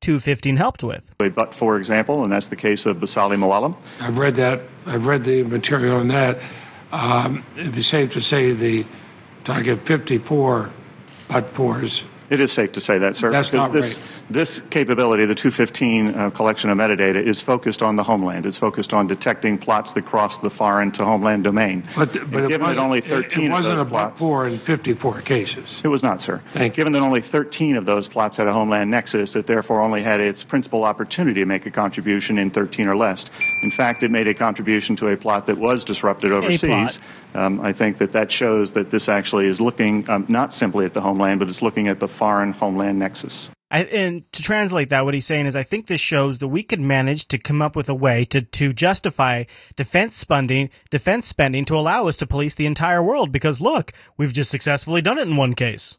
215 0.00 0.56
helped 0.56 0.82
with. 0.82 1.14
a 1.20 1.28
but 1.28 1.54
for 1.54 1.76
example, 1.76 2.22
and 2.24 2.32
that's 2.32 2.48
the 2.48 2.56
case 2.56 2.86
of 2.86 2.96
Basaaly 2.98 3.36
Moalin. 3.36 3.76
I've 4.00 4.18
read 4.18 4.36
that. 4.36 4.62
I've 4.86 5.06
read 5.06 5.24
the 5.24 5.42
material 5.42 5.96
on 5.98 6.08
that. 6.08 6.40
Um, 6.92 7.44
it'd 7.56 7.74
be 7.74 7.82
safe 7.82 8.12
to 8.14 8.20
say 8.20 8.52
the 8.52 8.86
target 9.44 9.82
54 9.82 10.72
but 11.28 11.50
fours. 11.50 12.04
It 12.30 12.40
is 12.40 12.52
safe 12.52 12.72
to 12.72 12.80
say 12.80 12.98
that, 12.98 13.16
sir. 13.16 13.30
That's 13.30 13.52
not 13.52 13.72
this, 13.72 13.98
this 14.30 14.60
capability, 14.60 15.24
the 15.26 15.34
215 15.34 16.14
uh, 16.14 16.30
collection 16.30 16.70
of 16.70 16.78
metadata, 16.78 17.22
is 17.22 17.40
focused 17.40 17.82
on 17.82 17.96
the 17.96 18.02
homeland. 18.02 18.46
It's 18.46 18.58
focused 18.58 18.94
on 18.94 19.06
detecting 19.06 19.58
plots 19.58 19.92
that 19.92 20.06
cross 20.06 20.38
the 20.38 20.50
foreign 20.50 20.92
to 20.92 21.04
homeland 21.04 21.44
domain. 21.44 21.84
But, 21.96 22.14
And 22.16 22.30
but 22.30 22.44
it 22.44 22.48
given 22.48 22.60
that 22.60 22.60
wasn't, 22.60 22.84
only 22.84 23.00
13 23.00 23.44
it 23.44 23.50
wasn't 23.50 23.78
of 23.78 23.80
a 23.80 23.84
those 23.84 23.92
but 23.92 23.98
plots, 24.08 24.18
for 24.20 24.46
in 24.46 24.58
54 24.58 25.20
cases. 25.22 25.80
it 25.84 25.88
was 25.88 26.02
not, 26.02 26.20
sir. 26.20 26.40
Thank 26.52 26.74
Given 26.74 26.92
that 26.92 27.02
only 27.02 27.20
13 27.20 27.76
of 27.76 27.84
those 27.84 28.08
plots 28.08 28.36
had 28.36 28.46
a 28.46 28.52
homeland 28.52 28.90
nexus, 28.90 29.34
it 29.36 29.46
therefore 29.46 29.80
only 29.80 30.02
had 30.02 30.20
its 30.20 30.42
principal 30.42 30.84
opportunity 30.84 31.40
to 31.40 31.46
make 31.46 31.66
a 31.66 31.70
contribution 31.70 32.38
in 32.38 32.50
13 32.50 32.86
or 32.88 32.96
less. 32.96 33.26
In 33.62 33.70
fact, 33.70 34.02
it 34.02 34.10
made 34.10 34.28
a 34.28 34.34
contribution 34.34 34.96
to 34.96 35.08
a 35.08 35.16
plot 35.16 35.46
that 35.48 35.58
was 35.58 35.84
disrupted 35.84 36.32
overseas. 36.32 37.00
Um, 37.34 37.60
I 37.60 37.72
think 37.72 37.98
that 37.98 38.12
that 38.12 38.30
shows 38.32 38.72
that 38.72 38.90
this 38.90 39.08
actually 39.08 39.46
is 39.46 39.60
looking 39.60 40.08
um, 40.08 40.26
not 40.28 40.52
simply 40.52 40.84
at 40.84 40.94
the 40.94 41.00
homeland, 41.00 41.40
but 41.40 41.48
it's 41.48 41.62
looking 41.62 41.88
at 41.88 42.00
the 42.00 42.08
foreign 42.08 42.52
homeland 42.52 42.98
nexus. 42.98 43.50
I, 43.70 43.84
and 43.84 44.30
to 44.32 44.42
translate 44.42 44.88
that, 44.88 45.04
what 45.04 45.14
he's 45.14 45.26
saying 45.26 45.46
is, 45.46 45.54
I 45.54 45.62
think 45.62 45.86
this 45.86 46.00
shows 46.00 46.38
that 46.38 46.48
we 46.48 46.64
could 46.64 46.80
manage 46.80 47.28
to 47.28 47.38
come 47.38 47.62
up 47.62 47.76
with 47.76 47.88
a 47.88 47.94
way 47.94 48.24
to, 48.26 48.42
to 48.42 48.72
justify 48.72 49.44
defense 49.76 50.16
spending, 50.16 50.70
defense 50.90 51.28
spending 51.28 51.64
to 51.66 51.76
allow 51.76 52.08
us 52.08 52.16
to 52.18 52.26
police 52.26 52.54
the 52.54 52.66
entire 52.66 53.02
world. 53.02 53.30
Because 53.30 53.60
look, 53.60 53.92
we've 54.16 54.32
just 54.32 54.50
successfully 54.50 55.02
done 55.02 55.18
it 55.18 55.28
in 55.28 55.36
one 55.36 55.54
case. 55.54 55.98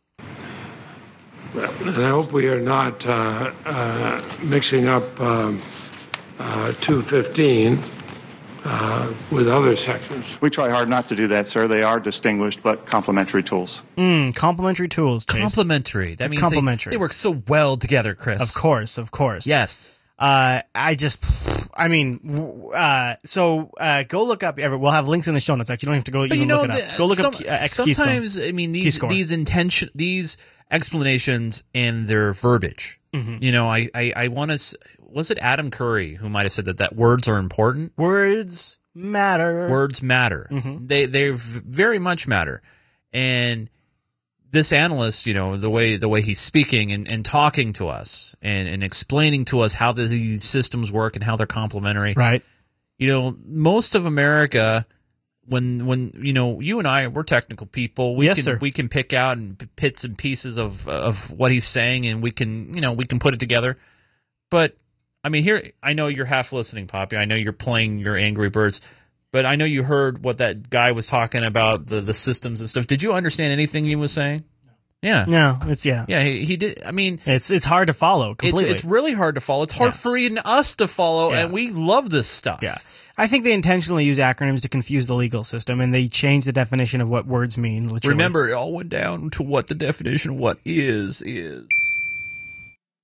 And 1.53 2.05
I 2.05 2.09
hope 2.09 2.31
we 2.31 2.47
are 2.49 2.61
not 2.61 3.05
uh, 3.05 3.51
uh, 3.65 4.21
mixing 4.43 4.87
up 4.87 5.19
um, 5.19 5.61
uh, 6.39 6.73
215 6.81 7.81
uh, 8.63 9.13
with 9.31 9.47
other 9.47 9.75
sectors. 9.75 10.25
We 10.41 10.49
try 10.49 10.69
hard 10.69 10.87
not 10.89 11.09
to 11.09 11.15
do 11.15 11.27
that, 11.27 11.47
sir. 11.47 11.67
They 11.67 11.83
are 11.83 11.99
distinguished 11.99 12.61
but 12.63 12.85
complementary 12.85 13.43
tools. 13.43 13.83
Mm, 13.97 14.35
complementary 14.35 14.87
tools. 14.89 15.25
Chase. 15.25 15.39
Complementary. 15.39 16.09
That 16.09 16.17
They're 16.17 16.29
means 16.29 16.41
complementary. 16.41 16.91
They, 16.91 16.97
they 16.97 17.01
work 17.01 17.13
so 17.13 17.41
well 17.47 17.77
together, 17.77 18.13
Chris. 18.15 18.41
Of 18.41 18.61
course, 18.61 18.97
of 18.97 19.11
course. 19.11 19.47
Yes. 19.47 19.97
Uh, 20.19 20.61
I 20.75 20.93
just, 20.93 21.23
I 21.73 21.87
mean, 21.87 22.69
uh, 22.75 23.15
so 23.25 23.71
uh, 23.79 24.03
go 24.03 24.23
look 24.23 24.43
up. 24.43 24.59
Everett. 24.59 24.79
We'll 24.79 24.91
have 24.91 25.07
links 25.07 25.27
in 25.27 25.33
the 25.33 25.39
show 25.39 25.55
notes. 25.55 25.71
Actually, 25.71 25.87
you 25.87 25.89
don't 25.89 25.95
have 25.95 26.03
to 26.05 26.11
go 26.11 26.19
But 26.27 26.35
even 26.35 26.39
you 26.41 26.45
know, 26.45 26.61
look 26.61 26.69
it 26.69 26.83
up. 26.83 26.91
the- 26.91 26.97
Go 26.99 27.05
look 27.07 27.17
some- 27.17 27.33
up 27.33 27.41
uh, 27.41 27.63
X 27.63 27.71
sometimes 27.71 28.39
I 28.39 28.51
mean 28.51 28.71
these 28.71 28.99
these 28.99 29.31
intention 29.31 29.89
these 29.95 30.37
explanations 30.69 31.63
and 31.73 32.07
their 32.07 32.33
verbiage. 32.33 32.99
Mhm. 33.13 33.41
You 33.43 33.51
know, 33.51 33.67
I 33.69 33.89
I, 33.95 34.13
I 34.15 34.27
want 34.27 34.51
to. 34.51 34.77
Was 35.13 35.31
it 35.31 35.37
Adam 35.39 35.71
Curry 35.71 36.15
who 36.15 36.29
might 36.29 36.43
have 36.43 36.51
said 36.51 36.65
that 36.65 36.77
that 36.77 36.95
words 36.95 37.27
are 37.27 37.37
important? 37.37 37.93
Words 37.97 38.79
matter. 38.95 39.69
Words 39.69 40.01
matter. 40.01 40.47
Mhm. 40.51 40.87
They 40.87 41.05
they 41.05 41.31
very 41.31 41.99
much 41.99 42.27
matter. 42.27 42.61
And 43.13 43.69
this 44.49 44.73
analyst, 44.73 45.25
you 45.25 45.33
know, 45.33 45.55
the 45.57 45.69
way 45.69 45.95
the 45.97 46.09
way 46.09 46.21
he's 46.21 46.39
speaking 46.39 46.91
and, 46.91 47.07
and 47.07 47.23
talking 47.23 47.71
to 47.73 47.87
us 47.87 48.35
and, 48.41 48.67
and 48.67 48.83
explaining 48.83 49.45
to 49.45 49.61
us 49.61 49.73
how 49.75 49.91
the, 49.93 50.03
these 50.07 50.43
systems 50.43 50.91
work 50.91 51.15
and 51.15 51.23
how 51.23 51.35
they're 51.35 51.45
complementary. 51.47 52.13
Right. 52.15 52.43
You 52.97 53.07
know, 53.07 53.37
most 53.45 53.95
of 53.95 54.05
America 54.05 54.85
when 55.45 55.85
when 55.87 56.11
you 56.21 56.33
know 56.33 56.59
you 56.59 56.79
and 56.79 56.87
I 56.87 57.07
we're 57.07 57.23
technical 57.23 57.65
people. 57.65 58.15
We 58.15 58.25
Yes, 58.25 58.37
can 58.37 58.43
sir. 58.43 58.57
we 58.61 58.71
can 58.71 58.89
pick 58.89 59.11
out 59.13 59.37
and 59.37 59.57
p- 59.57 59.67
bits 59.75 60.03
and 60.03 60.17
pieces 60.17 60.57
of 60.57 60.87
of 60.87 61.31
what 61.31 61.51
he's 61.51 61.65
saying 61.65 62.05
and 62.05 62.21
we 62.21 62.31
can, 62.31 62.73
you 62.73 62.81
know, 62.81 62.91
we 62.93 63.05
can 63.05 63.19
put 63.19 63.33
it 63.33 63.39
together. 63.39 63.77
But 64.49 64.75
I 65.23 65.29
mean, 65.29 65.43
here 65.43 65.71
I 65.83 65.93
know 65.93 66.07
you're 66.07 66.25
half 66.25 66.51
listening, 66.53 66.87
Poppy. 66.87 67.17
I 67.17 67.25
know 67.25 67.35
you're 67.35 67.53
playing 67.53 67.99
your 67.99 68.17
Angry 68.17 68.49
Birds, 68.49 68.81
but 69.31 69.45
I 69.45 69.55
know 69.55 69.65
you 69.65 69.83
heard 69.83 70.23
what 70.23 70.39
that 70.39 70.69
guy 70.69 70.91
was 70.93 71.07
talking 71.07 71.43
about 71.43 71.85
the 71.87 72.01
the 72.01 72.13
systems 72.13 72.59
and 72.61 72.69
stuff. 72.69 72.87
Did 72.87 73.03
you 73.03 73.13
understand 73.13 73.53
anything 73.53 73.85
he 73.85 73.95
was 73.95 74.11
saying? 74.11 74.43
Yeah. 75.03 75.25
No, 75.27 75.57
it's 75.63 75.83
yeah. 75.85 76.05
Yeah, 76.07 76.21
he, 76.23 76.45
he 76.45 76.57
did. 76.57 76.83
I 76.85 76.91
mean, 76.91 77.19
It's 77.25 77.49
it's 77.49 77.65
hard 77.65 77.87
to 77.87 77.93
follow 77.93 78.31
it's 78.31 78.39
completely. 78.41 78.71
it's 78.71 78.85
really 78.85 79.13
hard 79.13 79.33
to 79.35 79.41
follow. 79.41 79.63
It's 79.63 79.73
hard 79.73 79.89
Yeah. 79.89 79.97
for 79.97 80.15
even 80.17 80.37
us 80.39 80.75
to 80.75 80.87
follow, 80.87 81.31
Yeah. 81.31 81.39
and 81.45 81.51
we 81.51 81.71
love 81.71 82.09
this 82.11 82.27
stuff. 82.27 82.59
Yeah. 82.61 82.77
I 83.17 83.27
think 83.27 83.43
they 83.43 83.53
intentionally 83.53 84.05
use 84.05 84.17
acronyms 84.19 84.61
to 84.61 84.69
confuse 84.69 85.05
the 85.07 85.15
legal 85.15 85.43
system, 85.43 85.81
and 85.81 85.93
they 85.93 86.07
change 86.07 86.45
the 86.45 86.51
definition 86.51 87.01
of 87.01 87.09
what 87.09 87.25
words 87.27 87.57
mean. 87.57 87.87
Literally. 87.87 88.13
Remember, 88.13 88.47
it 88.49 88.53
all 88.53 88.71
went 88.73 88.89
down 88.89 89.29
to 89.31 89.43
what 89.43 89.67
the 89.67 89.75
definition 89.75 90.31
of 90.31 90.37
what 90.37 90.59
is 90.65 91.21
is. 91.23 91.65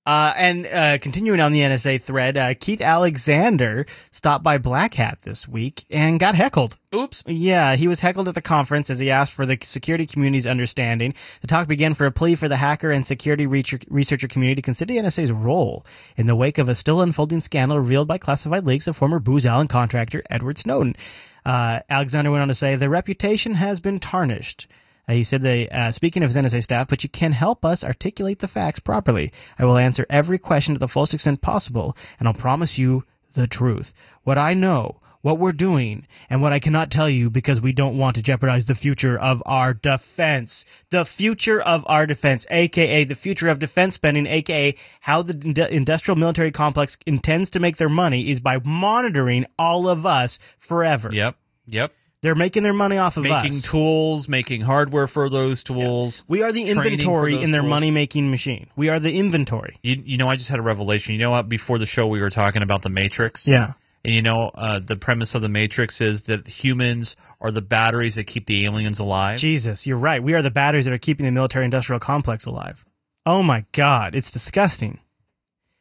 Uh, 0.08 0.32
and 0.38 0.66
uh, 0.66 0.96
continuing 0.96 1.38
on 1.38 1.52
the 1.52 1.60
NSA 1.60 2.00
thread, 2.00 2.38
uh, 2.38 2.54
Keith 2.54 2.80
Alexander 2.80 3.84
stopped 4.10 4.42
by 4.42 4.56
Black 4.56 4.94
Hat 4.94 5.18
this 5.20 5.46
week 5.46 5.84
and 5.90 6.18
got 6.18 6.34
heckled. 6.34 6.78
Oops. 6.94 7.22
Yeah, 7.26 7.76
he 7.76 7.86
was 7.86 8.00
heckled 8.00 8.26
at 8.26 8.34
the 8.34 8.40
conference 8.40 8.88
as 8.88 9.00
he 9.00 9.10
asked 9.10 9.34
for 9.34 9.44
the 9.44 9.58
security 9.60 10.06
community's 10.06 10.46
understanding. 10.46 11.12
The 11.42 11.46
talk 11.46 11.68
began 11.68 11.92
for 11.92 12.06
a 12.06 12.10
plea 12.10 12.36
for 12.36 12.48
the 12.48 12.56
hacker 12.56 12.90
and 12.90 13.06
security 13.06 13.46
researcher 13.46 14.28
community 14.28 14.62
to 14.62 14.64
consider 14.64 14.94
the 14.94 15.00
NSA's 15.00 15.30
role 15.30 15.84
in 16.16 16.26
the 16.26 16.34
wake 16.34 16.56
of 16.56 16.70
a 16.70 16.74
still 16.74 17.02
unfolding 17.02 17.42
scandal 17.42 17.78
revealed 17.78 18.08
by 18.08 18.16
classified 18.16 18.64
leaks 18.64 18.86
of 18.86 18.96
former 18.96 19.18
Booz 19.18 19.44
Allen 19.44 19.68
contractor 19.68 20.22
Edward 20.30 20.56
Snowden. 20.56 20.96
Uh, 21.44 21.80
Alexander 21.90 22.30
went 22.30 22.40
on 22.40 22.48
to 22.48 22.54
say, 22.54 22.76
the 22.76 22.88
reputation 22.88 23.52
has 23.52 23.78
been 23.78 23.98
tarnished. 23.98 24.68
Uh, 25.08 25.14
he 25.14 25.24
said, 25.24 25.42
they, 25.42 25.68
uh, 25.70 25.90
speaking 25.90 26.22
of 26.22 26.32
his 26.32 26.36
NSA 26.36 26.62
staff, 26.62 26.88
but 26.88 27.02
you 27.02 27.08
can 27.08 27.32
help 27.32 27.64
us 27.64 27.82
articulate 27.82 28.40
the 28.40 28.48
facts 28.48 28.80
properly. 28.80 29.32
I 29.58 29.64
will 29.64 29.78
answer 29.78 30.06
every 30.10 30.38
question 30.38 30.74
to 30.74 30.78
the 30.78 30.88
fullest 30.88 31.14
extent 31.14 31.40
possible, 31.40 31.96
and 32.18 32.28
I'll 32.28 32.34
promise 32.34 32.78
you 32.78 33.04
the 33.32 33.46
truth. 33.46 33.94
What 34.22 34.38
I 34.38 34.54
know, 34.54 35.00
what 35.22 35.38
we're 35.38 35.52
doing, 35.52 36.06
and 36.28 36.42
what 36.42 36.52
I 36.52 36.58
cannot 36.58 36.90
tell 36.90 37.08
you 37.08 37.30
because 37.30 37.60
we 37.60 37.72
don't 37.72 37.98
want 37.98 38.16
to 38.16 38.22
jeopardize 38.22 38.66
the 38.66 38.74
future 38.74 39.18
of 39.18 39.42
our 39.46 39.74
defense. 39.74 40.64
The 40.90 41.04
future 41.04 41.60
of 41.60 41.84
our 41.86 42.06
defense, 42.06 42.46
aka 42.50 43.04
the 43.04 43.14
future 43.14 43.48
of 43.48 43.58
defense 43.58 43.94
spending, 43.94 44.26
aka 44.26 44.74
how 45.00 45.22
the 45.22 45.38
ind- 45.44 45.58
industrial 45.58 46.16
military 46.16 46.52
complex 46.52 46.98
intends 47.06 47.50
to 47.50 47.60
make 47.60 47.76
their 47.76 47.88
money 47.88 48.30
is 48.30 48.40
by 48.40 48.58
monitoring 48.64 49.46
all 49.58 49.88
of 49.88 50.06
us 50.06 50.38
forever. 50.58 51.10
Yep. 51.12 51.36
Yep. 51.66 51.92
They're 52.20 52.34
making 52.34 52.64
their 52.64 52.72
money 52.72 52.98
off 52.98 53.16
of 53.16 53.22
making 53.22 53.50
us. 53.50 53.62
tools, 53.62 54.28
making 54.28 54.62
hardware 54.62 55.06
for 55.06 55.30
those 55.30 55.62
tools. 55.62 56.24
We 56.26 56.42
are 56.42 56.50
the 56.50 56.64
inventory 56.64 57.40
in 57.40 57.52
their 57.52 57.60
tools. 57.60 57.70
money 57.70 57.90
making 57.92 58.30
machine. 58.30 58.68
We 58.74 58.88
are 58.88 58.98
the 58.98 59.16
inventory. 59.16 59.76
You, 59.82 60.02
you 60.04 60.16
know, 60.16 60.28
I 60.28 60.34
just 60.34 60.50
had 60.50 60.58
a 60.58 60.62
revelation. 60.62 61.12
You 61.12 61.20
know 61.20 61.30
what? 61.30 61.48
Before 61.48 61.78
the 61.78 61.86
show, 61.86 62.08
we 62.08 62.20
were 62.20 62.30
talking 62.30 62.62
about 62.62 62.82
the 62.82 62.88
Matrix. 62.88 63.46
Yeah. 63.46 63.74
And 64.04 64.14
you 64.14 64.22
know, 64.22 64.50
uh, 64.54 64.80
the 64.80 64.96
premise 64.96 65.34
of 65.34 65.42
the 65.42 65.48
Matrix 65.48 66.00
is 66.00 66.22
that 66.22 66.46
humans 66.46 67.16
are 67.40 67.50
the 67.50 67.62
batteries 67.62 68.16
that 68.16 68.24
keep 68.24 68.46
the 68.46 68.64
aliens 68.64 68.98
alive. 68.98 69.38
Jesus, 69.38 69.86
you're 69.86 69.98
right. 69.98 70.22
We 70.22 70.34
are 70.34 70.42
the 70.42 70.50
batteries 70.50 70.86
that 70.86 70.94
are 70.94 70.98
keeping 70.98 71.26
the 71.26 71.32
military 71.32 71.64
industrial 71.64 72.00
complex 72.00 72.46
alive. 72.46 72.84
Oh 73.26 73.42
my 73.42 73.64
God, 73.72 74.14
it's 74.14 74.30
disgusting. 74.30 75.00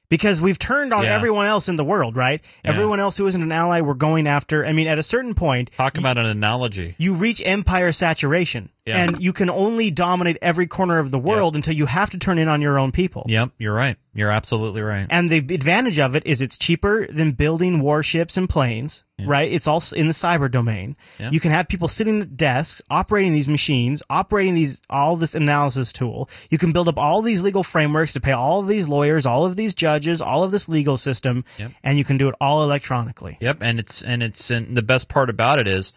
Because 0.09 0.41
we've 0.41 0.57
turned 0.57 0.93
on 0.93 1.03
Yeah. 1.03 1.13
everyone 1.15 1.47
else 1.47 1.67
in 1.67 1.75
the 1.75 1.83
world, 1.83 2.15
right? 2.15 2.41
Yeah. 2.63 2.71
Everyone 2.71 2.99
else 2.99 3.17
who 3.17 3.27
isn't 3.27 3.41
an 3.41 3.51
ally, 3.51 3.81
we're 3.81 3.93
going 3.93 4.25
after. 4.27 4.65
I 4.65 4.71
mean, 4.71 4.87
at 4.87 4.97
a 4.97 5.03
certain 5.03 5.33
point, 5.33 5.69
Talk 5.75 5.97
about 5.97 6.17
an 6.17 6.25
analogy. 6.25 6.95
you 6.97 7.13
reach 7.13 7.41
empire 7.45 7.91
saturation. 7.91 8.69
Yeah. 8.87 9.03
And 9.03 9.21
you 9.21 9.33
can 9.33 9.49
only 9.49 9.91
dominate 9.91 10.37
every 10.41 10.65
corner 10.65 10.97
of 10.97 11.11
the 11.11 11.19
world 11.19 11.55
until 11.57 11.73
you 11.75 11.87
have 11.87 12.09
to 12.11 12.17
turn 12.17 12.37
in 12.37 12.47
on 12.47 12.61
your 12.61 12.79
own 12.79 12.93
people. 12.93 13.25
Yep, 13.27 13.51
you're 13.59 13.73
right. 13.73 13.97
You're 14.13 14.31
absolutely 14.31 14.81
right. 14.81 15.05
And 15.09 15.29
the 15.29 15.37
advantage 15.39 15.99
of 15.99 16.15
it 16.15 16.25
is 16.25 16.41
it's 16.41 16.57
cheaper 16.57 17.05
than 17.11 17.33
building 17.33 17.81
warships 17.81 18.37
and 18.37 18.49
planes, 18.49 19.03
right? 19.19 19.51
It's 19.51 19.67
also 19.67 19.95
in 19.95 20.07
the 20.07 20.13
cyber 20.13 20.49
domain. 20.49 20.95
Yeah. 21.19 21.29
You 21.31 21.39
can 21.39 21.51
have 21.51 21.67
people 21.67 21.87
sitting 21.87 22.21
at 22.21 22.37
desks, 22.37 22.81
operating 22.89 23.33
these 23.33 23.47
machines, 23.49 24.01
operating 24.09 24.55
these, 24.55 24.81
all 24.89 25.17
this 25.17 25.35
analysis 25.35 25.91
tool. 25.93 26.29
You 26.49 26.57
can 26.57 26.71
build 26.71 26.87
up 26.87 26.97
all 26.97 27.21
these 27.21 27.43
legal 27.43 27.63
frameworks 27.63 28.13
to 28.13 28.21
pay 28.21 28.31
all 28.31 28.61
of 28.61 28.67
these 28.67 28.87
lawyers, 28.87 29.25
all 29.25 29.45
of 29.45 29.55
these 29.57 29.75
judges, 29.75 30.21
all 30.21 30.43
of 30.45 30.51
this 30.51 30.67
legal 30.69 30.95
system, 30.97 31.43
Yep. 31.59 31.71
and 31.83 31.97
you 31.97 32.03
can 32.05 32.17
do 32.17 32.27
it 32.29 32.35
all 32.41 32.63
electronically. 32.63 33.37
Yep, 33.41 33.57
and 33.61 33.79
it's 33.79 34.01
and 34.01 34.23
it's 34.23 34.49
and 34.49 34.75
the 34.77 34.81
best 34.81 35.09
part 35.09 35.29
about 35.29 35.59
it 35.59 35.67
is 35.67 35.93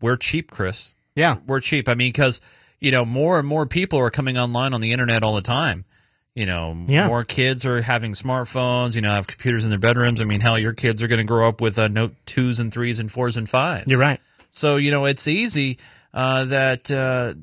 we're 0.00 0.16
cheap, 0.18 0.50
Chris. 0.50 0.94
Yeah. 1.16 1.36
We're 1.46 1.60
cheap. 1.60 1.88
I 1.88 1.94
mean, 1.94 2.10
because 2.12 2.40
you 2.80 2.90
know 2.90 3.04
more 3.04 3.38
and 3.38 3.46
more 3.48 3.66
people 3.66 3.98
are 3.98 4.10
coming 4.10 4.36
online 4.36 4.74
on 4.74 4.80
the 4.80 4.92
internet 4.92 5.22
all 5.22 5.34
the 5.34 5.42
time. 5.42 5.84
You 6.34 6.46
know, 6.46 6.76
Yeah. 6.88 7.06
more 7.06 7.22
kids 7.22 7.64
are 7.64 7.80
having 7.82 8.12
smartphones. 8.12 8.96
You 8.96 9.02
know, 9.02 9.10
have 9.10 9.26
computers 9.28 9.62
in 9.64 9.70
their 9.70 9.78
bedrooms. 9.78 10.20
I 10.20 10.24
mean, 10.24 10.40
hell, 10.40 10.58
your 10.58 10.72
kids 10.72 11.02
are 11.02 11.06
going 11.08 11.18
to 11.20 11.24
grow 11.24 11.48
up 11.48 11.60
with 11.60 11.78
uh, 11.78 11.86
Note 11.88 12.14
twos 12.26 12.58
and 12.58 12.72
threes 12.72 12.98
and 12.98 13.10
fours 13.10 13.36
and 13.36 13.48
fives. 13.48 13.86
You're 13.86 14.00
right. 14.00 14.20
So 14.50 14.76
you 14.76 14.90
know, 14.90 15.04
it's 15.04 15.28
easy 15.28 15.78
uh, 16.12 16.44
that 16.46 16.90
uh, 16.90 17.34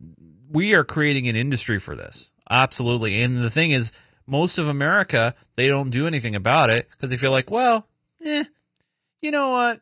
we 0.49 0.73
are 0.75 0.83
creating 0.83 1.27
an 1.29 1.35
industry 1.37 1.79
for 1.79 1.95
this. 1.95 2.33
Absolutely. 2.49 3.21
And 3.23 3.37
the 3.41 3.49
thing 3.49 3.71
is, 3.71 3.93
most 4.27 4.57
of 4.57 4.67
America 4.67 5.33
they 5.55 5.67
don't 5.69 5.89
do 5.89 6.05
anything 6.05 6.35
about 6.35 6.69
it 6.69 6.89
because 6.91 7.09
they 7.09 7.17
feel 7.17 7.31
like, 7.31 7.49
well, 7.49 7.87
eh, 8.25 8.43
you 9.21 9.31
know 9.31 9.51
what? 9.51 9.79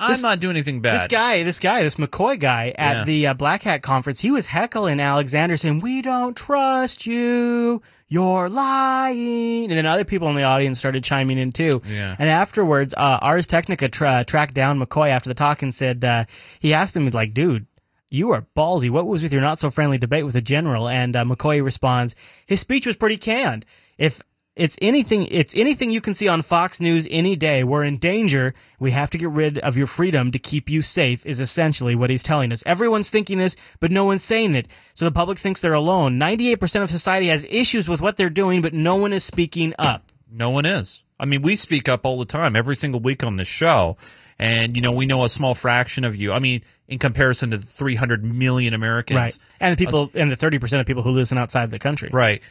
I'm 0.00 0.10
This- 0.10 0.22
not 0.22 0.40
doing 0.40 0.56
anything 0.56 0.80
bad. 0.80 0.94
This 0.94 1.06
guy, 1.06 1.42
this 1.44 1.60
guy, 1.60 1.82
this 1.82 1.94
McCoy 1.96 2.38
guy 2.38 2.74
at 2.76 2.96
Yeah. 2.98 3.04
the 3.04 3.26
uh, 3.28 3.34
Black 3.34 3.62
Hat 3.62 3.80
conference, 3.82 4.20
he 4.20 4.30
was 4.32 4.46
heckling 4.46 4.98
Alexander 5.00 5.56
saying, 5.56 5.80
we 5.80 6.02
don't 6.02 6.36
trust 6.36 7.06
you. 7.06 7.80
You're 8.08 8.48
lying. 8.48 9.64
And 9.70 9.72
then 9.72 9.86
other 9.86 10.04
people 10.04 10.28
in 10.28 10.36
the 10.36 10.42
audience 10.42 10.78
started 10.78 11.04
chiming 11.04 11.38
in 11.38 11.52
too. 11.52 11.80
Yeah. 11.88 12.16
And 12.18 12.28
afterwards, 12.28 12.92
uh, 12.96 13.18
Ars 13.22 13.46
Technica 13.46 13.88
tra- 13.88 14.24
tracked 14.26 14.54
down 14.54 14.78
McCoy 14.80 15.08
after 15.10 15.28
the 15.28 15.34
talk 15.34 15.62
and 15.62 15.74
said, 15.74 16.04
uh, 16.04 16.24
he 16.60 16.74
asked 16.74 16.96
him, 16.96 17.08
like, 17.10 17.32
dude, 17.32 17.66
you 18.10 18.30
are 18.32 18.46
ballsy. 18.56 18.90
What 18.90 19.06
was 19.06 19.22
with 19.22 19.32
your 19.32 19.42
not 19.42 19.58
so 19.58 19.70
friendly 19.70 19.98
debate 19.98 20.24
with 20.24 20.34
the 20.34 20.42
general? 20.42 20.88
And 20.88 21.16
uh, 21.16 21.24
McCoy 21.24 21.62
responds, 21.64 22.14
his 22.46 22.60
speech 22.60 22.86
was 22.86 22.96
pretty 22.96 23.16
canned. 23.16 23.64
If 23.96 24.20
it's 24.56 24.78
anything, 24.80 25.26
it's 25.30 25.54
anything 25.56 25.90
you 25.90 26.00
can 26.00 26.14
see 26.14 26.28
on 26.28 26.42
Fox 26.42 26.80
News 26.80 27.08
any 27.10 27.34
day. 27.34 27.64
We're 27.64 27.82
in 27.82 27.96
danger. 27.96 28.54
We 28.78 28.92
have 28.92 29.10
to 29.10 29.18
get 29.18 29.30
rid 29.30 29.58
of 29.58 29.76
your 29.76 29.88
freedom 29.88 30.30
to 30.30 30.38
keep 30.38 30.70
you 30.70 30.80
safe 30.80 31.26
is 31.26 31.40
essentially 31.40 31.94
what 31.94 32.10
he's 32.10 32.22
telling 32.22 32.52
us. 32.52 32.62
Everyone's 32.64 33.10
thinking 33.10 33.38
this, 33.38 33.56
but 33.80 33.90
no 33.90 34.04
one's 34.04 34.22
saying 34.22 34.54
it. 34.54 34.68
So 34.94 35.04
the 35.04 35.12
public 35.12 35.38
thinks 35.38 35.60
they're 35.60 35.72
alone. 35.72 36.18
98% 36.20 36.82
of 36.82 36.90
society 36.90 37.26
has 37.28 37.46
issues 37.50 37.88
with 37.88 38.00
what 38.00 38.16
they're 38.16 38.30
doing, 38.30 38.62
but 38.62 38.72
no 38.72 38.94
one 38.94 39.12
is 39.12 39.24
speaking 39.24 39.74
up. 39.78 40.12
No 40.30 40.50
one 40.50 40.66
is. 40.66 41.04
I 41.18 41.24
mean, 41.26 41.42
we 41.42 41.56
speak 41.56 41.88
up 41.88 42.04
all 42.04 42.18
the 42.18 42.24
time, 42.24 42.54
every 42.54 42.76
single 42.76 43.00
week 43.00 43.24
on 43.24 43.36
this 43.36 43.48
show. 43.48 43.96
And, 44.38 44.76
you 44.76 44.82
know, 44.82 44.92
we 44.92 45.06
know 45.06 45.24
a 45.24 45.28
small 45.28 45.54
fraction 45.54 46.04
of 46.04 46.16
you. 46.16 46.32
I 46.32 46.38
mean, 46.38 46.62
in 46.88 46.98
comparison 46.98 47.50
to 47.52 47.56
the 47.56 47.66
300 47.66 48.24
million 48.24 48.74
Americans. 48.74 49.16
Right. 49.16 49.38
And 49.60 49.76
the 49.76 49.84
people, 49.84 50.10
and 50.14 50.30
the 50.30 50.36
30% 50.36 50.80
of 50.80 50.86
people 50.86 51.02
who 51.02 51.10
listen 51.10 51.38
outside 51.38 51.70
the 51.70 51.78
country. 51.78 52.10
Right. 52.12 52.42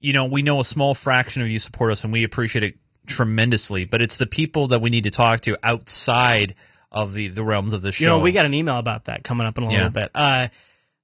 You 0.00 0.12
know, 0.12 0.24
we 0.24 0.42
know 0.42 0.60
a 0.60 0.64
small 0.64 0.94
fraction 0.94 1.42
of 1.42 1.48
you 1.48 1.58
support 1.58 1.92
us 1.92 2.04
and 2.04 2.12
we 2.12 2.24
appreciate 2.24 2.62
it 2.62 2.74
tremendously, 3.06 3.84
but 3.84 4.00
it's 4.00 4.16
the 4.18 4.26
people 4.26 4.68
that 4.68 4.80
we 4.80 4.88
need 4.90 5.04
to 5.04 5.10
talk 5.10 5.40
to 5.40 5.56
outside 5.62 6.54
of 6.90 7.12
the, 7.12 7.28
the 7.28 7.42
realms 7.44 7.72
of 7.72 7.82
the 7.82 7.92
show. 7.92 8.02
You 8.04 8.08
know, 8.08 8.18
we 8.20 8.32
got 8.32 8.46
an 8.46 8.54
email 8.54 8.78
about 8.78 9.04
that 9.06 9.22
coming 9.24 9.46
up 9.46 9.58
in 9.58 9.64
a 9.64 9.66
Yeah. 9.70 9.72
little 9.76 9.90
bit. 9.90 10.10
Uh, 10.14 10.48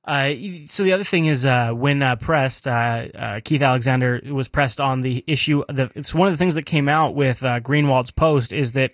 uh, 0.04 0.30
so 0.66 0.82
the 0.84 0.92
other 0.92 1.04
thing 1.04 1.26
is, 1.26 1.44
uh, 1.44 1.72
when, 1.72 2.02
uh, 2.02 2.16
pressed, 2.16 2.66
uh, 2.66 2.70
uh, 3.14 3.40
Keith 3.44 3.60
Alexander 3.62 4.20
was 4.30 4.48
pressed 4.48 4.80
on 4.80 5.00
the 5.00 5.22
issue. 5.26 5.62
The, 5.68 5.90
it's 5.94 6.14
one 6.14 6.28
of 6.28 6.32
the 6.32 6.38
things 6.38 6.54
that 6.54 6.64
came 6.64 6.88
out 6.88 7.14
with, 7.14 7.42
uh, 7.42 7.60
Greenwald's 7.60 8.10
post 8.12 8.52
is 8.52 8.72
that 8.72 8.92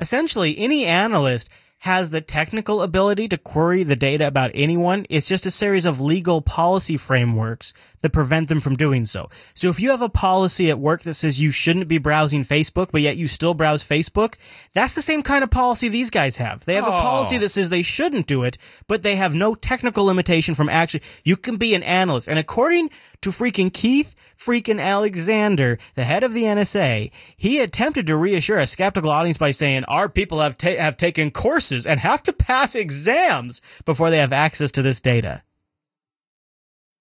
essentially 0.00 0.56
any 0.58 0.84
analyst 0.86 1.50
has 1.82 2.10
the 2.10 2.20
technical 2.20 2.82
ability 2.82 3.28
to 3.28 3.38
query 3.38 3.84
the 3.84 3.94
data 3.94 4.26
about 4.26 4.50
anyone. 4.52 5.06
It's 5.08 5.28
just 5.28 5.46
a 5.46 5.50
series 5.50 5.84
of 5.84 6.00
legal 6.00 6.42
policy 6.42 6.96
frameworks 6.96 7.72
that 8.00 8.10
prevent 8.10 8.48
them 8.48 8.60
from 8.60 8.74
doing 8.76 9.06
so. 9.06 9.30
So 9.54 9.68
if 9.70 9.78
you 9.78 9.90
have 9.90 10.02
a 10.02 10.08
policy 10.08 10.70
at 10.70 10.78
work 10.80 11.02
that 11.02 11.14
says 11.14 11.40
you 11.40 11.52
shouldn't 11.52 11.86
be 11.86 11.98
browsing 11.98 12.42
Facebook, 12.42 12.88
but 12.90 13.00
yet 13.02 13.16
you 13.16 13.28
still 13.28 13.54
browse 13.54 13.84
Facebook, 13.84 14.34
that's 14.72 14.94
the 14.94 15.02
same 15.02 15.22
kind 15.22 15.44
of 15.44 15.50
policy 15.50 15.88
these 15.88 16.10
guys 16.10 16.36
have. 16.38 16.64
They 16.64 16.74
have 16.74 16.84
a 16.84 16.88
Oh. 16.88 17.00
policy 17.00 17.38
that 17.38 17.48
says 17.50 17.70
they 17.70 17.82
shouldn't 17.82 18.26
do 18.26 18.42
it, 18.42 18.58
but 18.88 19.02
they 19.02 19.14
have 19.14 19.34
no 19.36 19.54
technical 19.54 20.04
limitation 20.04 20.54
from 20.56 20.68
actually, 20.68 21.02
you 21.24 21.36
can 21.36 21.56
be 21.56 21.74
an 21.74 21.84
analyst. 21.84 22.28
And 22.28 22.38
according 22.40 22.90
to 23.22 23.30
freaking 23.30 23.72
Keith 23.72 24.14
freaking 24.38 24.80
Alexander, 24.80 25.78
the 25.94 26.04
head 26.04 26.22
of 26.22 26.32
the 26.32 26.44
NSA, 26.44 27.10
he 27.36 27.60
attempted 27.60 28.06
to 28.06 28.16
reassure 28.16 28.58
a 28.58 28.66
skeptical 28.66 29.10
audience 29.10 29.38
by 29.38 29.50
saying 29.50 29.84
our 29.84 30.08
people 30.08 30.40
have 30.40 30.56
ta- 30.56 30.76
have 30.78 30.96
taken 30.96 31.30
courses 31.30 31.86
and 31.86 32.00
have 32.00 32.22
to 32.24 32.32
pass 32.32 32.74
exams 32.74 33.60
before 33.84 34.10
they 34.10 34.18
have 34.18 34.32
access 34.32 34.72
to 34.72 34.82
this 34.82 35.00
data. 35.00 35.42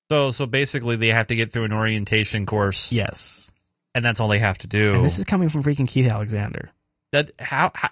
So, 0.09 0.31
so 0.31 0.45
basically, 0.45 0.95
they 0.95 1.09
have 1.09 1.27
to 1.27 1.35
get 1.35 1.51
through 1.51 1.65
an 1.65 1.73
orientation 1.73 2.45
course. 2.45 2.91
Yes. 2.93 3.51
And 3.93 4.05
that's 4.05 4.19
all 4.19 4.27
they 4.29 4.39
have 4.39 4.57
to 4.59 4.67
do. 4.67 4.95
And 4.95 5.03
this 5.03 5.19
is 5.19 5.25
coming 5.25 5.49
from 5.49 5.63
freaking 5.63 5.87
Keith 5.87 6.09
Alexander. 6.09 6.71
that 7.11 7.31
how, 7.39 7.71
how 7.75 7.89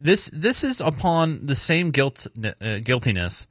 this 0.00 0.28
this 0.30 0.64
is 0.64 0.80
upon 0.80 1.46
the 1.46 1.54
same 1.54 1.90
guilt 1.90 2.26
uh, 2.60 2.78
guiltiness 2.80 3.46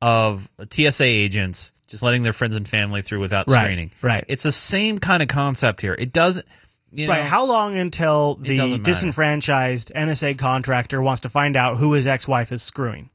of 0.00 0.48
TSA 0.70 1.04
agents 1.04 1.72
just 1.88 2.02
letting 2.02 2.22
their 2.22 2.32
friends 2.32 2.54
and 2.54 2.68
family 2.68 3.02
through 3.02 3.20
without 3.20 3.48
Right, 3.48 3.62
screening. 3.64 3.90
right. 4.02 4.24
It's 4.28 4.42
the 4.42 4.52
same 4.52 4.98
kind 4.98 5.22
of 5.22 5.28
concept 5.28 5.80
here. 5.80 5.94
It 5.98 6.12
doesn't. 6.12 6.46
You 6.92 7.06
know, 7.06 7.14
right. 7.14 7.24
How 7.24 7.44
long 7.44 7.76
until 7.76 8.36
the 8.36 8.78
disenfranchised 8.78 9.92
NSA 9.94 10.38
contractor 10.38 11.02
wants 11.02 11.20
to 11.22 11.28
find 11.28 11.56
out 11.56 11.76
who 11.76 11.92
his 11.92 12.06
ex-wife 12.06 12.52
is 12.52 12.62
screwing? 12.62 13.10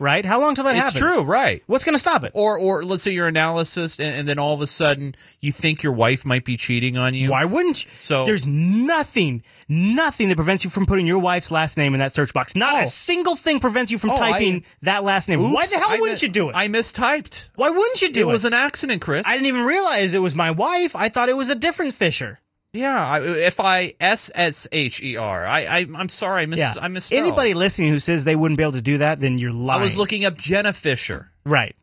Right? 0.00 0.24
How 0.24 0.40
long 0.40 0.54
till 0.54 0.62
that 0.64 0.76
it's 0.76 0.94
happens? 0.94 1.02
It's 1.02 1.14
true, 1.14 1.22
right? 1.22 1.62
What's 1.66 1.84
going 1.84 1.94
to 1.94 1.98
stop 1.98 2.22
it? 2.22 2.30
Or, 2.32 2.56
or 2.56 2.84
let's 2.84 3.02
say 3.02 3.10
you're 3.10 3.26
an 3.26 3.36
analyst, 3.36 3.76
and, 3.98 4.14
and 4.14 4.28
then 4.28 4.38
all 4.38 4.54
of 4.54 4.60
a 4.60 4.66
sudden 4.66 5.16
you 5.40 5.50
think 5.50 5.82
your 5.82 5.92
wife 5.92 6.24
might 6.24 6.44
be 6.44 6.56
cheating 6.56 6.96
on 6.96 7.14
you. 7.14 7.32
Why 7.32 7.44
wouldn't 7.44 7.84
you? 7.84 7.90
So 7.96 8.24
There's 8.24 8.46
nothing, 8.46 9.42
nothing 9.68 10.28
that 10.28 10.36
prevents 10.36 10.62
you 10.62 10.70
from 10.70 10.86
putting 10.86 11.06
your 11.06 11.18
wife's 11.18 11.50
last 11.50 11.76
name 11.76 11.94
in 11.94 12.00
that 12.00 12.12
search 12.12 12.32
box. 12.32 12.54
Not 12.54 12.74
a 12.74 12.82
oh. 12.82 12.84
single 12.84 13.34
thing 13.34 13.58
prevents 13.58 13.90
you 13.90 13.98
from 13.98 14.10
Oh, 14.10 14.14
I- 14.14 14.32
typing 14.32 14.64
that 14.82 15.02
last 15.02 15.28
name. 15.28 15.40
Why 15.52 15.66
the 15.66 15.78
hell 15.78 15.90
I 15.90 15.98
wouldn't 15.98 16.22
mi- 16.22 16.28
you 16.28 16.32
do 16.32 16.50
it? 16.50 16.54
I 16.54 16.68
mistyped. 16.68 17.50
Why 17.56 17.70
wouldn't 17.70 18.00
you 18.00 18.12
do 18.12 18.20
it? 18.20 18.22
It 18.22 18.26
was 18.26 18.44
an 18.44 18.54
accident, 18.54 19.02
Chris. 19.02 19.26
I 19.26 19.32
didn't 19.32 19.46
even 19.46 19.64
realize 19.64 20.14
it 20.14 20.20
was 20.20 20.36
my 20.36 20.52
wife. 20.52 20.94
I 20.94 21.08
thought 21.08 21.28
it 21.28 21.36
was 21.36 21.50
a 21.50 21.56
different 21.56 21.94
Fisher. 21.94 22.38
Yeah, 22.78 23.06
I, 23.06 23.20
F 23.40 23.60
I 23.60 23.94
S 24.00 24.30
S 24.34 24.66
H 24.72 25.02
E 25.02 25.16
R. 25.16 25.46
I, 25.46 25.60
I 25.64 25.86
I'm 25.96 26.08
sorry, 26.08 26.42
I 26.42 26.46
miss 26.46 26.60
yeah. 26.60 26.74
I 26.80 26.88
misspelled. 26.88 27.20
Anybody 27.22 27.54
listening 27.54 27.90
who 27.90 27.98
says 27.98 28.24
they 28.24 28.36
wouldn't 28.36 28.56
be 28.58 28.62
able 28.64 28.72
to 28.72 28.82
do 28.82 28.98
that, 28.98 29.20
then 29.20 29.38
you're 29.38 29.52
lying. 29.52 29.80
I 29.80 29.82
was 29.82 29.98
looking 29.98 30.24
up 30.24 30.36
Jenna 30.36 30.72
Fischer. 30.72 31.30
right, 31.44 31.74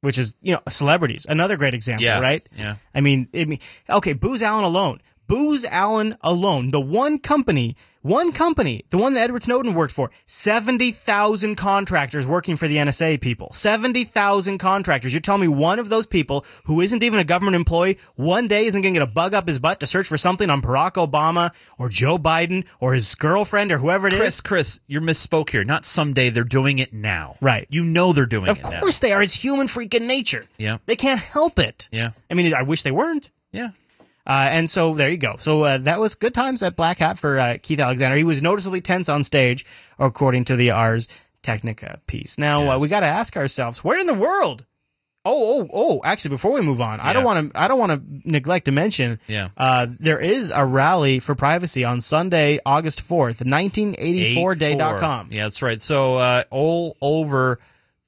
which 0.00 0.18
is 0.18 0.36
you 0.42 0.52
know 0.52 0.60
celebrities. 0.68 1.26
Another 1.28 1.56
great 1.56 1.74
example, 1.74 2.04
Yeah, 2.04 2.20
right? 2.20 2.46
yeah. 2.56 2.76
I 2.94 3.00
mean, 3.00 3.28
I 3.34 3.44
mean, 3.44 3.58
okay, 3.90 4.12
Booz 4.12 4.42
Allen 4.42 4.64
alone. 4.64 5.00
Booz 5.26 5.64
Allen 5.64 6.16
alone, 6.20 6.70
the 6.70 6.80
one 6.80 7.18
company, 7.18 7.74
one 8.06 8.32
company, 8.32 8.84
the 8.90 8.98
one 8.98 9.14
that 9.14 9.22
Edward 9.22 9.42
Snowden 9.42 9.74
worked 9.74 9.92
for, 9.92 10.10
70,000 10.26 11.56
contractors 11.56 12.26
working 12.26 12.56
for 12.56 12.68
the 12.68 12.76
NSA 12.76 13.20
people. 13.20 13.50
70,000 13.52 14.58
contractors. 14.58 15.12
You're 15.12 15.20
telling 15.20 15.40
me 15.40 15.48
one 15.48 15.78
of 15.78 15.88
those 15.88 16.06
people 16.06 16.44
who 16.64 16.80
isn't 16.80 17.02
even 17.02 17.18
a 17.18 17.24
government 17.24 17.56
employee 17.56 17.98
one 18.14 18.46
day 18.48 18.66
isn't 18.66 18.80
going 18.80 18.94
to 18.94 19.00
get 19.00 19.08
a 19.08 19.10
bug 19.10 19.34
up 19.34 19.46
his 19.46 19.58
butt 19.58 19.80
to 19.80 19.86
search 19.86 20.06
for 20.06 20.16
something 20.16 20.50
on 20.50 20.62
Barack 20.62 20.92
Obama 20.92 21.52
or 21.78 21.88
Joe 21.88 22.16
Biden 22.16 22.64
or 22.80 22.94
his 22.94 23.14
girlfriend 23.14 23.72
or 23.72 23.78
whoever 23.78 24.06
it 24.06 24.12
is? 24.12 24.20
Chris, 24.20 24.40
Chris, 24.40 24.80
you're 24.86 25.02
misspoke 25.02 25.50
here. 25.50 25.64
Not 25.64 25.84
someday. 25.84 26.30
They're 26.30 26.44
doing 26.44 26.78
it 26.78 26.92
now. 26.92 27.36
Right. 27.40 27.66
You 27.70 27.84
know 27.84 28.12
they're 28.12 28.26
doing 28.26 28.48
Of 28.48 28.58
it. 28.58 28.64
Of 28.64 28.72
course 28.80 29.00
they 29.00 29.12
are. 29.12 29.22
It's 29.22 29.34
human 29.34 29.66
freaking 29.66 30.06
nature. 30.06 30.44
Yeah. 30.58 30.78
They 30.86 30.96
can't 30.96 31.20
help 31.20 31.58
it. 31.58 31.88
Yeah. 31.90 32.10
I 32.30 32.34
mean, 32.34 32.54
I 32.54 32.62
wish 32.62 32.82
they 32.82 32.92
weren't. 32.92 33.30
Yeah. 33.52 33.70
Uh, 34.26 34.48
and 34.50 34.68
so 34.68 34.94
there 34.94 35.08
you 35.08 35.16
go. 35.16 35.36
So 35.38 35.62
uh, 35.62 35.78
that 35.78 36.00
was 36.00 36.14
good 36.14 36.34
times 36.34 36.62
at 36.62 36.74
Black 36.76 36.98
Hat 36.98 37.18
for 37.18 37.38
uh, 37.38 37.58
Keith 37.62 37.78
Alexander. 37.78 38.16
He 38.16 38.24
was 38.24 38.42
noticeably 38.42 38.80
tense 38.80 39.08
on 39.08 39.22
stage, 39.24 39.64
according 39.98 40.46
to 40.46 40.56
the 40.56 40.70
Ars 40.72 41.08
Technica 41.42 42.00
piece. 42.06 42.38
Now 42.38 42.72
uh, 42.72 42.78
we 42.78 42.88
got 42.88 43.00
to 43.00 43.06
ask 43.06 43.36
ourselves, 43.36 43.84
where 43.84 44.00
in 44.00 44.06
the 44.06 44.14
world? 44.14 44.64
Oh, 45.28 45.62
oh, 45.62 45.70
oh! 45.72 46.00
Actually, 46.04 46.30
before 46.30 46.52
we 46.52 46.60
move 46.60 46.80
on, 46.80 47.00
I 47.00 47.12
don't 47.12 47.24
want 47.24 47.52
to. 47.52 47.60
I 47.60 47.66
don't 47.66 47.80
want 47.80 47.90
to 47.90 48.30
neglect 48.30 48.66
to 48.66 48.72
mention. 48.72 49.18
Yeah. 49.26 49.48
Uh, 49.56 49.88
there 49.98 50.20
is 50.20 50.52
a 50.54 50.64
rally 50.64 51.18
for 51.18 51.34
privacy 51.34 51.82
on 51.82 52.00
Sunday, 52.00 52.60
August 52.64 53.02
fourth, 53.02 53.44
nineteen 53.44 53.96
eighty 53.98 54.36
four 54.36 54.54
day.com. 54.54 55.30
Yeah, 55.32 55.46
that's 55.46 55.62
right. 55.62 55.82
So 55.82 56.18
uh, 56.18 56.44
all 56.50 56.96
over 57.00 57.58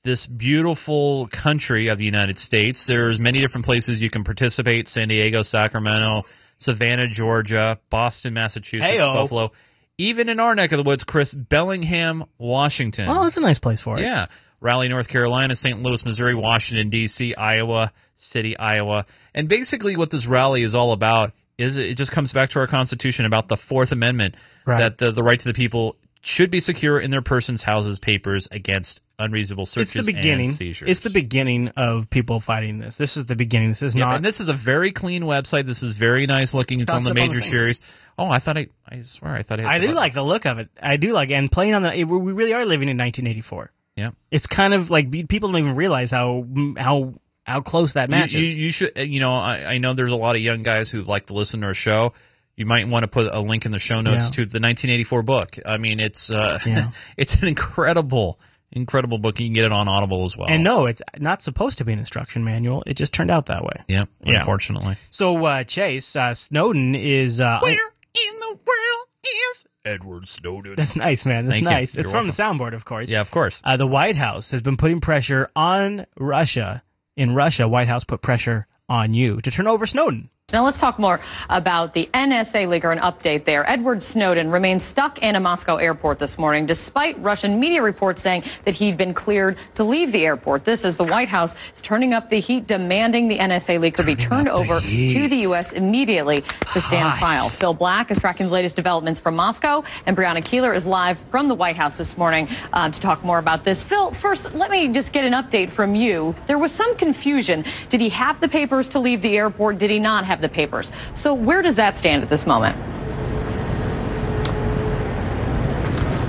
this 0.08 0.26
beautiful 0.26 1.28
country 1.28 1.88
of 1.88 1.98
the 1.98 2.04
United 2.04 2.38
States, 2.38 2.86
there's 2.86 3.20
many 3.20 3.40
different 3.40 3.64
places 3.66 4.00
you 4.02 4.08
can 4.10 4.24
participate: 4.24 4.88
San 4.88 5.08
Diego, 5.08 5.42
Sacramento, 5.42 6.24
Savannah, 6.56 7.06
Georgia, 7.08 7.78
Boston, 7.90 8.34
Massachusetts, 8.34 8.90
Heyo. 8.90 9.14
Buffalo. 9.14 9.52
Even 9.98 10.28
in 10.28 10.40
our 10.40 10.54
neck 10.54 10.72
of 10.72 10.78
the 10.78 10.82
woods, 10.84 11.04
Chris, 11.04 11.34
Bellingham, 11.34 12.24
Washington. 12.38 13.08
Oh, 13.08 13.12
well, 13.12 13.26
it's 13.26 13.36
a 13.36 13.40
nice 13.40 13.58
place 13.58 13.80
for 13.80 13.98
it. 13.98 14.02
Yeah. 14.02 14.26
Raleigh, 14.60 14.88
North 14.88 15.08
Carolina, 15.08 15.54
St. 15.54 15.82
Louis, 15.82 16.04
Missouri, 16.04 16.34
Washington, 16.34 16.88
D.C., 16.88 17.34
Iowa 17.34 17.92
City, 18.16 18.56
Iowa. 18.56 19.06
And 19.34 19.48
basically, 19.48 19.96
what 19.96 20.10
this 20.10 20.26
rally 20.26 20.62
is 20.62 20.74
all 20.74 20.92
about 20.92 21.32
is 21.58 21.76
it 21.76 21.96
just 21.96 22.12
comes 22.12 22.32
back 22.32 22.50
to 22.50 22.60
our 22.60 22.66
Constitution 22.68 23.26
about 23.26 23.48
the 23.48 23.56
Fourth 23.56 23.92
Amendment 23.92 24.36
Right. 24.64 24.78
that 24.78 24.98
the, 24.98 25.10
the 25.12 25.22
right 25.22 25.38
to 25.38 25.48
the 25.48 25.54
people 25.54 25.96
should 26.20 26.50
be 26.50 26.60
secure 26.60 26.98
in 26.98 27.10
their 27.10 27.22
persons, 27.22 27.62
houses, 27.62 27.98
papers 27.98 28.48
against 28.50 29.02
unreasonable 29.18 29.66
searches 29.66 29.96
It's 29.96 30.06
the 30.06 30.12
beginning. 30.12 30.46
seizures. 30.50 30.88
It's 30.88 31.00
the 31.00 31.10
beginning 31.10 31.68
of 31.70 32.10
people 32.10 32.40
fighting 32.40 32.78
this. 32.78 32.98
This 32.98 33.16
is 33.16 33.26
the 33.26 33.36
beginning. 33.36 33.68
This 33.68 33.82
is 33.82 33.96
not. 33.96 34.16
and 34.16 34.24
this 34.24 34.40
is 34.40 34.48
a 34.48 34.52
very 34.52 34.92
clean 34.92 35.22
website. 35.22 35.66
This 35.66 35.82
is 35.82 35.94
very 35.96 36.26
nice 36.26 36.54
looking. 36.54 36.80
It's 36.80 36.92
on 36.92 37.02
the 37.04 37.10
on 37.10 37.16
the 37.16 37.20
major 37.20 37.40
series. 37.40 37.80
Oh, 38.18 38.28
I 38.28 38.38
thought 38.38 38.56
I, 38.58 38.68
I 38.88 39.00
swear, 39.02 39.34
I 39.34 39.42
thought 39.42 39.60
I. 39.60 39.62
Had 39.62 39.82
I 39.82 39.86
do 39.86 39.94
like 39.94 40.14
the 40.14 40.22
look 40.22 40.46
of 40.46 40.58
it. 40.58 40.68
I 40.82 40.96
do 40.96 41.12
like, 41.12 41.30
and 41.30 41.50
playing 41.50 41.74
on 41.74 41.82
the. 41.82 42.04
we 42.04 42.32
really 42.32 42.52
are 42.54 42.64
living 42.64 42.88
in 42.88 42.96
1984. 42.98 43.72
Yeah. 43.96 44.10
It's 44.30 44.46
kind 44.46 44.74
of 44.74 44.90
like 44.90 45.10
people 45.28 45.50
don't 45.50 45.60
even 45.60 45.76
realize 45.76 46.10
how 46.10 46.46
how 46.76 47.14
how 47.44 47.60
close 47.60 47.94
that 47.94 48.10
matches. 48.10 48.34
You, 48.34 48.40
you, 48.42 48.64
you 48.66 48.70
should, 48.70 48.98
uh, 48.98 49.02
you 49.02 49.20
know, 49.20 49.32
I, 49.32 49.74
I 49.74 49.78
know 49.78 49.94
there's 49.94 50.12
a 50.12 50.16
lot 50.16 50.36
of 50.36 50.42
young 50.42 50.62
guys 50.62 50.90
who 50.90 51.02
like 51.02 51.26
to 51.26 51.34
listen 51.34 51.60
to 51.62 51.66
our 51.66 51.74
show. 51.74 52.12
You 52.58 52.66
might 52.66 52.88
want 52.88 53.04
to 53.04 53.08
put 53.08 53.32
a 53.32 53.38
link 53.40 53.64
in 53.66 53.72
the 53.72 53.78
show 53.78 54.00
notes 54.00 54.26
Yeah. 54.26 54.30
to 54.44 54.46
the 54.46 54.58
1984 54.60 55.22
book. 55.22 55.56
I 55.64 55.78
mean, 55.78 56.00
it's 56.00 56.30
uh, 56.30 56.58
Yeah. 56.66 56.90
it's 57.16 57.40
an 57.40 57.46
incredible, 57.48 58.40
incredible 58.72 59.18
book. 59.18 59.38
You 59.38 59.46
can 59.46 59.52
get 59.54 59.64
it 59.64 59.70
on 59.72 59.86
Audible 59.88 60.24
as 60.24 60.36
well. 60.36 60.48
and 60.48 60.64
no, 60.64 60.86
it's 60.86 61.00
not 61.20 61.40
supposed 61.40 61.78
to 61.78 61.84
be 61.84 61.92
an 61.92 62.00
instruction 62.00 62.42
manual. 62.44 62.82
It 62.84 62.94
just 62.94 63.14
turned 63.14 63.30
out 63.30 63.46
that 63.46 63.64
way. 63.64 63.84
yeah, 63.86 64.06
Yeah. 64.24 64.40
unfortunately. 64.40 64.96
So 65.10 65.44
uh, 65.46 65.62
Chase 65.64 66.16
uh, 66.16 66.34
Snowden 66.34 66.94
is. 66.96 67.40
Uh, 67.40 67.60
in 67.64 68.40
the 68.40 68.48
world 68.48 69.06
is 69.52 69.66
Edward 69.84 70.26
Snowden? 70.26 70.74
That's 70.74 70.96
nice, 70.96 71.24
man. 71.24 71.46
That's 71.46 71.54
Thank 71.60 71.64
you. 71.64 71.70
nice. 71.70 71.94
You're 71.94 72.02
It's 72.04 72.12
from 72.12 72.26
the 72.26 72.32
soundboard, 72.32 72.74
of 72.74 72.84
course. 72.84 73.08
Yeah, 73.10 73.20
of 73.20 73.30
course. 73.30 73.62
Uh, 73.64 73.76
the 73.76 73.86
White 73.86 74.16
House 74.16 74.50
has 74.50 74.60
been 74.62 74.76
putting 74.76 75.00
pressure 75.00 75.48
on 75.54 76.06
Russia. 76.18 76.82
In 77.16 77.34
Russia, 77.36 77.68
White 77.68 77.86
House 77.88 78.02
put 78.04 78.20
pressure 78.20 78.66
on 78.88 79.14
you 79.14 79.40
to 79.42 79.50
turn 79.52 79.68
over 79.68 79.86
Snowden. 79.86 80.30
Now 80.50 80.64
let's 80.64 80.80
talk 80.80 80.98
more 80.98 81.20
about 81.50 81.92
the 81.92 82.08
NSA 82.14 82.70
leak 82.70 82.82
or 82.82 82.90
an 82.90 83.00
update 83.00 83.44
there. 83.44 83.68
Edward 83.68 84.02
Snowden 84.02 84.50
remains 84.50 84.82
stuck 84.82 85.18
in 85.18 85.36
a 85.36 85.40
Moscow 85.40 85.76
airport 85.76 86.18
this 86.18 86.38
morning, 86.38 86.64
despite 86.64 87.20
Russian 87.20 87.60
media 87.60 87.82
reports 87.82 88.22
saying 88.22 88.44
that 88.64 88.74
he'd 88.74 88.96
been 88.96 89.12
cleared 89.12 89.58
to 89.74 89.84
leave 89.84 90.10
the 90.10 90.24
airport. 90.24 90.64
This 90.64 90.86
as 90.86 90.96
the 90.96 91.04
White 91.04 91.28
House 91.28 91.54
is 91.76 91.82
turning 91.82 92.14
up 92.14 92.30
the 92.30 92.40
heat, 92.40 92.66
demanding 92.66 93.28
the 93.28 93.36
NSA 93.36 93.78
leaker 93.78 94.06
be 94.06 94.16
turned 94.16 94.48
over 94.48 94.80
to 94.80 95.28
the 95.28 95.36
U.S. 95.48 95.74
immediately 95.74 96.40
to 96.72 96.80
stand 96.80 97.18
trial. 97.18 97.46
Phil 97.50 97.74
Black 97.74 98.10
is 98.10 98.18
tracking 98.18 98.46
the 98.46 98.52
latest 98.52 98.74
developments 98.74 99.20
from 99.20 99.36
Moscow, 99.36 99.84
and 100.06 100.16
Brianna 100.16 100.42
Keilar 100.42 100.74
is 100.74 100.86
live 100.86 101.18
from 101.30 101.48
the 101.48 101.54
White 101.54 101.76
House 101.76 101.98
this 101.98 102.16
morning 102.16 102.48
uh, 102.72 102.88
to 102.88 102.98
talk 102.98 103.22
more 103.22 103.38
about 103.38 103.64
this. 103.64 103.84
Phil, 103.84 104.12
first, 104.12 104.54
let 104.54 104.70
me 104.70 104.88
just 104.88 105.12
get 105.12 105.26
an 105.26 105.34
update 105.34 105.68
from 105.68 105.94
you. 105.94 106.34
There 106.46 106.56
was 106.56 106.72
some 106.72 106.96
confusion. 106.96 107.66
Did 107.90 108.00
he 108.00 108.08
have 108.08 108.40
the 108.40 108.48
papers 108.48 108.88
to 108.88 108.98
leave 108.98 109.20
the 109.20 109.36
airport? 109.36 109.76
Did 109.76 109.90
he 109.90 109.98
not 109.98 110.24
have 110.24 110.37
the 110.40 110.48
papers? 110.48 110.90
So, 111.14 111.34
where 111.34 111.62
does 111.62 111.76
that 111.76 111.96
stand 111.96 112.22
at 112.22 112.28
this 112.28 112.46
moment? 112.46 112.76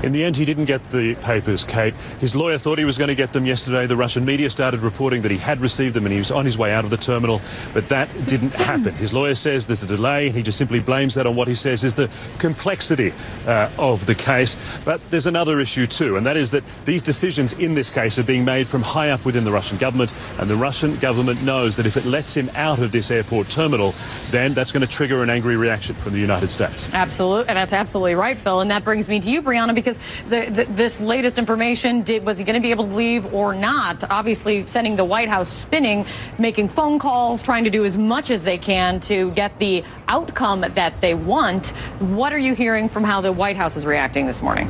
In 0.03 0.13
the 0.13 0.23
end, 0.23 0.37
he 0.37 0.45
didn't 0.45 0.65
get 0.65 0.89
the 0.91 1.15
papers, 1.15 1.65
Kate. 1.65 1.93
His 2.21 2.33
lawyer 2.33 2.57
thought 2.57 2.77
he 2.77 2.85
was 2.85 2.97
going 2.97 3.09
to 3.09 3.15
get 3.15 3.33
them 3.33 3.45
yesterday. 3.45 3.85
The 3.85 3.97
Russian 3.97 4.23
media 4.23 4.49
started 4.49 4.79
reporting 4.79 5.21
that 5.23 5.31
he 5.31 5.37
had 5.37 5.59
received 5.59 5.93
them 5.93 6.05
and 6.05 6.13
he 6.13 6.19
was 6.19 6.31
on 6.31 6.45
his 6.45 6.57
way 6.57 6.71
out 6.71 6.85
of 6.85 6.89
the 6.89 6.97
terminal, 6.97 7.41
but 7.73 7.89
that 7.89 8.07
didn't 8.25 8.53
happen. 8.53 8.93
His 8.93 9.11
lawyer 9.11 9.35
says 9.35 9.65
there's 9.65 9.83
a 9.83 9.87
delay 9.87 10.27
and 10.27 10.35
he 10.35 10.41
just 10.41 10.57
simply 10.57 10.79
blames 10.79 11.15
that 11.15 11.27
on 11.27 11.35
what 11.35 11.49
he 11.49 11.55
says 11.55 11.83
is 11.83 11.95
the 11.95 12.09
complexity 12.37 13.11
uh, 13.45 13.69
of 13.77 14.05
the 14.05 14.15
case. 14.15 14.55
But 14.85 15.01
there's 15.09 15.27
another 15.27 15.59
issue 15.59 15.85
too, 15.85 16.15
and 16.15 16.25
that 16.25 16.37
is 16.37 16.51
that 16.51 16.63
these 16.85 17.03
decisions 17.03 17.51
in 17.53 17.75
this 17.75 17.91
case 17.91 18.17
are 18.17 18.23
being 18.23 18.45
made 18.45 18.67
from 18.67 18.81
high 18.81 19.09
up 19.09 19.25
within 19.25 19.43
the 19.43 19.51
Russian 19.51 19.77
government, 19.77 20.13
and 20.39 20.49
the 20.49 20.55
Russian 20.55 20.95
government 20.99 21.43
knows 21.43 21.75
that 21.75 21.85
if 21.85 21.97
it 21.97 22.05
lets 22.05 22.35
him 22.35 22.49
out 22.55 22.79
of 22.79 22.91
this 22.91 23.11
airport 23.11 23.49
terminal, 23.49 23.93
then 24.31 24.53
that's 24.53 24.71
going 24.71 24.81
to 24.81 24.87
trigger 24.87 25.23
an 25.23 25.29
angry 25.29 25.57
reaction 25.57 25.95
from 25.95 26.13
the 26.13 26.19
United 26.19 26.49
States. 26.49 26.89
Absolutely, 26.93 27.49
and 27.49 27.57
that's 27.57 27.73
absolutely 27.73 28.15
right, 28.15 28.37
Phil. 28.37 28.61
And 28.61 28.71
that 28.71 28.85
brings 28.85 29.09
me 29.09 29.19
to 29.19 29.29
you, 29.29 29.41
Brianna, 29.41 29.75
because 29.75 29.88
the, 30.27 30.45
the, 30.49 30.65
this 30.65 30.99
latest 30.99 31.37
information 31.37 32.03
did 32.03 32.25
was 32.25 32.37
he 32.37 32.43
going 32.43 32.55
to 32.55 32.61
be 32.61 32.71
able 32.71 32.87
to 32.87 32.93
leave 32.93 33.33
or 33.33 33.55
not? 33.55 34.09
Obviously, 34.11 34.65
sending 34.67 34.95
the 34.95 35.05
White 35.05 35.29
House 35.29 35.49
spinning, 35.49 36.05
making 36.37 36.69
phone 36.69 36.99
calls, 36.99 37.41
trying 37.41 37.63
to 37.63 37.69
do 37.69 37.85
as 37.85 37.97
much 37.97 38.29
as 38.29 38.43
they 38.43 38.57
can 38.57 38.99
to 39.01 39.31
get 39.31 39.57
the 39.59 39.83
outcome 40.07 40.61
that 40.61 41.01
they 41.01 41.13
want. 41.13 41.67
What 41.99 42.33
are 42.33 42.39
you 42.39 42.53
hearing 42.53 42.89
from 42.89 43.03
how 43.03 43.21
the 43.21 43.31
White 43.31 43.55
House 43.55 43.77
is 43.77 43.85
reacting 43.85 44.27
this 44.27 44.41
morning? 44.41 44.67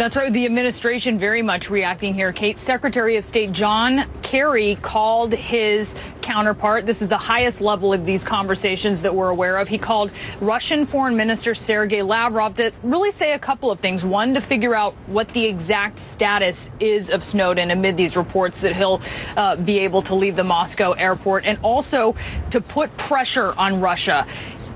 That's 0.00 0.16
right. 0.16 0.32
The 0.32 0.46
administration 0.46 1.18
very 1.18 1.42
much 1.42 1.68
reacting 1.68 2.14
here. 2.14 2.32
Kate, 2.32 2.56
Secretary 2.56 3.16
of 3.16 3.24
State 3.26 3.52
John 3.52 4.06
Kerry 4.22 4.76
called 4.76 5.34
his 5.34 5.94
counterpart. 6.22 6.86
This 6.86 7.02
is 7.02 7.08
the 7.08 7.18
highest 7.18 7.60
level 7.60 7.92
of 7.92 8.06
these 8.06 8.24
conversations 8.24 9.02
that 9.02 9.14
we're 9.14 9.28
aware 9.28 9.58
of. 9.58 9.68
He 9.68 9.76
called 9.76 10.10
Russian 10.40 10.86
Foreign 10.86 11.18
Minister 11.18 11.54
Sergei 11.54 12.00
Lavrov 12.00 12.54
to 12.54 12.72
really 12.82 13.10
say 13.10 13.34
a 13.34 13.38
couple 13.38 13.70
of 13.70 13.78
things. 13.78 14.06
One, 14.06 14.32
to 14.32 14.40
figure 14.40 14.74
out 14.74 14.94
what 15.04 15.28
the 15.28 15.44
exact 15.44 15.98
status 15.98 16.70
is 16.80 17.10
of 17.10 17.22
Snowden 17.22 17.70
amid 17.70 17.98
these 17.98 18.16
reports 18.16 18.62
that 18.62 18.74
he'll 18.74 19.02
uh, 19.36 19.56
be 19.56 19.80
able 19.80 20.00
to 20.00 20.14
leave 20.14 20.34
the 20.34 20.44
Moscow 20.44 20.92
airport, 20.92 21.44
and 21.44 21.58
also 21.62 22.14
to 22.48 22.62
put 22.62 22.96
pressure 22.96 23.52
on 23.58 23.82
Russia 23.82 24.26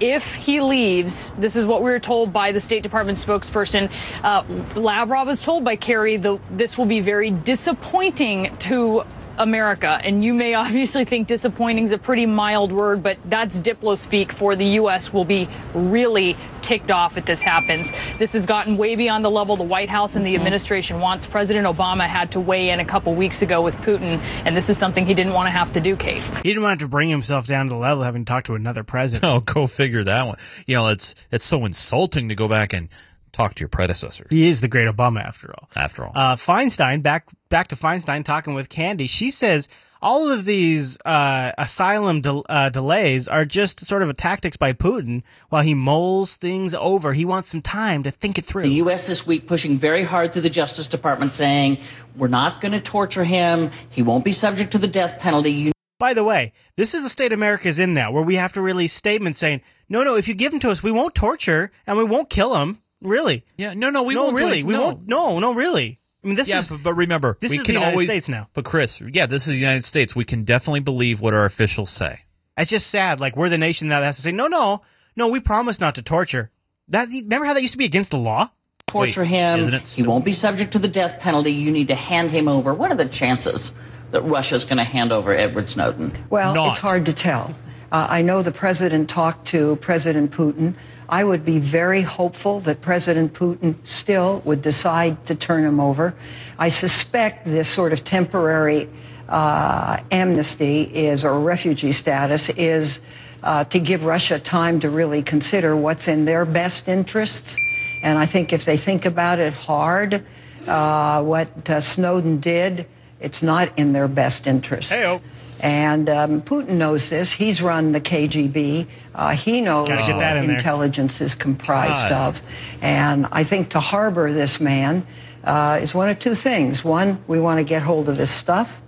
if 0.04 0.34
he 0.34 0.60
leaves, 0.60 1.32
this 1.38 1.56
is 1.56 1.64
what 1.64 1.80
we 1.80 1.90
were 1.90 1.98
told 1.98 2.30
by 2.30 2.52
the 2.52 2.60
State 2.60 2.82
Department 2.82 3.16
spokesperson. 3.16 3.90
Uh, 4.22 4.44
Lavrov 4.76 5.26
was 5.26 5.42
told 5.42 5.64
by 5.64 5.76
Kerry 5.76 6.18
that 6.18 6.38
this 6.50 6.76
will 6.76 6.84
be 6.84 7.00
very 7.00 7.30
disappointing 7.30 8.54
to 8.58 9.04
America. 9.38 10.00
And 10.02 10.24
you 10.24 10.34
may 10.34 10.54
obviously 10.64 11.04
think 11.04 11.28
disappointing 11.28 11.84
is 11.84 11.92
a 11.92 11.98
pretty 11.98 12.26
mild 12.26 12.72
word, 12.72 13.02
but 13.02 13.18
that's 13.24 13.58
Diplo 13.58 13.96
speak 13.96 14.32
for 14.32 14.56
the 14.56 14.66
U.S. 14.66 15.12
will 15.12 15.24
be 15.24 15.48
really 15.74 16.36
ticked 16.62 16.90
off 16.90 17.18
if 17.18 17.26
this 17.26 17.42
happens. 17.42 17.92
This 18.18 18.32
has 18.32 18.46
gotten 18.46 18.76
way 18.78 18.96
beyond 18.96 19.24
the 19.24 19.30
level 19.30 19.54
the 19.56 19.64
White 19.64 19.90
House 19.90 20.16
and 20.16 20.26
the 20.26 20.34
administration 20.34 20.98
wants. 20.98 21.26
President 21.26 21.66
Obama 21.66 22.06
had 22.06 22.32
to 22.32 22.40
weigh 22.40 22.70
in 22.70 22.80
a 22.80 22.84
couple 22.84 23.14
weeks 23.14 23.42
ago 23.42 23.60
with 23.60 23.76
Putin, 23.76 24.18
and 24.46 24.56
this 24.56 24.70
is 24.70 24.78
something 24.78 25.04
he 25.04 25.12
didn't 25.14 25.34
want 25.34 25.46
to 25.46 25.50
have 25.50 25.72
to 25.74 25.80
do, 25.80 25.94
Kate. 25.94 26.22
He 26.42 26.50
didn't 26.50 26.62
want 26.62 26.80
to 26.80 26.88
bring 26.88 27.10
himself 27.10 27.46
down 27.46 27.66
to 27.66 27.70
the 27.70 27.78
level 27.78 28.02
of 28.02 28.06
having 28.06 28.24
talked 28.24 28.46
to 28.46 28.54
another 28.54 28.82
president. 28.82 29.24
Oh, 29.34 29.40
go 29.40 29.66
figure 29.66 30.04
that 30.04 30.26
one. 30.26 30.36
You 30.66 30.76
know, 30.76 30.88
it's 30.88 31.14
it's 31.30 31.44
so 31.44 31.64
insulting 31.64 32.28
to 32.28 32.34
go 32.34 32.46
back 32.46 32.72
and 32.72 32.88
talk 33.34 33.54
to 33.54 33.60
your 33.60 33.68
predecessors. 33.68 34.28
He 34.30 34.48
is 34.48 34.60
the 34.60 34.68
great 34.68 34.88
Obama 34.88 35.22
after 35.24 35.52
all. 35.52 35.68
After 35.76 36.04
all. 36.04 36.12
Uh, 36.14 36.36
Feinstein, 36.36 37.02
back 37.02 37.28
back 37.48 37.68
to 37.68 37.76
Feinstein 37.76 38.24
talking 38.24 38.54
with 38.54 38.68
Candy. 38.68 39.06
She 39.06 39.30
says 39.30 39.68
all 40.00 40.30
of 40.30 40.44
these 40.44 40.98
uh, 41.06 41.52
asylum 41.56 42.20
del- 42.20 42.44
uh, 42.48 42.68
delays 42.68 43.26
are 43.26 43.44
just 43.46 43.80
sort 43.86 44.02
of 44.02 44.10
a 44.10 44.14
tactics 44.14 44.56
by 44.56 44.72
Putin 44.72 45.22
while 45.48 45.62
he 45.62 45.72
mulls 45.72 46.36
things 46.36 46.74
over. 46.74 47.14
He 47.14 47.24
wants 47.24 47.50
some 47.50 47.62
time 47.62 48.02
to 48.02 48.10
think 48.10 48.36
it 48.36 48.44
through. 48.44 48.64
The 48.64 48.82
U.S. 48.84 49.06
this 49.06 49.26
week 49.26 49.46
pushing 49.46 49.78
very 49.78 50.04
hard 50.04 50.32
through 50.32 50.42
the 50.42 50.50
Justice 50.50 50.86
Department 50.86 51.32
saying, 51.32 51.78
we're 52.16 52.28
not 52.28 52.60
going 52.60 52.72
to 52.72 52.80
torture 52.80 53.24
him. 53.24 53.70
He 53.88 54.02
won't 54.02 54.24
be 54.24 54.32
subject 54.32 54.72
to 54.72 54.78
the 54.78 54.88
death 54.88 55.18
penalty. 55.18 55.52
You 55.52 55.72
By 55.98 56.12
the 56.12 56.24
way, 56.24 56.52
this 56.76 56.92
is 56.94 57.02
the 57.02 57.08
state 57.08 57.32
America's 57.32 57.78
in 57.78 57.94
now, 57.94 58.12
where 58.12 58.22
we 58.22 58.36
have 58.36 58.52
to 58.54 58.60
release 58.60 58.92
statements 58.92 59.38
saying, 59.38 59.62
"No, 59.88 60.04
no, 60.04 60.16
if 60.16 60.28
you 60.28 60.34
give 60.34 60.52
him 60.52 60.60
to 60.60 60.70
us, 60.70 60.82
we 60.82 60.92
won't 60.92 61.14
torture 61.14 61.72
and 61.86 61.96
we 61.96 62.04
won't 62.04 62.28
kill 62.28 62.56
him." 62.56 62.80
Really? 63.04 63.44
Yeah, 63.56 63.74
no, 63.74 63.90
no, 63.90 64.02
we 64.02 64.14
no, 64.14 64.24
won't 64.24 64.36
do 64.36 64.44
really. 64.44 64.60
it. 64.60 64.64
We 64.64 64.74
No. 64.74 64.86
won't. 64.86 65.06
No, 65.06 65.38
no, 65.38 65.54
really. 65.54 66.00
I 66.22 66.26
mean, 66.26 66.36
this 66.36 66.48
yeah, 66.48 66.58
is. 66.60 66.70
but, 66.70 66.82
but 66.82 66.94
remember, 66.94 67.36
this 67.40 67.50
we 67.50 67.58
is 67.58 67.62
can 67.64 67.74
the 67.74 67.80
United 67.80 67.92
always, 67.92 68.10
States 68.10 68.28
now. 68.28 68.48
But 68.54 68.64
Chris, 68.64 69.00
yeah, 69.12 69.26
this 69.26 69.46
is 69.46 69.54
the 69.54 69.60
United 69.60 69.84
States. 69.84 70.16
We 70.16 70.24
can 70.24 70.40
definitely 70.42 70.80
believe 70.80 71.20
what 71.20 71.34
our 71.34 71.44
officials 71.44 71.90
say. 71.90 72.20
It's 72.56 72.70
just 72.70 72.86
sad. 72.88 73.20
Like 73.20 73.36
we're 73.36 73.50
the 73.50 73.58
nation 73.58 73.88
that 73.88 74.02
has 74.02 74.16
to 74.16 74.22
say, 74.22 74.32
"No, 74.32 74.46
no, 74.46 74.80
no, 75.16 75.28
we 75.28 75.38
promise 75.40 75.80
not 75.80 75.94
to 75.96 76.02
torture." 76.02 76.50
That 76.88 77.08
remember 77.08 77.44
how 77.46 77.54
that 77.54 77.62
used 77.62 77.74
to 77.74 77.78
be 77.78 77.84
against 77.84 78.10
the 78.10 78.18
law? 78.18 78.50
torture 78.86 79.24
him. 79.24 79.60
isn't 79.60 79.74
it 79.74 79.88
he 79.88 80.06
won't 80.06 80.24
be 80.24 80.32
subject 80.32 80.70
to 80.72 80.78
the 80.78 80.88
death 80.88 81.18
penalty. 81.18 81.50
You 81.52 81.70
need 81.72 81.88
to 81.88 81.94
hand 81.94 82.30
him 82.30 82.48
over. 82.48 82.72
What 82.74 82.90
are 82.90 82.96
the 82.96 83.08
chances 83.08 83.72
that 84.10 84.20
Russia's 84.22 84.64
going 84.64 84.76
to 84.78 84.84
hand 84.84 85.10
over 85.12 85.34
Edward 85.34 85.68
Snowden? 85.68 86.12
Well, 86.30 86.54
it's 86.70 86.78
hard 86.78 87.06
to 87.06 87.12
tell. 87.12 87.54
Uh, 87.94 88.08
I 88.10 88.22
know 88.22 88.42
the 88.42 88.50
president 88.50 89.08
talked 89.08 89.46
to 89.54 89.76
President 89.76 90.32
Putin. 90.32 90.74
I 91.08 91.22
would 91.22 91.44
be 91.44 91.60
very 91.60 92.02
hopeful 92.02 92.58
that 92.66 92.80
President 92.80 93.34
Putin 93.34 93.76
still 93.86 94.42
would 94.44 94.62
decide 94.62 95.24
to 95.26 95.36
turn 95.36 95.64
him 95.64 95.78
over. 95.78 96.16
I 96.58 96.70
suspect 96.70 97.44
this 97.44 97.68
sort 97.68 97.92
of 97.92 98.02
temporary 98.02 98.88
uh, 99.28 100.00
amnesty 100.10 100.82
is, 100.82 101.24
or 101.24 101.38
refugee 101.38 101.92
status, 101.92 102.48
is 102.48 102.98
uh, 103.44 103.62
to 103.66 103.78
give 103.78 104.04
Russia 104.04 104.40
time 104.40 104.80
to 104.80 104.90
really 104.90 105.22
consider 105.22 105.76
what's 105.76 106.08
in 106.08 106.24
their 106.24 106.44
best 106.44 106.88
interests. 106.88 107.56
And 108.02 108.18
I 108.18 108.26
think 108.26 108.52
if 108.52 108.64
they 108.64 108.76
think 108.76 109.06
about 109.06 109.38
it 109.38 109.52
hard, 109.52 110.26
uh, 110.66 111.22
what 111.22 111.70
uh, 111.70 111.80
Snowden 111.80 112.40
did, 112.40 112.88
it's 113.20 113.40
not 113.40 113.68
in 113.78 113.92
their 113.92 114.08
best 114.08 114.48
interests. 114.48 114.92
Heyo. 114.92 115.22
And 115.64 116.10
um, 116.10 116.42
Putin 116.42 116.72
knows 116.72 117.08
this. 117.08 117.32
He's 117.32 117.62
run 117.62 117.92
the 117.92 118.00
KGB. 118.00 118.86
Uh, 119.14 119.30
he 119.30 119.62
knows 119.62 119.88
what 119.88 120.36
in 120.36 120.50
intelligence 120.50 121.22
is 121.22 121.34
comprised 121.34 122.10
God. 122.10 122.28
of. 122.28 122.42
And 122.82 123.26
I 123.32 123.44
think 123.44 123.70
to 123.70 123.80
harbor 123.80 124.30
this 124.30 124.60
man 124.60 125.06
uh, 125.42 125.78
is 125.80 125.94
one 125.94 126.10
of 126.10 126.18
two 126.18 126.34
things. 126.34 126.84
One, 126.84 127.24
we 127.26 127.40
want 127.40 127.60
to 127.60 127.64
get 127.64 127.80
hold 127.80 128.10
of 128.10 128.18
this 128.18 128.30
stuff. 128.30 128.82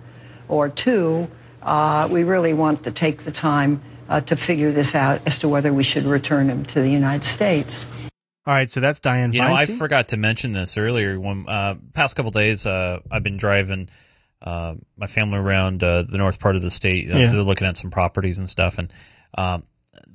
Or 0.47 0.69
two, 0.69 1.31
uh, 1.63 2.07
we 2.11 2.23
really 2.23 2.53
want 2.53 2.83
to 2.83 2.91
take 2.91 3.23
the 3.23 3.31
time 3.31 3.81
uh, 4.07 4.21
to 4.21 4.35
figure 4.35 4.71
this 4.71 4.93
out 4.93 5.21
as 5.25 5.39
to 5.39 5.49
whether 5.49 5.73
we 5.73 5.83
should 5.83 6.05
return 6.05 6.47
him 6.47 6.63
to 6.65 6.79
the 6.79 6.91
United 6.91 7.23
States. 7.23 7.87
All 8.45 8.53
right, 8.53 8.69
so 8.69 8.81
that's 8.81 8.99
Dianne 8.99 9.33
You 9.33 9.41
know, 9.41 9.51
I 9.51 9.65
forgot 9.65 10.07
to 10.09 10.17
mention 10.17 10.51
this 10.51 10.77
earlier. 10.77 11.19
When 11.19 11.49
uh, 11.49 11.75
past 11.93 12.15
couple 12.15 12.29
days, 12.29 12.67
uh, 12.67 12.99
I've 13.09 13.23
been 13.23 13.37
driving 13.37 13.89
uh, 14.41 14.75
my 14.97 15.07
family 15.07 15.37
around 15.37 15.83
uh, 15.83 16.03
the 16.03 16.17
north 16.17 16.39
part 16.39 16.55
of 16.55 16.61
the 16.61 16.71
state. 16.71 17.09
Uh, 17.11 17.17
Yeah. 17.17 17.27
They're 17.27 17.41
looking 17.43 17.67
at 17.67 17.77
some 17.77 17.91
properties 17.91 18.37
and 18.37 18.49
stuff, 18.49 18.77
and 18.77 18.93
um, 19.37 19.63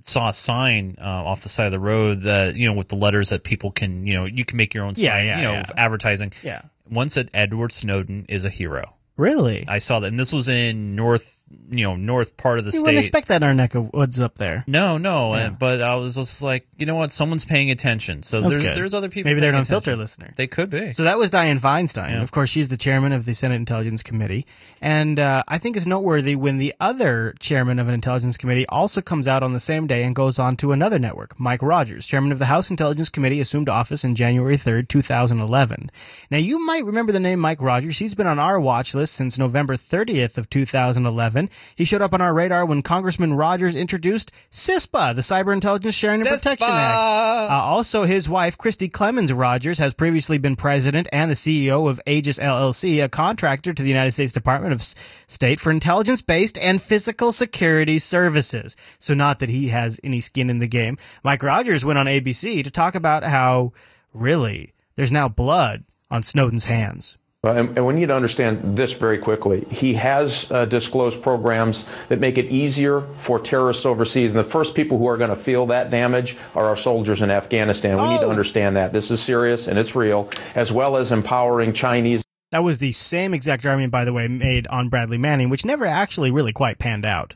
saw 0.01 0.29
a 0.29 0.33
sign 0.33 0.97
uh, 1.01 1.05
off 1.05 1.43
the 1.43 1.49
side 1.49 1.67
of 1.67 1.73
the 1.73 1.81
road 1.81 2.23
that 2.23 2.57
you 2.57 2.67
know 2.67 2.75
with 2.75 2.89
the 2.89 2.97
letters 2.97 3.31
that 3.31 3.45
people 3.45 3.71
can 3.71 4.07
you 4.07 4.15
know 4.15 4.25
you 4.25 4.45
can 4.45 4.57
make 4.57 4.75
your 4.75 4.85
own 4.85 4.95
sign, 4.95 5.27
yeah, 5.27 5.37
you 5.39 5.43
know, 5.45 5.53
yeah. 5.53 5.65
advertising. 5.77 6.33
Yeah. 6.43 6.63
One 6.89 7.09
said 7.09 7.31
Edward 7.33 7.73
Snowden 7.73 8.27
is 8.29 8.45
a 8.45 8.51
hero. 8.51 8.97
Really? 9.17 9.65
I 9.69 9.79
saw 9.79 10.01
that, 10.01 10.07
and 10.09 10.19
this 10.19 10.33
was 10.33 10.49
in 10.49 10.95
north, 10.95 11.42
you 11.71 11.85
know, 11.85 11.97
north 11.97 12.37
part 12.37 12.59
of 12.59 12.65
the 12.65 12.69
You 12.69 12.79
state. 12.79 12.83
wouldn't 12.83 12.99
expect 12.99 13.29
that 13.29 13.43
in 13.43 13.49
our 13.49 13.55
neck 13.55 13.75
of 13.75 13.93
woods 13.93 14.21
up 14.21 14.37
there. 14.37 14.65
No, 14.67 14.99
no, 14.99 15.35
Yeah. 15.35 15.47
and, 15.47 15.59
but 15.59 15.81
I 15.81 15.95
was 15.97 16.15
just 16.17 16.43
like, 16.43 16.67
you 16.79 16.85
know 16.87 16.97
what? 16.97 17.11
Someone's 17.11 17.45
paying 17.45 17.71
attention. 17.71 18.23
So 18.23 18.41
That's 18.41 18.55
there's 18.55 18.67
good. 18.69 18.77
there's 18.77 18.95
other 18.95 19.09
people. 19.09 19.31
Maybe 19.31 19.41
they're 19.41 19.51
an 19.51 19.57
unfiltered 19.57 19.97
listener. 19.99 20.33
They 20.37 20.47
could 20.47 20.69
be. 20.71 20.93
So 20.93 21.05
that 21.05 21.17
was 21.19 21.31
Dianne 21.31 21.61
Feinstein. 21.61 22.11
Yeah. 22.11 22.23
Of 22.23 22.31
course, 22.33 22.51
she's 22.51 22.69
the 22.69 22.77
chairman 22.77 23.13
of 23.13 23.25
the 23.25 23.35
Senate 23.35 23.57
Intelligence 23.57 24.03
Committee. 24.03 24.47
And 24.81 25.19
uh, 25.19 25.43
I 25.49 25.59
think 25.59 25.77
it's 25.77 25.87
noteworthy 25.87 26.35
when 26.37 26.59
the 26.59 26.75
other 26.81 27.35
chairman 27.41 27.79
of 27.79 27.89
an 27.89 27.95
intelligence 27.95 28.37
committee 28.37 28.67
also 28.67 29.01
comes 29.01 29.27
out 29.29 29.43
on 29.43 29.53
the 29.53 29.61
same 29.61 29.87
day 29.87 30.03
and 30.05 30.15
goes 30.15 30.39
on 30.39 30.57
to 30.57 30.73
another 30.73 30.99
network. 30.99 31.39
Mike 31.39 31.63
Rogers, 31.63 32.07
chairman 32.07 32.33
of 32.33 32.39
the 32.39 32.47
House 32.47 32.69
Intelligence 32.71 33.09
Committee, 33.09 33.41
assumed 33.41 33.69
office 33.69 34.05
in 34.05 34.15
January 34.15 34.57
3rd, 34.57 34.89
2011. 34.89 35.91
Now, 36.31 36.39
you 36.39 36.65
might 36.67 36.85
remember 36.85 37.13
the 37.13 37.21
name 37.21 37.39
Mike 37.39 37.63
Rogers. 37.63 37.99
He's 37.99 38.15
been 38.15 38.27
on 38.27 38.39
our 38.39 38.59
watch 38.61 38.95
list 38.95 39.15
since 39.15 39.39
November 39.39 39.75
30th 39.77 40.37
of 40.39 40.51
2011. 40.51 41.42
He 41.77 41.85
showed 41.85 42.03
up 42.03 42.15
on 42.15 42.21
our 42.21 42.35
radar 42.35 42.65
when 42.67 42.83
Congressman 42.83 43.35
Rogers 43.35 43.75
introduced 43.75 44.33
CISPA, 44.51 45.15
the 45.15 45.23
Cyber 45.23 45.53
Intelligence 45.53 45.95
Sharing 45.95 46.21
and 46.21 46.31
Protection 46.31 46.69
Act. 46.69 46.95
Uh, 47.51 47.63
also, 47.65 48.05
his 48.05 48.29
wife, 48.29 48.59
Kristi 48.59 48.91
Clemens 48.93 49.33
Rogers, 49.33 49.79
has 49.79 49.95
previously 49.95 50.39
been 50.39 50.57
president 50.57 51.09
and 51.13 51.31
the 51.31 51.35
CEO 51.35 51.89
of 51.89 52.01
Aegis 52.07 52.39
LLC, 52.39 53.03
a 53.03 53.09
contractor 53.09 53.73
to 53.73 53.83
the 53.83 53.89
United 53.89 54.13
States 54.13 54.33
Department 54.33 54.73
of 54.73 54.83
State 54.83 55.61
for 55.61 55.71
intelligence-based 55.71 56.59
and 56.59 56.81
physical 56.81 57.33
security 57.33 57.99
services. 57.99 58.77
So 58.99 59.15
not 59.15 59.39
that 59.41 59.49
he 59.49 59.69
has 59.69 60.01
any 60.03 60.21
skin 60.21 60.51
in 60.51 60.59
the 60.59 60.69
game. 60.69 60.99
Mike 61.23 61.43
Rogers 61.43 61.85
went 61.85 61.99
on 61.99 62.07
ABC 62.07 62.65
to 62.65 62.71
talk 62.71 62.95
about 62.95 63.25
how, 63.25 63.73
really, 64.13 64.73
there's 64.97 65.13
now 65.13 65.29
blood 65.29 65.85
on 66.11 66.23
Snowden's 66.23 66.67
hands. 66.67 67.19
And, 67.45 67.77
and 67.77 67.85
we 67.85 67.95
need 67.95 68.07
to 68.07 68.15
understand 68.15 68.79
this 68.79 68.93
very 68.93 69.19
quickly. 69.19 69.67
He 69.69 69.95
has 69.95 70.49
uh, 70.53 70.65
disclosed 70.65 71.21
programs 71.23 71.87
that 72.09 72.21
make 72.21 72.39
it 72.39 72.53
easier 72.53 73.01
for 73.17 73.41
terrorists 73.41 73.85
overseas. 73.85 74.31
And 74.31 74.39
the 74.39 74.49
first 74.49 74.77
people 74.77 74.97
who 74.97 75.09
are 75.09 75.17
going 75.17 75.31
to 75.31 75.35
feel 75.35 75.67
that 75.67 75.91
damage 75.91 76.37
are 76.55 76.67
our 76.67 76.77
soldiers 76.77 77.21
in 77.21 77.33
Afghanistan. 77.33 77.97
We 77.97 78.11
need 78.11 78.21
to 78.21 78.29
understand 78.29 78.77
that. 78.77 78.93
This 78.93 79.11
is 79.11 79.21
serious 79.21 79.67
and 79.67 79.77
it's 79.77 79.97
real, 79.97 80.31
as 80.55 80.71
well 80.71 80.97
as 80.97 81.11
empowering 81.11 81.73
Chinese. 81.73 82.23
That 82.53 82.63
was 82.63 82.79
the 82.79 82.93
same 82.93 83.35
exact 83.35 83.67
argument, 83.67 83.91
by 83.91 84.05
the 84.05 84.13
way, 84.13 84.29
made 84.29 84.69
on 84.69 84.89
Bradley 84.89 85.19
Manning, 85.19 85.49
which 85.49 85.65
never 85.65 85.85
actually 85.85 86.31
really 86.31 86.53
quite 86.53 86.79
panned 86.79 87.05
out. 87.05 87.35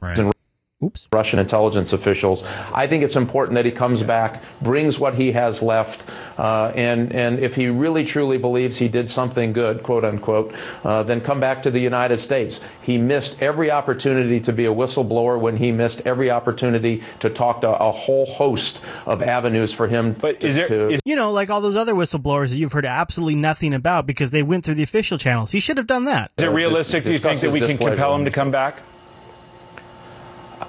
And 0.83 1.07
Russian 1.11 1.39
intelligence 1.39 1.95
officials. 1.95 2.45
I 2.75 2.87
think 2.87 3.03
it's 3.03 3.17
important 3.17 3.55
that 3.55 3.65
he 3.65 3.71
comes 3.71 4.03
back, 4.03 4.43
brings 4.61 4.99
what 4.99 5.15
he 5.15 5.33
has 5.33 5.63
left, 5.63 6.05
uh, 6.39 6.71
and 6.75 7.13
and 7.15 7.39
if 7.39 7.55
he 7.55 7.69
really 7.69 8.05
truly 8.05 8.37
believes 8.37 8.77
he 8.77 8.89
did 8.89 9.11
something 9.11 9.55
good, 9.55 9.83
quote 9.83 10.05
unquote, 10.05 10.55
uh, 10.85 11.03
then 11.03 11.23
come 11.23 11.41
back 11.41 11.63
to 11.63 11.71
the 11.71 11.81
United 11.81 12.19
States. 12.19 12.61
He 12.83 12.99
missed 12.99 13.43
every 13.43 13.71
opportunity 13.71 14.39
to 14.41 14.53
be 14.53 14.67
a 14.67 14.75
whistleblower 14.75 15.41
when 15.41 15.57
he 15.57 15.73
missed 15.73 16.03
every 16.05 16.31
opportunity 16.31 17.03
to 17.21 17.31
talk 17.31 17.63
to 17.63 17.71
a 17.71 17.91
whole 17.91 18.27
host 18.27 18.83
of 19.07 19.23
avenues 19.23 19.73
for 19.73 19.89
him 19.89 20.13
But 20.13 20.41
to, 20.41 20.67
to 20.67 20.99
you 21.07 21.17
know, 21.17 21.33
like 21.33 21.49
all 21.49 21.63
those 21.63 21.77
other 21.77 21.95
whistleblowers 21.95 22.51
that 22.51 22.57
you've 22.57 22.73
heard 22.73 22.85
absolutely 22.85 23.37
nothing 23.37 23.73
about 23.73 24.07
because 24.07 24.31
they 24.31 24.43
went 24.43 24.65
through 24.67 24.75
the 24.75 24.83
official 24.83 25.17
channels. 25.17 25.53
He 25.53 25.61
should 25.61 25.79
have 25.79 25.87
done 25.87 26.05
that. 26.05 26.33
Is 26.37 26.45
it 26.45 26.49
realistic, 26.49 27.05
do 27.05 27.13
you 27.13 27.19
think, 27.19 27.41
that 27.41 27.51
we 27.51 27.61
can 27.61 27.79
compel 27.79 28.15
him 28.15 28.27
to 28.27 28.31
come 28.31 28.51
back? 28.51 28.83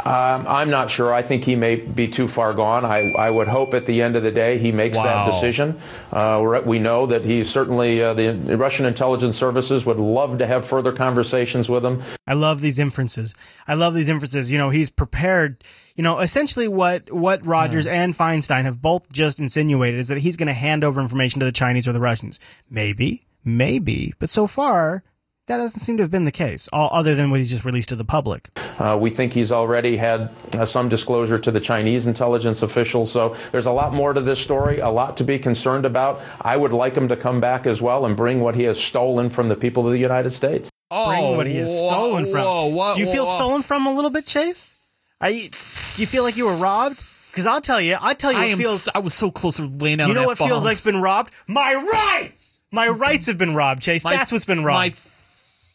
Um, 0.07 0.45
I'm 0.47 0.69
not 0.69 0.89
sure. 0.89 1.13
I 1.13 1.21
think 1.21 1.43
he 1.43 1.55
may 1.55 1.75
be 1.75 2.07
too 2.07 2.27
far 2.27 2.53
gone. 2.53 2.85
I, 2.85 3.11
I 3.11 3.29
would 3.29 3.47
hope 3.47 3.73
at 3.73 3.85
the 3.85 4.01
end 4.01 4.15
of 4.15 4.23
the 4.23 4.31
day 4.31 4.57
he 4.57 4.71
makes 4.71 4.97
Wow. 4.97 5.03
that 5.03 5.31
decision. 5.31 5.79
Uh, 6.11 6.39
we're- 6.41 6.77
know 6.77 7.05
that 7.07 7.25
he 7.25 7.43
certainly, 7.43 8.03
uh, 8.03 8.13
the 8.13 8.33
Russian 8.57 8.85
intelligence 8.85 9.35
services 9.35 9.85
would 9.85 9.97
love 9.97 10.37
to 10.37 10.45
have 10.47 10.65
further 10.65 10.91
conversations 10.91 11.69
with 11.69 11.83
him. 11.85 12.01
I 12.27 12.33
love 12.35 12.61
these 12.61 12.77
inferences. 12.79 13.33
I 13.67 13.73
love 13.73 13.93
these 13.95 14.07
inferences. 14.09 14.51
You 14.51 14.57
know, 14.59 14.69
he's 14.69 14.91
prepared. 14.91 15.63
You 15.95 16.03
know, 16.03 16.19
essentially 16.19 16.67
what 16.67 17.11
what 17.11 17.43
Rogers 17.45 17.87
and 17.87 18.15
Feinstein 18.15 18.63
have 18.65 18.81
both 18.81 19.11
just 19.11 19.39
insinuated 19.39 19.99
is 19.99 20.07
that 20.09 20.19
he's 20.19 20.37
going 20.37 20.47
to 20.47 20.53
hand 20.53 20.83
over 20.83 21.01
information 21.01 21.39
to 21.39 21.45
the 21.45 21.51
Chinese 21.51 21.87
or 21.87 21.93
the 21.93 21.99
Russians. 21.99 22.39
Maybe, 22.69 23.23
maybe, 23.43 24.13
but 24.19 24.29
so 24.29 24.45
far 24.45 25.03
that 25.47 25.57
doesn't 25.57 25.79
seem 25.79 25.97
to 25.97 26.03
have 26.03 26.11
been 26.11 26.25
the 26.25 26.31
case. 26.31 26.69
All 26.71 26.89
other 26.91 27.15
than 27.15 27.31
what 27.31 27.39
he's 27.39 27.49
just 27.49 27.65
released 27.65 27.89
to 27.89 27.95
the 27.95 28.05
public. 28.05 28.49
Uh, 28.79 28.97
we 28.99 29.09
think 29.09 29.33
he's 29.33 29.51
already 29.51 29.97
had 29.97 30.29
uh, 30.53 30.65
some 30.65 30.87
disclosure 30.89 31.39
to 31.39 31.51
the 31.51 31.59
Chinese 31.59 32.05
intelligence 32.07 32.61
officials. 32.61 33.11
So 33.11 33.35
there's 33.51 33.65
a 33.65 33.71
lot 33.71 33.93
more 33.93 34.13
to 34.13 34.21
this 34.21 34.39
story, 34.39 34.79
a 34.79 34.89
lot 34.89 35.17
to 35.17 35.23
be 35.23 35.39
concerned 35.39 35.85
about. 35.85 36.21
I 36.41 36.57
would 36.57 36.73
like 36.73 36.95
him 36.95 37.07
to 37.07 37.15
come 37.15 37.39
back 37.41 37.65
as 37.65 37.81
well 37.81 38.05
and 38.05 38.15
bring 38.15 38.39
what 38.41 38.55
he 38.55 38.63
has 38.63 38.79
stolen 38.79 39.29
from 39.29 39.49
the 39.49 39.55
people 39.55 39.85
of 39.87 39.93
the 39.93 39.99
United 39.99 40.29
States. 40.31 40.69
Bring 40.89 41.35
what 41.35 41.47
he 41.47 41.55
has 41.57 41.71
whoa, 41.81 41.89
stolen 41.89 42.25
from. 42.27 42.43
whoa, 42.45 42.65
what- 42.67 42.95
Do 42.95 43.01
you 43.01 43.11
feel 43.11 43.25
whoa. 43.25 43.35
stolen 43.35 43.61
from 43.61 43.85
a 43.87 43.93
little 43.93 44.11
bit, 44.11 44.25
Chase? 44.25 44.73
Are 45.19 45.29
you? 45.29 45.43
Do 45.49 46.01
you 46.01 46.05
feel 46.07 46.23
like 46.23 46.37
you 46.37 46.45
were 46.45 46.55
robbed? 46.57 46.97
Because 47.31 47.45
I'll 47.45 47.61
tell 47.61 47.81
you, 47.81 47.97
I 48.01 48.13
tell 48.13 48.31
you, 48.31 48.37
I 48.39 48.45
it 48.45 48.55
feels. 48.57 48.83
so- 48.83 48.91
I 48.95 48.99
was 48.99 49.13
so 49.13 49.29
close 49.31 49.57
to 49.57 49.63
laying 49.65 49.97
down 49.97 50.07
You 50.09 50.13
know 50.13 50.21
that 50.21 50.27
what 50.27 50.37
feels 50.37 50.51
bomb. 50.51 50.63
like's 50.63 50.81
been 50.81 51.01
robbed? 51.01 51.33
My 51.47 51.73
rights. 51.73 52.61
My 52.71 52.87
rights 52.89 53.27
have 53.27 53.37
been 53.37 53.55
robbed, 53.55 53.81
Chase. 53.81 54.03
My- 54.05 54.13
That's 54.15 54.31
what's 54.31 54.45
been 54.45 54.63
robbed. 54.63 54.85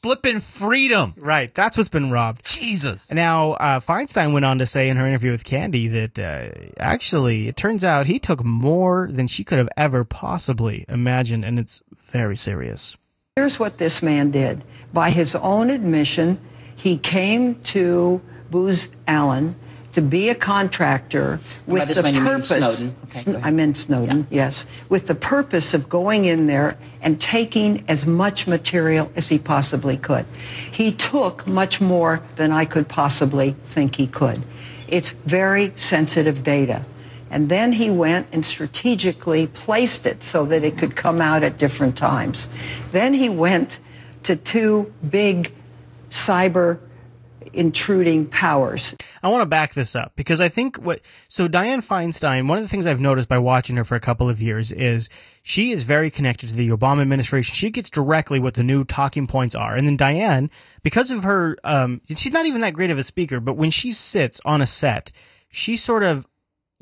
My 0.02 0.08
flipping 0.08 0.40
freedom. 0.40 1.14
Right. 1.18 1.54
That's 1.54 1.76
what's 1.76 1.88
been 1.88 2.10
robbed. 2.10 2.44
Jesus. 2.44 3.10
Now, 3.12 3.52
uh, 3.52 3.80
Feinstein 3.80 4.32
went 4.32 4.44
on 4.44 4.58
to 4.58 4.66
say 4.66 4.88
in 4.88 4.96
her 4.96 5.06
interview 5.06 5.30
with 5.30 5.44
Candy 5.44 5.88
that 5.88 6.18
uh, 6.18 6.50
actually, 6.78 7.48
it 7.48 7.56
turns 7.56 7.84
out 7.84 8.06
he 8.06 8.18
took 8.18 8.44
more 8.44 9.08
than 9.10 9.26
she 9.26 9.44
could 9.44 9.58
have 9.58 9.68
ever 9.76 10.04
possibly 10.04 10.84
imagined, 10.88 11.44
and 11.44 11.58
it's 11.58 11.82
very 11.96 12.36
serious. 12.36 12.96
Here's 13.36 13.58
what 13.58 13.78
this 13.78 14.02
man 14.02 14.30
did. 14.30 14.62
By 14.92 15.10
his 15.10 15.34
own 15.34 15.70
admission, 15.70 16.38
he 16.74 16.98
came 16.98 17.56
to 17.62 18.20
Booz 18.50 18.90
Allen 19.06 19.56
to 19.92 20.00
be 20.00 20.28
a 20.28 20.34
contractor 20.34 21.38
with 21.66 21.94
the 21.94 22.02
purpose. 22.02 22.48
Snowden. 22.48 22.96
Okay, 23.04 23.40
I 23.42 23.50
meant 23.50 23.76
Snowden, 23.76 24.26
yes, 24.30 24.66
with 24.88 25.06
the 25.06 25.14
purpose 25.14 25.74
of 25.74 25.88
going 25.88 26.24
in 26.24 26.46
there 26.46 26.78
and 27.00 27.20
taking 27.20 27.84
as 27.88 28.06
much 28.06 28.46
material 28.46 29.10
as 29.14 29.28
he 29.28 29.38
possibly 29.38 29.96
could. 29.96 30.24
He 30.70 30.92
took 30.92 31.46
much 31.46 31.80
more 31.80 32.22
than 32.36 32.52
I 32.52 32.64
could 32.64 32.88
possibly 32.88 33.56
think 33.64 33.96
he 33.96 34.06
could. 34.06 34.42
It's 34.88 35.10
very 35.10 35.72
sensitive 35.76 36.42
data. 36.42 36.84
And 37.30 37.48
then 37.48 37.72
he 37.72 37.88
went 37.90 38.26
and 38.30 38.44
strategically 38.44 39.46
placed 39.46 40.04
it 40.04 40.22
so 40.22 40.44
that 40.44 40.64
it 40.64 40.76
could 40.76 40.94
come 40.96 41.20
out 41.20 41.42
at 41.42 41.56
different 41.56 41.96
times. 41.96 42.48
Then 42.90 43.14
he 43.14 43.30
went 43.30 43.78
to 44.24 44.36
two 44.36 44.92
big 45.08 45.52
cyber 46.10 46.78
intruding 47.52 48.26
powers. 48.26 48.94
I 49.22 49.28
want 49.28 49.42
to 49.42 49.48
back 49.48 49.74
this 49.74 49.94
up 49.94 50.12
because 50.16 50.40
I 50.40 50.48
think 50.48 50.76
what 50.76 51.00
so 51.28 51.48
Dianne 51.48 51.86
Feinstein, 51.86 52.48
one 52.48 52.58
of 52.58 52.64
the 52.64 52.68
things 52.68 52.86
I've 52.86 53.00
noticed 53.00 53.28
by 53.28 53.38
watching 53.38 53.76
her 53.76 53.84
for 53.84 53.94
a 53.94 54.00
couple 54.00 54.28
of 54.28 54.40
years 54.40 54.72
is 54.72 55.08
she 55.42 55.70
is 55.70 55.84
very 55.84 56.10
connected 56.10 56.48
to 56.48 56.54
the 56.54 56.70
Obama 56.70 57.02
administration. 57.02 57.54
She 57.54 57.70
gets 57.70 57.90
directly 57.90 58.40
what 58.40 58.54
the 58.54 58.62
new 58.62 58.84
talking 58.84 59.26
points 59.26 59.54
are. 59.54 59.74
And 59.74 59.86
then 59.86 59.98
Dianne, 59.98 60.50
because 60.82 61.10
of 61.10 61.22
her 61.24 61.56
um 61.64 62.00
she's 62.08 62.32
not 62.32 62.46
even 62.46 62.60
that 62.62 62.74
great 62.74 62.90
of 62.90 62.98
a 62.98 63.02
speaker, 63.02 63.40
but 63.40 63.54
when 63.54 63.70
she 63.70 63.92
sits 63.92 64.40
on 64.44 64.62
a 64.62 64.66
set, 64.66 65.12
she 65.50 65.76
sort 65.76 66.02
of 66.02 66.26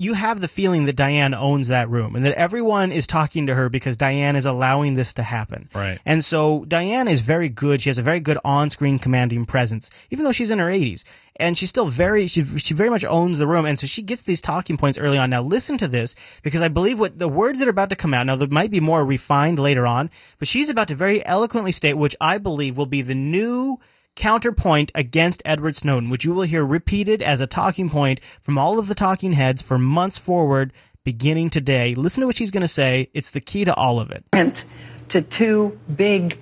you 0.01 0.15
have 0.15 0.41
the 0.41 0.49
feeling 0.49 0.87
that 0.87 0.97
Dianne 0.97 1.39
owns 1.39 1.69
that 1.69 1.91
room 1.91 2.17
and 2.17 2.25
that 2.25 2.33
everyone 2.33 2.91
is 2.91 3.07
talking 3.07 3.47
to 3.47 3.55
her 3.55 3.69
because 3.69 3.99
Dianne 3.99 4.35
is 4.35 4.47
allowing 4.47 4.95
this 4.95 5.13
to 5.13 5.23
happen. 5.23 5.69
Right. 5.75 6.01
And 6.07 6.25
so 6.25 6.65
Dianne 6.65 7.11
is 7.11 7.21
very 7.21 7.51
good. 7.51 7.83
She 7.83 7.91
has 7.91 7.99
a 7.99 8.03
very 8.03 8.19
good 8.19 8.39
on-screen 8.43 8.99
commanding 8.99 9.45
presence, 9.45 9.91
even 10.09 10.25
though 10.25 10.33
she's 10.33 10.51
in 10.51 10.59
her 10.59 10.71
80s. 10.71 11.05
And 11.37 11.57
she's 11.57 11.69
still 11.69 11.89
very, 11.89 12.27
she, 12.29 12.45
she 12.45 12.73
very 12.73 12.89
much 12.89 13.05
owns 13.05 13.37
the 13.39 13.47
room. 13.47 13.67
And 13.67 13.79
so 13.79 13.87
she 13.87 14.03
gets 14.03 14.23
these 14.23 14.41
talking 14.41 14.79
points 14.79 14.99
early 14.99 15.19
on. 15.19 15.29
Now 15.29 15.43
listen 15.43 15.77
to 15.77 15.89
this 15.89 16.17
because 16.43 16.63
I 16.63 16.69
believe 16.69 16.99
what 16.99 17.19
the 17.19 17.29
words 17.29 17.59
that 17.59 17.69
are 17.69 17.71
about 17.71 17.91
to 17.91 17.97
come 17.97 18.15
out, 18.15 18.25
now 18.25 18.37
there 18.37 18.49
might 18.49 18.71
be 18.71 18.81
more 18.81 19.05
refined 19.05 19.59
later 19.59 19.87
on, 19.87 20.09
but 20.39 20.49
she's 20.49 20.71
about 20.71 20.89
to 20.89 20.95
very 20.95 21.25
eloquently 21.27 21.73
state, 21.73 21.95
which 21.95 22.17
I 22.23 22.39
believe 22.39 22.79
will 22.79 22.87
be 22.87 23.03
the 23.03 23.15
new 23.15 23.79
counterpoint 24.17 24.93
against 24.95 25.43
Edward 25.45 25.77
Snowden, 25.77 26.11
which 26.11 26.25
you 26.25 26.35
will 26.35 26.43
hear 26.43 26.65
repeated 26.65 27.23
as 27.23 27.41
a 27.41 27.47
talking 27.47 27.89
point 27.91 28.21
from 28.41 28.59
all 28.59 28.79
of 28.79 28.87
the 28.89 28.95
talking 28.95 29.33
heads 29.33 29.63
for 29.67 29.79
months 29.79 30.19
forward, 30.19 30.73
beginning 31.05 31.51
today. 31.51 31.95
Listen 31.95 32.21
to 32.21 32.27
what 32.27 32.37
she's 32.37 32.51
going 32.51 32.61
to 32.63 32.69
say. 32.69 33.09
It's 33.15 33.31
the 33.31 33.41
key 33.41 33.65
to 33.65 33.75
all 33.75 33.99
of 34.01 34.11
it. 34.11 34.25
went 34.33 34.65
to 35.09 35.23
two 35.23 35.79
big 35.95 36.39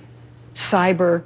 cyber 0.54 1.22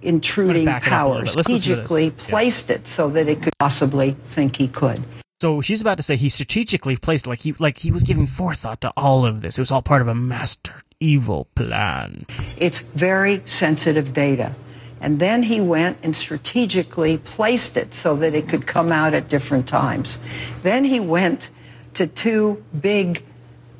intruding 0.00 0.64
back 0.64 0.86
it 0.86 0.92
up 0.92 1.06
a 1.06 1.08
little 1.08 1.16
powers, 1.18 1.30
bit. 1.30 1.36
Let's 1.36 1.48
listen 1.48 1.70
to 1.74 1.76
this. 1.80 1.88
strategically 1.90 2.04
Yeah. 2.06 2.30
placed 2.30 2.70
it 2.70 2.86
so 2.86 3.08
that 3.10 3.28
it 3.28 3.42
could 3.42 3.52
possibly 3.58 4.16
think 4.24 4.56
he 4.56 4.68
could. 4.68 5.02
So 5.40 5.60
she's 5.60 5.80
about 5.80 5.96
to 5.96 6.04
say 6.04 6.16
he 6.16 6.28
strategically 6.28 6.96
placed 6.96 7.26
it 7.26 7.30
like 7.30 7.40
he 7.40 7.52
like 7.58 7.78
he 7.78 7.90
was 7.90 8.04
giving 8.04 8.26
forethought 8.28 8.80
to 8.82 8.92
all 8.96 9.24
of 9.26 9.40
this. 9.40 9.58
It 9.58 9.60
was 9.60 9.72
all 9.72 9.82
part 9.82 10.00
of 10.00 10.06
a 10.08 10.14
master 10.14 10.82
evil 11.00 11.48
plan. 11.56 12.26
It's 12.56 12.78
very 12.78 13.42
sensitive 13.44 14.12
data. 14.12 14.54
And 15.02 15.18
then 15.18 15.42
he 15.42 15.60
went 15.60 15.98
and 16.04 16.14
strategically 16.14 17.18
placed 17.18 17.76
it 17.76 17.92
so 17.92 18.14
that 18.16 18.34
it 18.34 18.48
could 18.48 18.68
come 18.68 18.92
out 18.92 19.14
at 19.14 19.28
different 19.28 19.66
times. 19.66 20.20
Then 20.62 20.84
he 20.84 21.00
went 21.00 21.50
to 21.94 22.06
two 22.06 22.64
big 22.80 23.24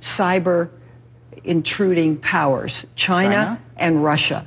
cyber 0.01 0.69
intruding 1.45 2.17
powers, 2.17 2.87
China, 2.97 3.31
China? 3.31 3.63
and 3.77 4.03
Russia, 4.03 4.45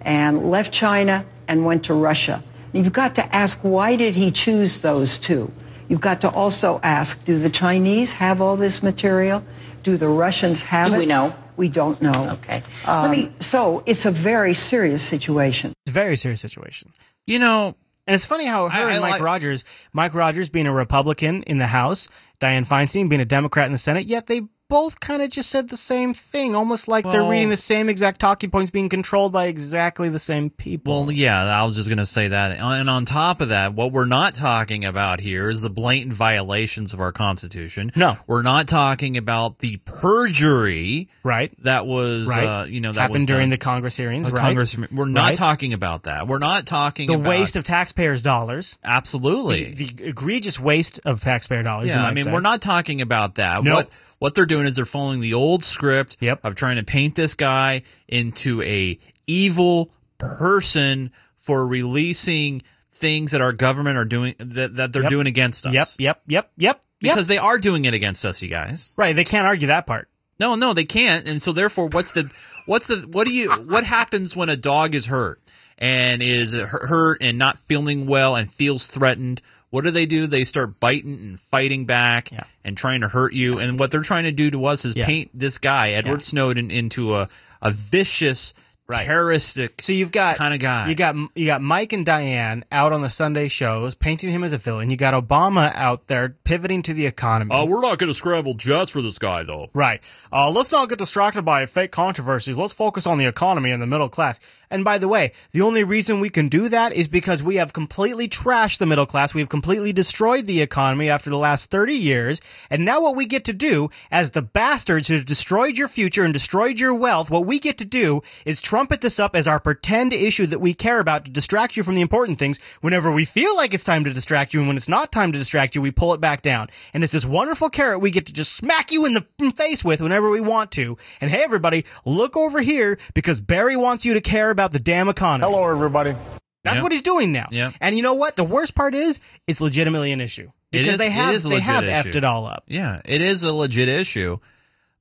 and 0.00 0.50
left 0.50 0.72
China 0.72 1.26
and 1.46 1.66
went 1.66 1.84
to 1.84 1.94
Russia. 1.94 2.42
You've 2.72 2.92
got 2.92 3.14
to 3.16 3.34
ask 3.34 3.60
why 3.60 3.94
did 3.94 4.14
he 4.14 4.30
choose 4.30 4.80
those 4.80 5.18
two? 5.18 5.52
You've 5.88 6.00
got 6.00 6.22
to 6.22 6.30
also 6.30 6.80
ask 6.82 7.24
do 7.26 7.36
the 7.36 7.50
Chinese 7.50 8.14
have 8.14 8.40
all 8.40 8.56
this 8.56 8.82
material? 8.82 9.44
Do 9.82 9.98
the 9.98 10.08
Russians 10.08 10.62
have 10.62 10.86
Do 10.86 10.94
it? 10.94 10.98
we 10.98 11.06
know? 11.06 11.34
We 11.56 11.68
don't 11.68 12.00
know. 12.02 12.30
Okay. 12.34 12.62
Um, 12.86 13.02
Let 13.02 13.10
me- 13.10 13.32
so 13.40 13.82
it's 13.86 14.04
a 14.06 14.10
very 14.10 14.54
serious 14.54 15.02
situation. 15.02 15.72
It's 15.84 15.90
a 15.90 15.94
very 15.94 16.16
serious 16.16 16.40
situation. 16.40 16.92
You 17.26 17.38
know, 17.38 17.74
and 18.06 18.14
it's 18.14 18.26
funny 18.26 18.46
how 18.46 18.68
her 18.68 18.86
I- 18.86 18.90
I 18.90 18.92
and 18.92 19.00
Mike 19.00 19.12
like- 19.12 19.22
Rogers, 19.22 19.64
Mike 19.92 20.14
Rogers 20.14 20.50
being 20.50 20.66
a 20.66 20.72
Republican 20.72 21.42
in 21.44 21.58
the 21.58 21.68
House, 21.68 22.08
Dianne 22.40 22.66
Feinstein 22.66 23.08
being 23.08 23.20
a 23.22 23.24
Democrat 23.24 23.66
in 23.66 23.72
the 23.72 23.78
Senate, 23.78 24.06
yet 24.06 24.26
they 24.26 24.42
both 24.74 24.98
kind 24.98 25.22
of 25.22 25.30
just 25.30 25.50
said 25.50 25.68
the 25.68 25.76
same 25.76 26.12
thing, 26.12 26.56
almost 26.56 26.88
like 26.88 27.08
they're 27.08 27.22
reading 27.22 27.48
the 27.48 27.56
same 27.56 27.88
exact 27.88 28.20
talking 28.20 28.50
points 28.50 28.72
being 28.72 28.88
controlled 28.88 29.32
by 29.32 29.44
exactly 29.46 30.08
the 30.08 30.18
same 30.18 30.50
people. 30.50 31.04
Well, 31.04 31.12
yeah, 31.12 31.44
I 31.44 31.62
was 31.62 31.76
just 31.76 31.88
going 31.88 31.98
to 31.98 32.04
say 32.04 32.26
that. 32.26 32.58
And 32.58 32.90
on 32.90 33.04
top 33.04 33.40
of 33.40 33.50
that, 33.50 33.74
what 33.74 33.92
we're 33.92 34.04
not 34.04 34.34
talking 34.34 34.84
about 34.84 35.20
here 35.20 35.48
is 35.48 35.62
the 35.62 35.70
blatant 35.70 36.12
violations 36.12 36.92
of 36.92 36.98
our 37.00 37.12
Constitution. 37.12 37.92
No. 37.94 38.16
We're 38.26 38.42
not 38.42 38.66
talking 38.66 39.16
about 39.16 39.60
the 39.60 39.76
perjury. 39.84 41.08
Right. 41.22 41.52
That 41.62 41.86
was, 41.86 42.26
Right. 42.26 42.44
uh, 42.44 42.64
you 42.64 42.80
know, 42.80 42.90
that 42.90 43.00
happened 43.00 43.28
during 43.28 43.42
done. 43.44 43.50
the 43.50 43.58
Congress 43.58 43.96
hearings, 43.96 44.26
The 44.26 44.32
right? 44.32 44.42
Congress, 44.42 44.76
we're 44.90 45.04
not 45.06 45.22
Right. 45.26 45.34
talking 45.36 45.72
about 45.72 46.02
that. 46.02 46.26
We're 46.26 46.38
not 46.40 46.66
talking 46.66 47.06
the 47.06 47.14
about 47.14 47.28
waste 47.28 47.54
of 47.54 47.62
taxpayers' 47.62 48.22
dollars. 48.22 48.76
Absolutely. 48.82 49.72
The, 49.72 49.84
the 49.86 50.08
egregious 50.08 50.58
waste 50.58 50.98
of 51.04 51.20
taxpayer 51.22 51.62
dollars. 51.62 51.90
Yeah, 51.90 52.04
I 52.04 52.12
mean, 52.12 52.24
say. 52.24 52.32
we're 52.32 52.40
not 52.40 52.60
talking 52.60 53.00
about 53.00 53.36
that. 53.36 53.62
Nope. 53.62 53.74
What 53.76 53.90
what 54.24 54.34
they're 54.34 54.46
doing 54.46 54.64
is 54.64 54.74
they're 54.74 54.86
following 54.86 55.20
the 55.20 55.34
old 55.34 55.62
script 55.62 56.16
of 56.42 56.54
trying 56.54 56.76
to 56.76 56.82
paint 56.82 57.14
this 57.14 57.34
guy 57.34 57.82
into 58.08 58.62
a 58.62 58.98
evil 59.26 59.90
person 60.38 61.10
for 61.36 61.66
releasing 61.66 62.62
things 62.90 63.32
that 63.32 63.42
our 63.42 63.52
government 63.52 63.98
are 63.98 64.06
doing 64.06 64.34
that, 64.38 64.76
that 64.76 64.94
they're 64.94 65.02
Yep. 65.02 65.10
doing 65.10 65.26
against 65.26 65.66
us. 65.66 65.74
Yep, 65.74 65.88
yep, 65.98 66.22
yep, 66.26 66.50
yep. 66.56 66.82
Because 67.02 67.26
they 67.26 67.36
are 67.36 67.58
doing 67.58 67.84
it 67.84 67.92
against 67.92 68.24
us, 68.24 68.40
you 68.40 68.48
guys. 68.48 68.92
Right, 68.96 69.14
they 69.14 69.24
can't 69.24 69.46
argue 69.46 69.66
that 69.68 69.86
part. 69.86 70.08
No, 70.40 70.54
no, 70.54 70.72
they 70.72 70.86
can't. 70.86 71.28
And 71.28 71.42
so 71.42 71.52
therefore 71.52 71.88
what's 71.88 72.12
the 72.12 72.32
what's 72.64 72.86
the 72.86 73.06
what 73.12 73.26
do 73.26 73.34
you 73.34 73.52
what 73.52 73.84
happens 73.84 74.34
when 74.34 74.48
a 74.48 74.56
dog 74.56 74.94
is 74.94 75.04
hurt 75.04 75.38
and 75.76 76.22
is 76.22 76.54
hurt 76.54 77.18
and 77.20 77.36
not 77.36 77.58
feeling 77.58 78.06
well 78.06 78.36
and 78.36 78.50
feels 78.50 78.86
threatened? 78.86 79.42
What 79.74 79.82
do 79.82 79.90
they 79.90 80.06
do? 80.06 80.28
They 80.28 80.44
start 80.44 80.78
biting 80.78 81.14
and 81.14 81.40
fighting 81.40 81.84
back 81.84 82.30
and 82.64 82.76
trying 82.76 83.00
to 83.00 83.08
hurt 83.08 83.34
you. 83.34 83.58
And 83.58 83.76
what 83.76 83.90
they're 83.90 84.02
trying 84.02 84.22
to 84.22 84.30
do 84.30 84.48
to 84.52 84.66
us 84.66 84.84
is 84.84 84.94
Yeah. 84.94 85.04
paint 85.04 85.30
this 85.34 85.58
guy, 85.58 85.90
Edward 85.90 86.24
Snowden, 86.24 86.70
into 86.70 87.16
a 87.16 87.28
a 87.60 87.72
vicious, 87.72 88.54
right. 88.86 89.04
terroristic 89.06 89.80
So 89.82 89.92
you've 89.92 90.12
got 90.12 90.36
kind 90.36 90.54
of 90.54 90.60
guy. 90.60 90.86
You 90.88 90.94
got 90.94 91.16
you 91.34 91.46
got 91.46 91.60
Mike 91.60 91.92
and 91.92 92.06
Dianne 92.06 92.62
out 92.70 92.92
on 92.92 93.02
the 93.02 93.10
Sunday 93.10 93.48
shows 93.48 93.94
painting 93.96 94.30
him 94.30 94.44
as 94.44 94.52
a 94.52 94.58
villain. 94.58 94.90
You 94.90 94.96
got 94.96 95.12
Obama 95.14 95.72
out 95.74 96.06
there 96.06 96.36
pivoting 96.44 96.82
to 96.84 96.94
the 96.94 97.06
economy. 97.06 97.50
Oh, 97.52 97.64
we're 97.64 97.80
not 97.80 97.98
going 97.98 98.10
to 98.10 98.14
scramble 98.14 98.54
jets 98.54 98.92
for 98.92 99.02
this 99.02 99.18
guy, 99.18 99.42
though. 99.42 99.70
Right. 99.74 100.00
Uh, 100.32 100.50
let's 100.50 100.70
not 100.70 100.88
get 100.88 100.98
distracted 100.98 101.42
by 101.42 101.66
fake 101.66 101.90
controversies. 101.90 102.56
Let's 102.58 102.74
focus 102.74 103.06
on 103.08 103.18
the 103.18 103.24
economy 103.26 103.70
and 103.72 103.82
the 103.82 103.86
middle 103.86 104.08
class. 104.08 104.38
And 104.74 104.84
by 104.84 104.98
the 104.98 105.06
way, 105.06 105.30
the 105.52 105.60
only 105.60 105.84
reason 105.84 106.18
we 106.18 106.30
can 106.30 106.48
do 106.48 106.68
that 106.68 106.92
is 106.92 107.06
because 107.06 107.44
we 107.44 107.54
have 107.56 107.72
completely 107.72 108.26
trashed 108.26 108.78
the 108.78 108.86
middle 108.86 109.06
class. 109.06 109.32
We 109.32 109.40
have 109.40 109.48
completely 109.48 109.92
destroyed 109.92 110.46
the 110.46 110.60
economy 110.60 111.08
after 111.08 111.30
the 111.30 111.38
last 111.38 111.70
30 111.70 111.92
years. 111.94 112.40
And 112.70 112.84
now 112.84 113.00
what 113.00 113.14
we 113.14 113.24
get 113.24 113.44
to 113.44 113.52
do 113.52 113.88
as 114.10 114.32
the 114.32 114.42
bastards 114.42 115.06
who 115.06 115.14
have 115.14 115.26
destroyed 115.26 115.78
your 115.78 115.86
future 115.86 116.24
and 116.24 116.34
destroyed 116.34 116.80
your 116.80 116.92
wealth, 116.92 117.30
what 117.30 117.46
we 117.46 117.60
get 117.60 117.78
to 117.78 117.84
do 117.84 118.20
is 118.44 118.60
trumpet 118.60 119.00
this 119.00 119.20
up 119.20 119.36
as 119.36 119.46
our 119.46 119.60
pretend 119.60 120.12
issue 120.12 120.46
that 120.46 120.58
we 120.58 120.74
care 120.74 120.98
about 120.98 121.26
to 121.26 121.30
distract 121.30 121.76
you 121.76 121.84
from 121.84 121.94
the 121.94 122.00
important 122.00 122.40
things. 122.40 122.58
Whenever 122.80 123.12
we 123.12 123.24
feel 123.24 123.54
like 123.56 123.74
it's 123.74 123.84
time 123.84 124.02
to 124.02 124.12
distract 124.12 124.52
you 124.52 124.58
and 124.58 124.66
when 124.66 124.76
it's 124.76 124.88
not 124.88 125.12
time 125.12 125.30
to 125.30 125.38
distract 125.38 125.76
you, 125.76 125.82
we 125.82 125.92
pull 125.92 126.14
it 126.14 126.20
back 126.20 126.42
down. 126.42 126.66
And 126.92 127.04
it's 127.04 127.12
this 127.12 127.24
wonderful 127.24 127.68
carrot 127.70 128.00
we 128.00 128.10
get 128.10 128.26
to 128.26 128.32
just 128.32 128.56
smack 128.56 128.90
you 128.90 129.06
in 129.06 129.14
the 129.14 129.52
face 129.52 129.84
with 129.84 130.00
whenever 130.00 130.30
we 130.30 130.40
want 130.40 130.72
to. 130.72 130.96
And 131.20 131.30
hey 131.30 131.44
everybody, 131.44 131.84
look 132.04 132.36
over 132.36 132.60
here 132.60 132.98
because 133.14 133.40
Barry 133.40 133.76
wants 133.76 134.04
you 134.04 134.14
to 134.14 134.20
care 134.20 134.50
about 134.50 134.63
the 134.72 134.78
damn 134.78 135.08
economy. 135.08 135.50
Hello, 135.52 135.68
everybody. 135.68 136.14
That's 136.62 136.80
what 136.80 136.92
he's 136.92 137.02
doing 137.02 137.30
now. 137.30 137.48
Yeah. 137.50 137.72
And 137.80 137.94
you 137.94 138.02
know 138.02 138.14
what? 138.14 138.36
The 138.36 138.44
worst 138.44 138.74
part 138.74 138.94
is 138.94 139.20
it's 139.46 139.60
legitimately 139.60 140.12
an 140.12 140.20
issue. 140.20 140.50
Because 140.70 140.94
is- 140.94 140.98
they 140.98 141.10
have 141.10 141.34
is 141.34 141.46
a 141.46 141.50
they 141.50 141.60
have 141.60 141.84
legit 141.84 142.06
effed 142.06 142.16
it 142.16 142.24
all 142.24 142.46
up. 142.46 142.64
Yeah, 142.66 142.98
it 143.04 143.20
is 143.20 143.42
a 143.42 143.52
legit 143.54 143.88
issue. 143.88 144.38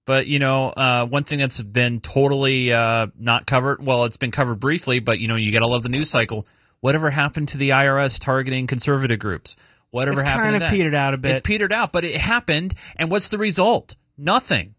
But 0.06 0.28
you 0.28 0.38
know, 0.40 0.70
uh, 0.70 1.06
one 1.06 1.24
thing 1.24 1.40
that's 1.40 1.62
been 1.62 2.02
totally 2.02 2.74
uh, 2.74 3.08
not 3.18 3.46
covered. 3.46 3.84
Well, 3.86 4.04
it's 4.04 4.18
been 4.18 4.32
covered 4.32 4.60
briefly, 4.60 5.00
but 5.00 5.20
you 5.20 5.28
know, 5.30 5.36
you 5.38 5.52
got 5.54 5.60
to 5.60 5.68
love 5.68 5.84
the 5.84 5.90
news 5.90 6.10
cycle. 6.10 6.46
Whatever 6.82 7.10
happened 7.10 7.48
to 7.50 7.58
the 7.58 7.70
IRS 7.70 8.20
targeting 8.20 8.68
conservative 8.68 9.20
groups? 9.20 9.56
Whatever 9.92 10.20
It's 10.20 10.28
happened? 10.30 10.44
kind 10.44 10.52
to 10.54 10.56
of 10.58 10.60
that? 10.72 10.76
petered 10.76 10.96
out 10.96 11.14
a 11.14 11.18
bit. 11.18 11.32
It's 11.32 11.40
petered 11.42 11.72
out, 11.72 11.94
but 11.94 12.04
it 12.04 12.16
happened. 12.20 12.74
And 12.98 13.10
what's 13.10 13.30
the 13.30 13.38
result? 13.38 13.96
Nothing. 14.18 14.76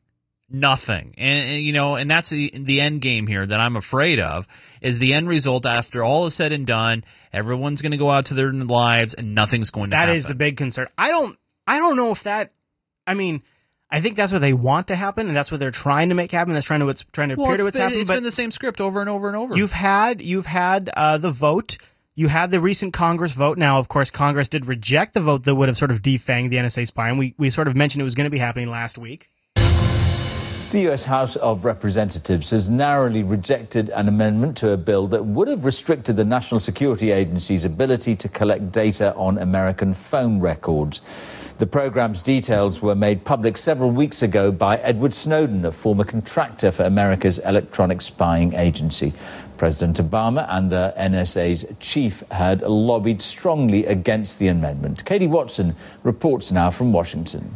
Nothing. 0.50 1.14
And, 1.16 1.50
and, 1.50 1.62
you 1.62 1.72
know, 1.72 1.96
and 1.96 2.10
that's 2.10 2.30
the, 2.30 2.50
the 2.54 2.80
end 2.80 3.00
game 3.00 3.26
here 3.26 3.44
that 3.44 3.60
I'm 3.60 3.76
afraid 3.76 4.20
of 4.20 4.46
is 4.80 4.98
the 4.98 5.14
end 5.14 5.28
result 5.28 5.66
after 5.66 6.04
all 6.04 6.26
is 6.26 6.34
said 6.34 6.52
and 6.52 6.66
done. 6.66 7.04
Everyone's 7.32 7.82
going 7.82 7.92
to 7.92 7.98
go 7.98 8.10
out 8.10 8.26
to 8.26 8.34
their 8.34 8.52
lives 8.52 9.14
and 9.14 9.34
nothing's 9.34 9.70
going 9.70 9.90
to 9.90 9.94
That 9.94 10.00
happen. 10.00 10.16
is 10.16 10.26
the 10.26 10.34
big 10.34 10.56
concern. 10.56 10.88
I 10.98 11.08
don't 11.08 11.38
I 11.66 11.78
don't 11.78 11.96
know 11.96 12.10
if 12.10 12.24
that 12.24 12.52
I 13.06 13.14
mean 13.14 13.42
I 13.90 14.00
think 14.00 14.16
that's 14.16 14.32
what 14.32 14.40
they 14.40 14.52
want 14.52 14.88
to 14.88 14.96
happen, 14.96 15.28
and 15.28 15.36
that's 15.36 15.52
what 15.52 15.60
they're 15.60 15.70
trying 15.70 16.08
to 16.08 16.16
make 16.16 16.32
happen. 16.32 16.52
That's 16.52 16.66
trying 16.66 16.80
to 16.80 16.86
what's 16.86 17.04
trying 17.12 17.28
to 17.28 17.36
well, 17.36 17.46
appear 17.46 17.58
to 17.58 17.64
what's 17.64 17.76
been, 17.76 17.82
happening. 17.82 18.00
it's 18.00 18.10
but 18.10 18.14
been 18.14 18.24
the 18.24 18.32
same 18.32 18.50
script 18.50 18.80
over 18.80 19.00
and 19.00 19.08
over 19.08 19.28
and 19.28 19.36
over. 19.36 19.54
You've 19.56 19.72
had 19.72 20.20
you've 20.20 20.46
had 20.46 20.90
uh, 20.96 21.16
the 21.18 21.30
vote. 21.30 21.78
You 22.16 22.26
had 22.28 22.50
the 22.50 22.60
recent 22.60 22.92
Congress 22.92 23.34
vote. 23.34 23.56
Now, 23.56 23.78
of 23.78 23.88
course, 23.88 24.10
Congress 24.10 24.48
did 24.48 24.66
reject 24.66 25.14
the 25.14 25.20
vote 25.20 25.44
that 25.44 25.54
would 25.54 25.68
have 25.68 25.76
sort 25.76 25.92
of 25.92 26.02
defanged 26.02 26.50
the 26.50 26.56
NSA 26.56 26.88
spy, 26.88 27.08
and 27.08 27.18
we 27.18 27.34
we 27.38 27.50
sort 27.50 27.68
of 27.68 27.76
mentioned 27.76 28.00
it 28.00 28.04
was 28.04 28.16
going 28.16 28.24
to 28.24 28.30
be 28.30 28.38
happening 28.38 28.68
last 28.68 28.98
week. 28.98 29.28
The 30.70 30.88
US 30.90 31.04
House 31.04 31.36
of 31.36 31.64
Representatives 31.64 32.50
has 32.50 32.68
narrowly 32.68 33.22
rejected 33.22 33.90
an 33.90 34.08
amendment 34.08 34.56
to 34.56 34.70
a 34.70 34.76
bill 34.76 35.06
that 35.08 35.24
would 35.24 35.46
have 35.46 35.64
restricted 35.64 36.16
the 36.16 36.24
National 36.24 36.58
Security 36.58 37.12
Agency's 37.12 37.64
ability 37.64 38.16
to 38.16 38.28
collect 38.28 38.72
data 38.72 39.14
on 39.14 39.38
American 39.38 39.94
phone 39.94 40.40
records. 40.40 41.00
The 41.58 41.66
program's 41.66 42.22
details 42.22 42.82
were 42.82 42.96
made 42.96 43.24
public 43.24 43.56
several 43.56 43.92
weeks 43.92 44.22
ago 44.22 44.50
by 44.50 44.78
Edward 44.78 45.14
Snowden, 45.14 45.64
a 45.64 45.70
former 45.70 46.02
contractor 46.02 46.72
for 46.72 46.82
America's 46.82 47.38
electronic 47.38 48.00
spying 48.00 48.54
agency. 48.54 49.12
President 49.56 49.98
Obama 49.98 50.46
and 50.50 50.72
the 50.72 50.92
NSA's 50.98 51.64
chief 51.78 52.24
had 52.32 52.62
lobbied 52.62 53.22
strongly 53.22 53.86
against 53.86 54.40
the 54.40 54.48
amendment. 54.48 55.04
Katie 55.04 55.28
Watson 55.28 55.76
reports 56.02 56.50
now 56.50 56.70
from 56.70 56.92
Washington. 56.92 57.54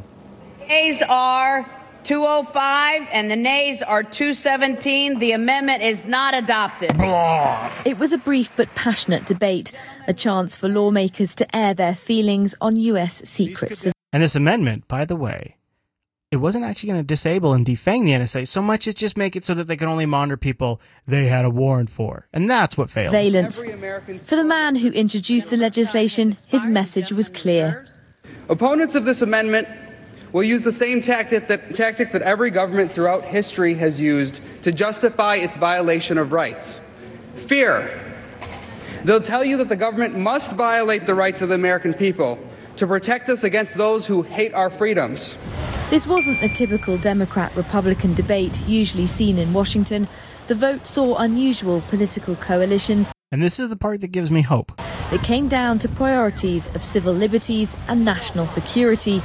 Yeas 0.68 1.02
are 1.08 1.66
205 2.04 3.08
and 3.12 3.30
the 3.30 3.36
nays 3.36 3.82
are 3.82 4.02
217. 4.02 5.18
The 5.18 5.32
amendment 5.32 5.82
is 5.82 6.04
not 6.04 6.34
adopted. 6.34 6.92
It 7.84 7.98
was 7.98 8.12
a 8.12 8.18
brief 8.18 8.52
but 8.56 8.74
passionate 8.74 9.26
debate, 9.26 9.72
a 10.06 10.12
chance 10.12 10.56
for 10.56 10.68
lawmakers 10.68 11.34
to 11.36 11.56
air 11.56 11.74
their 11.74 11.94
feelings 11.94 12.54
on 12.60 12.76
US 12.76 13.22
secrets. 13.28 13.86
And 14.12 14.22
this 14.22 14.36
amendment, 14.36 14.88
by 14.88 15.04
the 15.04 15.16
way, 15.16 15.56
it 16.30 16.36
wasn't 16.36 16.64
actually 16.64 16.90
going 16.90 17.00
to 17.00 17.06
disable 17.06 17.54
and 17.54 17.64
defang 17.64 18.04
the 18.04 18.12
NSA 18.12 18.46
so 18.46 18.60
much 18.60 18.86
as 18.86 18.94
just 18.94 19.16
make 19.16 19.34
it 19.34 19.44
so 19.44 19.54
that 19.54 19.66
they 19.66 19.76
could 19.76 19.88
only 19.88 20.04
monitor 20.04 20.36
people 20.36 20.80
they 21.06 21.26
had 21.26 21.44
a 21.44 21.50
warrant 21.50 21.88
for. 21.88 22.28
And 22.34 22.50
that's 22.50 22.76
what 22.76 22.90
failed. 22.90 23.12
Valence. 23.12 23.62
For 23.62 24.36
the 24.36 24.44
man 24.44 24.76
who 24.76 24.90
introduced 24.90 25.50
the 25.50 25.56
legislation, 25.56 26.36
his 26.46 26.66
message 26.66 27.12
was 27.12 27.30
clear. 27.30 27.86
Opponents 28.50 28.94
of 28.94 29.04
this 29.04 29.22
amendment 29.22 29.68
will 30.32 30.42
use 30.42 30.62
the 30.64 30.72
same 30.72 31.00
tactic 31.00 31.48
that, 31.48 31.74
tactic 31.74 32.12
that 32.12 32.22
every 32.22 32.50
government 32.50 32.92
throughout 32.92 33.24
history 33.24 33.74
has 33.74 34.00
used 34.00 34.40
to 34.62 34.72
justify 34.72 35.36
its 35.36 35.56
violation 35.56 36.18
of 36.18 36.32
rights 36.32 36.80
fear. 37.34 38.00
They'll 39.04 39.20
tell 39.20 39.44
you 39.44 39.56
that 39.58 39.68
the 39.68 39.76
government 39.76 40.16
must 40.16 40.52
violate 40.52 41.06
the 41.06 41.14
rights 41.14 41.40
of 41.40 41.48
the 41.48 41.54
American 41.54 41.94
people 41.94 42.38
to 42.76 42.86
protect 42.86 43.28
us 43.28 43.44
against 43.44 43.76
those 43.76 44.06
who 44.06 44.22
hate 44.22 44.54
our 44.54 44.70
freedoms. 44.70 45.36
This 45.90 46.06
wasn't 46.06 46.40
the 46.40 46.48
typical 46.48 46.98
Democrat 46.98 47.54
Republican 47.56 48.14
debate 48.14 48.60
usually 48.66 49.06
seen 49.06 49.38
in 49.38 49.52
Washington. 49.52 50.08
The 50.48 50.54
vote 50.54 50.86
saw 50.86 51.16
unusual 51.16 51.80
political 51.82 52.36
coalitions. 52.36 53.10
And 53.30 53.42
this 53.42 53.60
is 53.60 53.68
the 53.68 53.76
part 53.76 54.00
that 54.00 54.08
gives 54.08 54.30
me 54.30 54.40
hope. 54.40 54.72
It 55.12 55.22
came 55.22 55.48
down 55.48 55.78
to 55.80 55.88
priorities 55.88 56.68
of 56.68 56.82
civil 56.82 57.12
liberties 57.12 57.76
and 57.86 58.02
national 58.02 58.46
security. 58.46 59.22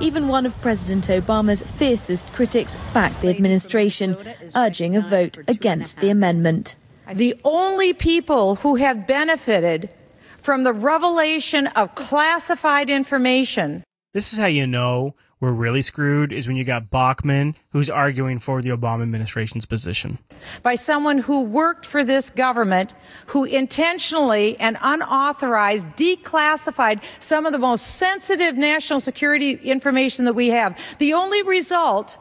Even 0.00 0.28
one 0.28 0.46
of 0.46 0.58
President 0.62 1.08
Obama's 1.08 1.62
fiercest 1.62 2.32
critics 2.32 2.78
backed 2.94 3.20
the 3.20 3.28
administration, 3.28 4.16
urging 4.56 4.96
a 4.96 5.02
vote 5.02 5.38
against 5.48 6.00
the 6.00 6.08
amendment. 6.08 6.76
The 7.12 7.38
only 7.44 7.92
people 7.92 8.56
who 8.56 8.76
have 8.76 9.06
benefited 9.06 9.92
from 10.38 10.64
the 10.64 10.72
revelation 10.72 11.66
of 11.68 11.94
classified 11.94 12.88
information. 12.88 13.84
This 14.14 14.32
is 14.32 14.38
how 14.38 14.46
you 14.46 14.66
know 14.66 15.14
we're 15.42 15.50
really 15.50 15.82
screwed 15.82 16.32
is 16.32 16.46
when 16.46 16.56
you 16.56 16.64
got 16.64 16.88
Bachmann 16.88 17.56
who's 17.72 17.90
arguing 17.90 18.38
for 18.38 18.62
the 18.62 18.70
Obama 18.70 19.02
administration's 19.02 19.66
position. 19.66 20.18
By 20.62 20.76
someone 20.76 21.18
who 21.18 21.42
worked 21.42 21.84
for 21.84 22.04
this 22.04 22.30
government, 22.30 22.94
who 23.26 23.42
intentionally 23.42 24.56
and 24.60 24.78
unauthorized 24.80 25.88
declassified 25.96 27.02
some 27.18 27.44
of 27.44 27.52
the 27.52 27.58
most 27.58 27.96
sensitive 27.96 28.54
national 28.54 29.00
security 29.00 29.54
information 29.54 30.26
that 30.26 30.34
we 30.34 30.50
have. 30.50 30.78
The 30.98 31.12
only 31.12 31.42
result 31.42 32.18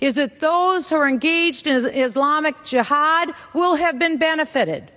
is 0.00 0.14
that 0.14 0.38
those 0.38 0.88
who 0.88 0.94
are 0.94 1.08
engaged 1.08 1.66
in 1.66 1.74
Islamic 1.74 2.62
jihad 2.62 3.32
will 3.54 3.74
have 3.74 3.98
been 3.98 4.18
benefited. 4.18 4.92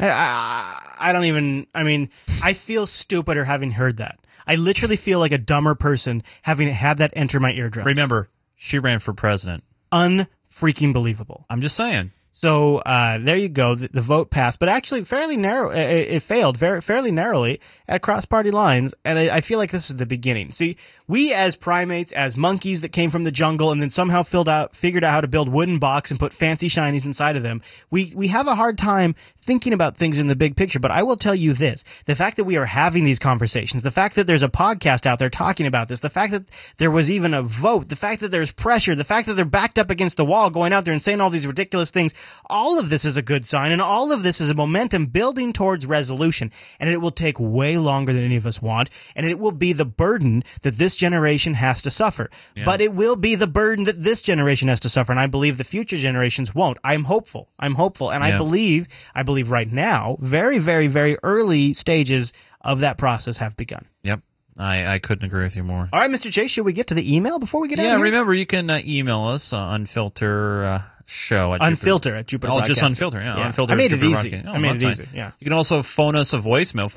I, 0.00 0.08
I, 0.08 1.08
I 1.10 1.12
don't 1.12 1.24
even, 1.24 1.66
I 1.74 1.82
mean, 1.82 2.08
I 2.42 2.54
feel 2.54 2.86
stupider 2.86 3.44
having 3.44 3.72
heard 3.72 3.98
that. 3.98 4.20
I 4.46 4.54
literally 4.54 4.96
feel 4.96 5.18
like 5.18 5.32
a 5.32 5.38
dumber 5.38 5.74
person 5.74 6.22
having 6.42 6.68
had 6.68 6.98
that 6.98 7.12
enter 7.14 7.40
my 7.40 7.52
eardrum. 7.52 7.86
Remember, 7.86 8.28
she 8.54 8.78
ran 8.78 9.00
for 9.00 9.12
president. 9.12 9.64
Unfreaking 9.92 10.92
believable. 10.92 11.46
I'm 11.50 11.60
just 11.60 11.76
saying. 11.76 12.12
So 12.36 12.78
uh, 12.80 13.16
there 13.16 13.38
you 13.38 13.48
go. 13.48 13.74
The, 13.74 13.88
the, 13.88 14.02
vote 14.02 14.30
passed, 14.30 14.60
but 14.60 14.68
actually 14.68 15.04
fairly 15.04 15.38
narrow. 15.38 15.70
It, 15.70 16.08
it 16.16 16.22
failed 16.22 16.58
very 16.58 16.82
fairly 16.82 17.10
narrowly 17.10 17.62
at 17.88 18.02
cross 18.02 18.26
party 18.26 18.50
lines, 18.50 18.94
and 19.06 19.18
I, 19.18 19.36
I, 19.36 19.40
feel 19.40 19.56
like 19.58 19.70
this 19.70 19.88
is 19.88 19.96
the 19.96 20.04
beginning. 20.04 20.50
See, 20.50 20.76
we 21.08 21.32
as 21.32 21.56
primates, 21.56 22.12
as 22.12 22.36
monkeys 22.36 22.80
that 22.80 22.92
came 22.92 23.10
from 23.10 23.24
the 23.24 23.30
jungle 23.30 23.70
and 23.70 23.80
then 23.80 23.90
somehow 23.90 24.22
filled 24.22 24.48
out, 24.48 24.74
figured 24.74 25.04
out 25.04 25.12
how 25.12 25.20
to 25.20 25.28
build 25.28 25.48
wooden 25.48 25.78
box 25.78 26.10
and 26.10 26.20
put 26.20 26.32
fancy 26.32 26.68
shinies 26.68 27.06
inside 27.06 27.36
of 27.36 27.42
them. 27.42 27.62
We 27.90 28.12
we 28.14 28.28
have 28.28 28.46
a 28.46 28.54
hard 28.54 28.78
time 28.78 29.14
thinking 29.40 29.72
about 29.72 29.96
things 29.96 30.18
in 30.18 30.26
the 30.26 30.36
big 30.36 30.56
picture. 30.56 30.80
But 30.80 30.90
I 30.90 31.02
will 31.02 31.16
tell 31.16 31.34
you 31.34 31.52
this: 31.52 31.84
the 32.06 32.16
fact 32.16 32.36
that 32.36 32.44
we 32.44 32.56
are 32.56 32.66
having 32.66 33.04
these 33.04 33.18
conversations, 33.18 33.82
the 33.82 33.90
fact 33.90 34.16
that 34.16 34.26
there's 34.26 34.42
a 34.42 34.48
podcast 34.48 35.06
out 35.06 35.18
there 35.18 35.30
talking 35.30 35.66
about 35.66 35.88
this, 35.88 36.00
the 36.00 36.10
fact 36.10 36.32
that 36.32 36.44
there 36.78 36.90
was 36.90 37.10
even 37.10 37.34
a 37.34 37.42
vote, 37.42 37.88
the 37.88 37.96
fact 37.96 38.20
that 38.20 38.30
there's 38.30 38.52
pressure, 38.52 38.94
the 38.94 39.04
fact 39.04 39.26
that 39.26 39.34
they're 39.34 39.44
backed 39.44 39.78
up 39.78 39.90
against 39.90 40.16
the 40.16 40.24
wall, 40.24 40.50
going 40.50 40.72
out 40.72 40.84
there 40.84 40.92
and 40.92 41.02
saying 41.02 41.20
all 41.20 41.30
these 41.30 41.46
ridiculous 41.46 41.90
things 41.90 42.14
all 42.48 42.78
of 42.78 42.90
this 42.90 43.04
is 43.04 43.16
a 43.16 43.22
good 43.22 43.44
sign 43.44 43.72
and 43.72 43.82
all 43.82 44.12
of 44.12 44.22
this 44.22 44.40
is 44.40 44.50
a 44.50 44.54
momentum 44.54 45.06
building 45.06 45.52
towards 45.52 45.86
resolution 45.86 46.50
and 46.78 46.90
it 46.90 46.98
will 46.98 47.10
take 47.10 47.38
way 47.38 47.78
longer 47.78 48.12
than 48.12 48.24
any 48.24 48.36
of 48.36 48.46
us 48.46 48.62
want 48.62 48.90
and 49.14 49.26
it 49.26 49.38
will 49.38 49.52
be 49.52 49.72
the 49.72 49.84
burden 49.84 50.42
that 50.62 50.76
this 50.76 50.95
generation 50.96 51.54
has 51.54 51.82
to 51.82 51.90
suffer 51.90 52.30
yeah. 52.54 52.64
but 52.64 52.80
it 52.80 52.94
will 52.94 53.16
be 53.16 53.34
the 53.34 53.46
burden 53.46 53.84
that 53.84 54.02
this 54.02 54.22
generation 54.22 54.68
has 54.68 54.80
to 54.80 54.88
suffer 54.88 55.12
and 55.12 55.20
i 55.20 55.26
believe 55.26 55.58
the 55.58 55.64
future 55.64 55.96
generations 55.96 56.54
won't 56.54 56.78
i'm 56.84 57.04
hopeful 57.04 57.48
i'm 57.58 57.74
hopeful 57.74 58.10
and 58.10 58.24
yeah. 58.24 58.34
i 58.34 58.38
believe 58.38 58.88
i 59.14 59.22
believe 59.22 59.50
right 59.50 59.70
now 59.72 60.16
very 60.20 60.58
very 60.58 60.86
very 60.86 61.16
early 61.22 61.72
stages 61.74 62.32
of 62.60 62.80
that 62.80 62.98
process 62.98 63.38
have 63.38 63.56
begun 63.56 63.86
yep 64.02 64.20
I, 64.58 64.94
I 64.94 64.98
couldn't 65.00 65.26
agree 65.26 65.42
with 65.42 65.54
you 65.54 65.64
more. 65.64 65.88
All 65.92 66.00
right, 66.00 66.10
Mr. 66.10 66.32
Chase, 66.32 66.50
should 66.50 66.64
we 66.64 66.72
get 66.72 66.86
to 66.86 66.94
the 66.94 67.14
email 67.14 67.38
before 67.38 67.60
we 67.60 67.68
get 67.68 67.78
yeah, 67.78 67.88
out? 67.88 67.98
Yeah, 67.98 68.04
remember 68.04 68.32
you 68.32 68.46
can 68.46 68.70
uh, 68.70 68.80
email 68.86 69.24
us 69.26 69.52
uh, 69.52 69.58
unfilter 69.58 70.64
uh, 70.64 70.82
show 71.06 71.54
at 71.54 71.60
unfilter 71.60 72.02
Jupiter. 72.02 72.16
at 72.16 72.26
Jupiter. 72.26 72.52
Oh, 72.52 72.60
just 72.60 72.82
unfilter. 72.82 73.22
Yeah, 73.22 73.36
oh, 73.36 73.38
yeah. 73.38 73.48
unfilter. 73.48 73.70
I 73.70 73.74
made 73.76 73.92
it 73.92 74.02
easy. 74.02 74.42
Oh, 74.46 74.52
I 74.52 74.58
made 74.58 74.76
it 74.76 74.82
easy. 74.82 75.08
Yeah. 75.14 75.30
You 75.38 75.44
can 75.44 75.52
also 75.52 75.82
phone 75.82 76.16
us 76.16 76.32
a 76.34 76.38
voicemail 76.38 76.92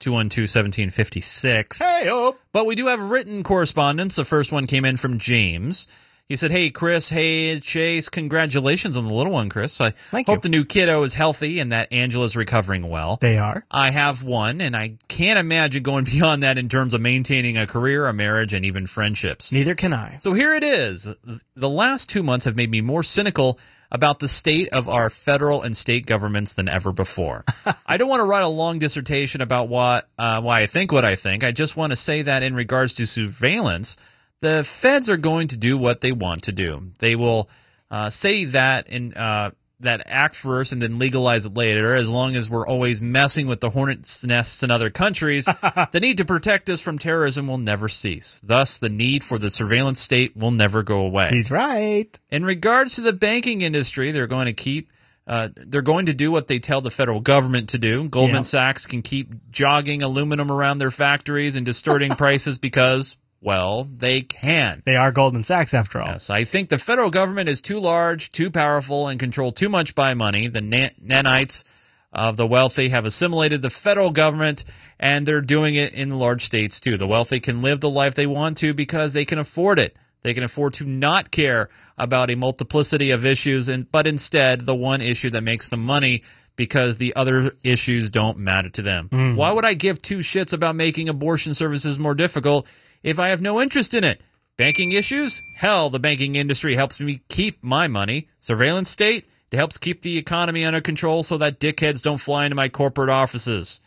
425-212-1756. 0.00 1.78
Hey, 1.82 2.08
oh. 2.10 2.36
But 2.52 2.66
we 2.66 2.74
do 2.74 2.86
have 2.86 3.00
written 3.10 3.42
correspondence. 3.42 4.16
The 4.16 4.24
first 4.24 4.52
one 4.52 4.66
came 4.66 4.84
in 4.84 4.96
from 4.98 5.18
James. 5.18 5.88
He 6.30 6.36
said, 6.36 6.52
"Hey 6.52 6.70
Chris, 6.70 7.10
hey 7.10 7.58
Chase, 7.58 8.08
congratulations 8.08 8.96
on 8.96 9.04
the 9.04 9.12
little 9.12 9.32
one, 9.32 9.48
Chris. 9.48 9.80
I 9.80 9.90
Thank 9.90 10.28
hope 10.28 10.36
you. 10.36 10.40
the 10.42 10.48
new 10.48 10.64
kiddo 10.64 11.02
is 11.02 11.14
healthy 11.14 11.58
and 11.58 11.72
that 11.72 11.92
Angela's 11.92 12.36
recovering 12.36 12.88
well. 12.88 13.18
They 13.20 13.36
are. 13.36 13.64
I 13.68 13.90
have 13.90 14.22
one, 14.22 14.60
and 14.60 14.76
I 14.76 14.98
can't 15.08 15.40
imagine 15.40 15.82
going 15.82 16.04
beyond 16.10 16.44
that 16.44 16.56
in 16.56 16.68
terms 16.68 16.94
of 16.94 17.00
maintaining 17.00 17.58
a 17.58 17.66
career, 17.66 18.06
a 18.06 18.12
marriage, 18.12 18.54
and 18.54 18.64
even 18.64 18.86
friendships. 18.86 19.52
Neither 19.52 19.74
can 19.74 19.92
I. 19.92 20.18
So 20.18 20.32
here 20.32 20.54
it 20.54 20.62
is. 20.62 21.12
The 21.56 21.68
last 21.68 22.08
two 22.08 22.22
months 22.22 22.44
have 22.44 22.54
made 22.54 22.70
me 22.70 22.80
more 22.80 23.02
cynical 23.02 23.58
about 23.90 24.20
the 24.20 24.28
state 24.28 24.68
of 24.68 24.88
our 24.88 25.10
federal 25.10 25.62
and 25.62 25.76
state 25.76 26.06
governments 26.06 26.52
than 26.52 26.68
ever 26.68 26.92
before. 26.92 27.44
I 27.88 27.96
don't 27.96 28.08
want 28.08 28.20
to 28.20 28.24
write 28.24 28.44
a 28.44 28.48
long 28.48 28.78
dissertation 28.78 29.40
about 29.40 29.68
what 29.68 30.08
uh, 30.16 30.40
why 30.40 30.60
I 30.60 30.66
think 30.66 30.92
what 30.92 31.04
I 31.04 31.16
think. 31.16 31.42
I 31.42 31.50
just 31.50 31.76
want 31.76 31.90
to 31.90 31.96
say 31.96 32.22
that 32.22 32.44
in 32.44 32.54
regards 32.54 32.94
to 32.94 33.06
surveillance, 33.08 33.96
the 34.40 34.64
feds 34.64 35.08
are 35.10 35.16
going 35.16 35.48
to 35.48 35.56
do 35.56 35.76
what 35.76 36.00
they 36.00 36.12
want 36.12 36.44
to 36.44 36.52
do. 36.52 36.92
They 36.98 37.16
will 37.16 37.48
uh, 37.90 38.10
say 38.10 38.46
that 38.46 38.88
in 38.88 39.14
uh, 39.14 39.50
that 39.80 40.02
act 40.06 40.34
first 40.34 40.72
and 40.72 40.80
then 40.80 40.98
legalize 40.98 41.46
it 41.46 41.54
later. 41.54 41.94
As 41.94 42.12
long 42.12 42.36
as 42.36 42.50
we're 42.50 42.66
always 42.66 43.00
messing 43.00 43.46
with 43.46 43.60
the 43.60 43.70
hornets' 43.70 44.24
nests 44.24 44.62
in 44.62 44.70
other 44.70 44.90
countries, 44.90 45.44
the 45.92 46.00
need 46.00 46.18
to 46.18 46.24
protect 46.24 46.68
us 46.68 46.80
from 46.80 46.98
terrorism 46.98 47.46
will 47.48 47.58
never 47.58 47.88
cease. 47.88 48.40
Thus, 48.44 48.78
the 48.78 48.88
need 48.88 49.24
for 49.24 49.38
the 49.38 49.50
surveillance 49.50 50.00
state 50.00 50.36
will 50.36 50.50
never 50.50 50.82
go 50.82 51.00
away. 51.00 51.30
He's 51.30 51.50
right. 51.50 52.18
In 52.30 52.44
regards 52.44 52.94
to 52.96 53.00
the 53.00 53.12
banking 53.12 53.62
industry, 53.62 54.12
they're 54.12 54.26
going 54.26 54.46
to 54.46 54.52
keep. 54.52 54.90
Uh, 55.26 55.48
they're 55.54 55.82
going 55.82 56.06
to 56.06 56.14
do 56.14 56.32
what 56.32 56.48
they 56.48 56.58
tell 56.58 56.80
the 56.80 56.90
federal 56.90 57.20
government 57.20 57.68
to 57.68 57.78
do. 57.78 58.08
Goldman 58.08 58.38
Yeah. 58.38 58.42
Sachs 58.42 58.86
can 58.86 59.00
keep 59.00 59.32
jogging 59.52 60.02
aluminum 60.02 60.50
around 60.50 60.78
their 60.78 60.90
factories 60.90 61.54
and 61.54 61.64
distorting 61.64 62.10
prices 62.16 62.58
because 62.58 63.16
Well, 63.42 63.84
they 63.84 64.20
can. 64.20 64.82
They 64.84 64.96
are 64.96 65.12
Goldman 65.12 65.44
Sachs 65.44 65.72
after 65.72 66.00
all. 66.00 66.08
Yes, 66.08 66.28
I 66.28 66.44
think 66.44 66.68
the 66.68 66.78
federal 66.78 67.10
government 67.10 67.48
is 67.48 67.62
too 67.62 67.80
large, 67.80 68.30
too 68.32 68.50
powerful, 68.50 69.08
and 69.08 69.18
controlled 69.18 69.56
too 69.56 69.70
much 69.70 69.94
by 69.94 70.12
money. 70.12 70.46
The 70.48 70.60
na- 70.60 70.90
nanites 71.02 71.64
of 72.12 72.36
the 72.36 72.46
wealthy 72.46 72.90
have 72.90 73.06
assimilated 73.06 73.62
the 73.62 73.70
federal 73.70 74.10
government, 74.10 74.64
and 74.98 75.24
they're 75.26 75.40
doing 75.40 75.74
it 75.74 75.94
in 75.94 76.18
large 76.18 76.44
states 76.44 76.80
too. 76.80 76.98
The 76.98 77.06
wealthy 77.06 77.40
can 77.40 77.62
live 77.62 77.80
the 77.80 77.88
life 77.88 78.14
they 78.14 78.26
want 78.26 78.58
to 78.58 78.74
because 78.74 79.14
they 79.14 79.24
can 79.24 79.38
afford 79.38 79.78
it. 79.78 79.96
They 80.22 80.34
can 80.34 80.42
afford 80.44 80.74
to 80.74 80.84
not 80.84 81.30
care 81.30 81.70
about 81.96 82.30
a 82.30 82.34
multiplicity 82.34 83.10
of 83.10 83.24
issues, 83.24 83.70
and 83.70 83.90
but 83.90 84.06
instead 84.06 84.66
the 84.66 84.74
one 84.74 85.00
issue 85.00 85.30
that 85.30 85.42
makes 85.42 85.68
them 85.68 85.82
money 85.82 86.22
because 86.56 86.98
the 86.98 87.16
other 87.16 87.52
issues 87.64 88.10
don't 88.10 88.36
matter 88.36 88.68
to 88.68 88.82
them. 88.82 89.08
Mm. 89.10 89.36
Why 89.36 89.50
would 89.50 89.64
I 89.64 89.72
give 89.72 90.02
two 90.02 90.18
shits 90.18 90.52
about 90.52 90.76
making 90.76 91.08
abortion 91.08 91.54
services 91.54 91.98
more 91.98 92.14
difficult 92.14 92.66
if 93.02 93.18
I 93.18 93.28
have 93.28 93.40
no 93.42 93.60
interest 93.60 93.94
in 93.94 94.04
it? 94.04 94.20
Banking 94.56 94.92
issues? 94.92 95.42
Hell, 95.54 95.88
the 95.90 95.98
banking 95.98 96.36
industry 96.36 96.74
helps 96.74 97.00
me 97.00 97.22
keep 97.28 97.62
my 97.62 97.88
money. 97.88 98.28
Surveillance 98.40 98.90
state? 98.90 99.26
It 99.50 99.56
helps 99.56 99.78
keep 99.78 100.02
the 100.02 100.18
economy 100.18 100.64
under 100.64 100.80
control 100.80 101.22
so 101.22 101.38
that 101.38 101.58
dickheads 101.58 102.02
don't 102.02 102.18
fly 102.18 102.44
into 102.44 102.54
my 102.54 102.68
corporate 102.68 103.08
offices. 103.10 103.80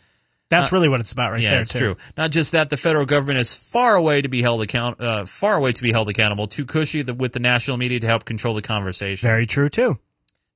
That's 0.50 0.72
Uh, 0.72 0.76
really 0.76 0.90
what 0.90 1.00
it's 1.00 1.12
about 1.12 1.32
right 1.32 1.42
yeah, 1.42 1.52
there, 1.52 1.62
it's 1.62 1.74
true. 1.74 1.96
Not 2.18 2.32
just 2.32 2.52
that, 2.52 2.70
the 2.70 2.78
federal 2.78 3.06
government 3.06 3.40
is 3.40 3.56
far 3.56 3.96
away 3.96 4.22
to 4.22 4.28
be 4.28 4.42
held 4.42 4.62
account, 4.62 5.00
uh, 5.00 5.26
far 5.26 5.56
away 5.56 5.72
to 5.72 5.82
be 5.82 5.92
held 5.92 6.10
accountable, 6.10 6.48
too 6.48 6.66
cushy 6.66 7.02
the, 7.02 7.14
with 7.14 7.34
the 7.34 7.40
national 7.40 7.78
media 7.78 8.00
to 8.00 8.08
help 8.08 8.26
control 8.26 8.54
the 8.54 8.62
conversation. 8.62 9.26
Very 9.26 9.48
true, 9.48 9.70
too. 9.70 10.00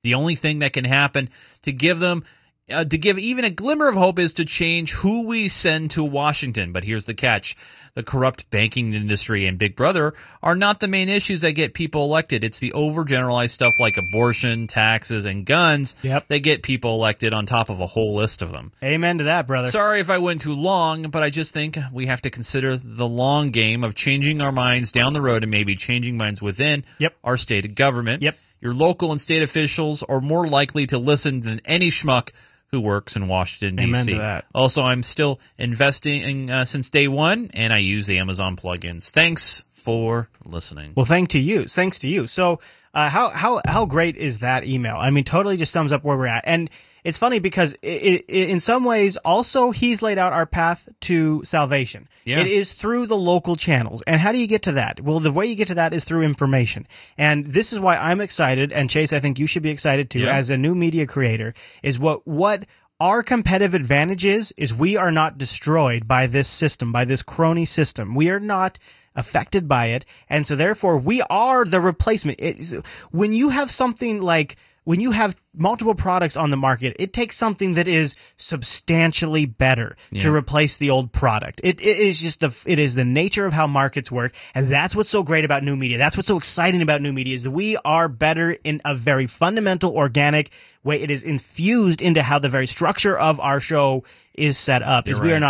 The 0.04 0.14
only 0.14 0.36
thing 0.36 0.60
that 0.60 0.74
can 0.74 0.86
happen 0.86 1.30
to 1.62 1.72
give 1.72 2.00
them, 2.00 2.24
uh, 2.70 2.84
to 2.84 2.98
give 2.98 3.18
even 3.18 3.46
a 3.46 3.50
glimmer 3.50 3.88
of 3.88 3.96
hope 3.96 4.20
is 4.20 4.34
to 4.34 4.44
change 4.46 4.94
who 4.94 5.28
we 5.28 5.48
send 5.48 5.92
to 5.92 6.04
Washington. 6.04 6.72
But 6.74 6.84
here's 6.84 7.06
the 7.06 7.14
catch. 7.14 7.56
The 7.94 8.04
corrupt 8.04 8.50
banking 8.52 8.94
industry 8.94 9.46
and 9.48 9.58
Big 9.58 9.76
Brother 9.76 10.14
are 10.44 10.56
not 10.56 10.80
the 10.80 10.88
main 10.88 11.10
issues 11.10 11.42
that 11.42 11.54
get 11.54 11.74
people 11.74 12.04
elected. 12.04 12.44
It's 12.44 12.60
the 12.60 12.72
overgeneralized 12.72 13.50
stuff 13.50 13.80
like 13.80 13.98
abortion, 13.98 14.68
taxes, 14.68 15.26
and 15.26 15.46
guns 15.46 15.96
Yep. 16.04 16.28
that 16.28 16.40
get 16.40 16.62
people 16.62 16.94
elected 16.94 17.34
on 17.34 17.46
top 17.46 17.70
of 17.70 17.80
a 17.80 17.88
whole 17.88 18.14
list 18.14 18.42
of 18.44 18.52
them. 18.52 18.72
Amen 18.84 19.18
to 19.20 19.24
that, 19.24 19.48
brother. 19.48 19.68
Sorry 19.68 20.00
if 20.00 20.10
I 20.12 20.18
went 20.20 20.42
too 20.42 20.54
long, 20.54 21.04
but 21.04 21.24
I 21.24 21.30
just 21.32 21.54
think 21.54 21.78
we 21.92 22.06
have 22.06 22.22
to 22.22 22.30
consider 22.30 22.78
the 22.78 23.08
long 23.08 23.50
game 23.50 23.84
of 23.84 23.96
changing 23.96 24.42
our 24.42 24.52
minds 24.52 24.92
down 24.92 25.14
the 25.14 25.22
road 25.22 25.44
and 25.44 25.50
maybe 25.50 25.74
changing 25.76 26.18
minds 26.18 26.42
within 26.42 26.86
our 27.24 27.38
state 27.38 27.66
of 27.66 27.74
government. 27.74 28.22
Yep. 28.22 28.36
Your 28.62 28.74
local 28.74 29.12
and 29.12 29.22
state 29.22 29.42
officials 29.42 30.04
are 30.04 30.20
more 30.22 30.48
likely 30.48 30.86
to 30.88 30.98
listen 31.00 31.40
than 31.40 31.62
any 31.66 31.88
schmuck 31.90 32.32
who 32.72 32.82
works 32.82 33.16
in 33.16 33.28
Washington 33.28 33.76
D.C. 33.78 34.14
Also, 34.54 34.84
I'm 34.84 35.04
still 35.04 35.40
investing 35.58 36.50
uh, 36.52 36.66
since 36.66 36.90
day 36.90 37.08
one, 37.08 37.50
and 37.54 37.72
I 37.72 37.78
use 37.78 38.08
the 38.08 38.20
Amazon 38.20 38.56
plugins. 38.56 39.10
Thanks 39.10 39.66
for 39.88 40.28
listening. 40.44 40.92
Well, 40.96 41.06
thank 41.06 41.30
to 41.30 41.40
you. 41.40 41.64
Thanks 41.66 41.98
to 42.00 42.10
you. 42.10 42.28
So, 42.28 42.60
uh, 42.94 43.10
how 43.10 43.30
how 43.30 43.62
how 43.66 43.86
great 43.86 44.18
is 44.18 44.40
that 44.40 44.66
email? 44.66 44.98
I 44.98 45.10
mean, 45.12 45.24
totally 45.24 45.56
just 45.56 45.72
sums 45.72 45.94
up 45.94 46.04
where 46.04 46.18
we're 46.18 46.26
at. 46.28 46.44
And 46.46 46.70
it's 47.06 47.18
funny 47.18 47.40
because 47.40 47.74
i 47.86 47.88
i 47.88 48.34
in 48.34 48.60
some 48.60 48.84
ways, 48.84 49.16
also 49.24 49.72
he's 49.72 50.02
laid 50.02 50.18
out 50.18 50.34
our 50.34 50.46
path 50.46 50.90
to 51.02 51.42
salvation. 51.46 52.10
Yeah. 52.26 52.40
It 52.42 52.48
is 52.48 52.74
through 52.74 53.08
the 53.08 53.16
local 53.16 53.56
channels. 53.56 54.02
And 54.06 54.20
how 54.20 54.34
do 54.34 54.40
you 54.40 54.48
get 54.48 54.64
to 54.64 54.74
that? 54.74 55.00
Well, 55.00 55.22
the 55.22 55.32
way 55.32 55.46
you 55.46 55.56
get 55.56 55.70
to 55.70 55.76
that 55.76 55.94
is 55.94 56.04
through 56.04 56.24
information. 56.24 56.86
And 57.18 57.46
this 57.46 57.72
is 57.72 57.80
why 57.80 57.96
I'm 57.96 58.20
excited. 58.20 58.74
And 58.74 58.90
Chase, 58.90 59.14
I 59.14 59.22
think 59.22 59.40
you 59.40 59.48
should 59.48 59.64
be 59.64 59.70
excited 59.70 60.10
too, 60.10 60.22
Yeah. 60.22 60.36
as 60.36 60.50
a 60.50 60.58
new 60.58 60.76
media 60.76 61.06
creator. 61.08 61.54
Is 61.84 61.98
what 61.98 62.28
what 62.28 62.66
our 63.00 63.22
competitive 63.22 63.74
advantage 63.74 64.26
is 64.26 64.54
is 64.58 64.74
we 64.74 64.98
are 64.98 65.12
not 65.12 65.38
destroyed 65.38 66.08
by 66.08 66.28
this 66.28 66.48
system, 66.48 66.92
by 66.92 67.06
this 67.06 67.24
crony 67.24 67.66
system. 67.66 68.16
We 68.16 68.30
are 68.30 68.40
not 68.40 68.80
affected 69.16 69.68
by 69.68 69.88
it, 69.88 70.06
and 70.30 70.46
so 70.46 70.56
therefore 70.56 70.98
we 70.98 71.22
are 71.30 71.66
the 71.66 71.82
replacement. 71.82 72.40
It's, 72.42 72.72
when 73.12 73.34
you 73.34 73.50
have 73.50 73.70
something 73.70 74.22
like 74.22 74.58
when 74.88 75.02
you 75.02 75.12
have 75.12 75.36
multiple 75.54 75.96
products 75.96 76.38
on 76.38 76.50
the 76.50 76.56
market, 76.56 76.96
it 76.98 77.12
takes 77.12 77.36
something 77.36 77.74
that 77.74 77.90
is 77.90 78.16
substantially 78.38 79.46
better 79.46 79.98
to 80.22 80.34
replace 80.34 80.78
the 80.78 80.90
old 80.90 81.12
product. 81.12 81.60
It, 81.62 81.82
it 81.82 81.98
is 81.98 82.22
just 82.22 82.40
the 82.40 82.58
it 82.66 82.80
is 82.80 82.96
the 82.96 83.04
nature 83.04 83.46
of 83.46 83.52
how 83.52 83.68
markets 83.68 84.10
work, 84.10 84.34
and 84.56 84.70
that's 84.70 84.96
what's 84.96 85.10
so 85.10 85.24
great 85.24 85.44
about 85.44 85.62
new 85.62 85.76
media. 85.76 85.98
That's 85.98 86.16
what's 86.16 86.30
so 86.30 86.38
exciting 86.38 86.82
about 86.82 87.02
new 87.02 87.12
media 87.12 87.36
is 87.36 87.44
that 87.44 87.52
we 87.52 87.76
are 87.84 88.08
better 88.08 88.56
in 88.64 88.80
a 88.86 88.96
very 88.96 89.28
fundamental, 89.28 89.94
organic 89.94 90.52
way. 90.86 91.02
It 91.02 91.12
is 91.12 91.22
infused 91.22 92.02
into 92.02 92.24
how 92.24 92.40
the 92.40 92.48
very 92.48 92.66
structure 92.66 93.18
of 93.18 93.42
our 93.42 93.60
show 93.60 94.06
is 94.36 94.58
set 94.58 94.84
up. 94.84 95.10
is 95.10 95.18
You're 95.18 95.26
we 95.26 95.32
are 95.32 95.34
right. 95.34 95.42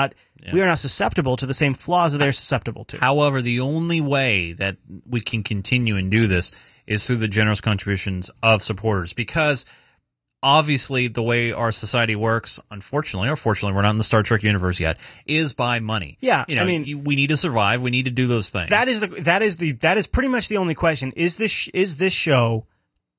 Not 0.46 0.54
we 0.54 0.62
are 0.62 0.66
not 0.66 0.80
susceptible 0.80 1.36
to 1.38 1.46
the 1.46 1.54
same 1.54 1.74
flaws 1.74 2.12
that 2.14 2.20
they're 2.20 2.32
susceptible 2.32 2.86
to. 2.86 2.98
However, 3.00 3.42
the 3.42 3.60
only 3.60 4.02
way 4.02 4.54
that 4.54 4.78
we 5.08 5.22
can 5.22 5.44
continue 5.44 5.96
and 5.96 6.10
do 6.12 6.28
this 6.28 6.52
is 6.86 7.06
through 7.06 7.18
the 7.18 7.28
generous 7.28 7.62
contributions 7.62 8.32
of 8.42 8.62
supporters 8.62 9.14
because 9.14 9.66
obviously 10.44 11.08
the 11.08 11.24
way 11.24 11.52
our 11.52 11.72
society 11.72 12.16
works, 12.16 12.60
unfortunately 12.72 13.30
or 13.30 13.36
fortunately, 13.36 13.76
we're 13.76 13.82
not 13.82 13.92
in 13.92 13.98
the 13.98 14.04
Star 14.04 14.24
Trek 14.24 14.44
universe 14.44 14.80
yet, 14.80 14.98
is 15.26 15.54
by 15.54 15.80
money. 15.80 16.18
Yeah, 16.22 16.46
You 16.48 16.56
know, 16.56 16.64
I 16.64 16.66
mean- 16.66 17.04
we 17.04 17.16
need 17.16 17.28
to 17.28 17.38
survive. 17.38 17.82
We 17.82 17.92
need 17.92 18.06
to 18.06 18.12
do 18.12 18.28
those 18.28 18.50
things. 18.50 18.70
That 18.70 18.88
is 18.88 19.02
the 19.02 19.08
that 19.22 19.42
is 19.42 19.58
the 19.58 19.74
that 19.74 19.98
is 19.98 20.08
pretty 20.08 20.30
much 20.30 20.48
the 20.48 20.58
only 20.58 20.76
question. 20.76 21.12
Is 21.16 21.36
this 21.36 21.68
is 21.74 21.98
this 21.98 22.14
show 22.14 22.68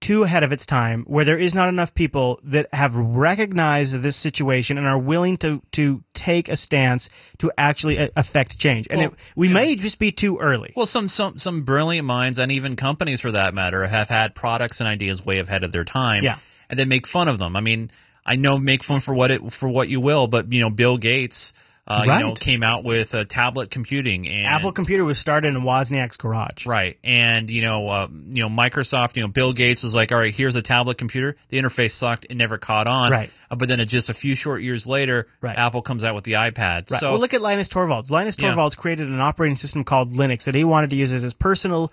too 0.01 0.23
ahead 0.23 0.43
of 0.43 0.53
its 0.53 0.65
time 0.65 1.05
where 1.07 1.25
there 1.25 1.39
is 1.39 1.55
not 1.55 1.69
enough 1.69 1.93
people 1.95 2.39
that 2.45 2.73
have 2.73 2.95
recognized 2.97 3.95
this 3.97 4.17
situation 4.17 4.79
and 4.79 4.87
are 4.87 4.99
willing 4.99 5.37
to 5.39 5.63
to 5.73 6.03
take 6.15 6.49
a 6.49 6.57
stance 6.57 7.11
to 7.39 7.51
actually 7.59 7.97
a- 7.99 8.11
affect 8.17 8.59
change? 8.59 8.87
And 8.91 9.01
Well, 9.01 9.09
it, 9.11 9.15
we 9.37 9.49
may 9.49 9.77
just 9.77 9.99
be 9.99 10.11
too 10.13 10.39
early. 10.39 10.73
Well, 10.77 10.87
some 10.87 11.09
some 11.09 11.37
some 11.39 11.63
brilliant 11.63 12.07
minds 12.07 12.39
and 12.39 12.51
even 12.53 12.77
companies 12.77 13.21
for 13.21 13.33
that 13.33 13.55
matter 13.55 13.87
have 13.87 14.09
had 14.09 14.35
products 14.35 14.81
and 14.81 14.89
ideas 14.89 15.25
way 15.25 15.39
ahead 15.39 15.65
of 15.65 15.73
their 15.73 15.85
time. 15.85 16.25
Yeah. 16.25 16.39
and 16.71 16.79
they 16.79 16.85
make 16.85 17.07
fun 17.07 17.29
of 17.29 17.39
them. 17.39 17.57
I 17.57 17.61
mean, 17.61 17.91
I 18.25 18.37
know 18.37 18.59
make 18.59 18.85
fun 18.85 19.01
for 19.01 19.15
what 19.15 19.31
it 19.31 19.53
for 19.53 19.69
what 19.69 19.89
you 19.89 20.01
will, 20.01 20.27
but 20.27 20.53
you 20.53 20.61
know, 20.61 20.71
Bill 20.71 20.97
Gates, 20.99 21.55
uh, 21.89 22.03
you 22.05 22.11
know, 22.11 22.35
came 22.35 22.63
out 22.63 22.85
with 22.85 23.15
uh, 23.15 23.25
tablet 23.25 23.71
computing 23.71 24.29
and 24.29 24.47
Apple 24.47 24.73
Computer 24.73 25.05
was 25.05 25.19
started 25.19 25.55
in 25.55 25.63
Wozniak's 25.63 26.19
garage. 26.19 26.67
Right, 26.67 26.99
and 27.03 27.51
you 27.51 27.63
know, 27.63 27.89
uh, 27.89 28.09
you 28.29 28.47
know, 28.47 28.51
Microsoft, 28.51 29.17
you 29.17 29.23
know, 29.23 29.29
Bill 29.29 29.55
Gates 29.55 29.83
was 29.83 29.95
like, 29.95 30.13
"All 30.13 30.19
right, 30.19 30.35
here's 30.35 30.55
a 30.55 30.63
tablet 30.63 30.99
computer." 30.99 31.35
The 31.49 31.59
interface 31.59 31.93
sucked; 31.93 32.27
it 32.29 32.35
never 32.35 32.59
caught 32.59 32.87
on. 32.87 33.11
Right. 33.11 33.31
Uh, 33.51 33.57
but 33.57 33.69
then, 33.69 33.81
it 33.81 33.87
just 33.87 34.11
a 34.11 34.15
few 34.15 34.35
short 34.35 34.61
years 34.61 34.87
later, 34.87 35.29
Apple 35.43 35.81
comes 35.81 36.05
out 36.05 36.15
with 36.15 36.25
the 36.25 36.33
iPad. 36.35 36.91
Right. 36.91 37.01
So 37.01 37.13
well, 37.13 37.21
look 37.21 37.33
at 37.33 37.41
Linus 37.41 37.71
Torvalds. 37.71 38.11
Linus 38.11 38.37
Yeah. 38.39 38.53
Torvalds 38.53 38.77
created 38.77 39.09
an 39.09 39.21
operating 39.21 39.57
system 39.57 39.83
called 39.83 40.13
Linux 40.13 40.45
that 40.45 40.55
he 40.55 40.65
wanted 40.65 40.91
to 40.91 40.97
use 40.97 41.15
as 41.15 41.23
his 41.23 41.33
personal 41.33 41.91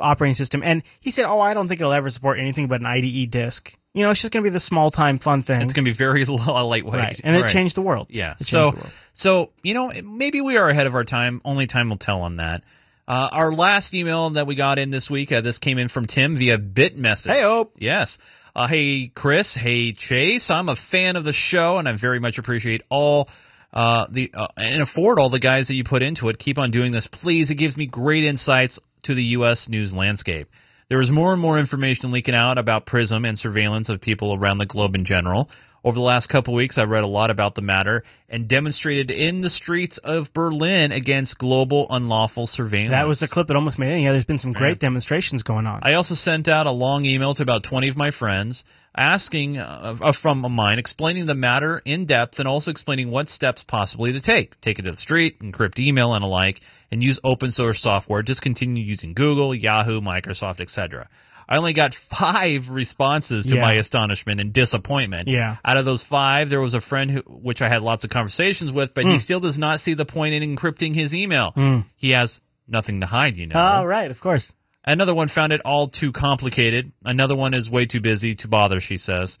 operating 0.00 0.34
system, 0.34 0.62
and 0.64 0.82
he 0.98 1.12
said, 1.12 1.24
"Oh, 1.26 1.40
I 1.40 1.54
don't 1.54 1.68
think 1.68 1.80
it'll 1.80 1.92
ever 1.92 2.10
support 2.10 2.40
anything 2.40 2.66
but 2.66 2.80
an 2.80 2.86
IDE 2.86 3.30
disk. 3.30 3.78
You 3.98 4.04
know, 4.04 4.10
it's 4.12 4.20
just 4.22 4.32
going 4.32 4.44
to 4.44 4.48
be 4.48 4.52
the 4.52 4.60
small 4.60 4.90
time 4.90 5.18
fun 5.18 5.42
thing." 5.42 5.60
it's 5.60 5.72
going 5.72 5.84
to 5.84 5.90
be 5.90 5.94
very 5.94 6.24
lightweight, 6.24 6.94
Right. 6.94 7.20
And 7.24 7.36
it 7.36 7.42
Right. 7.42 7.50
changed 7.50 7.74
the 7.76 7.82
world. 7.82 8.06
Yeah. 8.10 8.36
So, 8.36 8.66
world. 8.70 8.90
so 9.12 9.50
you 9.62 9.74
know, 9.74 9.90
maybe 10.04 10.40
we 10.40 10.56
are 10.56 10.68
ahead 10.68 10.86
of 10.86 10.94
our 10.94 11.04
time. 11.04 11.40
Only 11.44 11.66
time 11.66 11.90
will 11.90 11.96
tell 11.98 12.22
on 12.22 12.36
that. 12.36 12.62
Uh, 13.06 13.28
our 13.32 13.52
last 13.52 13.94
email 13.94 14.30
that 14.30 14.46
we 14.46 14.54
got 14.54 14.78
in 14.78 14.90
this 14.90 15.10
week, 15.10 15.32
uh, 15.32 15.40
this 15.40 15.58
came 15.58 15.78
in 15.78 15.88
from 15.88 16.04
Tim 16.06 16.36
via 16.36 16.58
BitMessage. 16.58 17.32
Hey, 17.32 17.42
Hope. 17.42 17.74
Yes. 17.78 18.18
Uh, 18.54 18.66
hey, 18.66 19.10
Chris. 19.14 19.54
Hey, 19.54 19.92
Chase. 19.92 20.50
I'm 20.50 20.68
a 20.68 20.76
fan 20.76 21.16
of 21.16 21.24
the 21.24 21.32
show, 21.32 21.78
and 21.78 21.88
I 21.88 21.92
very 21.92 22.20
much 22.20 22.38
appreciate 22.38 22.82
all 22.90 23.28
uh, 23.72 24.06
the 24.10 24.30
uh, 24.34 24.48
and 24.56 24.82
afford 24.82 25.18
all 25.18 25.28
the 25.28 25.38
guys 25.38 25.68
that 25.68 25.74
you 25.74 25.84
put 25.84 26.02
into 26.02 26.28
it. 26.28 26.38
Keep 26.38 26.58
on 26.58 26.70
doing 26.70 26.92
this, 26.92 27.06
please. 27.06 27.50
It 27.50 27.56
gives 27.56 27.76
me 27.76 27.86
great 27.86 28.24
insights 28.24 28.78
to 29.02 29.14
the 29.14 29.24
U.S. 29.24 29.68
news 29.68 29.94
landscape. 29.94 30.48
There 30.90 31.02
is 31.02 31.12
more 31.12 31.34
and 31.34 31.42
more 31.42 31.58
information 31.58 32.10
leaking 32.12 32.34
out 32.34 32.56
about 32.56 32.86
PRISM 32.86 33.26
and 33.26 33.38
surveillance 33.38 33.90
of 33.90 34.00
people 34.00 34.32
around 34.32 34.56
the 34.56 34.64
globe 34.64 34.94
in 34.94 35.04
general. 35.04 35.50
Over 35.88 35.94
the 35.94 36.02
last 36.02 36.26
couple 36.26 36.52
weeks, 36.52 36.76
I've 36.76 36.90
read 36.90 37.02
a 37.02 37.06
lot 37.06 37.30
about 37.30 37.54
the 37.54 37.62
matter 37.62 38.04
and 38.28 38.46
demonstrated 38.46 39.10
in 39.10 39.40
the 39.40 39.48
streets 39.48 39.96
of 39.96 40.30
Berlin 40.34 40.92
against 40.92 41.38
global 41.38 41.86
unlawful 41.88 42.46
surveillance. 42.46 42.90
That 42.90 43.08
was 43.08 43.22
a 43.22 43.26
clip 43.28 43.46
that 43.46 43.56
almost 43.56 43.78
made 43.78 43.94
it. 43.94 44.02
Yeah, 44.02 44.12
there's 44.12 44.26
been 44.26 44.36
some 44.36 44.52
great 44.52 44.72
Yeah. 44.76 44.88
demonstrations 44.88 45.42
going 45.42 45.66
on. 45.66 45.80
I 45.82 45.94
also 45.94 46.14
sent 46.14 46.46
out 46.46 46.66
a 46.66 46.72
long 46.72 47.06
email 47.06 47.32
to 47.32 47.42
about 47.42 47.62
20 47.62 47.88
of 47.88 47.96
my 47.96 48.10
friends 48.10 48.66
asking 48.94 49.56
uh, 49.56 49.96
uh, 50.02 50.12
from 50.12 50.44
a 50.44 50.50
mine, 50.50 50.78
explaining 50.78 51.24
the 51.24 51.34
matter 51.34 51.80
in 51.86 52.04
depth 52.04 52.38
and 52.38 52.46
also 52.46 52.70
explaining 52.70 53.10
what 53.10 53.30
steps 53.30 53.64
possibly 53.64 54.12
to 54.12 54.20
take. 54.20 54.60
Take 54.60 54.78
it 54.78 54.82
to 54.82 54.90
the 54.90 54.96
street, 54.98 55.40
encrypt 55.40 55.78
email 55.78 56.12
and 56.12 56.22
alike, 56.22 56.60
and 56.90 57.02
use 57.02 57.18
open 57.24 57.50
source 57.50 57.80
software. 57.80 58.20
Discontinue 58.20 58.84
using 58.84 59.14
Google, 59.14 59.54
Yahoo, 59.54 60.02
Microsoft, 60.02 60.60
etc. 60.60 61.08
I 61.48 61.56
only 61.56 61.72
got 61.72 61.94
five 61.94 62.68
responses 62.70 63.46
to 63.46 63.54
Yeah. 63.56 63.62
my 63.62 63.72
astonishment 63.74 64.40
and 64.40 64.52
disappointment. 64.52 65.28
Yeah. 65.28 65.56
Out 65.64 65.76
of 65.78 65.84
those 65.84 66.04
five, 66.04 66.50
there 66.50 66.60
was 66.60 66.74
a 66.74 66.80
friend 66.80 67.10
who, 67.10 67.20
which 67.26 67.62
I 67.62 67.68
had 67.68 67.82
lots 67.82 68.04
of 68.04 68.10
conversations 68.10 68.72
with, 68.72 68.92
but 68.94 69.06
he 69.06 69.14
Mm. 69.14 69.20
still 69.20 69.40
does 69.40 69.58
not 69.58 69.80
see 69.80 69.94
the 69.94 70.04
point 70.04 70.34
in 70.34 70.42
encrypting 70.56 70.94
his 70.94 71.14
email. 71.14 71.52
Mm. 71.56 71.84
He 71.96 72.10
has 72.10 72.42
nothing 72.66 73.00
to 73.00 73.06
hide, 73.06 73.36
you 73.36 73.46
know. 73.46 73.54
Oh, 73.80 73.84
right, 73.84 74.10
of 74.10 74.20
course. 74.20 74.54
Another 74.84 75.14
one 75.14 75.28
found 75.28 75.52
it 75.52 75.60
all 75.64 75.88
too 75.88 76.12
complicated. 76.12 76.92
Another 77.04 77.34
one 77.34 77.54
is 77.54 77.70
way 77.70 77.86
too 77.86 78.00
busy 78.00 78.34
to 78.34 78.48
bother, 78.48 78.78
she 78.80 78.96
says. 78.98 79.38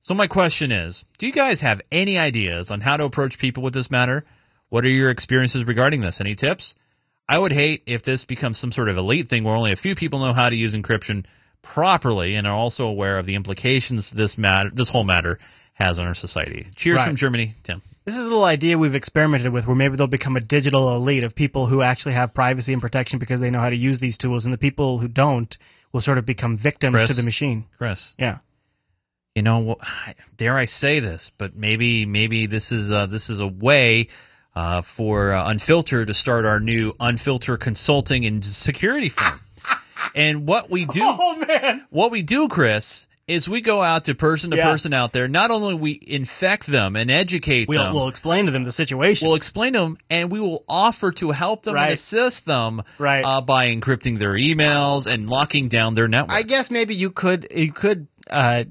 So 0.00 0.14
my 0.14 0.26
question 0.26 0.72
is, 0.72 1.04
do 1.18 1.26
you 1.26 1.32
guys 1.32 1.60
have 1.60 1.82
any 1.92 2.18
ideas 2.18 2.70
on 2.70 2.80
how 2.80 2.96
to 2.96 3.04
approach 3.04 3.38
people 3.38 3.62
with 3.62 3.74
this 3.74 3.90
matter? 3.90 4.24
What 4.70 4.84
are 4.84 4.88
your 4.88 5.10
experiences 5.10 5.64
regarding 5.66 6.00
this? 6.00 6.20
Any 6.22 6.34
tips? 6.34 6.74
I 7.28 7.38
would 7.38 7.52
hate 7.52 7.82
if 7.86 8.02
this 8.02 8.24
becomes 8.24 8.58
some 8.58 8.72
sort 8.72 8.88
of 8.88 8.96
elite 8.96 9.28
thing 9.28 9.44
where 9.44 9.54
only 9.54 9.72
a 9.72 9.76
few 9.76 9.94
people 9.94 10.18
know 10.20 10.32
how 10.32 10.48
to 10.48 10.56
use 10.56 10.74
encryption 10.74 11.24
properly 11.62 12.34
and 12.34 12.46
are 12.46 12.54
also 12.54 12.86
aware 12.86 13.18
of 13.18 13.26
the 13.26 13.34
implications 13.34 14.12
this 14.12 14.36
matter, 14.38 14.70
this 14.70 14.90
whole 14.90 15.04
matter 15.04 15.38
has 15.74 15.98
on 15.98 16.06
our 16.06 16.14
society. 16.14 16.66
Cheers 16.76 16.98
Right. 16.98 17.06
from 17.06 17.16
Germany, 17.16 17.52
Tim. 17.62 17.82
This 18.04 18.16
is 18.16 18.26
a 18.26 18.28
little 18.30 18.44
idea 18.44 18.76
we've 18.76 18.94
experimented 18.94 19.52
with 19.52 19.66
where 19.66 19.76
maybe 19.76 19.96
they'll 19.96 20.06
become 20.06 20.36
a 20.36 20.40
digital 20.40 20.94
elite 20.94 21.22
of 21.24 21.34
people 21.34 21.66
who 21.66 21.80
actually 21.82 22.12
have 22.14 22.34
privacy 22.34 22.72
and 22.72 22.82
protection 22.82 23.18
because 23.18 23.40
they 23.40 23.50
know 23.50 23.60
how 23.60 23.70
to 23.70 23.76
use 23.76 23.98
these 24.00 24.18
tools, 24.18 24.44
and 24.44 24.52
the 24.52 24.58
people 24.58 24.98
who 24.98 25.08
don't 25.08 25.56
will 25.92 26.00
sort 26.00 26.18
of 26.18 26.26
become 26.26 26.56
victims 26.56 26.96
Chris? 26.96 27.10
to 27.10 27.14
the 27.16 27.22
machine. 27.22 27.66
Chris. 27.78 28.14
Yeah. 28.18 28.38
You 29.34 29.42
know, 29.42 29.76
dare 30.36 30.56
I 30.56 30.64
say 30.64 30.98
this, 30.98 31.30
but 31.38 31.54
maybe 31.54 32.04
maybe 32.04 32.46
this 32.46 32.72
is 32.72 32.90
uh, 32.90 33.06
this 33.06 33.30
is 33.30 33.38
a 33.40 33.46
way 33.46 34.08
uh, 34.56 34.80
for 34.82 35.32
uh, 35.32 35.48
Unfilter 35.48 36.06
to 36.06 36.12
start 36.14 36.44
our 36.44 36.58
new 36.58 36.92
Unfilter 36.94 37.58
consulting 37.58 38.24
and 38.26 38.44
security 38.44 39.08
firm. 39.08 39.40
And 40.14 40.46
what 40.46 40.70
we 40.70 40.84
do, 40.86 41.00
oh 41.04 41.44
man, 41.46 41.86
what 41.90 42.10
we 42.10 42.22
do, 42.22 42.48
Chris, 42.48 43.08
is 43.28 43.48
we 43.48 43.60
go 43.60 43.80
out 43.80 44.06
to 44.06 44.14
person 44.14 44.50
to 44.50 44.56
Yeah. 44.56 44.64
person 44.70 44.92
out 44.92 45.12
there. 45.12 45.28
Not 45.28 45.50
only 45.52 45.74
we 45.74 46.00
infect 46.06 46.66
them 46.66 46.96
and 46.96 47.10
educate 47.10 47.68
We'll, 47.68 47.84
them, 47.84 47.94
we'll 47.94 48.08
explain 48.08 48.46
to 48.46 48.50
them 48.50 48.64
the 48.64 48.72
situation. 48.72 49.26
We'll 49.28 49.36
explain 49.36 49.74
to 49.74 49.78
them, 49.80 49.98
and 50.10 50.32
we 50.32 50.40
will 50.40 50.64
offer 50.68 51.12
to 51.12 51.30
help 51.30 51.62
them 51.62 51.74
Right. 51.74 51.84
and 51.84 51.92
assist 51.92 52.46
them 52.46 52.82
Right. 52.98 53.24
uh, 53.24 53.40
by 53.40 53.68
encrypting 53.72 54.18
their 54.18 54.32
emails 54.34 55.06
and 55.06 55.30
locking 55.30 55.68
down 55.68 55.94
their 55.94 56.08
network. 56.08 56.36
I 56.36 56.42
guess 56.42 56.70
maybe 56.72 56.94
you 56.94 57.10
could 57.10 57.46
you 57.54 57.72
could 57.72 58.08
uh, 58.30 58.64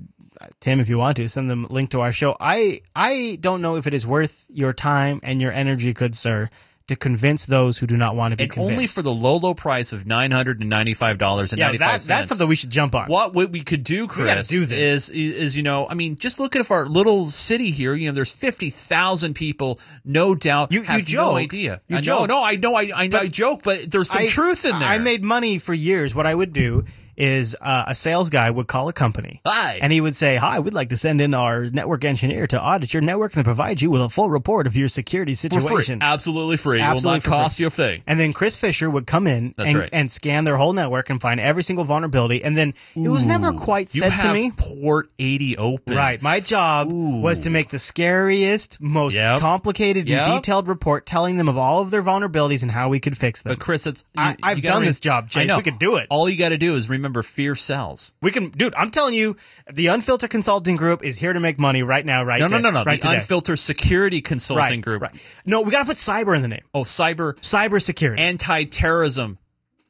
Tim, 0.61 0.79
if 0.79 0.87
you 0.89 0.97
want 0.97 1.17
to 1.17 1.27
send 1.29 1.49
them 1.49 1.65
a 1.65 1.73
link 1.73 1.89
to 1.91 2.01
our 2.01 2.11
show. 2.13 2.35
I 2.39 2.81
I 2.95 3.37
don't 3.41 3.61
know 3.61 3.75
if 3.77 3.87
it 3.87 3.93
is 3.93 4.05
worth 4.07 4.47
your 4.51 4.73
time 4.73 5.19
and 5.23 5.41
your 5.41 5.51
energy, 5.53 5.93
good 5.93 6.15
sir, 6.15 6.49
to 6.89 6.95
convince 6.95 7.45
those 7.45 7.79
who 7.79 7.87
do 7.87 7.97
not 7.97 8.15
want 8.15 8.33
to 8.33 8.35
be 8.35 8.43
and 8.43 8.51
convinced. 8.51 8.73
only 8.73 8.85
for 8.85 9.01
the 9.01 9.11
low, 9.11 9.37
low 9.37 9.53
price 9.53 9.93
of 9.93 10.05
nine 10.05 10.31
hundred 10.31 10.59
and 10.59 10.69
ninety-five 10.69 11.17
dollars 11.17 11.51
and 11.53 11.59
yeah, 11.59 11.65
ninety-five 11.67 12.01
that, 12.01 12.07
that's 12.07 12.29
something 12.29 12.47
we 12.47 12.55
should 12.55 12.69
jump 12.69 12.93
on. 12.93 13.07
What 13.07 13.33
what 13.33 13.51
we 13.51 13.61
could 13.63 13.83
do, 13.83 14.07
Chris, 14.07 14.47
do 14.49 14.65
this. 14.65 15.09
is 15.09 15.11
is 15.11 15.57
you 15.57 15.63
know, 15.63 15.87
I 15.87 15.93
mean, 15.93 16.17
just 16.17 16.39
look 16.39 16.55
at 16.55 16.59
if 16.59 16.71
our 16.71 16.85
little 16.85 17.25
city 17.27 17.71
here. 17.71 17.93
You 17.93 18.09
know, 18.09 18.13
there's 18.13 18.37
fifty 18.37 18.69
thousand 18.69 19.33
people, 19.35 19.79
no 20.03 20.35
doubt. 20.35 20.71
You- 20.71 20.79
you 20.79 20.85
have 20.85 21.05
joke. 21.05 21.31
no 21.33 21.37
idea. 21.37 21.81
You 21.87 21.97
I 21.97 22.01
know, 22.01 22.25
no, 22.25 22.43
I 22.43 22.55
know, 22.55 22.75
I 22.75 22.89
I, 22.95 23.09
I 23.13 23.27
joke, 23.27 23.63
but 23.63 23.89
there's 23.91 24.09
some 24.09 24.23
I- 24.23 24.27
truth 24.27 24.65
in 24.65 24.77
there. 24.79 24.87
I 24.87 24.97
made 24.97 25.23
money 25.23 25.57
for 25.59 25.73
years. 25.73 26.13
What 26.15 26.25
I 26.25 26.33
would 26.35 26.53
do 26.53 26.85
is 27.19 27.55
uh, 27.61 27.83
a 27.87 27.95
sales 27.95 28.29
guy 28.29 28.49
would 28.49 28.67
call 28.67 28.87
a 28.87 28.93
company. 28.93 29.41
Hi. 29.45 29.79
And 29.81 29.91
he 29.93 30.01
would 30.01 30.15
say, 30.15 30.37
Hi, 30.37 30.59
we'd 30.59 30.73
like 30.73 30.89
to 30.89 30.97
send 30.97 31.21
in 31.21 31.33
our 31.33 31.65
network 31.65 32.03
engineer 32.05 32.47
to 32.47 32.61
audit 32.63 32.93
your 32.93 33.01
network 33.01 33.35
and 33.35 33.43
provide 33.45 33.81
you 33.81 33.91
with 33.91 34.01
a 34.01 34.09
full 34.09 34.29
report 34.29 34.65
of 34.67 34.75
your 34.77 34.87
security 34.87 35.33
for 35.35 35.49
free, 35.49 35.59
situation. 35.59 35.99
absolutely 36.01 36.57
free. 36.57 36.79
Absolutely 36.81 37.07
Will 37.09 37.13
not 37.15 37.23
for 37.23 37.29
free. 37.29 37.37
cost 37.37 37.59
you 37.59 37.67
a 37.67 37.69
thing. 37.69 38.01
And 38.07 38.19
then 38.19 38.33
Chris 38.33 38.55
Fisher 38.59 38.89
would 38.89 39.05
come 39.05 39.27
in 39.27 39.53
and, 39.57 39.75
right. 39.77 39.89
and 39.91 40.09
scan 40.11 40.43
their 40.45 40.57
whole 40.57 40.73
network 40.73 41.09
and 41.09 41.19
find 41.21 41.39
every 41.39 41.63
single 41.63 41.83
vulnerability. 41.85 42.43
And 42.43 42.57
then 42.57 42.73
it 42.95 43.09
was 43.09 43.25
never 43.25 43.51
quite 43.51 43.89
said 43.89 44.11
have 44.11 44.23
to 44.25 44.33
me. 44.33 44.51
port 44.55 45.09
eighty 45.19 45.57
open. 45.57 45.95
Right. 45.95 46.21
My 46.21 46.39
job 46.39 46.87
was 46.89 47.39
to 47.41 47.49
make 47.49 47.69
the 47.69 47.79
scariest, 47.79 48.79
most 48.81 49.15
Yep. 49.15 49.39
complicated 49.39 50.07
Yep. 50.07 50.27
and 50.27 50.35
detailed 50.37 50.67
report 50.67 51.05
telling 51.05 51.37
them 51.37 51.49
of 51.49 51.57
all 51.57 51.81
of 51.81 51.91
their 51.91 52.03
vulnerabilities 52.03 52.61
and 52.61 52.71
how 52.71 52.89
we 52.89 52.99
could 52.99 53.17
fix 53.17 53.41
them. 53.41 53.51
But 53.53 53.59
Chris, 53.59 53.87
it's 53.87 54.05
I, 54.15 54.31
you- 54.31 54.35
I've 54.43 54.57
you 54.57 54.63
done 54.63 54.83
this 54.85 54.99
job, 54.99 55.25
I 55.25 55.27
Chase. 55.29 55.47
know. 55.49 55.57
We 55.57 55.63
could 55.63 55.79
do 55.79 55.95
it. 55.97 56.07
All 56.09 56.29
you 56.29 56.37
got 56.37 56.49
to 56.49 56.57
do 56.57 56.75
is 56.75 56.89
remember 56.89 57.08
fear 57.23 57.55
sells. 57.55 58.13
We 58.21 58.31
can, 58.31 58.49
dude. 58.49 58.73
I'm 58.75 58.91
telling 58.91 59.13
you, 59.13 59.35
the 59.71 59.87
Unfiltered 59.87 60.29
Consulting 60.29 60.75
Group 60.75 61.03
is 61.03 61.17
here 61.19 61.33
to 61.33 61.39
make 61.39 61.59
money 61.59 61.83
right 61.83 62.05
now, 62.05 62.23
right? 62.23 62.39
no, 62.39 62.47
no, 62.47 62.59
no, 62.59 62.69
no. 62.71 62.83
right 62.83 63.01
the 63.01 63.07
today. 63.07 63.15
Unfiltered 63.19 63.59
Security 63.59 64.21
Consulting 64.21 64.63
Right, 64.63 64.81
Group. 64.81 65.01
right. 65.01 65.11
No, 65.45 65.61
we 65.61 65.71
got 65.71 65.79
to 65.79 65.85
put 65.85 65.97
cyber 65.97 66.35
in 66.35 66.41
the 66.41 66.47
name. 66.47 66.63
Oh, 66.73 66.81
cyber 66.83 67.33
Cyber 67.39 67.81
security, 67.81 68.21
anti-terrorism 68.21 69.37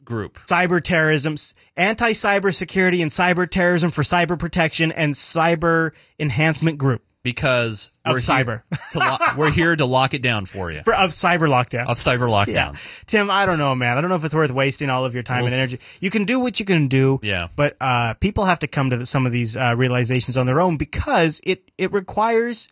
group. 0.03 0.35
cyber 0.37 0.81
terrorism, 0.81 1.35
anti 1.77 2.11
cyber 2.13 2.53
security, 2.55 3.01
and 3.01 3.11
cyber 3.11 3.49
terrorism 3.49 3.91
for 3.91 4.01
cyber 4.01 4.39
protection 4.39 4.91
and 4.91 5.13
cyber 5.13 5.91
enhancement 6.19 6.77
group 6.77 7.03
Because 7.21 7.91
Of 8.05 8.13
we're 8.13 8.19
cyber. 8.19 8.63
Here 8.71 8.79
to 8.93 8.99
lo- 8.99 9.17
we're 9.37 9.51
here 9.51 9.75
to 9.75 9.85
lock 9.85 10.13
it 10.13 10.21
down 10.21 10.45
for 10.45 10.71
you. 10.71 10.81
for 10.83 10.95
of 10.95 11.09
cyber 11.11 11.49
lockdown. 11.49 11.87
Of 11.87 11.97
cyber 11.97 12.29
lockdown. 12.29 12.73
Yeah. 12.73 13.03
Tim, 13.07 13.29
I 13.29 13.45
don't 13.45 13.57
know, 13.57 13.75
man. 13.75 13.97
I 13.97 14.01
don't 14.01 14.09
know 14.09 14.15
if 14.15 14.23
it's 14.23 14.33
worth 14.35 14.51
wasting 14.51 14.89
all 14.89 15.03
of 15.03 15.13
your 15.13 15.23
time 15.23 15.43
We'll 15.43 15.51
and 15.51 15.61
energy. 15.61 15.79
You 15.99 16.09
can 16.09 16.23
do 16.23 16.39
what 16.39 16.59
you 16.59 16.65
can 16.65 16.87
do. 16.87 17.19
Yeah. 17.21 17.49
But 17.55 17.75
uh, 17.81 18.13
people 18.15 18.45
have 18.45 18.59
to 18.59 18.67
come 18.67 18.89
to 18.91 18.97
the, 18.97 19.05
some 19.05 19.25
of 19.25 19.33
these 19.33 19.57
uh, 19.57 19.75
realizations 19.77 20.37
on 20.37 20.45
their 20.45 20.61
own 20.61 20.77
because 20.77 21.41
it 21.43 21.69
it 21.77 21.91
requires 21.91 22.69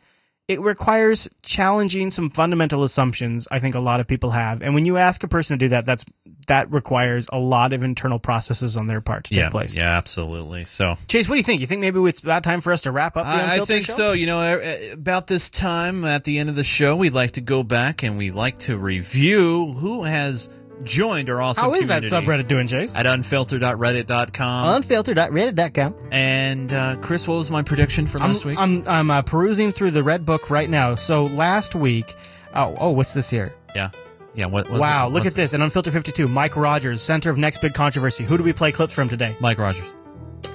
it 0.48 0.61
requires 0.61 1.28
challenging 1.41 2.10
some 2.10 2.30
fundamental 2.30 2.84
assumptions. 2.84 3.49
I 3.52 3.60
think 3.60 3.76
a 3.76 3.82
lot 3.82 3.99
of 3.99 4.07
people 4.07 4.32
have, 4.32 4.61
and 4.61 4.74
when 4.74 4.86
you 4.86 4.95
ask 4.95 5.22
a 5.24 5.28
person 5.28 5.60
to 5.60 5.65
do 5.65 5.69
that, 5.69 5.86
that's 5.86 6.06
that 6.48 6.72
requires 6.72 7.28
a 7.32 7.40
lot 7.40 7.74
of 7.74 7.84
internal 7.84 8.19
processes 8.19 8.76
on 8.78 8.88
their 8.88 9.02
part 9.02 9.26
to 9.26 9.36
Yeah, 9.36 9.44
take 9.44 9.52
place. 9.52 9.78
yeah, 9.78 9.98
absolutely. 9.98 10.65
So 10.65 10.95
Chase, 11.07 11.28
what 11.30 11.36
do 11.36 11.40
you 11.40 11.44
think? 11.44 11.61
You 11.61 11.68
think 11.68 11.82
maybe 11.82 11.99
it's 12.02 12.19
about 12.22 12.44
time 12.44 12.61
for 12.61 12.72
us 12.74 12.82
to 12.82 12.91
wrap 12.91 13.15
up? 13.18 13.26
The 13.26 13.32
I, 13.32 13.56
I 13.56 13.60
think 13.60 13.86
show? 13.86 13.94
so. 13.94 14.11
You 14.14 14.26
know, 14.28 14.40
uh, 14.40 14.94
about 14.94 15.28
this 15.28 15.49
time 15.49 16.06
at 16.06 16.24
the 16.24 16.40
end 16.40 16.49
of 16.49 16.56
the 16.56 16.64
show, 16.64 16.95
we'd 16.95 17.14
like 17.14 17.32
to 17.32 17.41
go 17.41 17.64
back 17.64 18.03
and 18.03 18.18
we 18.18 18.32
like 18.32 18.57
to 18.60 18.78
review 18.78 19.74
who 19.74 20.03
has 20.03 20.49
joined 20.84 21.28
our 21.30 21.41
awesome 21.41 21.64
How 21.64 21.74
is 21.74 21.88
that 21.88 22.03
subreddit 22.03 22.48
doing, 22.48 22.68
Chase? 22.68 22.95
at 22.95 23.06
unfiltered.reddit.com. 23.07 24.76
Unfiltered.reddit.com. 24.82 25.95
and 26.11 26.72
uh, 26.74 26.95
Chris, 26.98 27.28
what 27.28 27.36
was 27.38 27.52
my 27.52 27.61
prediction 27.61 28.06
for 28.06 28.19
I'm, 28.19 28.30
last 28.30 28.45
week? 28.45 28.57
I'm 28.60 28.88
I'm 28.88 29.11
uh, 29.11 29.22
perusing 29.22 29.72
through 29.72 29.91
the 29.91 30.03
red 30.03 30.26
book 30.26 30.49
right 30.49 30.69
now. 30.69 30.95
So 30.95 31.26
last 31.26 31.76
week, 31.76 32.15
oh 32.56 32.76
oh, 32.78 32.91
what's 32.91 33.14
this 33.14 33.30
here? 33.30 33.53
yeah, 33.76 33.90
yeah. 34.38 34.45
What? 34.45 34.69
what's 34.69 34.80
wow, 34.80 35.07
it- 35.07 35.14
look 35.14 35.26
at 35.26 35.34
this. 35.34 35.51
An 35.53 35.61
Unfiltered 35.61 35.91
52. 35.91 36.27
Mike 36.27 36.55
Rogers, 36.55 37.01
center 37.01 37.30
of 37.30 37.38
next 37.38 37.59
big 37.59 37.73
controversy. 37.73 38.23
Who 38.23 38.38
do 38.38 38.43
we 38.43 38.53
play 38.53 38.72
clips 38.72 38.93
from 38.93 39.09
today? 39.09 39.35
Mike 39.41 39.57
Rogers. 39.57 39.93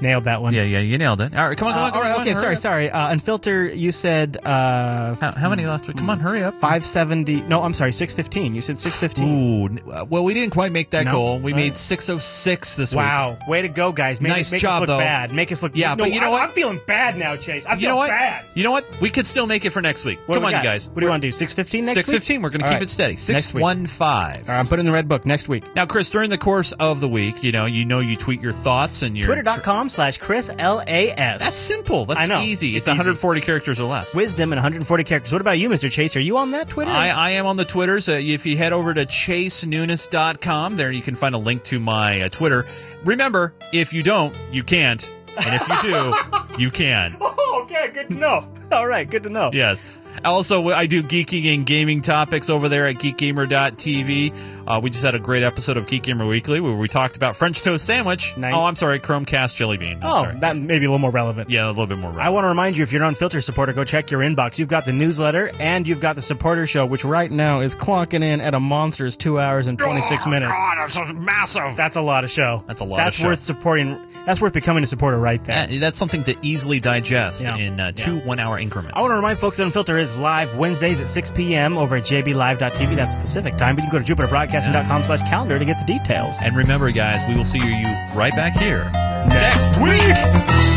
Nailed 0.00 0.24
that 0.24 0.42
one. 0.42 0.52
Yeah, 0.52 0.64
yeah, 0.64 0.80
you 0.80 0.98
nailed 0.98 1.20
it. 1.20 1.32
All 1.36 1.46
right, 1.48 1.56
come 1.56 1.68
on, 1.68 1.74
come 1.74 1.82
Uh, 1.84 1.86
on, 1.86 1.92
all 1.94 2.02
right, 2.02 2.14
on, 2.16 2.20
okay, 2.22 2.34
sorry, 2.34 2.54
up. 2.54 2.60
sorry. 2.60 2.90
Uh, 2.90 3.14
Unfilter, 3.14 3.76
you 3.76 3.92
said 3.92 4.36
uh, 4.44 5.14
How, 5.14 5.30
how 5.32 5.48
many 5.48 5.64
last 5.64 5.86
week? 5.86 5.96
Come 5.96 6.10
on, 6.10 6.18
hurry 6.18 6.42
up. 6.42 6.54
570. 6.54 7.42
No, 7.42 7.62
I'm 7.62 7.72
sorry, 7.72 7.92
615. 7.92 8.52
You 8.54 8.60
said 8.60 8.78
615. 8.78 9.78
Ooh, 9.88 9.92
uh, 9.92 10.04
well, 10.08 10.24
we 10.24 10.34
didn't 10.34 10.52
quite 10.52 10.72
make 10.72 10.90
that 10.90 11.04
No. 11.04 11.12
goal. 11.12 11.38
We 11.38 11.52
All 11.52 11.56
made 11.56 11.68
right. 11.70 11.76
606 11.76 12.76
this 12.76 12.92
week. 12.92 12.96
Wow, 12.98 13.38
way 13.46 13.62
to 13.62 13.68
go, 13.68 13.92
guys! 13.92 14.20
Make, 14.20 14.32
Nice 14.32 14.50
make 14.50 14.60
job, 14.60 14.74
us 14.74 14.80
look 14.80 14.86
though. 14.88 14.98
bad. 14.98 15.32
Make 15.32 15.52
us 15.52 15.62
look. 15.62 15.72
Yeah, 15.76 15.90
no, 15.94 16.04
but 16.04 16.12
you 16.12 16.20
know 16.20 16.28
I, 16.28 16.30
what? 16.30 16.48
I'm 16.48 16.54
feeling 16.54 16.80
bad 16.86 17.16
now, 17.16 17.36
Chase. 17.36 17.64
I 17.66 17.74
You 17.74 17.86
know 17.88 17.96
what? 17.96 18.10
bad. 18.10 18.44
You 18.54 18.64
know 18.64 18.72
what? 18.72 19.00
We 19.00 19.08
could 19.10 19.26
still 19.26 19.46
make 19.46 19.64
it 19.64 19.70
for 19.70 19.82
next 19.82 20.04
week. 20.04 20.18
What 20.26 20.34
Come 20.34 20.44
on, 20.46 20.52
you 20.52 20.62
guys. 20.62 20.88
What 20.90 20.98
do 21.00 21.06
you 21.06 21.10
want 21.10 21.22
to 21.22 21.28
do? 21.28 21.32
615 21.32 21.84
next 21.84 21.96
week? 21.96 22.06
615. 22.06 22.42
We're 22.42 22.48
going 22.50 22.60
to 22.62 22.66
keep 22.66 22.72
right. 22.74 22.82
it 22.82 22.88
steady. 22.88 23.14
615. 23.16 24.02
All 24.02 24.08
right, 24.18 24.48
I'm 24.58 24.66
putting 24.66 24.80
in 24.80 24.86
the 24.86 24.92
red 24.92 25.06
book 25.06 25.24
next 25.26 25.48
week. 25.48 25.74
Now, 25.76 25.86
Chris, 25.86 26.10
during 26.10 26.28
the 26.30 26.38
course 26.38 26.72
of 26.72 27.00
the 27.00 27.08
week, 27.08 27.44
you 27.44 27.52
know, 27.52 27.66
you 27.66 27.84
know, 27.84 28.00
you 28.00 28.16
tweet 28.16 28.40
your 28.40 28.52
thoughts 28.52 29.02
and 29.02 29.16
your 29.16 29.26
Twitter.com 29.26 29.71
slash 29.88 30.18
Chris 30.18 30.50
L-A-S. 30.58 31.40
That's 31.40 31.54
simple. 31.54 32.04
That's 32.06 32.20
I 32.20 32.26
know. 32.26 32.40
easy. 32.42 32.76
It's, 32.76 32.86
It's 32.86 32.88
easy. 32.88 32.90
140 32.98 33.40
characters 33.40 33.80
or 33.80 33.84
less. 33.88 34.14
Wisdom 34.14 34.52
and 34.52 34.58
140 34.58 35.04
characters. 35.04 35.32
What 35.32 35.40
about 35.40 35.58
you, 35.58 35.68
Mr. 35.68 35.90
Chase? 35.90 36.16
Are 36.16 36.20
you 36.20 36.36
on 36.38 36.50
that 36.52 36.68
Twitter? 36.70 36.90
I, 36.90 37.08
I 37.08 37.30
am 37.30 37.46
on 37.46 37.56
the 37.56 37.64
Twitters. 37.64 38.08
Uh, 38.08 38.12
if 38.12 38.46
you 38.46 38.56
head 38.56 38.72
over 38.72 38.92
to 38.94 39.06
chasenunes.com, 39.06 40.76
there 40.76 40.90
you 40.92 41.02
can 41.02 41.14
find 41.14 41.34
a 41.34 41.38
link 41.38 41.62
to 41.64 41.80
my 41.80 42.22
uh, 42.22 42.28
Twitter. 42.28 42.66
Remember, 43.04 43.54
if 43.72 43.92
you 43.92 44.02
don't, 44.02 44.34
you 44.50 44.62
can't. 44.62 45.12
And 45.36 45.46
if 45.60 45.68
you 45.68 45.90
do, 45.90 46.14
you 46.62 46.70
can. 46.70 47.16
Oh, 47.20 47.62
okay, 47.64 47.88
good 47.92 48.08
to 48.08 48.14
know. 48.14 48.48
All 48.70 48.86
right, 48.86 49.08
good 49.08 49.22
to 49.24 49.30
know. 49.30 49.50
Yes. 49.52 49.84
Also, 50.26 50.68
I 50.68 50.86
do 50.86 51.02
geeking 51.02 51.54
and 51.54 51.64
gaming 51.66 52.02
topics 52.02 52.50
over 52.50 52.68
there 52.68 52.86
at 52.86 52.96
geekgamer.tv. 52.96 54.61
Uh, 54.72 54.80
we 54.80 54.88
just 54.88 55.04
had 55.04 55.14
a 55.14 55.18
great 55.18 55.42
episode 55.42 55.76
of 55.76 55.86
Geek 55.86 56.04
Gamer 56.04 56.26
Weekly 56.26 56.58
where 56.58 56.74
we 56.74 56.88
talked 56.88 57.18
about 57.18 57.36
French 57.36 57.60
toast 57.60 57.84
sandwich. 57.84 58.34
Nice. 58.38 58.54
Oh, 58.54 58.64
I'm 58.64 58.74
sorry, 58.74 58.98
Chromecast 59.00 59.54
Jelly 59.54 59.76
Bean. 59.76 59.98
I'm 60.00 60.04
Oh, 60.10 60.22
sorry. 60.22 60.38
that 60.40 60.56
may 60.56 60.78
be 60.78 60.86
a 60.86 60.88
little 60.88 60.98
more 60.98 61.10
relevant. 61.10 61.50
Yeah, 61.50 61.66
a 61.66 61.68
little 61.68 61.86
bit 61.86 61.98
more. 61.98 62.08
Relevant. 62.10 62.26
I 62.26 62.30
want 62.30 62.44
to 62.44 62.48
remind 62.48 62.78
you, 62.78 62.82
if 62.82 62.90
you're 62.90 63.02
an 63.02 63.08
Unfiltered 63.08 63.44
supporter, 63.44 63.74
go 63.74 63.84
check 63.84 64.10
your 64.10 64.20
inbox. 64.22 64.58
You've 64.58 64.70
got 64.70 64.86
the 64.86 64.94
newsletter 64.94 65.52
and 65.60 65.86
you've 65.86 66.00
got 66.00 66.16
the 66.16 66.22
supporter 66.22 66.66
show, 66.66 66.86
which 66.86 67.04
right 67.04 67.30
now 67.30 67.60
is 67.60 67.76
clocking 67.76 68.24
in 68.24 68.40
at 68.40 68.54
a 68.54 68.60
monstrous 68.60 69.14
two 69.18 69.38
hours 69.38 69.66
and 69.66 69.78
26 69.78 70.26
minutes. 70.26 70.48
God, 70.50 70.76
that's 70.80 71.12
massive. 71.12 71.76
That's 71.76 71.98
a 71.98 72.02
lot 72.02 72.24
of 72.24 72.30
show. 72.30 72.64
That's 72.66 72.80
a 72.80 72.84
lot 72.84 73.00
of 73.00 73.04
That's 73.04 73.22
worth 73.22 73.40
supporting. 73.40 73.98
That's 74.24 74.40
worth 74.40 74.54
becoming 74.54 74.84
a 74.84 74.86
supporter 74.86 75.18
right 75.18 75.44
there. 75.44 75.66
That- 75.66 75.80
that's 75.80 75.98
something 75.98 76.22
to 76.24 76.36
easily 76.40 76.80
digest 76.80 77.42
Yeah. 77.42 77.56
in 77.56 77.78
uh, 77.78 77.92
two 77.92 78.20
one-hour 78.20 78.58
increments. 78.58 78.94
I 78.96 79.00
want 79.02 79.10
to 79.10 79.16
remind 79.16 79.38
folks 79.38 79.58
that 79.58 79.66
Unfilter 79.66 79.98
is 80.00 80.16
live 80.16 80.56
Wednesdays 80.56 81.00
at 81.02 81.08
6 81.08 81.32
p.m. 81.32 81.76
over 81.76 81.96
at 81.96 82.04
jblive.tv. 82.04 82.96
That's 82.96 83.16
Pacific 83.18 83.58
time. 83.58 83.74
But 83.74 83.84
you 83.84 83.90
can 83.90 83.98
go 84.00 84.04
to 84.04 84.14
jupiterbroadcasting.com 84.62 85.04
slash 85.04 85.22
calendar 85.22 85.58
to 85.58 85.64
get 85.64 85.78
the 85.78 85.84
details. 85.84 86.38
And 86.42 86.56
remember, 86.56 86.90
guys, 86.90 87.26
we 87.28 87.36
will 87.36 87.44
see 87.44 87.58
you 87.58 87.86
right 88.14 88.34
back 88.34 88.54
here 88.54 88.90
next 89.28 89.76
week. 89.78 90.71